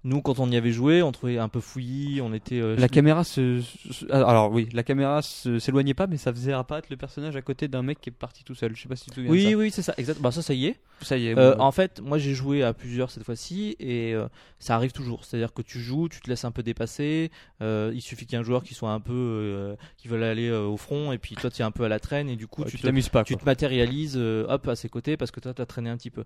Nous, 0.04 0.22
quand 0.22 0.40
on 0.40 0.50
y 0.50 0.56
avait 0.56 0.72
joué, 0.72 1.02
on 1.02 1.12
trouvait 1.12 1.38
un 1.38 1.50
peu 1.50 1.60
fouillis, 1.60 2.22
on 2.22 2.34
était. 2.34 2.60
euh, 2.62 2.76
La 2.78 2.88
caméra 2.88 3.24
se, 3.24 3.62
se- 3.62 4.10
alors 4.12 4.52
oui, 4.52 4.70
la 4.74 4.84
caméra 4.84 5.22
s'éloignait 5.22 5.94
pas, 5.94 6.08
mais 6.08 6.18
ça 6.18 6.32
faisait 6.32 6.54
apparaître 6.54 6.88
le 6.92 6.98
personnage 6.98 7.36
à 7.36 7.42
côté 7.42 7.68
d'un 7.68 7.82
mec 7.82 8.00
qui 8.00 8.10
est 8.10 8.14
parti 8.14 8.44
tout 8.44 8.56
seul. 8.56 8.76
Je 8.76 8.82
sais 8.84 8.88
pas 8.88 8.96
si 8.96 9.06
tu 9.06 9.10
te 9.10 9.16
souviens. 9.16 9.32
Oui, 9.32 9.52
de 9.52 9.56
oui, 9.56 9.72
c'est 9.72 9.82
ça, 9.82 9.94
exact. 9.98 10.22
Bah, 10.22 10.32
ça, 10.32 10.42
ça 10.42 10.54
y 10.54 10.68
est. 10.68 10.76
ça. 11.02 11.18
y 11.18 11.28
est. 11.28 11.38
Euh, 11.38 11.56
bon, 11.56 11.62
en 11.64 11.72
fait, 11.72 12.00
moi 12.00 12.18
j'ai 12.18 12.34
joué 12.34 12.64
à 12.64 12.74
plusieurs 12.74 13.12
cette 13.12 13.24
fois-ci 13.24 13.76
et 13.80 14.14
euh, 14.14 14.28
ça 14.60 14.76
arrive 14.76 14.92
toujours. 14.92 15.26
C'est-à-dire 15.26 15.54
que 15.54 15.62
tu 15.62 15.80
joues, 15.80 16.08
tu 16.10 16.22
te 16.22 16.30
laisses 16.30 16.46
un 16.46 16.52
peu 16.52 16.64
dépasser. 16.64 17.32
il 17.62 18.02
suffit 18.02 18.26
qu'il 18.26 18.34
y 18.34 18.36
ait 18.36 18.42
un 18.42 18.46
joueur 18.46 18.64
qui 18.64 18.74
soit 18.76 18.92
un 18.92 19.00
peu, 19.00 19.76
qui 19.98 20.08
veut 20.08 20.24
aller 20.24 20.52
au 20.52 20.78
front 20.78 21.12
et 21.12 21.18
puis 21.18 21.36
toi 21.36 21.50
tu 21.50 21.62
es 21.62 21.66
un 21.66 21.72
peu 21.72 21.84
à 21.84 21.90
la 21.90 22.00
traîne 22.00 22.30
et 22.30 22.36
du 22.36 22.48
coup 22.48 22.62
ouais, 22.64 22.70
tu 22.70 22.78
t'amuses 22.80 23.10
pas. 23.10 23.24
tu 23.24 23.36
te 23.36 23.46
matérialises 23.46 24.16
hop 24.18 24.68
à 24.68 24.76
ses 24.76 24.90
côtés 24.90 25.18
parce 25.18 25.32
que 25.32 25.40
toi 25.40 25.54
tu 25.54 25.62
as 25.62 25.66
traîné 25.66 25.90
un 25.90 25.98
petit 25.98 26.12
peu. 26.12 26.24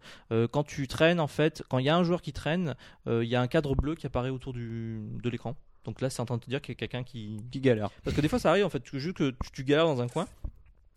Quand 0.52 0.64
tu 0.64 0.88
traînes 0.88 1.20
en 1.20 1.28
fait, 1.28 1.64
quand 1.70 1.80
il 1.80 1.86
y 1.86 1.90
a 1.90 1.96
un 1.96 2.04
joueur 2.04 2.22
qui 2.22 2.34
traîne, 2.34 2.76
il 3.08 3.24
y 3.24 3.36
a 3.36 3.42
un 3.42 3.48
cadre 3.48 3.61
bleu 3.76 3.96
qui 3.96 4.06
apparaît 4.08 4.30
autour 4.30 4.54
du, 4.54 5.00
de 5.24 5.30
l'écran. 5.30 5.56
Donc 5.86 6.02
là 6.02 6.10
c'est 6.10 6.22
en 6.22 6.26
train 6.26 6.38
de 6.38 6.44
te 6.44 6.50
dire 6.50 6.62
qu'il 6.62 6.74
y 6.74 6.78
a 6.78 6.80
quelqu'un 6.80 7.04
qui 7.04 7.38
Qui 7.52 7.60
galère. 7.62 7.90
parce 8.04 8.16
que 8.16 8.22
des 8.22 8.28
fois 8.28 8.40
ça 8.40 8.50
arrive 8.52 8.66
en 8.66 8.70
fait, 8.70 8.82
tu, 8.82 9.00
juste 9.00 9.18
que 9.18 9.32
tu, 9.32 9.52
tu 9.52 9.64
galères 9.64 9.86
dans 9.86 10.02
un 10.02 10.08
coin 10.08 10.28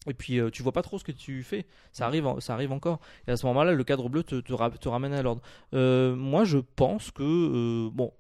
et 0.07 0.13
puis 0.13 0.39
euh, 0.39 0.51
tu 0.51 0.63
vois 0.63 0.73
pas 0.73 0.83
trop 0.83 0.99
ce 0.99 1.05
que 1.05 1.13
tu 1.13 1.43
fais. 1.43 1.65
Ça 1.93 2.07
arrive, 2.07 2.27
en- 2.27 2.39
ça 2.39 2.53
arrive 2.53 2.73
encore. 2.73 3.01
Et 3.27 3.31
à 3.31 3.39
ce 3.39 3.47
moment-là, 3.47 3.73
le 3.73 3.85
cadre 3.85 4.11
bleu 4.11 4.23
te, 4.23 4.39
te, 4.41 4.53
ra- 4.53 4.71
te 4.71 4.87
ramène 4.87 5.15
à 5.15 5.23
l'ordre. 5.23 5.41
Euh, 5.73 6.15
moi, 6.15 6.45
je 6.45 6.59
pense 6.59 7.11
que 7.11 7.23
euh, 7.23 7.91
bon, 7.91 8.13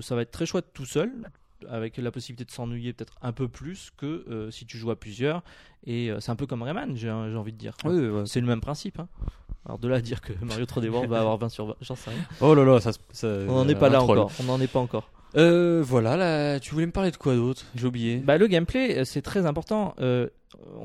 ça 0.00 0.14
va 0.14 0.22
être 0.22 0.30
très 0.30 0.46
chouette 0.46 0.66
tout 0.72 0.84
seul, 0.86 1.10
avec 1.70 1.96
la 1.96 2.10
possibilité 2.10 2.44
de 2.44 2.50
s'ennuyer 2.50 2.92
peut-être 2.92 3.14
un 3.22 3.32
peu 3.32 3.48
plus 3.48 3.90
que 3.96 4.24
euh, 4.28 4.50
si 4.50 4.66
tu 4.66 4.76
joues 4.78 4.90
à 4.90 4.96
plusieurs. 4.96 5.42
Et 5.86 6.10
euh, 6.10 6.20
c'est 6.20 6.30
un 6.32 6.36
peu 6.36 6.46
comme 6.46 6.62
Rayman, 6.62 6.96
j'ai 6.96 7.08
j'ai 7.30 7.36
envie 7.36 7.52
de 7.52 7.58
dire. 7.58 7.74
Oui, 7.84 8.08
ouais. 8.08 8.22
C'est 8.26 8.40
le 8.40 8.46
même 8.46 8.60
principe. 8.60 8.98
hein. 8.98 9.08
Alors 9.66 9.78
de 9.78 9.88
là 9.88 9.96
à 9.96 10.00
dire 10.00 10.20
que 10.20 10.32
Mario 10.44 10.64
3D 10.66 10.88
World 10.88 11.08
va 11.10 11.20
avoir 11.20 11.36
20 11.38 11.48
sur 11.48 11.66
20, 11.66 11.74
j'en 11.80 11.94
sais 11.96 12.10
rien. 12.10 12.20
Oh 12.40 12.54
là 12.54 12.64
là, 12.64 12.80
ça. 12.80 12.92
ça 13.12 13.26
On 13.48 13.64
n'en 13.64 13.68
est 13.68 13.74
pas 13.74 13.88
là 13.88 13.98
troll. 13.98 14.18
encore. 14.18 14.32
On 14.40 14.44
n'en 14.44 14.60
est 14.60 14.66
pas 14.66 14.80
encore. 14.80 15.10
Euh, 15.36 15.82
voilà, 15.84 16.16
là, 16.16 16.60
tu 16.60 16.72
voulais 16.74 16.86
me 16.86 16.92
parler 16.92 17.10
de 17.10 17.16
quoi 17.16 17.34
d'autre? 17.34 17.64
J'ai 17.74 17.86
oublié. 17.88 18.18
Bah, 18.18 18.38
le 18.38 18.46
gameplay, 18.46 18.98
euh, 18.98 19.04
c'est 19.04 19.20
très 19.22 19.46
important. 19.46 19.94
Euh, 19.98 20.28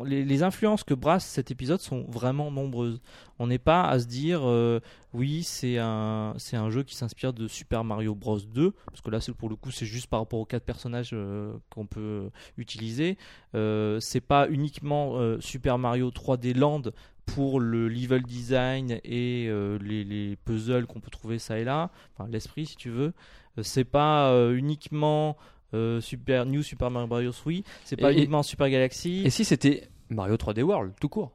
les, 0.05 0.25
les 0.25 0.41
influences 0.43 0.83
que 0.83 0.95
brasse 0.95 1.23
cet 1.25 1.51
épisode 1.51 1.79
sont 1.81 2.03
vraiment 2.09 2.49
nombreuses. 2.49 2.99
On 3.39 3.47
n'est 3.47 3.57
pas 3.57 3.83
à 3.83 3.99
se 3.99 4.05
dire 4.05 4.41
euh, 4.43 4.79
oui 5.13 5.43
c'est 5.43 5.77
un 5.77 6.33
c'est 6.37 6.57
un 6.57 6.69
jeu 6.69 6.83
qui 6.83 6.95
s'inspire 6.95 7.31
de 7.33 7.47
Super 7.47 7.83
Mario 7.85 8.13
Bros 8.13 8.39
2 8.39 8.71
parce 8.87 9.01
que 9.01 9.09
là 9.09 9.21
c'est 9.21 9.33
pour 9.33 9.47
le 9.49 9.55
coup 9.55 9.71
c'est 9.71 9.85
juste 9.85 10.07
par 10.07 10.19
rapport 10.19 10.39
aux 10.39 10.45
quatre 10.45 10.65
personnages 10.65 11.11
euh, 11.13 11.53
qu'on 11.69 11.85
peut 11.85 12.29
utiliser. 12.57 13.17
Euh, 13.55 13.99
c'est 14.01 14.19
pas 14.21 14.49
uniquement 14.49 15.13
euh, 15.17 15.37
Super 15.39 15.77
Mario 15.77 16.09
3D 16.11 16.53
Land 16.57 16.81
pour 17.25 17.59
le 17.59 17.87
level 17.87 18.23
design 18.23 18.99
et 19.03 19.47
euh, 19.49 19.77
les, 19.81 20.03
les 20.03 20.35
puzzles 20.35 20.85
qu'on 20.87 20.99
peut 20.99 21.11
trouver 21.11 21.39
ça 21.39 21.59
et 21.59 21.63
là, 21.63 21.91
enfin 22.17 22.29
l'esprit 22.29 22.65
si 22.65 22.75
tu 22.75 22.89
veux. 22.89 23.13
C'est 23.61 23.83
pas 23.85 24.31
euh, 24.31 24.55
uniquement 24.55 25.37
euh, 25.73 26.01
Super 26.01 26.45
New 26.45 26.63
Super 26.63 26.89
Mario 26.89 27.07
Bros. 27.07 27.31
Oui, 27.45 27.63
c'est 27.85 27.95
pas 27.97 28.11
Et- 28.11 28.15
uniquement 28.17 28.41
Super 28.43 28.69
Galaxy. 28.69 29.21
Et 29.25 29.29
si 29.29 29.45
c'était 29.45 29.87
Mario 30.09 30.35
3D 30.35 30.61
World, 30.63 30.93
tout 30.99 31.09
court? 31.09 31.31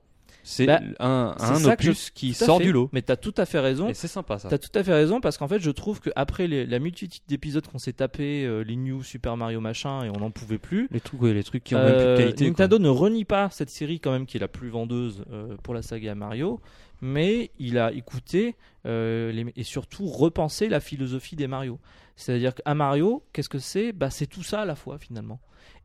C'est 0.47 0.67
Bah, 0.67 0.81
un, 1.01 1.35
un 1.39 1.59
que 1.75 1.89
opus 1.89 2.11
qui 2.11 2.35
sort 2.35 2.59
fait. 2.59 2.65
du 2.65 2.73
lot. 2.73 2.91
Mais 2.93 3.01
t'as 3.03 3.17
tout 3.17 3.33
à 3.39 3.47
fait 3.47 3.59
raison. 3.61 3.89
Et 3.89 3.95
c'est 3.95 4.09
sympa 4.09 4.39
ça. 4.39 4.51
T'as 4.51 4.59
tout 4.59 4.71
à 4.75 4.85
fait 4.85 4.93
raison 4.93 5.21
parce 5.23 5.39
qu'en 5.39 5.49
fait 5.49 5.59
je 5.59 5.71
trouve 5.71 6.01
qu'après 6.01 6.47
la 6.47 6.79
multitude 6.79 7.23
d'épisodes 7.29 7.67
qu'on 7.67 7.79
s'est 7.79 7.95
tapé, 7.95 8.45
euh, 8.45 8.63
les 8.63 8.77
New 8.77 9.03
Super 9.03 9.37
Mario 9.39 9.61
machin 9.61 10.05
et 10.05 10.11
on 10.11 10.21
n'en 10.21 10.31
pouvait 10.31 10.59
plus. 10.59 10.87
Les 10.91 11.01
trucs, 11.01 11.23
ouais, 11.23 11.33
les 11.33 11.43
trucs 11.43 11.65
qui 11.65 11.75
ont 11.75 11.79
même 11.83 11.95
plus 11.95 12.05
de 12.05 12.09
euh, 12.11 12.17
qualité. 12.19 12.45
quoi. 12.45 12.49
Nintendo 12.51 12.79
ne 12.79 12.89
renie 12.91 13.25
pas 13.25 13.49
cette 13.51 13.71
série 13.71 14.01
quand 14.01 14.13
même 14.13 14.27
qui 14.27 14.37
est 14.37 14.41
la 14.41 14.49
plus 14.49 14.69
vendeuse 14.69 15.25
euh, 15.33 15.57
pour 15.63 15.73
la 15.73 15.81
saga 15.81 16.15
Mario, 16.15 16.61
mais 17.01 17.51
il 17.59 17.79
a 17.79 17.91
écouté 17.93 18.55
euh, 18.87 19.33
les- 19.33 19.51
et 19.57 19.63
surtout 19.63 20.07
repensé 20.07 20.69
la 20.69 20.81
philosophie 20.81 21.37
des 21.37 21.47
Mario. 21.47 21.79
C'est-à-dire 22.17 22.55
qu'un 22.55 22.75
Mario, 22.75 23.23
qu'est-ce 23.33 23.49
que 23.49 23.59
c'est? 23.59 23.93
Bah, 23.93 24.11
C'est 24.11 24.27
tout 24.27 24.43
ça 24.43 24.61
à 24.61 24.65
la 24.67 24.75
fois 24.77 24.99
finalement. 24.99 25.41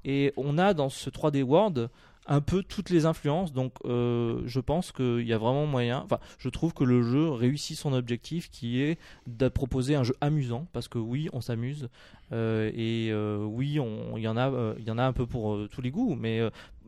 Et 0.06 0.34
on 0.38 0.58
a 0.58 0.74
dans 0.74 0.90
ce 0.90 1.10
3D 1.10 1.44
World 1.44 1.90
un 2.28 2.42
peu 2.42 2.64
toutes 2.64 2.90
les 2.90 3.06
influences, 3.06 3.54
donc 3.54 3.74
euh, 3.86 4.42
je 4.46 4.60
pense 4.60 4.92
qu'il 4.92 5.28
y 5.28 5.34
a 5.34 5.38
vraiment 5.38 5.66
moyen, 5.66 6.02
enfin 6.06 6.20
je 6.38 6.50
trouve 6.50 6.74
que 6.74 6.84
le 6.84 7.02
jeu 7.02 7.30
réussit 7.30 7.78
son 7.78 7.94
objectif 7.94 8.52
qui 8.52 8.82
est 8.82 9.00
de 9.26 9.48
proposer 9.48 9.96
un 9.96 10.04
jeu 10.04 10.16
amusant, 10.22 10.68
parce 10.72 10.88
que 10.88 11.00
oui 11.00 11.30
on 11.34 11.42
s'amuse, 11.42 11.90
euh, 12.32 12.70
et 12.74 13.10
euh, 13.12 13.44
oui 13.44 13.70
il 13.72 14.22
y, 14.22 14.28
en 14.28 14.38
a, 14.38 14.76
il 14.78 14.86
y 14.86 14.92
en 14.92 14.98
a 14.98 15.04
un 15.04 15.14
peu 15.14 15.26
pour 15.26 15.58
tous 15.70 15.82
les 15.82 15.92
goûts, 15.92 16.16
mais, 16.16 16.42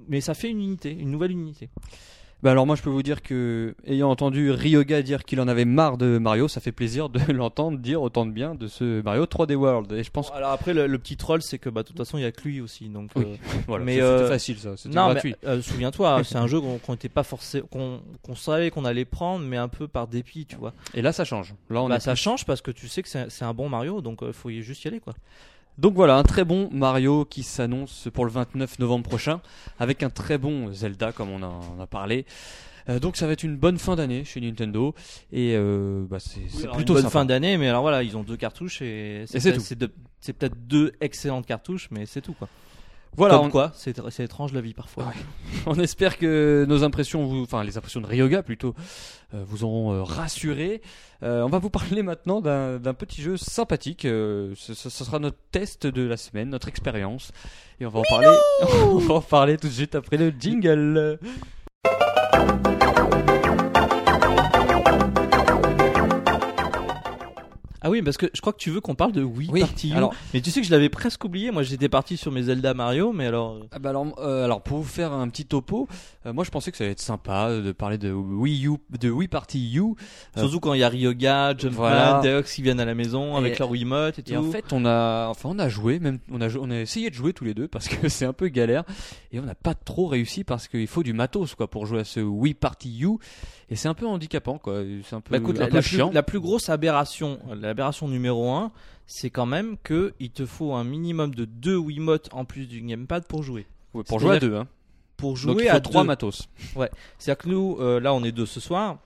mais 0.07 0.21
ça 0.21 0.33
fait 0.33 0.49
une 0.49 0.61
unité, 0.61 0.91
une 0.91 1.11
nouvelle 1.11 1.31
unité. 1.31 1.69
Bah 2.43 2.49
alors 2.51 2.65
moi 2.65 2.75
je 2.75 2.81
peux 2.81 2.89
vous 2.89 3.03
dire 3.03 3.21
que 3.21 3.75
ayant 3.85 4.09
entendu 4.09 4.49
Ryoga 4.49 5.03
dire 5.03 5.23
qu'il 5.25 5.39
en 5.41 5.47
avait 5.47 5.63
marre 5.65 5.97
de 5.97 6.17
Mario, 6.17 6.47
ça 6.47 6.59
fait 6.59 6.71
plaisir 6.71 7.09
de 7.09 7.19
l'entendre 7.31 7.77
dire 7.77 8.01
autant 8.01 8.25
de 8.25 8.31
bien 8.31 8.55
de 8.55 8.67
ce 8.67 9.01
Mario 9.03 9.25
3D 9.25 9.53
World. 9.53 9.91
Et 9.91 10.03
je 10.03 10.09
pense 10.09 10.29
Bon, 10.29 10.35
alors 10.35 10.51
après 10.51 10.73
le, 10.73 10.87
le 10.87 10.97
petit 10.97 11.17
troll 11.17 11.43
c'est 11.43 11.59
que 11.59 11.69
bah, 11.69 11.83
de 11.83 11.87
toute 11.89 11.97
façon 11.97 12.17
il 12.17 12.21
y 12.21 12.25
a 12.25 12.31
que 12.31 12.41
lui 12.43 12.59
aussi, 12.59 12.89
donc... 12.89 13.11
Oui. 13.15 13.25
euh, 13.27 13.35
voilà, 13.67 13.85
mais, 13.85 13.93
c'était 13.93 14.03
euh, 14.05 14.27
facile 14.27 14.57
ça, 14.57 14.75
c'était 14.75 14.95
Non, 14.95 15.11
gratuit. 15.11 15.35
mais 15.43 15.49
euh, 15.49 15.61
souviens-toi, 15.61 16.23
c'est 16.23 16.37
un 16.37 16.47
jeu 16.47 16.59
qu'on 16.59 16.93
était 16.95 17.09
pas 17.09 17.23
forcé, 17.23 17.61
qu'on 17.71 17.99
savait 18.35 18.71
qu'on 18.71 18.85
allait 18.85 19.05
prendre, 19.05 19.45
mais 19.45 19.57
un 19.57 19.67
peu 19.67 19.87
par 19.87 20.07
dépit, 20.07 20.47
tu 20.47 20.55
vois. 20.55 20.73
Et 20.95 21.03
là 21.03 21.11
ça 21.13 21.25
change. 21.25 21.53
Là 21.69 21.83
on 21.83 21.89
Bah, 21.89 21.99
ça 21.99 22.13
plus- 22.13 22.21
change 22.21 22.45
parce 22.45 22.61
que 22.61 22.71
tu 22.71 22.87
sais 22.87 23.03
que 23.03 23.09
c'est 23.09 23.29
c'est 23.29 23.45
un 23.45 23.53
bon 23.53 23.69
Mario, 23.69 24.01
donc 24.01 24.19
il 24.23 24.33
faut 24.33 24.49
y 24.49 24.63
juste 24.63 24.83
y 24.83 24.87
aller, 24.87 24.99
quoi. 24.99 25.13
Donc 25.77 25.93
voilà, 25.95 26.15
un 26.17 26.23
très 26.23 26.43
bon 26.43 26.69
Mario 26.71 27.25
qui 27.25 27.43
s'annonce 27.43 28.07
pour 28.13 28.25
le 28.25 28.31
29 28.31 28.79
novembre 28.79 29.07
prochain, 29.07 29.41
avec 29.79 30.03
un 30.03 30.09
très 30.09 30.37
bon 30.37 30.71
Zelda 30.71 31.11
comme 31.11 31.29
on 31.29 31.41
en 31.41 31.79
a 31.79 31.87
parlé. 31.87 32.25
Euh, 32.89 32.99
donc 32.99 33.15
ça 33.15 33.27
va 33.27 33.33
être 33.33 33.43
une 33.43 33.57
bonne 33.57 33.77
fin 33.77 33.95
d'année 33.95 34.23
chez 34.25 34.41
Nintendo 34.41 34.95
et 35.31 35.55
euh, 35.55 36.03
bah, 36.09 36.17
c'est 36.19 36.41
plutôt 36.41 36.79
une 36.79 36.85
bonne 36.85 36.97
sympa. 36.97 37.09
fin 37.09 37.25
d'année, 37.25 37.57
mais 37.57 37.69
alors 37.69 37.81
voilà, 37.81 38.03
ils 38.03 38.17
ont 38.17 38.23
deux 38.23 38.37
cartouches 38.37 38.81
et 38.81 39.25
c'est 39.27 40.33
peut-être 40.33 40.67
deux 40.67 40.93
excellentes 41.01 41.45
cartouches, 41.45 41.89
mais 41.91 42.05
c'est 42.05 42.21
tout, 42.21 42.33
quoi. 42.33 42.47
Voilà, 43.17 43.35
Comme 43.35 43.47
on, 43.47 43.49
quoi, 43.49 43.71
c'est 43.75 43.97
étrange 44.19 44.53
la 44.53 44.61
vie 44.61 44.73
parfois. 44.73 45.03
Ouais. 45.03 45.13
on 45.65 45.77
espère 45.79 46.17
que 46.17 46.65
nos 46.67 46.83
impressions, 46.83 47.25
vous, 47.25 47.43
enfin 47.43 47.63
les 47.63 47.77
impressions 47.77 47.99
de 47.99 48.07
Ryoga 48.07 48.41
plutôt, 48.41 48.73
euh, 49.33 49.43
vous 49.45 49.65
auront 49.65 49.93
euh, 49.93 50.03
rassuré. 50.03 50.81
Euh, 51.21 51.41
on 51.43 51.49
va 51.49 51.59
vous 51.59 51.69
parler 51.69 52.03
maintenant 52.03 52.39
d'un 52.39 52.93
petit 52.93 53.21
jeu 53.21 53.35
sympathique. 53.35 54.03
ce 54.03 54.55
sera 54.73 55.19
notre 55.19 55.37
test 55.51 55.87
de 55.87 56.03
la 56.03 56.15
semaine, 56.15 56.49
notre 56.49 56.69
expérience, 56.69 57.31
et 57.81 57.85
on 57.85 57.89
va 57.89 57.99
en 57.99 58.03
parler. 58.09 58.37
on 58.85 58.97
va 58.99 59.15
en 59.15 59.21
parler 59.21 59.57
tout 59.57 59.67
de 59.67 59.73
suite 59.73 59.95
après 59.95 60.17
le 60.17 60.33
jingle. 60.37 61.19
Ah 67.83 67.89
oui, 67.89 68.01
parce 68.03 68.17
que 68.17 68.27
je 68.33 68.41
crois 68.41 68.53
que 68.53 68.59
tu 68.59 68.69
veux 68.69 68.79
qu'on 68.79 68.93
parle 68.95 69.11
de 69.11 69.23
Wii 69.23 69.49
Oui, 69.51 69.61
Party 69.61 69.89
U. 69.89 69.93
alors- 69.93 70.13
Mais 70.33 70.41
tu 70.41 70.51
sais 70.51 70.61
que 70.61 70.67
je 70.67 70.71
l'avais 70.71 70.89
presque 70.89 71.23
oublié. 71.25 71.49
Moi, 71.51 71.63
j'étais 71.63 71.89
parti 71.89 72.15
sur 72.15 72.31
mes 72.31 72.43
Zelda 72.43 72.73
Mario, 72.75 73.11
mais 73.11 73.25
alors. 73.25 73.55
euh, 73.55 73.67
Ah 73.71 73.79
bah 73.79 73.89
alors, 73.89 74.05
euh, 74.19 74.45
alors 74.45 74.61
pour 74.61 74.77
vous 74.77 74.83
faire 74.83 75.11
un 75.13 75.27
petit 75.29 75.45
topo, 75.45 75.87
euh, 76.25 76.33
moi 76.33 76.43
je 76.43 76.51
pensais 76.51 76.69
que 76.71 76.77
ça 76.77 76.83
allait 76.83 76.93
être 76.93 76.99
sympa 76.99 77.47
euh, 77.49 77.61
de 77.63 77.71
parler 77.71 77.97
de 77.97 78.11
Wii 78.11 78.67
U, 78.67 78.77
de 78.99 79.09
Wii 79.09 79.27
Party 79.27 79.73
U. 79.77 79.81
Euh, 80.37 80.41
Surtout 80.41 80.59
quand 80.59 80.73
il 80.75 80.79
y 80.81 80.83
a 80.83 80.89
Ryoga, 80.89 81.55
Jumpman, 81.57 81.71
voilà. 81.77 82.21
Deox 82.23 82.53
qui 82.53 82.61
viennent 82.61 82.79
à 82.79 82.85
la 82.85 82.93
maison 82.93 83.35
avec 83.35 83.55
Et- 83.55 83.59
leur 83.59 83.71
Wiimote 83.71 84.19
et 84.19 84.23
tout. 84.23 84.31
Et 84.33 84.37
en 84.37 84.43
fait, 84.43 84.71
on 84.73 84.85
a, 84.85 85.27
enfin, 85.29 85.49
on 85.51 85.57
a 85.57 85.67
joué, 85.67 85.97
même, 85.99 86.19
on 86.31 86.39
a, 86.41 86.55
on 86.57 86.69
a 86.69 86.77
essayé 86.79 87.09
de 87.09 87.15
jouer 87.15 87.33
tous 87.33 87.45
les 87.45 87.53
deux 87.55 87.67
parce 87.67 87.87
que 87.87 88.07
c'est 88.09 88.25
un 88.25 88.33
peu 88.33 88.47
galère 88.49 88.83
et 89.31 89.39
on 89.39 89.43
n'a 89.43 89.55
pas 89.55 89.73
trop 89.73 90.05
réussi 90.05 90.43
parce 90.43 90.67
qu'il 90.67 90.85
faut 90.87 91.01
du 91.03 91.13
matos 91.13 91.55
quoi 91.55 91.67
pour 91.67 91.87
jouer 91.87 92.01
à 92.01 92.03
ce 92.03 92.19
Wii 92.19 92.53
Party 92.53 92.99
U 93.01 93.17
et 93.69 93.75
c'est 93.75 93.87
un 93.87 93.93
peu 93.93 94.05
handicapant 94.05 94.57
quoi. 94.59 94.81
C'est 95.05 95.15
un 95.15 95.21
peu, 95.21 95.31
Bah, 95.31 95.37
écoute, 95.37 95.57
un 95.57 95.61
la, 95.61 95.67
peu 95.67 95.75
la 95.75 95.81
chiant. 95.81 96.09
plus, 96.09 96.15
la 96.15 96.23
plus 96.23 96.39
grosse 96.41 96.69
aberration, 96.69 97.39
l'aberration 97.71 98.07
numéro 98.07 98.51
1, 98.51 98.71
c'est 99.07 99.29
quand 99.29 99.45
même 99.45 99.77
que 99.83 100.13
il 100.19 100.29
te 100.31 100.45
faut 100.45 100.73
un 100.73 100.83
minimum 100.83 101.33
de 101.33 101.45
deux 101.45 101.77
Wiimotes 101.77 102.29
en 102.33 102.45
plus 102.45 102.67
du 102.67 102.81
gamepad 102.81 103.25
pour 103.25 103.43
jouer. 103.43 103.65
Ouais, 103.93 104.03
pour 104.03 104.19
jouer 104.19 104.31
à 104.31 104.39
c'est-à-dire 104.39 104.49
deux, 104.49 104.55
hein. 104.57 104.67
Pour 105.17 105.29
Donc 105.31 105.37
jouer 105.37 105.63
il 105.65 105.69
faut 105.69 105.75
à 105.77 105.79
trois 105.81 106.01
deux. 106.01 106.07
matos. 106.07 106.49
C'est-à-dire 107.17 107.37
que 107.43 107.49
nous, 107.49 107.77
euh, 107.79 107.99
là, 107.99 108.13
on 108.13 108.23
est 108.23 108.31
deux 108.31 108.45
ce 108.45 108.59
soir. 108.59 108.97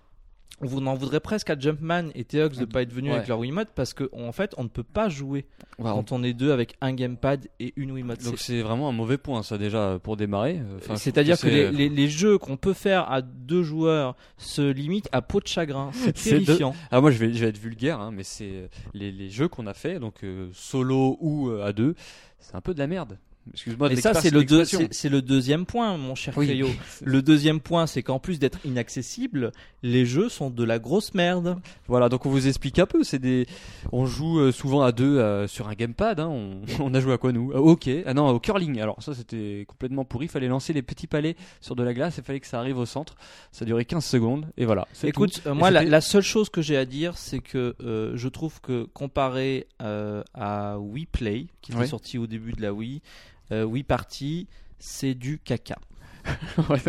On 0.61 0.67
vous- 0.67 0.79
en 0.87 0.93
voudrait 0.93 1.19
presque 1.19 1.49
à 1.49 1.59
Jumpman 1.59 2.11
et 2.15 2.23
Theox 2.23 2.57
de 2.57 2.63
Ah, 2.63 2.71
pas 2.71 2.81
être 2.81 2.93
venus 2.93 3.11
ouais. 3.11 3.17
avec 3.17 3.27
leur 3.27 3.39
Wiimote 3.39 3.67
parce 3.75 3.93
qu'en 3.93 4.31
fait, 4.31 4.53
on 4.57 4.63
ne 4.63 4.69
peut 4.69 4.83
pas 4.85 5.09
jouer 5.09 5.45
on- 5.79 5.83
quand 5.83 6.13
on 6.13 6.23
est 6.23 6.31
deux 6.31 6.53
avec 6.53 6.75
un 6.79 6.93
gamepad 6.93 7.49
et 7.59 7.73
une 7.75 7.91
Wiimote. 7.91 8.23
Donc 8.23 8.39
C'est- 8.39 8.61
vraiment 8.61 8.87
un 8.87 8.93
mauvais 8.93 9.17
point 9.17 9.43
ça 9.43 9.57
déjà 9.57 9.99
pour 10.01 10.15
démarrer. 10.15 10.61
Enfin, 10.77 10.95
C'est-à-dire 10.95 11.37
que, 11.37 11.47
les, 11.47 11.65
c'est- 11.65 11.71
les- 11.73 11.89
les 11.89 12.07
jeux 12.07 12.37
qu'on 12.37 12.55
peut 12.55 12.71
faire 12.71 13.11
à 13.11 13.21
deux 13.21 13.63
joueurs 13.63 14.15
se 14.37 14.61
limitent 14.61 15.09
à 15.11 15.21
peau 15.21 15.41
de 15.41 15.47
chagrin. 15.47 15.91
C'est 16.15 16.39
de- 16.39 16.45
terrifiant. 16.45 16.73
Ah 16.89 17.01
moi 17.01 17.11
je 17.11 17.17
vais, 17.17 17.33
je 17.33 17.39
vais 17.43 17.49
être 17.49 17.57
vulgaire, 17.59 17.99
hein, 17.99 18.11
mais 18.13 18.23
c'est 18.23 18.49
euh, 18.49 18.67
les, 18.93 19.11
les 19.11 19.29
jeux 19.29 19.49
qu'on 19.49 19.67
a 19.67 19.73
fait, 19.73 19.99
donc 19.99 20.23
euh, 20.23 20.47
solo 20.53 21.17
ou 21.19 21.49
euh, 21.49 21.65
à 21.65 21.73
deux, 21.73 21.95
c'est 22.39 22.55
un 22.55 22.61
peu 22.61 22.73
de 22.73 22.79
la 22.79 22.87
merde. 22.87 23.17
Excuse-moi. 23.53 23.91
Et 23.91 23.95
ça, 23.97 24.13
c'est 24.13 24.31
le, 24.31 24.43
deux- 24.43 24.63
le 24.63 25.21
deuxième 25.21 25.65
point, 25.65 25.95
mon 25.97 26.15
cher 26.15 26.33
Oui. 26.37 26.63
Le 27.03 27.21
deuxième 27.21 27.59
point, 27.59 27.85
c'est 27.87 28.01
qu'en 28.03 28.19
plus 28.19 28.39
d'être 28.39 28.59
inaccessibles, 28.65 29.51
les 29.83 30.05
jeux 30.05 30.29
sont 30.29 30.49
de 30.49 30.63
la 30.63 30.79
grosse 30.79 31.13
merde. 31.13 31.57
Voilà, 31.87 32.09
donc 32.09 32.25
on 32.25 32.29
vous 32.29 32.47
explique 32.47 32.79
un 32.79 32.85
peu. 32.85 33.03
C'est 33.03 33.19
des, 33.19 33.45
on 33.91 34.05
joue 34.05 34.39
euh, 34.39 34.51
souvent 34.51 34.81
à 34.81 34.91
deux 34.91 35.17
euh, 35.19 35.47
sur 35.47 35.67
un 35.67 35.73
gamepad. 35.73 36.19
Hein. 36.19 36.27
On, 36.27 36.61
on 36.79 36.93
a 36.93 36.99
joué 36.99 37.13
à 37.13 37.17
quoi 37.17 37.31
nous? 37.31 37.51
Au 37.51 37.69
hockey. 37.71 38.03
Ah 38.05 38.13
non, 38.13 38.27
au 38.29 38.39
curling. 38.39 38.79
Alors 38.81 39.01
ça, 39.03 39.13
c'était 39.13 39.65
complètement 39.67 40.05
pourri. 40.05 40.25
Il 40.25 40.29
fallait 40.29 40.47
lancer 40.47 40.73
les 40.73 40.81
petits 40.81 41.07
palets 41.07 41.35
sur 41.61 41.75
de 41.75 41.83
la 41.83 41.93
glace. 41.93 42.15
Il 42.17 42.23
fallait 42.23 42.39
que 42.39 42.47
ça 42.47 42.59
arrive 42.59 42.77
au 42.77 42.85
centre. 42.85 43.15
Ça 43.51 43.63
durait 43.65 43.85
15 43.85 44.03
secondes. 44.03 44.47
Et 44.57 44.65
voilà. 44.65 44.87
Écoute, 45.03 45.41
euh, 45.45 45.53
moi, 45.53 45.69
la, 45.71 46.01
seule 46.01 46.23
chose 46.23 46.49
que 46.49 46.61
j'ai 46.61 46.77
à 46.77 46.85
dire, 46.85 47.17
c'est 47.17 47.39
que 47.39 47.75
euh, 47.83 48.13
je 48.15 48.27
trouve 48.27 48.59
que 48.61 48.83
comparé 48.93 49.67
euh, 49.81 50.23
à 50.33 50.79
Wii 50.79 51.05
Play, 51.05 51.47
qui 51.61 51.71
était 51.71 51.81
Ouais. 51.81 51.87
sorti 51.87 52.17
au 52.17 52.25
début 52.27 52.53
de 52.53 52.61
la 52.61 52.73
Wii, 52.73 53.01
euh, 53.51 53.63
Wii 53.63 53.83
Party, 53.83 54.47
c'est 54.79 55.13
du 55.13 55.39
caca. 55.39 55.77
Ouais. 56.69 56.79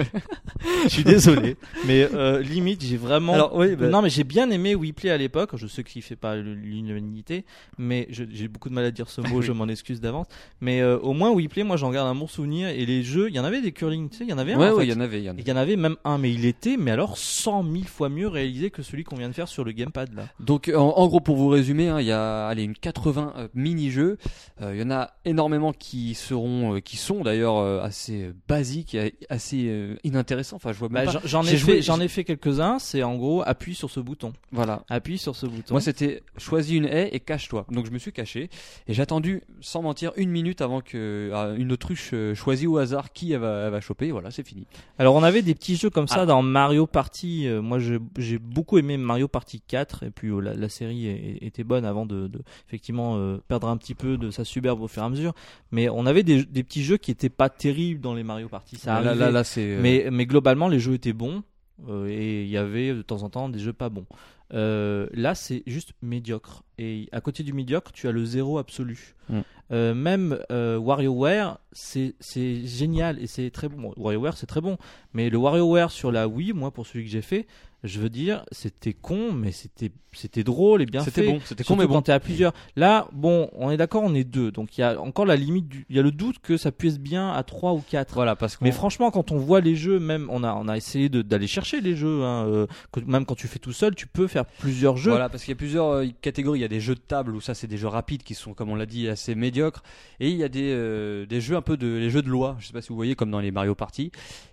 Je 0.85 0.89
suis 0.89 1.05
désolé, 1.05 1.57
mais 1.87 2.09
euh, 2.15 2.41
limite, 2.41 2.83
j'ai 2.85 2.97
vraiment. 2.97 3.35
Alors 3.35 3.55
oui, 3.57 3.75
bah, 3.77 3.89
Non, 3.89 4.01
mais 4.01 4.11
j'ai 4.11 4.25
bien 4.25 4.51
aimé 4.51 4.75
WePlay 4.75 5.11
à 5.11 5.17
l'époque. 5.17 5.51
Je 5.57 5.67
sais 5.67 5.83
qu'il 5.85 6.03
fait 6.03 6.17
pas 6.17 6.37
l'unanimité, 6.37 7.45
mais 7.79 8.09
j'ai 8.11 8.49
beaucoup 8.49 8.69
de 8.69 8.75
mal 8.75 8.85
à 8.85 8.91
dire 8.91 9.09
ce 9.09 9.21
mot. 9.21 9.27
Oui. 9.37 9.45
Je 9.45 9.53
m'en 9.53 9.69
excuse 9.69 10.01
d'avance. 10.01 10.27
Mais 10.61 10.81
euh, 10.81 10.99
au 10.99 11.13
moins 11.13 11.35
WePlay, 11.35 11.63
moi, 11.63 11.77
j'en 11.77 11.91
garde 11.91 12.09
un 12.09 12.15
bon 12.15 12.27
souvenir. 12.27 12.69
Et 12.69 12.87
les 12.87 13.03
jeux, 13.03 13.29
il 13.29 13.35
y 13.35 13.41
en 13.41 13.45
avait 13.45 13.61
des 13.61 13.73
curling. 13.73 14.09
Tu 14.09 14.19
sais, 14.19 14.25
il 14.25 14.31
y 14.31 14.33
en 14.33 14.39
avait 14.39 14.55
un. 14.55 14.59
ouais, 14.59 14.71
ouais, 14.71 14.87
il 14.87 14.91
y 14.91 14.97
en 14.97 15.01
avait, 15.01 15.19
il 15.21 15.25
y 15.25 15.29
en 15.29 15.33
avait. 15.33 15.43
Il 15.43 15.49
y 15.49 15.53
en 15.53 15.57
avait 15.57 15.77
même 15.77 15.97
un, 16.05 16.17
mais 16.17 16.33
il 16.33 16.47
était, 16.47 16.77
mais 16.79 16.91
alors 16.91 17.19
100 17.19 17.65
000 17.65 17.85
fois 17.85 18.09
mieux 18.09 18.29
réalisé 18.29 18.71
que 18.71 18.83
celui 18.83 19.05
qu'on 19.05 19.17
vient 19.17 19.29
de 19.29 19.35
faire 19.35 19.49
sur 19.49 19.63
le 19.65 19.73
gamepad 19.73 20.15
là. 20.15 20.29
Donc 20.41 20.71
en, 20.75 20.81
en 20.97 21.07
gros 21.09 21.21
pour 21.21 21.37
vous 21.37 21.49
résumer, 21.49 21.89
hein, 21.89 22.01
il 22.01 22.07
y 22.07 22.13
a 22.13 22.47
allez, 22.47 22.63
une 22.63 22.75
80 22.75 23.35
euh, 23.37 23.49
mini-jeux. 23.55 24.17
Euh, 24.63 24.73
Il 24.75 24.81
y 24.81 24.85
en 24.85 24.91
a 24.91 25.11
énormément 25.25 25.73
qui 25.73 26.15
seront, 26.15 26.77
euh, 26.77 26.81
qui 26.81 26.97
sont 26.97 27.23
d'ailleurs 27.23 27.59
euh, 27.59 27.83
assez 27.83 28.23
euh, 28.25 28.33
basiques, 28.49 28.97
assez 29.29 29.67
euh, 29.69 29.97
inintéressants. 30.05 30.57
Enfin, 30.57 30.73
je 30.73 30.79
vois 30.79 30.89
même 30.89 31.07
Bah, 31.07 31.13
pas. 31.15 31.21
j'en- 31.25 31.43
ai, 31.43 31.57
fait, 31.57 31.83
j'en 31.83 32.01
ai 32.01 32.09
fait 32.09 32.25
quelques-uns. 32.25 32.79
C'est 32.79 33.03
en 33.03 33.17
gros, 33.17 33.43
appuie 33.47 33.75
sur 33.75 33.91
ce 33.91 34.01
bouton. 34.01 34.33
Voilà. 34.53 34.83
Appuie 34.89 35.19
sur 35.19 35.35
ce 35.37 35.47
bouton. 35.47 35.75
Moi, 35.75 35.81
c'était 35.81 36.23
choisis 36.37 36.75
une 36.75 36.87
haie 36.87 37.11
et 37.13 37.21
cache-toi. 37.21 37.67
Donc, 37.71 37.87
je 37.87 37.91
me 37.91 37.99
suis 37.99 38.13
caché 38.13 38.49
et 38.89 38.95
j'ai 38.95 39.03
attendu, 39.03 39.43
sans 39.61 39.83
mentir, 39.83 40.13
une 40.17 40.31
minute 40.31 40.61
avant 40.61 40.81
que 40.81 41.31
euh, 41.33 41.57
une 41.57 41.73
autruche 41.73 42.11
euh, 42.13 42.35
choisie 42.35 42.67
au 42.67 42.79
hasard 42.79 43.13
qui 43.13 43.33
elle 43.33 43.41
va, 43.41 43.65
elle 43.67 43.71
va 43.73 43.81
choper. 43.81 44.11
Voilà, 44.11 44.31
c'est 44.31 44.47
fini. 44.47 44.67
Alors 44.99 45.15
on 45.15 45.23
avait 45.23 45.43
des 45.43 45.55
petits 45.55 45.77
jeux 45.77 45.91
comme 45.91 46.09
ça 46.09 46.23
Ah. 46.23 46.27
dans 46.27 46.43
Mario 46.43 46.87
Party. 46.87 47.47
Euh, 47.47 47.61
moi 47.63 47.79
j'ai 47.79 48.39
beaucoup 48.39 48.79
aimé 48.79 48.97
Mario 48.97 49.29
Party 49.29 49.61
4 49.67 50.05
et 50.05 50.11
puis 50.11 50.29
euh, 50.29 50.41
la, 50.41 50.55
la 50.55 50.69
série 50.69 51.09
était 51.41 51.65
bonne 51.65 51.85
avant 51.85 52.07
de, 52.07 52.27
de 52.29 52.41
effectivement 52.69 53.37
perdre 53.49 53.69
un 53.69 53.77
petit 53.77 53.95
peu 53.95 54.17
de 54.19 54.31
sa 54.31 54.45
superbe 54.45 54.81
au 54.81 54.89
fur 54.89 55.03
et 55.03 55.07
à 55.07 55.09
mesure. 55.09 55.33
Mais 55.73 55.89
on 55.89 56.07
avait 56.07 56.23
des, 56.23 56.45
des 56.45 56.63
petits 56.63 56.83
jeux 56.83 56.97
qui 56.97 57.11
étaient 57.11 57.29
pas 57.29 57.49
terribles 57.49 58.01
dans 58.01 58.15
les 58.15 58.23
Mario 58.23 58.49
Party. 58.49 58.77
Ça 58.77 58.97
avait- 58.97 59.09
là, 59.19 59.31
là, 59.31 59.45
c'est. 59.45 59.63
euh, 59.63 59.81
Mais, 59.81 60.09
mais 60.11 60.27
globalement, 60.27 60.69
les 60.69 60.79
jeux 60.79 60.95
étaient 60.95 61.13
bons 61.13 61.43
euh, 61.89 62.07
et 62.09 62.45
il 62.45 62.49
y 62.49 62.57
avait 62.57 62.95
de 62.95 63.03
temps 63.03 63.23
en 63.23 63.29
temps 63.31 63.49
des 63.49 63.59
jeux 63.59 63.73
pas 63.73 63.89
bons. 63.89 64.07
Euh, 64.55 65.09
là, 65.13 65.35
c'est 65.35 65.63
juste 65.67 65.93
médiocre. 66.03 66.63
Et 66.79 67.09
à 67.13 67.21
côté 67.21 67.43
du 67.43 67.53
médiocre, 67.53 67.93
tu 67.93 68.07
as 68.09 68.13
le 68.13 68.25
zéro 68.25 68.59
absolu. 68.59 69.15
Mm. 69.29 69.41
Euh, 69.73 69.95
même 69.95 70.39
euh, 70.53 70.79
WarioWare, 70.79 71.59
c'est 71.77 72.67
génial 72.67 73.19
et 73.21 73.27
c'est 73.27 73.51
très 73.51 73.69
bon. 73.69 73.93
WarioWare, 73.97 74.37
c'est 74.37 74.47
très 74.47 74.61
bon. 74.61 74.79
Mais 75.13 75.31
le 75.31 75.39
WarioWare 75.39 75.91
sur 75.91 76.11
la 76.11 76.27
Wii, 76.27 76.53
moi, 76.53 76.71
pour 76.71 76.87
celui 76.87 77.05
que 77.05 77.11
j'ai 77.11 77.23
fait, 77.23 77.47
je 77.85 78.01
veux 78.01 78.09
dire, 78.09 78.45
c'était 78.51 78.95
con, 78.95 79.33
mais 79.33 79.53
c'était 79.53 79.93
c'était 80.13 80.45
drôle 80.45 80.81
et 80.81 80.87
bien 80.87 81.05
fait. 81.05 81.11
C'était 81.11 81.27
bon, 81.31 81.41
c'était 81.45 81.63
con, 81.63 81.77
mais 81.77 81.87
bon. 81.87 81.97
quand 81.97 82.09
à 82.09 82.19
plusieurs. 82.21 82.55
Là, 82.75 83.07
bon, 83.13 83.51
on 83.53 83.71
est 83.71 83.77
d'accord, 83.77 84.03
on 84.03 84.15
est 84.15 84.25
deux. 84.25 84.51
Donc 84.51 84.79
il 84.79 84.81
y 84.81 84.85
a 84.85 84.99
encore 84.99 85.27
la 85.27 85.37
limite, 85.37 85.69
du... 85.69 85.85
il 85.91 85.97
y 85.97 85.99
a 85.99 86.03
le 86.03 86.11
doute 86.11 86.39
que 86.39 86.57
ça 86.57 86.73
puisse 86.73 86.99
bien 86.99 87.33
à 87.33 87.43
trois 87.43 87.75
ou 87.75 87.83
quatre. 87.87 88.15
Voilà, 88.15 88.35
parce 88.35 88.57
que. 88.57 88.65
Mais 88.65 88.73
franchement, 88.73 89.11
quand 89.11 89.31
on 89.31 89.37
voit 89.37 89.61
les 89.61 89.77
jeux, 89.77 89.99
même 90.01 90.29
on 90.31 90.43
a, 90.43 90.55
on 90.55 90.69
a 90.69 90.77
essayé 90.77 91.11
d'aller 91.11 91.47
chercher 91.47 91.83
les 91.83 91.95
jeux. 91.95 92.23
hein, 92.23 92.47
euh, 92.49 92.67
que- 92.93 93.01
même 93.01 93.27
quand 93.27 93.35
tu 93.35 93.47
fais 93.47 93.59
tout 93.59 93.73
seul, 93.75 93.95
tu 93.95 94.07
peux 94.07 94.27
faire 94.27 94.47
plusieurs 94.47 94.97
jeux. 94.97 95.11
Voilà, 95.11 95.29
parce 95.29 95.45
qu'il 95.45 95.53
y 95.53 95.57
a 95.57 95.59
plusieurs 95.59 95.89
euh, 95.89 96.07
catégories. 96.23 96.61
Il 96.61 96.63
y 96.63 96.67
a 96.67 96.69
des 96.69 96.81
jeux 96.81 96.95
de 96.95 97.01
table 97.01 97.35
où 97.35 97.43
ça, 97.43 97.53
c'est 97.53 97.67
des 97.67 97.77
jeux 97.77 97.89
rapides 97.89 98.23
qui 98.23 98.35
sont, 98.35 98.55
comme 98.55 98.71
on 98.71 98.75
l'a 98.75 98.87
dit, 98.87 99.09
assez 99.09 99.35
médiocres. 99.35 99.83
Et 100.19 100.31
il 100.31 100.37
y 100.39 100.45
a 100.45 100.49
des, 100.49 100.73
euh, 100.73 101.27
des 101.27 101.43
jeux 101.43 101.57
un 101.57 101.63
peu 101.67 101.77
de. 101.77 101.87
les 101.87 102.09
jeux 102.11 102.23
de 102.23 102.29
loi. 102.29 102.57
Je 102.61 102.67
sais 102.69 102.73
pas 102.73 102.81
si 102.81 102.89
vous 102.89 102.97
voyez, 102.97 103.15
comme 103.15 103.31
dans 103.31 103.41
les 103.41 103.51
Mario 103.51 103.75
Party. 103.75 104.11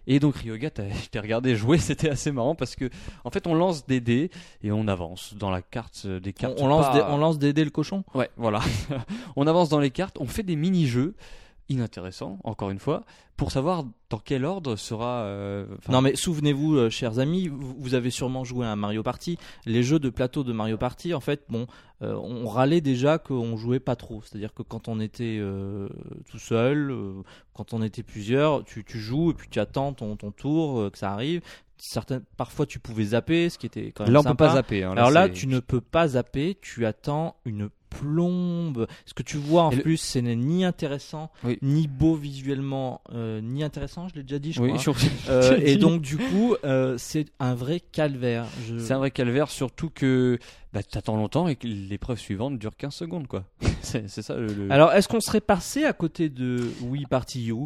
Et 0.07 0.20
donc, 0.20 0.36
Ryoga, 0.36 0.70
je 0.78 1.09
t'ai 1.09 1.20
regardé 1.20 1.55
jouer, 1.55 1.78
c'était 1.89 2.09
assez 2.09 2.32
marrant 2.32 2.55
parce 2.55 2.76
que, 2.76 2.89
en 3.24 3.30
fait, 3.30 3.47
on 3.47 3.55
lance 3.55 3.86
des 3.86 4.01
dés 4.01 4.30
et 4.64 4.72
on 4.72 4.88
avance 4.88 5.36
dans 5.36 5.49
la 5.51 5.61
carte 5.61 6.03
euh, 6.05 6.20
des 6.20 6.34
cartes. 6.34 6.59
on 6.59 6.68
lance 6.68 6.88
pas- 6.88 6.93
des, 6.93 7.01
on 7.07 7.18
lance 7.18 7.39
des 7.39 7.53
dés 7.53 7.64
le 7.64 7.70
cochon? 7.72 8.03
Ouais, 8.14 8.30
voilà. 8.36 8.59
on 9.36 9.47
avance 9.47 9.70
dans 9.70 9.80
les 9.80 9.91
cartes, 9.91 10.18
on 10.20 10.26
fait 10.28 10.43
des 10.43 10.55
mini-jeux 10.55 11.16
inintéressants, 11.70 12.38
encore 12.43 12.70
une 12.70 12.80
fois, 12.80 13.03
pour 13.38 13.51
savoir 13.51 13.86
dans 14.09 14.20
quel 14.20 14.45
ordre 14.45 14.76
sera. 14.76 15.24
euh, 15.24 15.66
Non 15.89 16.01
mais 16.01 16.16
souvenez-vous, 16.16 16.76
euh, 16.76 16.89
chers 16.89 17.20
amis, 17.20 17.47
vous, 17.47 17.74
vous 17.78 17.93
avez 17.95 18.09
sûrement 18.11 18.43
joué 18.43 18.66
à 18.66 18.72
un 18.72 18.76
Mario 18.76 19.01
Party. 19.03 19.38
Les 19.66 19.82
jeux 19.84 19.99
de 19.99 20.09
plateau 20.09 20.43
de 20.43 20.53
Mario 20.53 20.78
Party, 20.78 21.14
en 21.14 21.20
fait, 21.20 21.43
bon, 21.49 21.66
euh, 22.01 22.14
on 22.16 22.47
râlait 22.47 22.82
déjà 22.82 23.18
qu'on 23.18 23.57
jouait 23.57 23.80
pas 23.80 23.95
trop. 23.95 24.22
C'est-à-dire 24.24 24.53
que 24.53 24.61
quand 24.61 24.88
on 24.88 24.99
était 24.99 25.38
euh, 25.39 25.89
tout 26.30 26.39
seul, 26.39 26.91
euh, 26.91 27.14
quand 27.53 27.74
on 27.74 27.82
était 27.82 28.03
plusieurs, 28.03 28.64
tu, 28.66 28.84
tu 28.84 28.99
joues 28.99 29.32
et 29.32 29.34
puis 29.34 29.47
tu 29.49 29.59
attends 29.59 29.93
ton, 29.93 30.16
ton 30.16 30.32
tour, 30.32 30.80
euh, 30.80 30.89
que 30.89 30.97
ça 30.97 31.11
arrive. 31.11 31.41
Certaines, 31.78 32.24
parfois 32.38 32.66
tu 32.66 32.80
pouvais 32.80 33.03
zapper, 33.03 33.49
ce 33.49 33.57
qui 33.57 33.66
était 33.66 33.91
quand 33.91 34.03
même 34.05 34.14
Là, 34.14 34.20
on 34.20 34.24
peut 34.24 34.36
pas 34.36 34.53
zapper. 34.55 34.84
hein, 34.84 34.91
Alors 34.95 35.11
là, 35.11 35.28
tu 35.28 35.47
ne 35.47 35.59
peux 35.59 35.82
pas 35.82 36.09
zapper, 36.09 36.57
tu 36.61 36.86
attends 36.86 37.36
une 37.45 37.70
plombe. 37.99 38.87
Ce 39.05 39.13
que 39.13 39.23
tu 39.23 39.37
vois 39.37 39.63
en 39.63 39.71
le- 39.71 39.81
plus, 39.81 39.97
ce 39.97 40.19
n'est 40.19 40.35
ni 40.35 40.65
intéressant, 40.65 41.31
Oui. 41.43 41.57
ni 41.61 41.87
beau 41.87 42.15
visuellement, 42.15 43.01
euh, 43.13 43.41
ni 43.41 43.63
intéressant, 43.63 44.07
je 44.09 44.15
l'ai 44.15 44.23
déjà 44.23 44.39
dit, 44.39 44.51
je 44.53 44.61
Oui, 44.61 44.73
crois. 44.73 44.93
Euh, 45.29 45.57
et 45.61 45.77
donc 45.77 46.01
du 46.01 46.17
coup, 46.17 46.55
euh, 46.63 46.95
c'est 46.97 47.25
un 47.39 47.55
vrai 47.55 47.79
calvaire. 47.79 48.45
Je- 48.67 48.77
C'est 48.77 48.93
un 48.93 48.97
vrai 48.97 49.11
calvaire, 49.11 49.49
surtout 49.49 49.89
que 49.89 50.37
bah, 50.73 50.81
t'attends 50.83 51.15
longtemps 51.15 51.47
et 51.47 51.55
que 51.55 51.67
l'épreuve 51.67 52.17
suivante 52.19 52.57
dure 52.59 52.75
15 52.77 52.93
secondes, 52.93 53.27
quoi. 53.27 53.43
c'est 53.81 54.09
c'est 54.09 54.21
ça 54.21 54.35
le. 54.35 54.47
le- 54.47 54.71
Alors, 54.71 54.91
est-ce 54.93 55.07
qu'on 55.07 55.19
serait 55.21 55.41
passé 55.41 55.85
à 55.85 55.93
côté 55.93 56.29
de 56.29 56.69
Wii 56.81 57.05
Party 57.05 57.49
U 57.51 57.65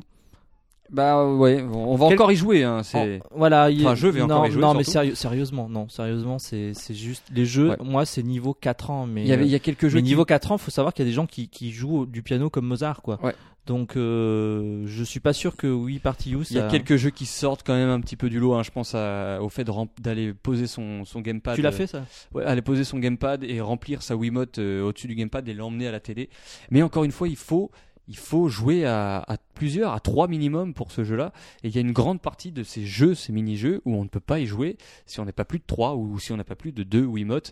Bah 0.90 1.26
ouais, 1.28 1.62
on 1.64 1.96
va 1.96 2.08
Quel- 2.08 2.16
encore 2.16 2.32
y 2.32 2.36
jouer. 2.36 2.64
Hein, 2.64 2.82
c'est... 2.84 3.20
En- 3.32 3.38
Voilà, 3.38 3.70
il- 3.70 3.86
Enfin, 3.86 3.96
je 3.96 4.08
vais 4.08 4.20
non, 4.20 4.26
encore 4.26 4.48
y 4.48 4.52
jouer, 4.52 4.62
Non, 4.62 4.74
mais 4.74 4.84
sérieux- 4.84 5.16
sérieusement, 5.16 5.68
non, 5.70 5.90
sérieusement, 5.90 6.40
c'est 6.40 6.74
c'est 6.74 6.94
juste 6.94 7.24
les 7.34 7.46
jeux. 7.46 7.70
Ouais. 7.72 7.78
Moi, 7.84 8.06
c'est 8.06 8.24
niveau 8.24 8.54
4 8.54 8.90
ans, 8.90 9.06
mais 9.06 9.22
Il 9.24 9.28
y, 9.28 9.34
avait, 9.34 9.46
il 9.46 9.52
y 9.52 9.56
a 9.56 9.60
quelques 9.60 9.88
jeux 9.90 9.96
mais 9.98 10.02
qui- 10.04 10.10
niveau 10.10 10.26
4 10.26 10.52
ans, 10.52 10.58
faut 10.58 10.72
savoir 10.72 10.94
qu'il 10.94 11.04
y 11.06 11.08
a 11.08 11.10
des 11.12 11.16
gens 11.16 11.26
qui, 11.28 11.50
qui 11.50 11.72
jouent 11.72 12.06
du 12.06 12.22
piano 12.24 12.50
comme 12.50 12.66
Mozart, 12.68 13.02
quoi. 13.02 13.20
Ouais. 13.24 13.34
Donc, 13.66 13.98
euh, 13.98 14.84
je 14.86 15.04
suis 15.04 15.20
pas 15.20 15.34
sûr 15.34 15.58
que 15.58 15.68
Wii 15.68 16.00
Party 16.00 16.32
U, 16.32 16.38
Il 16.50 16.56
y 16.56 16.60
a 16.60 16.62
ça- 16.64 16.68
quelques 16.70 16.96
jeux 16.96 17.10
qui 17.10 17.26
sortent 17.26 17.64
quand 17.68 17.74
même 17.76 17.90
un 17.90 18.00
petit 18.00 18.16
peu 18.16 18.30
du 18.30 18.40
lot. 18.40 18.54
hein. 18.54 18.64
Je 18.64 18.72
pense 18.72 18.96
à- 18.96 19.40
au 19.42 19.50
fait 19.50 19.68
d'aller 20.00 20.34
poser 20.34 20.68
son, 20.68 21.04
son 21.04 21.20
gamepad. 21.20 21.56
Tu 21.56 21.62
l'as 21.62 21.70
euh, 21.70 21.72
fait 21.74 21.88
ça? 21.88 22.06
Ouais, 22.34 22.46
aller 22.46 22.62
poser 22.62 22.86
son 22.86 22.98
gamepad 22.98 23.44
et 23.44 23.60
remplir 23.60 24.04
sa 24.04 24.16
Wiimote 24.16 24.60
euh, 24.60 24.84
au-dessus 24.84 25.08
du 25.08 25.16
gamepad 25.16 25.48
et 25.50 25.54
l'emmener 25.54 25.88
à 25.88 25.92
la 25.92 26.00
télé. 26.00 26.30
Mais 26.72 26.82
encore 26.82 27.04
une 27.04 27.12
fois, 27.12 27.28
il 27.28 27.36
faut, 27.36 27.70
il 28.08 28.18
faut 28.18 28.48
jouer 28.48 28.86
à, 28.86 29.18
à 29.28 29.38
plusieurs, 29.54 29.92
à 29.94 30.00
trois 30.00 30.28
minimum 30.28 30.74
pour 30.74 30.92
ce 30.92 31.04
jeu-là. 31.04 31.34
Et 31.64 31.68
il 31.68 31.76
y 31.76 31.78
a 31.78 31.82
une 31.82 31.92
grande 31.92 32.22
partie 32.22 32.52
de 32.52 32.64
ces 32.64 32.86
jeux, 32.86 33.16
ces 33.16 33.34
mini-jeux, 33.34 33.82
où 33.86 33.96
on 33.96 34.04
ne 34.04 34.10
peut 34.10 34.20
pas 34.20 34.40
y 34.40 34.46
jouer 34.46 34.78
si 35.06 35.20
on 35.20 35.26
n'est 35.26 35.32
pas 35.32 35.46
plus 35.46 35.60
de 35.60 35.64
trois 35.68 35.96
ou 35.96 36.18
si 36.20 36.32
on 36.32 36.38
n'a 36.38 36.44
pas 36.44 36.56
plus 36.56 36.72
de 36.72 36.84
deux 36.84 37.04
Wiimote. 37.04 37.52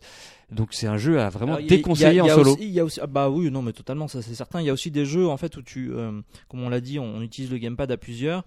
Donc 0.51 0.69
c'est 0.73 0.87
un 0.87 0.97
jeu 0.97 1.19
à 1.19 1.29
vraiment 1.29 1.55
Alors, 1.55 1.67
déconseiller 1.67 2.11
il 2.11 2.15
y 2.15 2.19
a- 2.19 2.23
il 2.23 2.27
y 2.27 2.29
a 2.29 2.33
en 2.33 2.37
solo. 2.37 2.53
aussi- 2.53 2.63
il 2.63 2.69
y 2.71 2.79
a 2.79 2.85
aussi- 2.85 2.99
ah 3.01 3.07
bah 3.07 3.29
oui, 3.29 3.49
non, 3.51 3.61
mais 3.61 3.73
totalement, 3.73 4.07
ça 4.07 4.21
c'est 4.21 4.35
certain. 4.35 4.61
Il 4.61 4.65
y 4.67 4.69
a 4.69 4.73
aussi 4.73 4.91
des 4.91 5.05
jeux 5.05 5.27
en 5.27 5.37
fait 5.37 5.57
où 5.57 5.61
tu, 5.61 5.91
euh, 5.91 6.21
comme 6.47 6.61
on 6.61 6.69
l'a 6.69 6.81
dit, 6.81 6.99
on, 6.99 7.05
on 7.17 7.21
utilise 7.21 7.49
le 7.51 7.57
gamepad 7.57 7.91
à 7.91 7.97
plusieurs. 7.97 8.43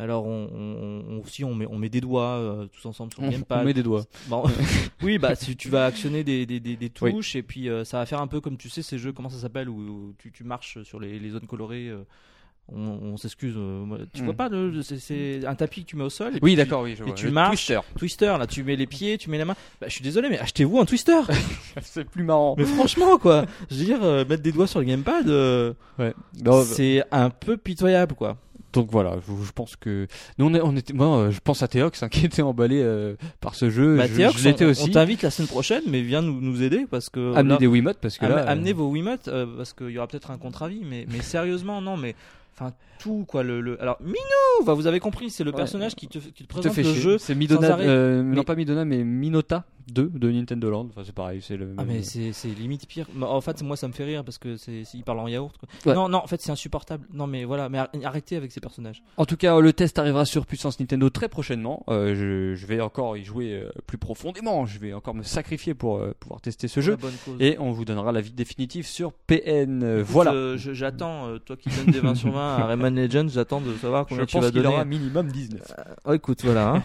Alors 0.00 0.26
on, 0.26 0.48
on- 0.54 1.04
on- 1.16 1.20
aussi 1.20 1.44
on 1.44 1.54
met, 1.54 1.66
on 1.68 1.76
met 1.76 1.90
des 1.90 2.00
doigts 2.00 2.36
euh, 2.38 2.66
tous 2.66 2.86
ensemble 2.88 3.12
sur 3.12 3.22
le 3.22 3.28
gamepad. 3.28 3.60
on 3.60 3.64
met 3.64 3.74
des 3.74 3.82
doigts. 3.82 4.04
Bon, 4.28 4.44
oui, 5.02 5.18
bah 5.18 5.34
si 5.34 5.56
tu 5.56 5.68
vas 5.68 5.84
actionner 5.86 6.24
des, 6.24 6.46
des, 6.46 6.58
des, 6.58 6.76
des 6.76 6.90
Oui. 7.02 7.12
touches 7.12 7.36
et 7.36 7.42
puis 7.42 7.68
euh, 7.68 7.84
ça 7.84 7.98
va 7.98 8.06
faire 8.06 8.20
un 8.22 8.26
peu 8.26 8.40
comme 8.40 8.56
tu 8.56 8.70
sais 8.70 8.82
ces 8.82 8.96
jeux, 8.98 9.12
comment 9.12 9.28
ça 9.28 9.38
s'appelle, 9.38 9.68
où, 9.68 9.78
où 9.78 10.14
tu, 10.18 10.32
tu 10.32 10.42
marches 10.42 10.82
sur 10.84 10.98
les, 11.00 11.18
les 11.18 11.30
zones 11.30 11.46
colorées. 11.46 11.88
euh, 11.88 12.02
on 12.72 12.78
on 13.02 13.16
s'excuse, 13.16 13.54
tu 14.14 14.22
Mm. 14.22 14.24
vois 14.26 14.34
pas, 14.34 14.48
c'est- 14.82 15.44
un 15.44 15.54
tapis 15.56 15.82
que 15.82 15.88
tu 15.90 15.96
mets 15.96 16.04
au 16.04 16.10
sol. 16.10 16.36
Et 16.36 16.38
Oui, 16.40 16.52
tu- 16.52 16.56
d'accord, 16.58 16.82
oui, 16.82 16.94
je 16.96 17.02
et 17.02 17.06
vois. 17.06 17.14
tu 17.16 17.26
Le 17.26 17.32
marches. 17.32 17.66
Twister. 17.66 17.80
Twister, 17.98 18.36
là, 18.38 18.46
tu 18.46 18.62
mets 18.62 18.76
les 18.76 18.86
pieds, 18.86 19.18
tu 19.18 19.28
mets 19.28 19.38
les 19.38 19.44
mains. 19.44 19.56
Bah, 19.80 19.88
je 19.88 19.92
suis 19.94 20.04
désolé, 20.04 20.28
mais 20.28 20.38
achetez-vous 20.38 20.78
un 20.78 20.84
twister. 20.84 21.20
c'est 21.82 22.04
plus 22.08 22.22
marrant. 22.22 22.54
Mais 22.56 22.64
franchement, 22.64 23.18
quoi. 23.18 23.44
Je 23.72 23.76
veux 23.76 23.84
dire, 23.84 24.00
mettre 24.00 24.42
des 24.42 24.52
doigts 24.52 24.68
sur 24.68 24.78
le 24.78 24.84
gamepad, 24.86 25.26
Ouais. 25.98 26.14
C'est 26.64 27.02
un 27.10 27.30
peu 27.30 27.56
pitoyable, 27.56 28.14
quoi. 28.14 28.36
Donc 28.72 28.88
voilà, 28.90 29.16
je, 29.26 29.44
je 29.44 29.52
pense 29.52 29.76
que 29.76 30.06
nous 30.38 30.46
on, 30.46 30.54
est- 30.54 30.60
on 30.60 30.76
était, 30.76 30.92
moi 30.92 31.06
euh, 31.18 31.30
je 31.30 31.40
pense 31.40 31.62
à 31.62 31.68
Théox 31.68 32.02
hein, 32.02 32.08
qui 32.10 32.24
était 32.26 32.42
emballé 32.42 32.80
euh, 32.82 33.14
par 33.40 33.54
ce 33.54 33.68
jeu. 33.70 33.96
Bah, 33.96 34.06
je 34.06 34.14
Théox, 34.14 34.38
je 34.38 34.44
l'étais 34.48 34.64
on, 34.64 34.68
aussi. 34.70 34.84
on 34.88 34.92
t'invite 34.92 35.22
la 35.22 35.30
semaine 35.30 35.48
prochaine, 35.48 35.82
mais 35.88 36.02
viens 36.02 36.22
nous, 36.22 36.40
nous 36.40 36.62
aider 36.62 36.86
parce 36.90 37.08
que. 37.10 37.34
Amener 37.34 37.54
là, 37.54 37.58
des 37.58 37.66
Wiimotes 37.66 37.98
parce 38.00 38.18
que 38.18 38.26
am- 38.26 38.32
là, 38.32 38.38
euh, 38.44 38.52
amenez 38.52 38.72
vos 38.72 38.88
Wiimotes 38.90 39.28
parce 39.56 39.72
qu'il 39.72 39.90
y 39.90 39.98
aura 39.98 40.06
peut-être 40.06 40.30
un 40.30 40.38
contre-avis, 40.38 40.82
mais, 40.84 41.06
mais 41.10 41.20
sérieusement, 41.20 41.80
non, 41.80 41.96
mais. 41.96 42.14
Enfin, 42.54 42.72
tout, 42.98 43.24
quoi. 43.26 43.42
Le, 43.42 43.62
le... 43.62 43.80
Alors, 43.80 43.96
Minou 44.02 44.66
bah, 44.66 44.74
Vous 44.74 44.86
avez 44.86 45.00
compris, 45.00 45.30
c'est 45.30 45.44
le 45.44 45.50
Ouais. 45.50 45.56
personnage 45.56 45.94
qui 45.94 46.08
te, 46.08 46.18
qui 46.18 46.30
te 46.32 46.42
te 46.42 46.46
présente 46.48 46.74
fait 46.74 46.82
le 46.82 46.92
chier. 46.92 47.00
jeu. 47.00 47.18
C'est 47.18 47.34
Midona, 47.34 47.72
arrêt. 47.72 48.22
non 48.22 48.42
pas 48.44 48.54
Midona 48.54 48.84
mais 48.84 49.02
Minota 49.02 49.64
2 49.92 50.10
de 50.14 50.30
Nintendo 50.30 50.70
Land. 50.70 50.88
Enfin 50.90 51.02
c'est 51.04 51.14
pareil, 51.14 51.40
c'est 51.42 51.56
le. 51.56 51.74
Ah 51.78 51.84
même- 51.84 51.96
mais 51.98 52.02
c'est 52.02 52.48
limite 52.48 52.86
pire. 52.86 53.06
Mais 53.14 53.26
En 53.26 53.40
fait 53.40 53.62
moi 53.62 53.76
ça 53.76 53.88
me 53.88 53.92
fait 53.92 54.04
rire 54.04 54.24
parce 54.24 54.38
que 54.38 54.56
c'est 54.56 54.82
il 54.94 55.02
parle 55.04 55.20
en 55.20 55.28
yaourt. 55.28 55.54
Quoi. 55.58 55.68
Ouais. 55.86 55.94
Non 55.94 56.08
non 56.08 56.18
en 56.18 56.26
fait 56.26 56.40
c'est 56.40 56.50
insupportable. 56.50 57.06
Non 57.12 57.26
mais 57.26 57.44
voilà 57.44 57.68
mais 57.68 57.78
ar- 57.78 57.88
arrêtez 58.04 58.36
avec 58.36 58.52
ces 58.52 58.60
personnages. 58.60 59.02
En 59.16 59.24
tout 59.26 59.36
cas, 59.36 59.58
le 59.60 59.72
test 59.72 59.98
arrivera 59.98 60.24
sur 60.24 60.46
Puissance 60.46 60.78
Nintendo 60.80 61.10
très 61.10 61.28
prochainement. 61.28 61.84
Euh, 61.88 62.14
je, 62.14 62.54
je 62.54 62.66
vais 62.66 62.80
encore 62.80 63.16
y 63.16 63.24
jouer 63.24 63.52
euh, 63.54 63.70
plus 63.86 63.98
profondément. 63.98 64.66
Je 64.66 64.78
vais 64.78 64.92
encore 64.92 65.14
me 65.14 65.22
sacrifier 65.22 65.74
pour 65.74 65.98
euh, 65.98 66.14
pouvoir 66.18 66.40
tester 66.40 66.68
ce 66.68 66.80
jeu. 66.80 66.96
La. 67.38 67.44
Et 67.46 67.56
on 67.58 67.72
vous 67.72 67.84
donnera 67.84 68.12
l'avis 68.12 68.30
définitif 68.32 68.86
sur 68.86 69.12
PN. 69.12 69.82
Écoute, 70.00 70.06
voilà. 70.10 70.32
euh, 70.32 70.56
je- 70.56 70.72
j'attends 70.72 71.38
toi 71.44 71.56
qui 71.56 71.68
donnes 71.70 71.92
des 71.92 72.00
20 72.00 72.14
sur 72.14 72.30
20 72.32 72.56
à 72.56 72.66
Rayman 72.66 72.94
Legends, 72.94 73.28
j'attends 73.28 73.60
de 73.60 73.72
savoir 73.74 74.04
je 74.04 74.08
combien 74.10 74.26
tu 74.26 74.32
pense 74.36 74.44
vas 74.44 74.50
donner. 74.50 74.66
aura 74.68 74.84
minimum 74.84 75.28
19. 75.30 75.60
Oh, 76.04 76.12
écoute 76.12 76.40
voilà. 76.44 76.74
hein. 76.74 76.82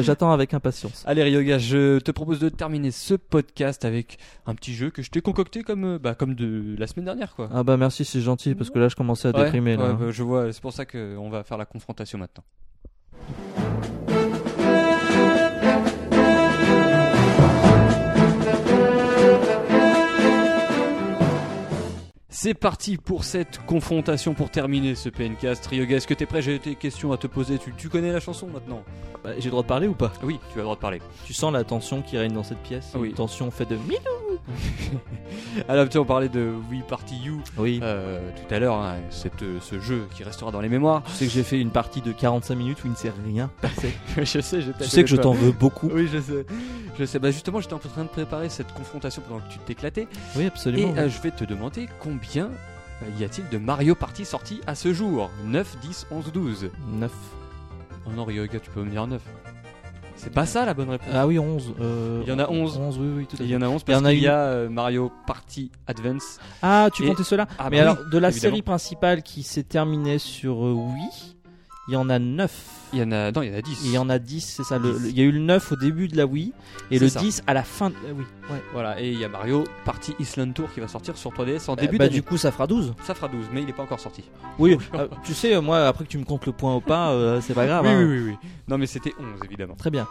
J'attends 0.02 0.32
avec 0.32 0.54
impatience. 0.54 1.04
Allez 1.06 1.22
Ryoga, 1.22 1.58
je 1.58 1.98
te 1.98 2.10
propose 2.10 2.25
de 2.34 2.48
terminer 2.48 2.90
ce 2.90 3.14
podcast 3.14 3.84
avec 3.84 4.18
un 4.46 4.54
petit 4.54 4.74
jeu 4.74 4.90
que 4.90 5.02
je 5.02 5.10
t'ai 5.10 5.20
concocté 5.20 5.62
comme, 5.62 5.84
euh, 5.84 5.98
bah, 5.98 6.14
comme 6.14 6.34
de 6.34 6.74
la 6.78 6.86
semaine 6.86 7.04
dernière 7.06 7.34
quoi. 7.34 7.48
Ah 7.52 7.62
bah 7.62 7.76
merci 7.76 8.04
c'est 8.04 8.20
gentil 8.20 8.54
parce 8.54 8.70
que 8.70 8.78
là 8.78 8.88
je 8.88 8.96
commençais 8.96 9.28
à 9.28 9.30
Ouais, 9.36 9.44
déprimer 9.44 9.76
là. 9.76 9.92
ouais, 9.92 10.06
bah, 10.06 10.10
je 10.10 10.22
vois, 10.22 10.52
c'est 10.52 10.60
pour 10.62 10.72
ça 10.72 10.84
qu'on 10.86 11.30
va 11.30 11.42
faire 11.44 11.58
la 11.58 11.66
confrontation 11.66 12.18
maintenant. 12.18 12.44
C'est 22.46 22.54
parti 22.54 22.96
pour 22.96 23.24
cette 23.24 23.58
confrontation 23.66 24.32
pour 24.32 24.50
terminer 24.52 24.94
ce 24.94 25.08
PNcast. 25.08 25.66
Ryoga, 25.66 25.96
est-ce 25.96 26.06
que 26.06 26.14
t'es 26.14 26.26
prêt? 26.26 26.42
J'ai 26.42 26.60
des 26.60 26.76
questions 26.76 27.10
à 27.10 27.16
te 27.16 27.26
poser. 27.26 27.58
Tu, 27.58 27.74
tu 27.76 27.88
connais 27.88 28.12
la 28.12 28.20
chanson 28.20 28.46
maintenant? 28.46 28.84
Bah, 29.24 29.30
J'ai 29.36 29.46
le 29.46 29.50
droit 29.50 29.64
de 29.64 29.66
parler 29.66 29.88
ou 29.88 29.94
pas? 29.94 30.12
Oui, 30.22 30.38
tu 30.52 30.52
as 30.52 30.58
le 30.58 30.62
droit 30.62 30.76
de 30.76 30.80
parler. 30.80 31.00
Tu 31.24 31.32
sens 31.32 31.52
la 31.52 31.64
tension 31.64 32.02
qui 32.02 32.16
règne 32.16 32.34
dans 32.34 32.44
cette 32.44 32.62
pièce? 32.62 32.92
Oui. 32.94 33.08
Une 33.08 33.14
tension 33.16 33.50
faite 33.50 33.70
de 33.70 33.74
mille. 33.74 33.98
Alors, 35.68 35.88
tu 35.88 35.98
on 35.98 36.04
parlait 36.04 36.28
de 36.28 36.52
Wii 36.70 36.82
Party 36.88 37.16
You 37.16 37.40
Oui. 37.58 37.80
euh, 37.82 38.20
tout 38.36 38.54
à 38.54 38.58
l'heure. 38.58 38.76
hein, 38.76 38.96
cette- 39.10 39.44
ce 39.60 39.80
jeu 39.80 40.06
qui 40.14 40.22
restera 40.24 40.50
dans 40.50 40.60
les 40.60 40.68
mémoires. 40.68 41.02
Tu 41.06 41.12
sais 41.12 41.26
que 41.26 41.32
j'ai 41.32 41.42
fait 41.42 41.60
une 41.60 41.70
partie 41.70 42.00
de 42.00 42.12
45 42.12 42.54
minutes 42.54 42.84
où 42.84 42.86
il 42.86 42.90
ne 42.92 42.96
s'est 42.96 43.12
rien 43.26 43.50
passé. 43.60 43.94
je 44.16 44.40
sais, 44.40 44.60
je 44.60 44.70
tu 44.72 44.84
sais 44.84 45.02
que 45.02 45.08
je 45.10 45.16
t'en 45.16 45.32
veux 45.32 45.52
beaucoup. 45.52 45.88
Oui, 45.92 46.08
je 46.12 46.20
sais. 46.20 46.46
Je 46.98 47.04
sais. 47.04 47.18
Bah 47.18 47.30
justement, 47.30 47.60
j'étais 47.60 47.74
en 47.74 47.78
train 47.78 48.04
de 48.04 48.08
préparer 48.08 48.48
cette 48.48 48.72
confrontation 48.72 49.22
pendant 49.26 49.40
que 49.40 49.52
tu 49.52 49.58
t'éclatais. 49.60 50.06
Oui 50.36 50.44
Et 50.44 50.46
absolument. 50.46 50.94
euh, 50.96 51.08
je 51.08 51.20
vais 51.20 51.30
te 51.30 51.44
demander 51.44 51.88
combien 52.00 52.46
euh, 52.46 53.06
y 53.20 53.24
a-t-il 53.24 53.48
de 53.48 53.58
Mario 53.58 53.94
Party 53.94 54.24
sortis 54.24 54.60
à 54.66 54.74
ce 54.74 54.92
jour? 54.94 55.30
9, 55.44 55.76
10, 55.80 56.06
11, 56.10 56.32
12 56.32 56.70
9. 56.92 57.12
Oh 58.06 58.10
non, 58.14 58.24
Ryoga, 58.24 58.58
tu 58.60 58.70
peux 58.70 58.82
me 58.82 58.90
dire 58.90 59.06
9. 59.06 59.20
C'est 60.16 60.32
pas 60.32 60.46
ça 60.46 60.64
la 60.64 60.74
bonne 60.74 60.90
réponse. 60.90 61.08
Ah 61.12 61.26
oui 61.26 61.38
11. 61.38 61.74
euh, 61.80 62.22
Il 62.24 62.28
y 62.28 62.32
en 62.32 62.38
a 62.38 62.48
11. 62.48 62.78
11 62.78 62.98
oui 62.98 63.08
oui 63.18 63.26
tout 63.26 63.36
à 63.38 63.42
Il 63.42 63.46
fait. 63.48 63.52
y 63.52 63.56
en 63.56 63.62
a 63.62 63.68
11 63.68 63.82
Il 63.86 63.92
y 63.92 63.94
en 63.94 64.00
parce 64.00 64.12
qu'il 64.12 64.20
y 64.22 64.24
une- 64.24 64.30
a 64.30 64.38
euh, 64.38 64.68
Mario 64.68 65.12
Party 65.26 65.70
Advance. 65.86 66.38
Ah, 66.62 66.88
tu 66.92 67.04
Et- 67.04 67.08
comptais 67.08 67.22
cela 67.24 67.46
Ah 67.58 67.68
Mais 67.70 67.76
bah 67.76 67.82
alors, 67.82 67.96
de 68.10 68.18
la 68.18 68.28
évidemment. 68.30 68.40
série 68.52 68.62
principale 68.62 69.22
qui 69.22 69.42
s'est 69.42 69.62
terminée 69.62 70.18
sur 70.18 70.64
euh, 70.64 70.72
Wii, 70.72 71.35
Il 71.88 71.94
y 71.94 71.96
en 71.96 72.08
a 72.10 72.18
9. 72.18 72.72
Il 72.92 72.98
y 73.00 73.02
en 73.02 73.12
a, 73.12 73.30
non, 73.32 73.42
il 73.42 73.50
y 73.50 73.54
en 73.54 73.58
a 73.58 73.62
10. 73.62 73.80
Il 73.84 73.90
y 73.92 73.98
en 73.98 74.08
a 74.08 74.18
10, 74.18 74.40
c'est 74.40 74.62
ça. 74.64 74.78
le- 74.78 74.92
le- 74.98 75.08
Il 75.08 75.16
y 75.18 75.20
a 75.20 75.24
eu 75.24 75.32
le 75.32 75.38
9 75.40 75.72
au 75.72 75.76
début 75.76 76.08
de 76.08 76.16
la 76.16 76.26
Wii 76.26 76.52
et 76.90 76.98
le 76.98 77.08
ça. 77.08 77.20
10 77.20 77.42
à 77.46 77.54
la 77.54 77.62
fin 77.62 77.90
de 77.90 77.94
la 78.06 78.12
Wii. 78.12 78.26
Ouais. 78.50 78.62
Voilà, 78.72 79.00
et 79.00 79.10
il 79.12 79.18
y 79.18 79.24
a 79.24 79.28
Mario 79.28 79.64
Party 79.84 80.14
Island 80.18 80.54
Tour 80.54 80.72
qui 80.72 80.80
va 80.80 80.88
sortir 80.88 81.16
sur 81.16 81.32
3DS 81.32 81.68
en 81.68 81.72
Euh, 81.74 81.76
début 81.76 81.98
bah, 81.98 82.08
du 82.08 82.22
coup, 82.22 82.36
ça 82.36 82.50
fera 82.52 82.66
12. 82.66 82.94
Ça 83.04 83.14
fera 83.14 83.28
12, 83.28 83.46
mais 83.52 83.60
il 83.60 83.66
n'est 83.66 83.72
pas 83.72 83.82
encore 83.82 84.00
sorti. 84.00 84.24
Oui, 84.58 84.76
euh, 84.94 85.08
tu 85.24 85.34
sais, 85.34 85.54
euh, 85.54 85.60
moi, 85.60 85.86
après 85.86 86.04
que 86.04 86.08
tu 86.10 86.18
me 86.18 86.24
comptes 86.24 86.46
le 86.46 86.52
point 86.52 86.74
au 86.74 86.80
pas, 86.80 87.10
euh, 87.10 87.40
c'est 87.40 87.54
pas 87.54 87.66
grave. 87.66 87.84
oui, 87.84 87.90
hein. 87.92 87.98
oui, 87.98 88.18
oui, 88.18 88.30
oui. 88.30 88.48
Non, 88.68 88.78
mais 88.78 88.86
c'était 88.86 89.12
11, 89.18 89.40
évidemment. 89.44 89.74
Très 89.74 89.90
bien. 89.90 90.06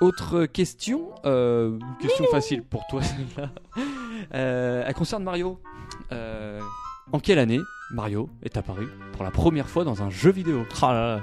Autre 0.00 0.44
question, 0.46 1.10
euh, 1.24 1.78
une 1.78 1.96
question 1.98 2.24
facile 2.30 2.62
pour 2.62 2.86
toi, 2.88 3.00
celle-là. 3.36 3.50
Elle 4.86 4.94
concerne 4.94 5.22
Mario. 5.22 5.60
En 7.12 7.18
quelle 7.20 7.38
année 7.38 7.60
Mario 7.90 8.28
est 8.42 8.56
apparu 8.56 8.88
pour 9.12 9.24
la 9.24 9.30
première 9.30 9.68
fois 9.68 9.84
dans 9.84 10.02
un 10.02 10.10
jeu 10.10 10.30
vidéo 10.30 10.64
Oh. 10.82 11.20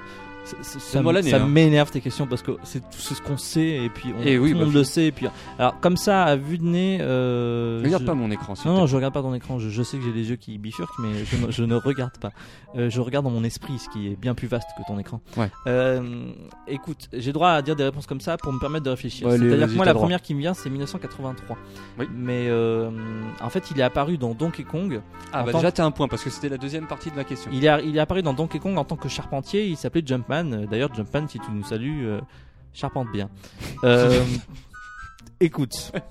C'est- 0.62 0.80
c'est- 0.80 1.02
Ça, 1.32 1.38
hein. 1.44 1.48
m'énerve 1.48 1.90
tes 1.92 2.02
questions 2.02 2.28
parce 2.28 2.42
que 2.42 2.52
c'est 2.64 2.80
tout 2.80 2.98
c'est 3.00 3.14
ce 3.16 3.22
qu'on 3.22 3.38
sait 3.38 3.84
et 3.86 3.90
puis 3.90 4.14
on, 4.18 4.22
Et 4.24 4.38
oui, 4.38 4.50
tout 4.52 4.56
le 4.56 4.60
bah, 4.60 4.66
monde 4.66 4.74
le 4.76 4.84
sait. 4.84 5.06
Et 5.06 5.12
puis, 5.12 5.28
alors, 5.60 5.80
comme 5.80 5.98
ça, 5.98 6.24
à 6.24 6.36
vue 6.36 6.58
de 6.58 6.64
nez. 6.66 6.98
euh, 7.02 7.82
Regarde 7.84 8.04
je- 8.04 8.08
pas 8.08 8.14
mon 8.14 8.32
écran, 8.32 8.54
Non, 8.66 8.74
non, 8.74 8.86
je 8.88 8.96
regarde 8.96 9.14
pas 9.14 9.22
ton 9.22 9.34
écran. 9.34 9.60
Je, 9.60 9.70
je 9.70 9.84
sais 9.84 9.98
que 9.98 10.04
j'ai 10.04 10.12
les 10.12 10.30
yeux 10.30 10.36
qui 10.36 10.58
bifurquent, 10.58 11.00
mais 11.00 11.26
je, 11.26 11.36
ne- 11.46 11.52
je 11.52 11.64
ne 11.64 11.76
regarde 11.76 12.18
pas. 12.18 12.32
Euh, 12.76 12.90
je 12.90 13.02
regarde 13.02 13.26
dans 13.26 13.32
mon 13.32 13.44
esprit, 13.44 13.80
ce 13.80 13.90
qui 13.90 14.08
est 14.08 14.16
bien 14.16 14.34
plus 14.34 14.48
vaste 14.48 14.70
que 14.78 14.84
ton 14.88 14.98
écran. 15.00 15.22
Ouais. 15.38 15.50
Euh, 15.68 16.32
écoute, 16.68 17.10
j'ai 17.14 17.34
droit 17.34 17.50
à 17.50 17.62
dire 17.62 17.76
des 17.76 17.84
réponses 17.84 18.08
comme 18.08 18.22
ça 18.22 18.38
pour 18.38 18.52
me 18.54 18.60
permettre 18.60 18.86
de 18.86 18.90
réfléchir. 18.90 19.28
Ouais, 19.28 19.34
allez, 19.34 19.44
C'est-à-dire 19.48 19.66
vas-y, 19.68 19.72
que 19.72 19.76
moi, 19.78 19.86
la 19.86 19.94
droit. 19.94 20.04
première 20.04 20.22
qui 20.22 20.34
me 20.36 20.40
vient, 20.40 20.54
c'est 20.54 20.70
1983. 20.70 21.58
Oui. 22.00 22.06
Mais 22.16 22.48
euh, 22.48 22.90
en 23.42 23.50
fait, 23.50 23.72
il 23.72 23.80
est 23.80 23.84
apparu 23.84 24.18
dans 24.18 24.34
Donkey 24.34 24.64
Kong. 24.64 25.02
Ah, 25.34 25.44
bah 25.44 25.52
déjà, 25.54 25.72
t'as 25.72 25.86
un 25.86 25.92
point 25.92 26.08
parce 26.08 26.24
que 26.24 26.30
c'était 26.30 26.50
la 26.50 26.58
deuxième 26.58 26.88
partie 26.88 27.10
de 27.12 27.16
ma 27.16 27.24
question. 27.24 27.52
Il 27.54 27.66
est, 27.66 27.86
il 27.86 27.96
est 27.96 28.00
apparu 28.00 28.22
dans 28.22 28.34
Donkey 28.34 28.60
Kong 28.60 28.78
en 28.78 28.84
tant 28.86 28.96
que 28.96 29.10
charpentier. 29.10 29.68
Il 29.68 29.78
s'appelait 29.78 30.04
Jumpman. 30.06 30.41
Euh, 30.52 30.66
D'ailleurs, 30.66 30.94
Jumpman, 30.94 31.28
si 31.28 31.40
tu 31.40 31.52
nous 31.52 31.64
salues, 31.64 32.08
euh, 32.08 32.22
charpente 32.74 33.08
bien. 33.12 33.30
Euh, 33.84 34.24
écoute. 35.40 35.92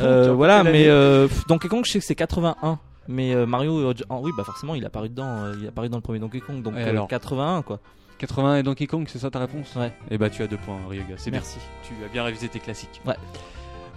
Euh, 0.00 0.32
voilà, 0.32 0.64
mais 0.64 0.88
euh, 0.88 1.28
Donkey 1.48 1.68
Kong, 1.68 1.84
je 1.86 1.92
sais 1.92 1.98
que 2.00 2.04
c'est 2.04 2.16
81. 2.16 2.78
Mais 3.08 3.32
euh, 3.32 3.46
Mario, 3.46 3.92
oh, 4.08 4.18
oui, 4.22 4.32
bah 4.36 4.42
forcément, 4.44 4.74
il 4.74 4.84
apparu 4.84 5.08
dedans. 5.08 5.52
il 5.60 5.68
apparu 5.68 5.88
dans 5.88 5.96
le 5.98 6.02
premier 6.02 6.18
Donkey 6.18 6.40
Kong, 6.40 6.62
donc 6.62 6.74
Et 6.74 6.82
euh, 6.82 6.90
alors 6.90 7.08
81 7.08 7.62
quoi. 7.62 7.78
80 8.18 8.56
et 8.58 8.62
Donkey 8.62 8.86
Kong, 8.86 9.06
c'est 9.08 9.18
ça 9.18 9.30
ta 9.30 9.38
réponse? 9.38 9.74
Ouais. 9.76 9.92
Et 10.10 10.18
bah, 10.18 10.30
tu 10.30 10.42
as 10.42 10.46
deux 10.46 10.56
points, 10.58 10.78
Ryoga. 10.88 11.14
C'est 11.16 11.30
bien. 11.30 11.40
Merci. 11.40 11.58
Tu 11.84 11.92
as 12.04 12.08
bien 12.08 12.24
révisé 12.24 12.48
tes 12.48 12.58
classiques. 12.58 13.00
Ouais. 13.06 13.14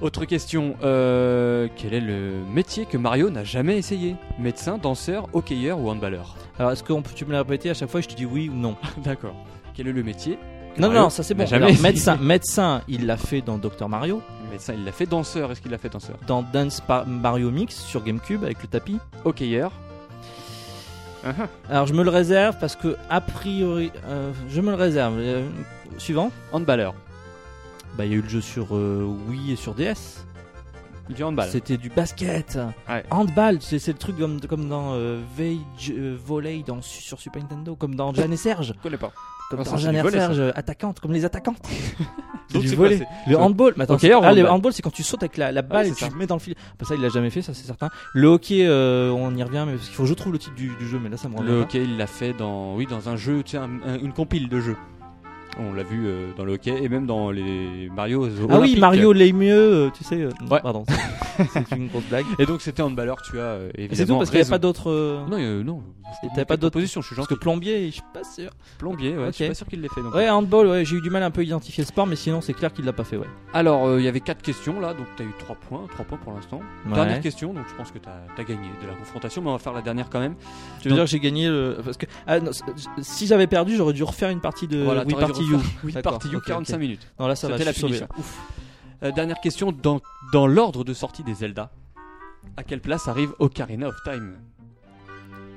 Autre 0.01 0.25
question, 0.25 0.75
euh, 0.83 1.67
quel 1.77 1.93
est 1.93 2.01
le 2.01 2.33
métier 2.53 2.85
que 2.85 2.97
Mario 2.97 3.29
n'a 3.29 3.43
jamais 3.43 3.77
essayé? 3.77 4.15
Médecin, 4.37 4.77
danseur, 4.77 5.27
hockeyeur 5.33 5.79
ou 5.79 5.89
handballeur? 5.89 6.35
Alors, 6.59 6.71
est-ce 6.71 6.83
que 6.83 6.93
tu 7.15 7.25
me 7.25 7.31
l'as 7.31 7.39
répété 7.39 7.69
à 7.69 7.73
chaque 7.73 7.89
fois 7.89 7.99
et 8.01 8.03
je 8.03 8.09
te 8.09 8.15
dis 8.15 8.25
oui 8.25 8.49
ou 8.49 8.55
non? 8.55 8.75
D'accord. 9.03 9.35
Quel 9.73 9.87
est 9.87 9.93
le 9.93 10.03
métier 10.03 10.37
que 10.75 10.81
Non, 10.81 10.87
Mario 10.87 11.03
non, 11.03 11.09
ça 11.09 11.23
c'est 11.23 11.33
n'a 11.35 11.43
bon. 11.45 11.49
jamais 11.49 11.65
Alors, 11.65 11.73
essayé? 11.75 11.89
médecin, 11.89 12.17
médecin, 12.17 12.81
il 12.89 13.05
l'a 13.05 13.17
fait 13.17 13.41
dans 13.41 13.57
Dr 13.57 13.87
Mario, 13.87 14.21
Médecin, 14.51 14.73
il 14.77 14.83
l'a 14.85 14.91
fait 14.91 15.05
danseur. 15.07 15.51
Est-ce 15.51 15.61
qu'il 15.61 15.71
l'a 15.71 15.77
fait 15.79 15.89
danseur? 15.89 16.15
Dans 16.27 16.43
Dance 16.43 16.83
Mario 17.07 17.49
Mix 17.49 17.75
sur 17.75 18.03
GameCube 18.03 18.43
avec 18.43 18.61
le 18.61 18.67
tapis. 18.67 18.99
Hockeyeur. 19.25 19.71
Uh-huh. 21.25 21.47
Alors, 21.69 21.87
je 21.87 21.93
me 21.93 22.03
le 22.03 22.09
réserve 22.09 22.57
parce 22.59 22.75
que 22.75 22.95
a 23.09 23.21
priori, 23.21 23.91
euh, 24.05 24.31
je 24.49 24.59
me 24.61 24.69
le 24.69 24.75
réserve. 24.75 25.15
Euh, 25.17 25.47
suivant. 25.97 26.31
Handballeur. 26.51 26.93
Bah, 27.97 28.05
il 28.05 28.11
y 28.11 28.15
a 28.15 28.17
eu 28.17 28.21
le 28.21 28.29
jeu 28.29 28.41
sur 28.41 28.75
euh, 28.75 29.03
Wii 29.29 29.51
et 29.53 29.55
sur 29.55 29.73
DS. 29.75 30.25
Du 31.09 31.21
handball. 31.23 31.47
C'était 31.49 31.77
du 31.77 31.89
basket. 31.89 32.57
Ouais. 32.89 33.03
Handball, 33.11 33.57
c'est 33.61 33.77
c'est 33.77 33.91
le 33.91 33.97
truc 33.97 34.17
comme, 34.17 34.39
comme 34.41 34.69
dans 34.69 34.93
euh, 34.93 35.19
Vage 35.37 35.91
euh, 35.91 36.15
Volley 36.25 36.63
dans, 36.65 36.81
sur 36.81 37.19
Super 37.19 37.41
Nintendo, 37.43 37.75
comme 37.75 37.95
dans 37.95 38.13
Jeanne 38.13 38.31
et 38.31 38.37
Serge. 38.37 38.73
Je 38.77 38.81
connais 38.81 38.97
pas. 38.97 39.11
Comme 39.49 39.59
Ah, 39.59 39.63
dans 39.65 39.71
ça, 39.71 39.77
Jeanne 39.77 39.95
et 39.97 40.01
volley, 40.01 40.17
Serge, 40.17 40.39
euh, 40.39 40.51
attaquante, 40.55 41.01
comme 41.01 41.11
les 41.11 41.25
attaquantes. 41.25 41.57
C'est 42.47 42.53
Donc, 42.55 42.63
du 42.63 42.69
c'est 42.69 42.75
quoi, 42.75 42.85
volley. 42.87 42.97
c'est- 43.25 43.29
Le 43.31 43.37
handball, 43.37 43.73
mais 43.77 43.83
attends, 43.83 43.95
ou 43.95 44.21
ah, 44.23 44.33
le 44.33 44.47
handball 44.49 44.73
c'est 44.73 44.81
quand 44.83 44.91
tu 44.93 45.01
sautes 45.01 45.23
avec 45.23 45.37
la, 45.37 45.51
la 45.51 45.61
balle 45.63 45.85
Ouais, 45.87 45.91
et 45.91 45.95
tu 45.95 46.03
ça. 46.05 46.09
mets 46.15 46.27
dans 46.27 46.35
le 46.35 46.39
filet. 46.41 46.55
Bah, 46.79 46.85
ça, 46.87 46.93
il 46.93 47.01
l'a 47.01 47.09
jamais 47.09 47.29
fait, 47.31 47.41
ça 47.41 47.53
c'est 47.53 47.65
certain. 47.65 47.89
Le 48.13 48.27
hockey, 48.27 48.65
euh, 48.67 49.09
on 49.11 49.33
y 49.35 49.41
revient, 49.43 49.63
mais 49.65 49.73
parce 49.73 49.87
qu'il 49.87 49.95
faut 49.95 50.03
que 50.03 50.09
je 50.09 50.13
trouve 50.13 50.33
le 50.33 50.39
titre 50.39 50.53
du, 50.55 50.69
du 50.77 50.87
jeu, 50.87 50.99
mais 51.01 51.09
là 51.09 51.17
ça 51.17 51.29
me 51.29 51.35
revient 51.37 51.49
Le 51.49 51.55
pas. 51.57 51.63
hockey, 51.63 51.83
il 51.83 51.97
l'a 51.97 52.05
fait 52.07 52.33
dans, 52.33 52.75
oui, 52.75 52.85
dans 52.85 53.09
un 53.09 53.15
jeu, 53.15 53.41
tu 53.43 53.51
sais, 53.51 53.57
un- 53.57 53.79
un- 53.85 53.97
une 53.97 54.13
compile 54.13 54.49
de 54.49 54.59
jeux. 54.59 54.77
On 55.59 55.73
l'a 55.73 55.83
vu 55.83 56.07
euh, 56.07 56.31
dans 56.35 56.45
le 56.45 56.53
hockey 56.53 56.73
et 56.83 56.89
même 56.89 57.05
dans 57.05 57.29
les 57.29 57.89
Mario. 57.95 58.27
Ah 58.49 58.59
oui, 58.59 58.75
Mario 58.79 59.13
les 59.13 59.31
mieux, 59.33 59.53
euh, 59.53 59.89
tu 59.91 60.03
sais. 60.03 60.15
euh, 60.21 60.29
Ouais. 60.49 60.59
Pardon, 60.61 60.83
c'est 61.53 61.71
une 61.75 61.87
grosse 61.89 62.05
blague. 62.05 62.25
Et 62.39 62.45
donc 62.45 62.61
c'était 62.61 62.81
handballeur, 62.81 63.17
tu 63.21 63.39
as 63.39 63.57
évidemment. 63.75 63.95
C'est 63.95 64.05
tout 64.05 64.17
parce 64.17 64.29
qu'il 64.29 64.37
n'y 64.37 64.41
a 64.41 64.43
raison. 64.45 64.51
pas 64.51 64.57
d'autres. 64.59 65.25
Non, 65.29 65.37
euh, 65.37 65.63
non. 65.63 65.83
T'avais 66.35 66.45
pas 66.45 66.57
d'autres- 66.57 66.69
propositions, 66.73 67.01
je 67.01 67.07
suis 67.07 67.15
Parce 67.15 67.27
gentil. 67.27 67.39
que 67.39 67.43
plombier, 67.43 67.87
je 67.87 67.93
suis 67.93 68.03
pas 68.13 68.23
sûr. 68.23 68.51
Plombier, 68.77 69.17
ouais, 69.17 69.27
je 69.27 69.31
suis 69.31 69.47
pas 69.47 69.53
sûr 69.55 69.65
qu'il 69.65 69.81
l'ait 69.81 69.87
fait. 69.89 70.01
non. 70.01 70.11
Ouais, 70.11 70.29
handball, 70.29 70.67
ouais, 70.67 70.85
j'ai 70.85 70.97
eu 70.97 71.01
du 71.01 71.09
mal 71.09 71.23
un 71.23 71.31
peu 71.31 71.41
à 71.41 71.43
identifier 71.43 71.83
le 71.83 71.87
sport, 71.87 72.05
mais 72.05 72.15
sinon 72.15 72.39
c'est 72.39 72.53
clair 72.53 72.71
qu'il 72.71 72.85
l'a 72.85 72.93
pas 72.93 73.03
fait, 73.03 73.17
ouais. 73.17 73.25
Alors, 73.51 73.87
euh, 73.87 73.99
il 73.99 74.05
y 74.05 74.07
avait 74.07 74.19
quatre 74.19 74.43
questions 74.43 74.79
là, 74.79 74.93
donc 74.93 75.07
tu 75.17 75.23
as 75.23 75.25
eu 75.25 75.31
3 75.39 75.55
points, 75.55 75.81
3 75.91 76.05
points 76.05 76.19
pour 76.19 76.33
l'instant. 76.33 76.61
Ouais. 76.87 76.93
Dernière 76.93 77.19
question, 77.19 77.51
donc 77.53 77.63
je 77.67 77.73
pense 77.75 77.91
que 77.91 77.97
tu 77.97 78.07
as, 78.07 78.43
gagné 78.43 78.67
de 78.83 78.87
la 78.87 78.93
confrontation, 78.93 79.41
mais 79.41 79.49
on 79.49 79.53
va 79.53 79.59
faire 79.59 79.73
la 79.73 79.81
dernière 79.81 80.09
quand 80.11 80.19
même. 80.19 80.35
Tu 80.81 80.89
veux 80.89 80.93
dire 80.95 81.03
que 81.05 81.09
j'ai 81.09 81.19
gagné 81.19 81.47
le. 81.47 81.77
Parce 81.83 81.97
que. 81.97 82.05
Ah, 82.27 82.39
non, 82.39 82.51
si 83.01 83.25
j'avais 83.25 83.47
perdu, 83.47 83.75
j'aurais 83.75 83.93
dû 83.93 84.03
refaire 84.03 84.29
une 84.29 84.41
partie 84.41 84.67
de 84.67 84.83
voilà, 84.83 85.05
t'aurais 85.05 85.25
dû 85.33 85.42
Party 85.51 85.87
You. 85.87 86.01
Party 86.01 86.35
ok, 86.35 86.45
45 86.45 86.73
ok. 86.75 86.79
minutes. 86.79 87.07
Non, 87.19 87.27
là 87.27 87.35
ça 87.35 87.47
va, 87.47 87.57
la 87.57 87.73
punition. 87.73 88.07
Ouf. 88.17 88.39
Euh, 89.03 89.11
dernière 89.11 89.39
question, 89.41 89.71
dans, 89.71 89.99
dans 90.31 90.47
l'ordre 90.47 90.83
de 90.83 90.93
sortie 90.93 91.23
des 91.23 91.33
Zelda, 91.33 91.71
à 92.57 92.63
quelle 92.63 92.81
place 92.81 93.07
arrive 93.07 93.33
Ocarina 93.39 93.87
of 93.87 93.95
Time? 94.03 94.37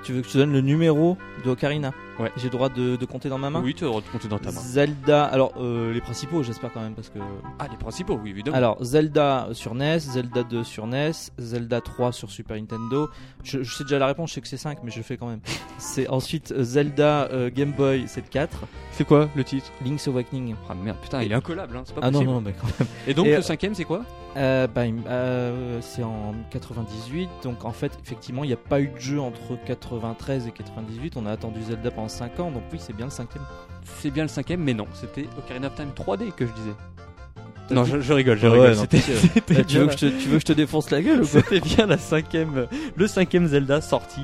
Tu 0.02 0.12
veux 0.12 0.20
que 0.20 0.28
je 0.28 0.34
te 0.34 0.38
donne 0.38 0.52
le 0.52 0.60
numéro 0.60 1.16
de 1.44 1.50
Ocarina? 1.50 1.92
Ouais. 2.20 2.30
J'ai 2.36 2.44
le 2.44 2.50
droit 2.50 2.68
de, 2.68 2.94
de 2.94 3.06
compter 3.06 3.28
dans 3.28 3.38
ma 3.38 3.50
main? 3.50 3.60
Oui, 3.60 3.74
tu 3.74 3.82
as 3.82 3.86
le 3.86 3.90
droit 3.90 4.02
de 4.02 4.06
compter 4.06 4.28
dans 4.28 4.38
ta 4.38 4.52
main. 4.52 4.60
Zelda, 4.60 5.24
alors 5.24 5.54
euh, 5.58 5.92
les 5.92 6.00
principaux, 6.00 6.44
j'espère 6.44 6.72
quand 6.72 6.80
même, 6.80 6.94
parce 6.94 7.08
que. 7.08 7.18
Ah, 7.58 7.66
les 7.70 7.76
principaux, 7.76 8.18
oui, 8.22 8.30
évidemment. 8.30 8.56
Alors, 8.56 8.82
Zelda 8.84 9.48
sur 9.52 9.74
NES, 9.74 9.98
Zelda 9.98 10.44
2 10.44 10.62
sur 10.62 10.86
NES, 10.86 11.10
Zelda 11.38 11.80
3 11.80 12.12
sur 12.12 12.30
Super 12.30 12.56
Nintendo. 12.56 13.10
Je, 13.42 13.62
je 13.64 13.74
sais 13.74 13.82
déjà 13.84 13.98
la 13.98 14.06
réponse, 14.06 14.30
je 14.30 14.34
sais 14.34 14.40
que 14.40 14.48
c'est 14.48 14.56
5, 14.56 14.78
mais 14.84 14.90
je 14.92 14.98
le 14.98 15.02
fais 15.02 15.16
quand 15.16 15.28
même. 15.28 15.40
C'est 15.78 16.08
ensuite 16.08 16.54
Zelda 16.62 17.28
euh, 17.32 17.50
Game 17.52 17.72
Boy, 17.72 18.04
c'est 18.06 18.20
le 18.22 18.28
4. 18.28 18.58
C'est 18.96 19.04
quoi 19.06 19.28
le 19.36 19.44
titre 19.44 19.70
Link's 19.84 20.08
Awakening. 20.08 20.54
Ah 20.70 20.74
merde, 20.74 20.96
putain, 21.02 21.22
il 21.22 21.30
est 21.30 21.34
incollable, 21.34 21.76
hein, 21.76 21.82
c'est 21.84 21.94
pas 21.94 22.00
Ah 22.02 22.10
non, 22.10 22.20
possible. 22.20 22.32
non, 22.32 22.40
mais 22.40 22.52
quand 22.52 22.66
même. 22.78 22.88
Et 23.06 23.12
donc 23.12 23.26
Et, 23.26 23.30
le 23.32 23.36
euh, 23.36 23.42
cinquième, 23.42 23.74
c'est 23.74 23.84
quoi 23.84 24.02
Euh, 24.38 24.66
bah, 24.66 24.82
euh, 24.84 25.78
c'est 25.82 26.02
en 26.02 26.34
98, 26.50 27.28
donc 27.42 27.64
en 27.66 27.72
fait, 27.72 27.92
effectivement, 28.02 28.42
il 28.42 28.46
n'y 28.48 28.52
a 28.54 28.58
pas 28.58 28.80
eu 28.80 28.88
de 28.88 28.98
jeu 28.98 29.20
entre 29.20 29.56
93 29.66 30.46
et 30.46 30.50
98. 30.50 31.16
On 31.16 31.26
a 31.26 31.32
attendu 31.32 31.62
Zelda 31.62 31.90
pendant 31.90 32.08
5 32.08 32.40
ans, 32.40 32.50
donc 32.50 32.62
oui, 32.72 32.78
c'est 32.80 32.96
bien 32.96 33.06
le 33.06 33.10
cinquième. 33.10 33.44
C'est 33.98 34.10
bien 34.10 34.24
le 34.24 34.28
cinquième, 34.28 34.60
mais 34.62 34.74
non, 34.74 34.86
c'était 34.94 35.26
Ocarina 35.38 35.66
of 35.68 35.74
Time 35.74 35.90
3D 35.94 36.32
que 36.32 36.46
je 36.46 36.52
disais. 36.52 36.72
Non, 37.70 37.84
je, 37.84 38.00
je 38.00 38.12
rigole, 38.12 38.38
je 38.38 38.46
rigole. 38.46 38.68
ouais, 38.70 38.76
non, 38.76 38.82
Euh, 38.84 39.62
tu, 39.66 39.78
veux 39.78 39.86
que 39.86 39.92
je 39.92 39.96
te, 39.98 40.06
tu 40.06 40.28
veux 40.28 40.34
que 40.36 40.40
je 40.40 40.44
te 40.46 40.52
défonce 40.52 40.90
la 40.90 41.02
gueule 41.02 41.22
ou 41.22 41.26
quoi 41.26 41.40
C'était 41.48 41.60
bien 41.60 41.86
la 41.86 41.98
cinquième, 41.98 42.66
le 42.94 43.06
cinquième 43.08 43.46
Zelda 43.48 43.80
sorti 43.80 44.20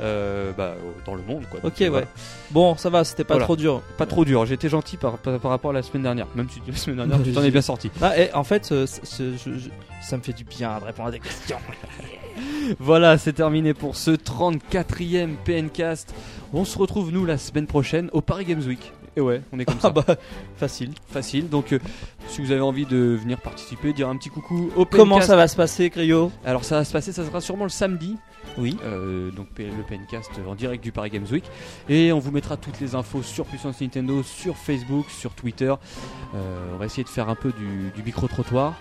euh, 0.00 0.52
bah, 0.56 0.74
dans 1.04 1.14
le 1.14 1.22
monde. 1.22 1.44
Quoi. 1.50 1.60
Donc, 1.60 1.72
Ok, 1.72 1.80
ouais. 1.80 1.88
voilà. 1.88 2.06
Bon, 2.52 2.76
ça 2.76 2.88
va, 2.90 3.04
c'était 3.04 3.24
pas 3.24 3.34
Voilà. 3.34 3.44
trop 3.44 3.56
dur. 3.56 3.82
Pas 3.98 4.06
trop 4.06 4.24
dur, 4.24 4.46
j'étais 4.46 4.68
gentil 4.68 4.96
par, 4.96 5.18
par, 5.18 5.38
par 5.38 5.50
rapport 5.50 5.72
à 5.72 5.74
la 5.74 5.82
semaine 5.82 6.02
dernière. 6.04 6.26
Même 6.34 6.48
si 6.48 6.60
la 6.66 6.76
semaine 6.76 6.96
dernière, 6.96 7.22
tu 7.24 7.32
t'en 7.32 7.42
es 7.42 7.50
bien 7.50 7.60
sorti. 7.62 7.90
Ah, 8.00 8.18
et 8.18 8.32
en 8.32 8.44
fait, 8.44 8.70
euh, 8.72 8.86
c- 8.86 9.00
ce- 9.04 9.32
je- 9.36 9.58
je- 9.58 9.68
ça 10.02 10.16
me 10.16 10.22
fait 10.22 10.32
du 10.32 10.44
bien 10.44 10.78
de 10.78 10.84
répondre 10.84 11.08
à 11.08 11.12
des 11.12 11.20
questions. 11.20 11.56
Voilà, 12.80 13.16
c'est 13.18 13.32
terminé 13.32 13.74
pour 13.74 13.96
ce 13.96 14.10
34e 14.10 15.36
PNcast. 15.44 16.12
On 16.52 16.64
se 16.64 16.76
retrouve, 16.78 17.10
nous, 17.12 17.24
la 17.24 17.38
semaine 17.38 17.66
prochaine 17.66 18.10
au 18.12 18.20
Paris 18.20 18.44
Games 18.44 18.62
Week. 18.66 18.92
Et 19.16 19.20
ouais, 19.22 19.40
on 19.50 19.58
est 19.58 19.64
comme 19.64 19.80
ça. 19.80 19.88
Ah 19.88 19.90
bah, 19.90 20.04
facile. 20.56 20.92
Facile. 21.08 21.48
Donc, 21.48 21.72
euh, 21.72 21.78
si 22.28 22.42
vous 22.42 22.50
avez 22.52 22.60
envie 22.60 22.84
de 22.84 22.96
venir 22.96 23.40
participer, 23.40 23.94
dire 23.94 24.08
un 24.08 24.16
petit 24.16 24.28
coucou 24.28 24.70
au 24.76 24.84
Comment 24.84 25.22
ça 25.22 25.36
va 25.36 25.48
se 25.48 25.56
passer, 25.56 25.88
Cryo 25.88 26.30
Alors, 26.44 26.64
ça 26.64 26.76
va 26.76 26.84
se 26.84 26.92
passer, 26.92 27.12
ça 27.12 27.24
sera 27.24 27.40
sûrement 27.40 27.64
le 27.64 27.70
samedi. 27.70 28.16
Oui. 28.58 28.76
Euh, 28.84 29.30
donc 29.32 29.48
le 29.58 29.82
PNcast 29.82 30.30
en 30.46 30.54
direct 30.54 30.82
du 30.82 30.92
Paris 30.92 31.10
Games 31.10 31.26
Week 31.30 31.44
et 31.88 32.12
on 32.12 32.20
vous 32.20 32.30
mettra 32.30 32.56
toutes 32.56 32.80
les 32.80 32.94
infos 32.94 33.22
sur 33.22 33.44
Puissance 33.44 33.80
Nintendo, 33.80 34.22
sur 34.22 34.56
Facebook, 34.56 35.06
sur 35.10 35.32
Twitter. 35.32 35.74
Euh, 36.34 36.70
on 36.74 36.78
va 36.78 36.86
essayer 36.86 37.02
de 37.02 37.08
faire 37.08 37.28
un 37.28 37.34
peu 37.34 37.52
du, 37.52 37.90
du 37.94 38.02
micro 38.04 38.28
trottoir 38.28 38.74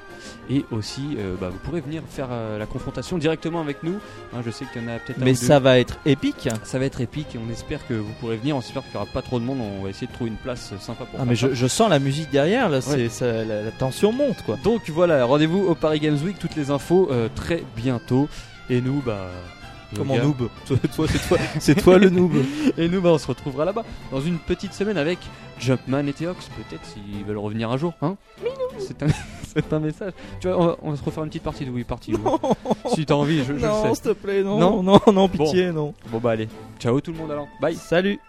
et 0.49 0.63
aussi 0.71 1.17
bah, 1.41 1.49
vous 1.49 1.57
pourrez 1.59 1.81
venir 1.81 2.03
faire 2.07 2.29
la 2.29 2.65
confrontation 2.67 3.17
directement 3.17 3.59
avec 3.59 3.83
nous. 3.83 3.95
Hein, 4.33 4.41
je 4.45 4.51
sais 4.51 4.65
qu'il 4.71 4.81
y 4.81 4.85
en 4.85 4.87
a 4.87 4.99
peut-être 4.99 5.19
un 5.19 5.25
Mais 5.25 5.31
deux. 5.31 5.37
ça 5.37 5.59
va 5.59 5.79
être 5.79 5.97
épique. 6.05 6.47
ça 6.63 6.79
va 6.79 6.85
être 6.85 7.01
épique 7.01 7.35
et 7.35 7.39
on 7.39 7.51
espère 7.51 7.85
que 7.87 7.95
vous 7.95 8.13
pourrez 8.19 8.37
venir. 8.37 8.55
On 8.55 8.59
espère 8.59 8.83
qu'il 8.83 8.91
n'y 8.91 8.97
aura 8.97 9.11
pas 9.11 9.23
trop 9.23 9.39
de 9.39 9.45
monde. 9.45 9.59
On 9.59 9.83
va 9.83 9.89
essayer 9.89 10.07
de 10.07 10.13
trouver 10.13 10.24
une 10.25 10.35
place 10.35 10.73
sympa 10.79 11.05
pour. 11.05 11.15
Ah, 11.15 11.17
faire 11.17 11.25
mais 11.25 11.35
je, 11.35 11.53
je 11.53 11.67
sens 11.67 11.89
la 11.89 11.99
musique 11.99 12.29
derrière, 12.31 12.69
là, 12.69 12.81
c'est, 12.81 12.95
Ouais. 13.03 13.09
ça- 13.09 13.43
la, 13.43 13.61
la 13.63 13.71
tension 13.71 14.11
monte, 14.11 14.43
quoi. 14.45 14.57
Donc 14.63 14.89
voilà, 14.89 15.25
rendez-vous 15.25 15.65
au 15.67 15.75
Paris 15.75 15.99
Games 15.99 16.17
Week. 16.23 16.37
Toutes 16.39 16.55
les 16.55 16.71
infos 16.71 17.07
euh, 17.11 17.29
très 17.35 17.63
bientôt. 17.75 18.27
Et 18.69 18.81
nous, 18.81 19.01
bah. 19.05 19.27
Comment 19.95 20.17
noob? 20.17 20.49
Toi, 20.65 20.77
toi, 20.95 21.05
c'est 21.09 21.27
toi, 21.27 21.37
c'est 21.59 21.75
toi 21.75 21.97
le 21.97 22.09
noob. 22.09 22.33
Et 22.77 22.89
nous, 22.89 22.99
bah, 23.01 23.11
on 23.13 23.17
se 23.17 23.27
retrouvera 23.27 23.63
là-bas 23.63 23.83
dans 24.11 24.19
une 24.19 24.39
petite 24.39 24.73
semaine 24.73 24.97
avec 24.97 25.19
Jumpman 25.59 26.05
et 26.07 26.11
Theox. 26.11 26.47
Peut-être 26.49 26.83
s'ils 26.85 27.23
veulent 27.23 27.37
revenir 27.37 27.69
un 27.71 27.77
jour. 27.77 27.93
Hein? 28.01 28.15
C'est, 28.79 29.03
un, 29.03 29.07
c'est 29.53 29.71
un 29.71 29.79
message. 29.79 30.11
Tu 30.41 30.49
vois, 30.49 30.59
on 30.59 30.65
va, 30.65 30.75
on 30.81 30.91
va 30.91 30.97
se 30.97 31.03
refaire 31.03 31.23
une 31.23 31.29
petite 31.29 31.43
partie 31.43 31.65
de 31.65 31.69
Wii 31.69 31.85
Party. 31.85 32.13
Si 32.93 33.05
t'as 33.05 33.13
envie, 33.13 33.37
je, 33.39 33.43
je 33.43 33.51
le 33.53 33.59
non, 33.59 33.83
sais. 33.83 33.93
s'il 33.93 34.03
te 34.03 34.09
plaît, 34.13 34.43
non, 34.43 34.57
Non 34.59 34.83
non, 34.83 34.99
non, 35.13 35.29
pitié, 35.29 35.71
non. 35.71 35.93
Bon, 36.09 36.17
bah 36.17 36.31
allez. 36.31 36.49
Ciao 36.79 36.99
tout 36.99 37.11
le 37.13 37.17
monde 37.19 37.31
alors. 37.31 37.47
Bye. 37.61 37.75
Salut 37.75 38.19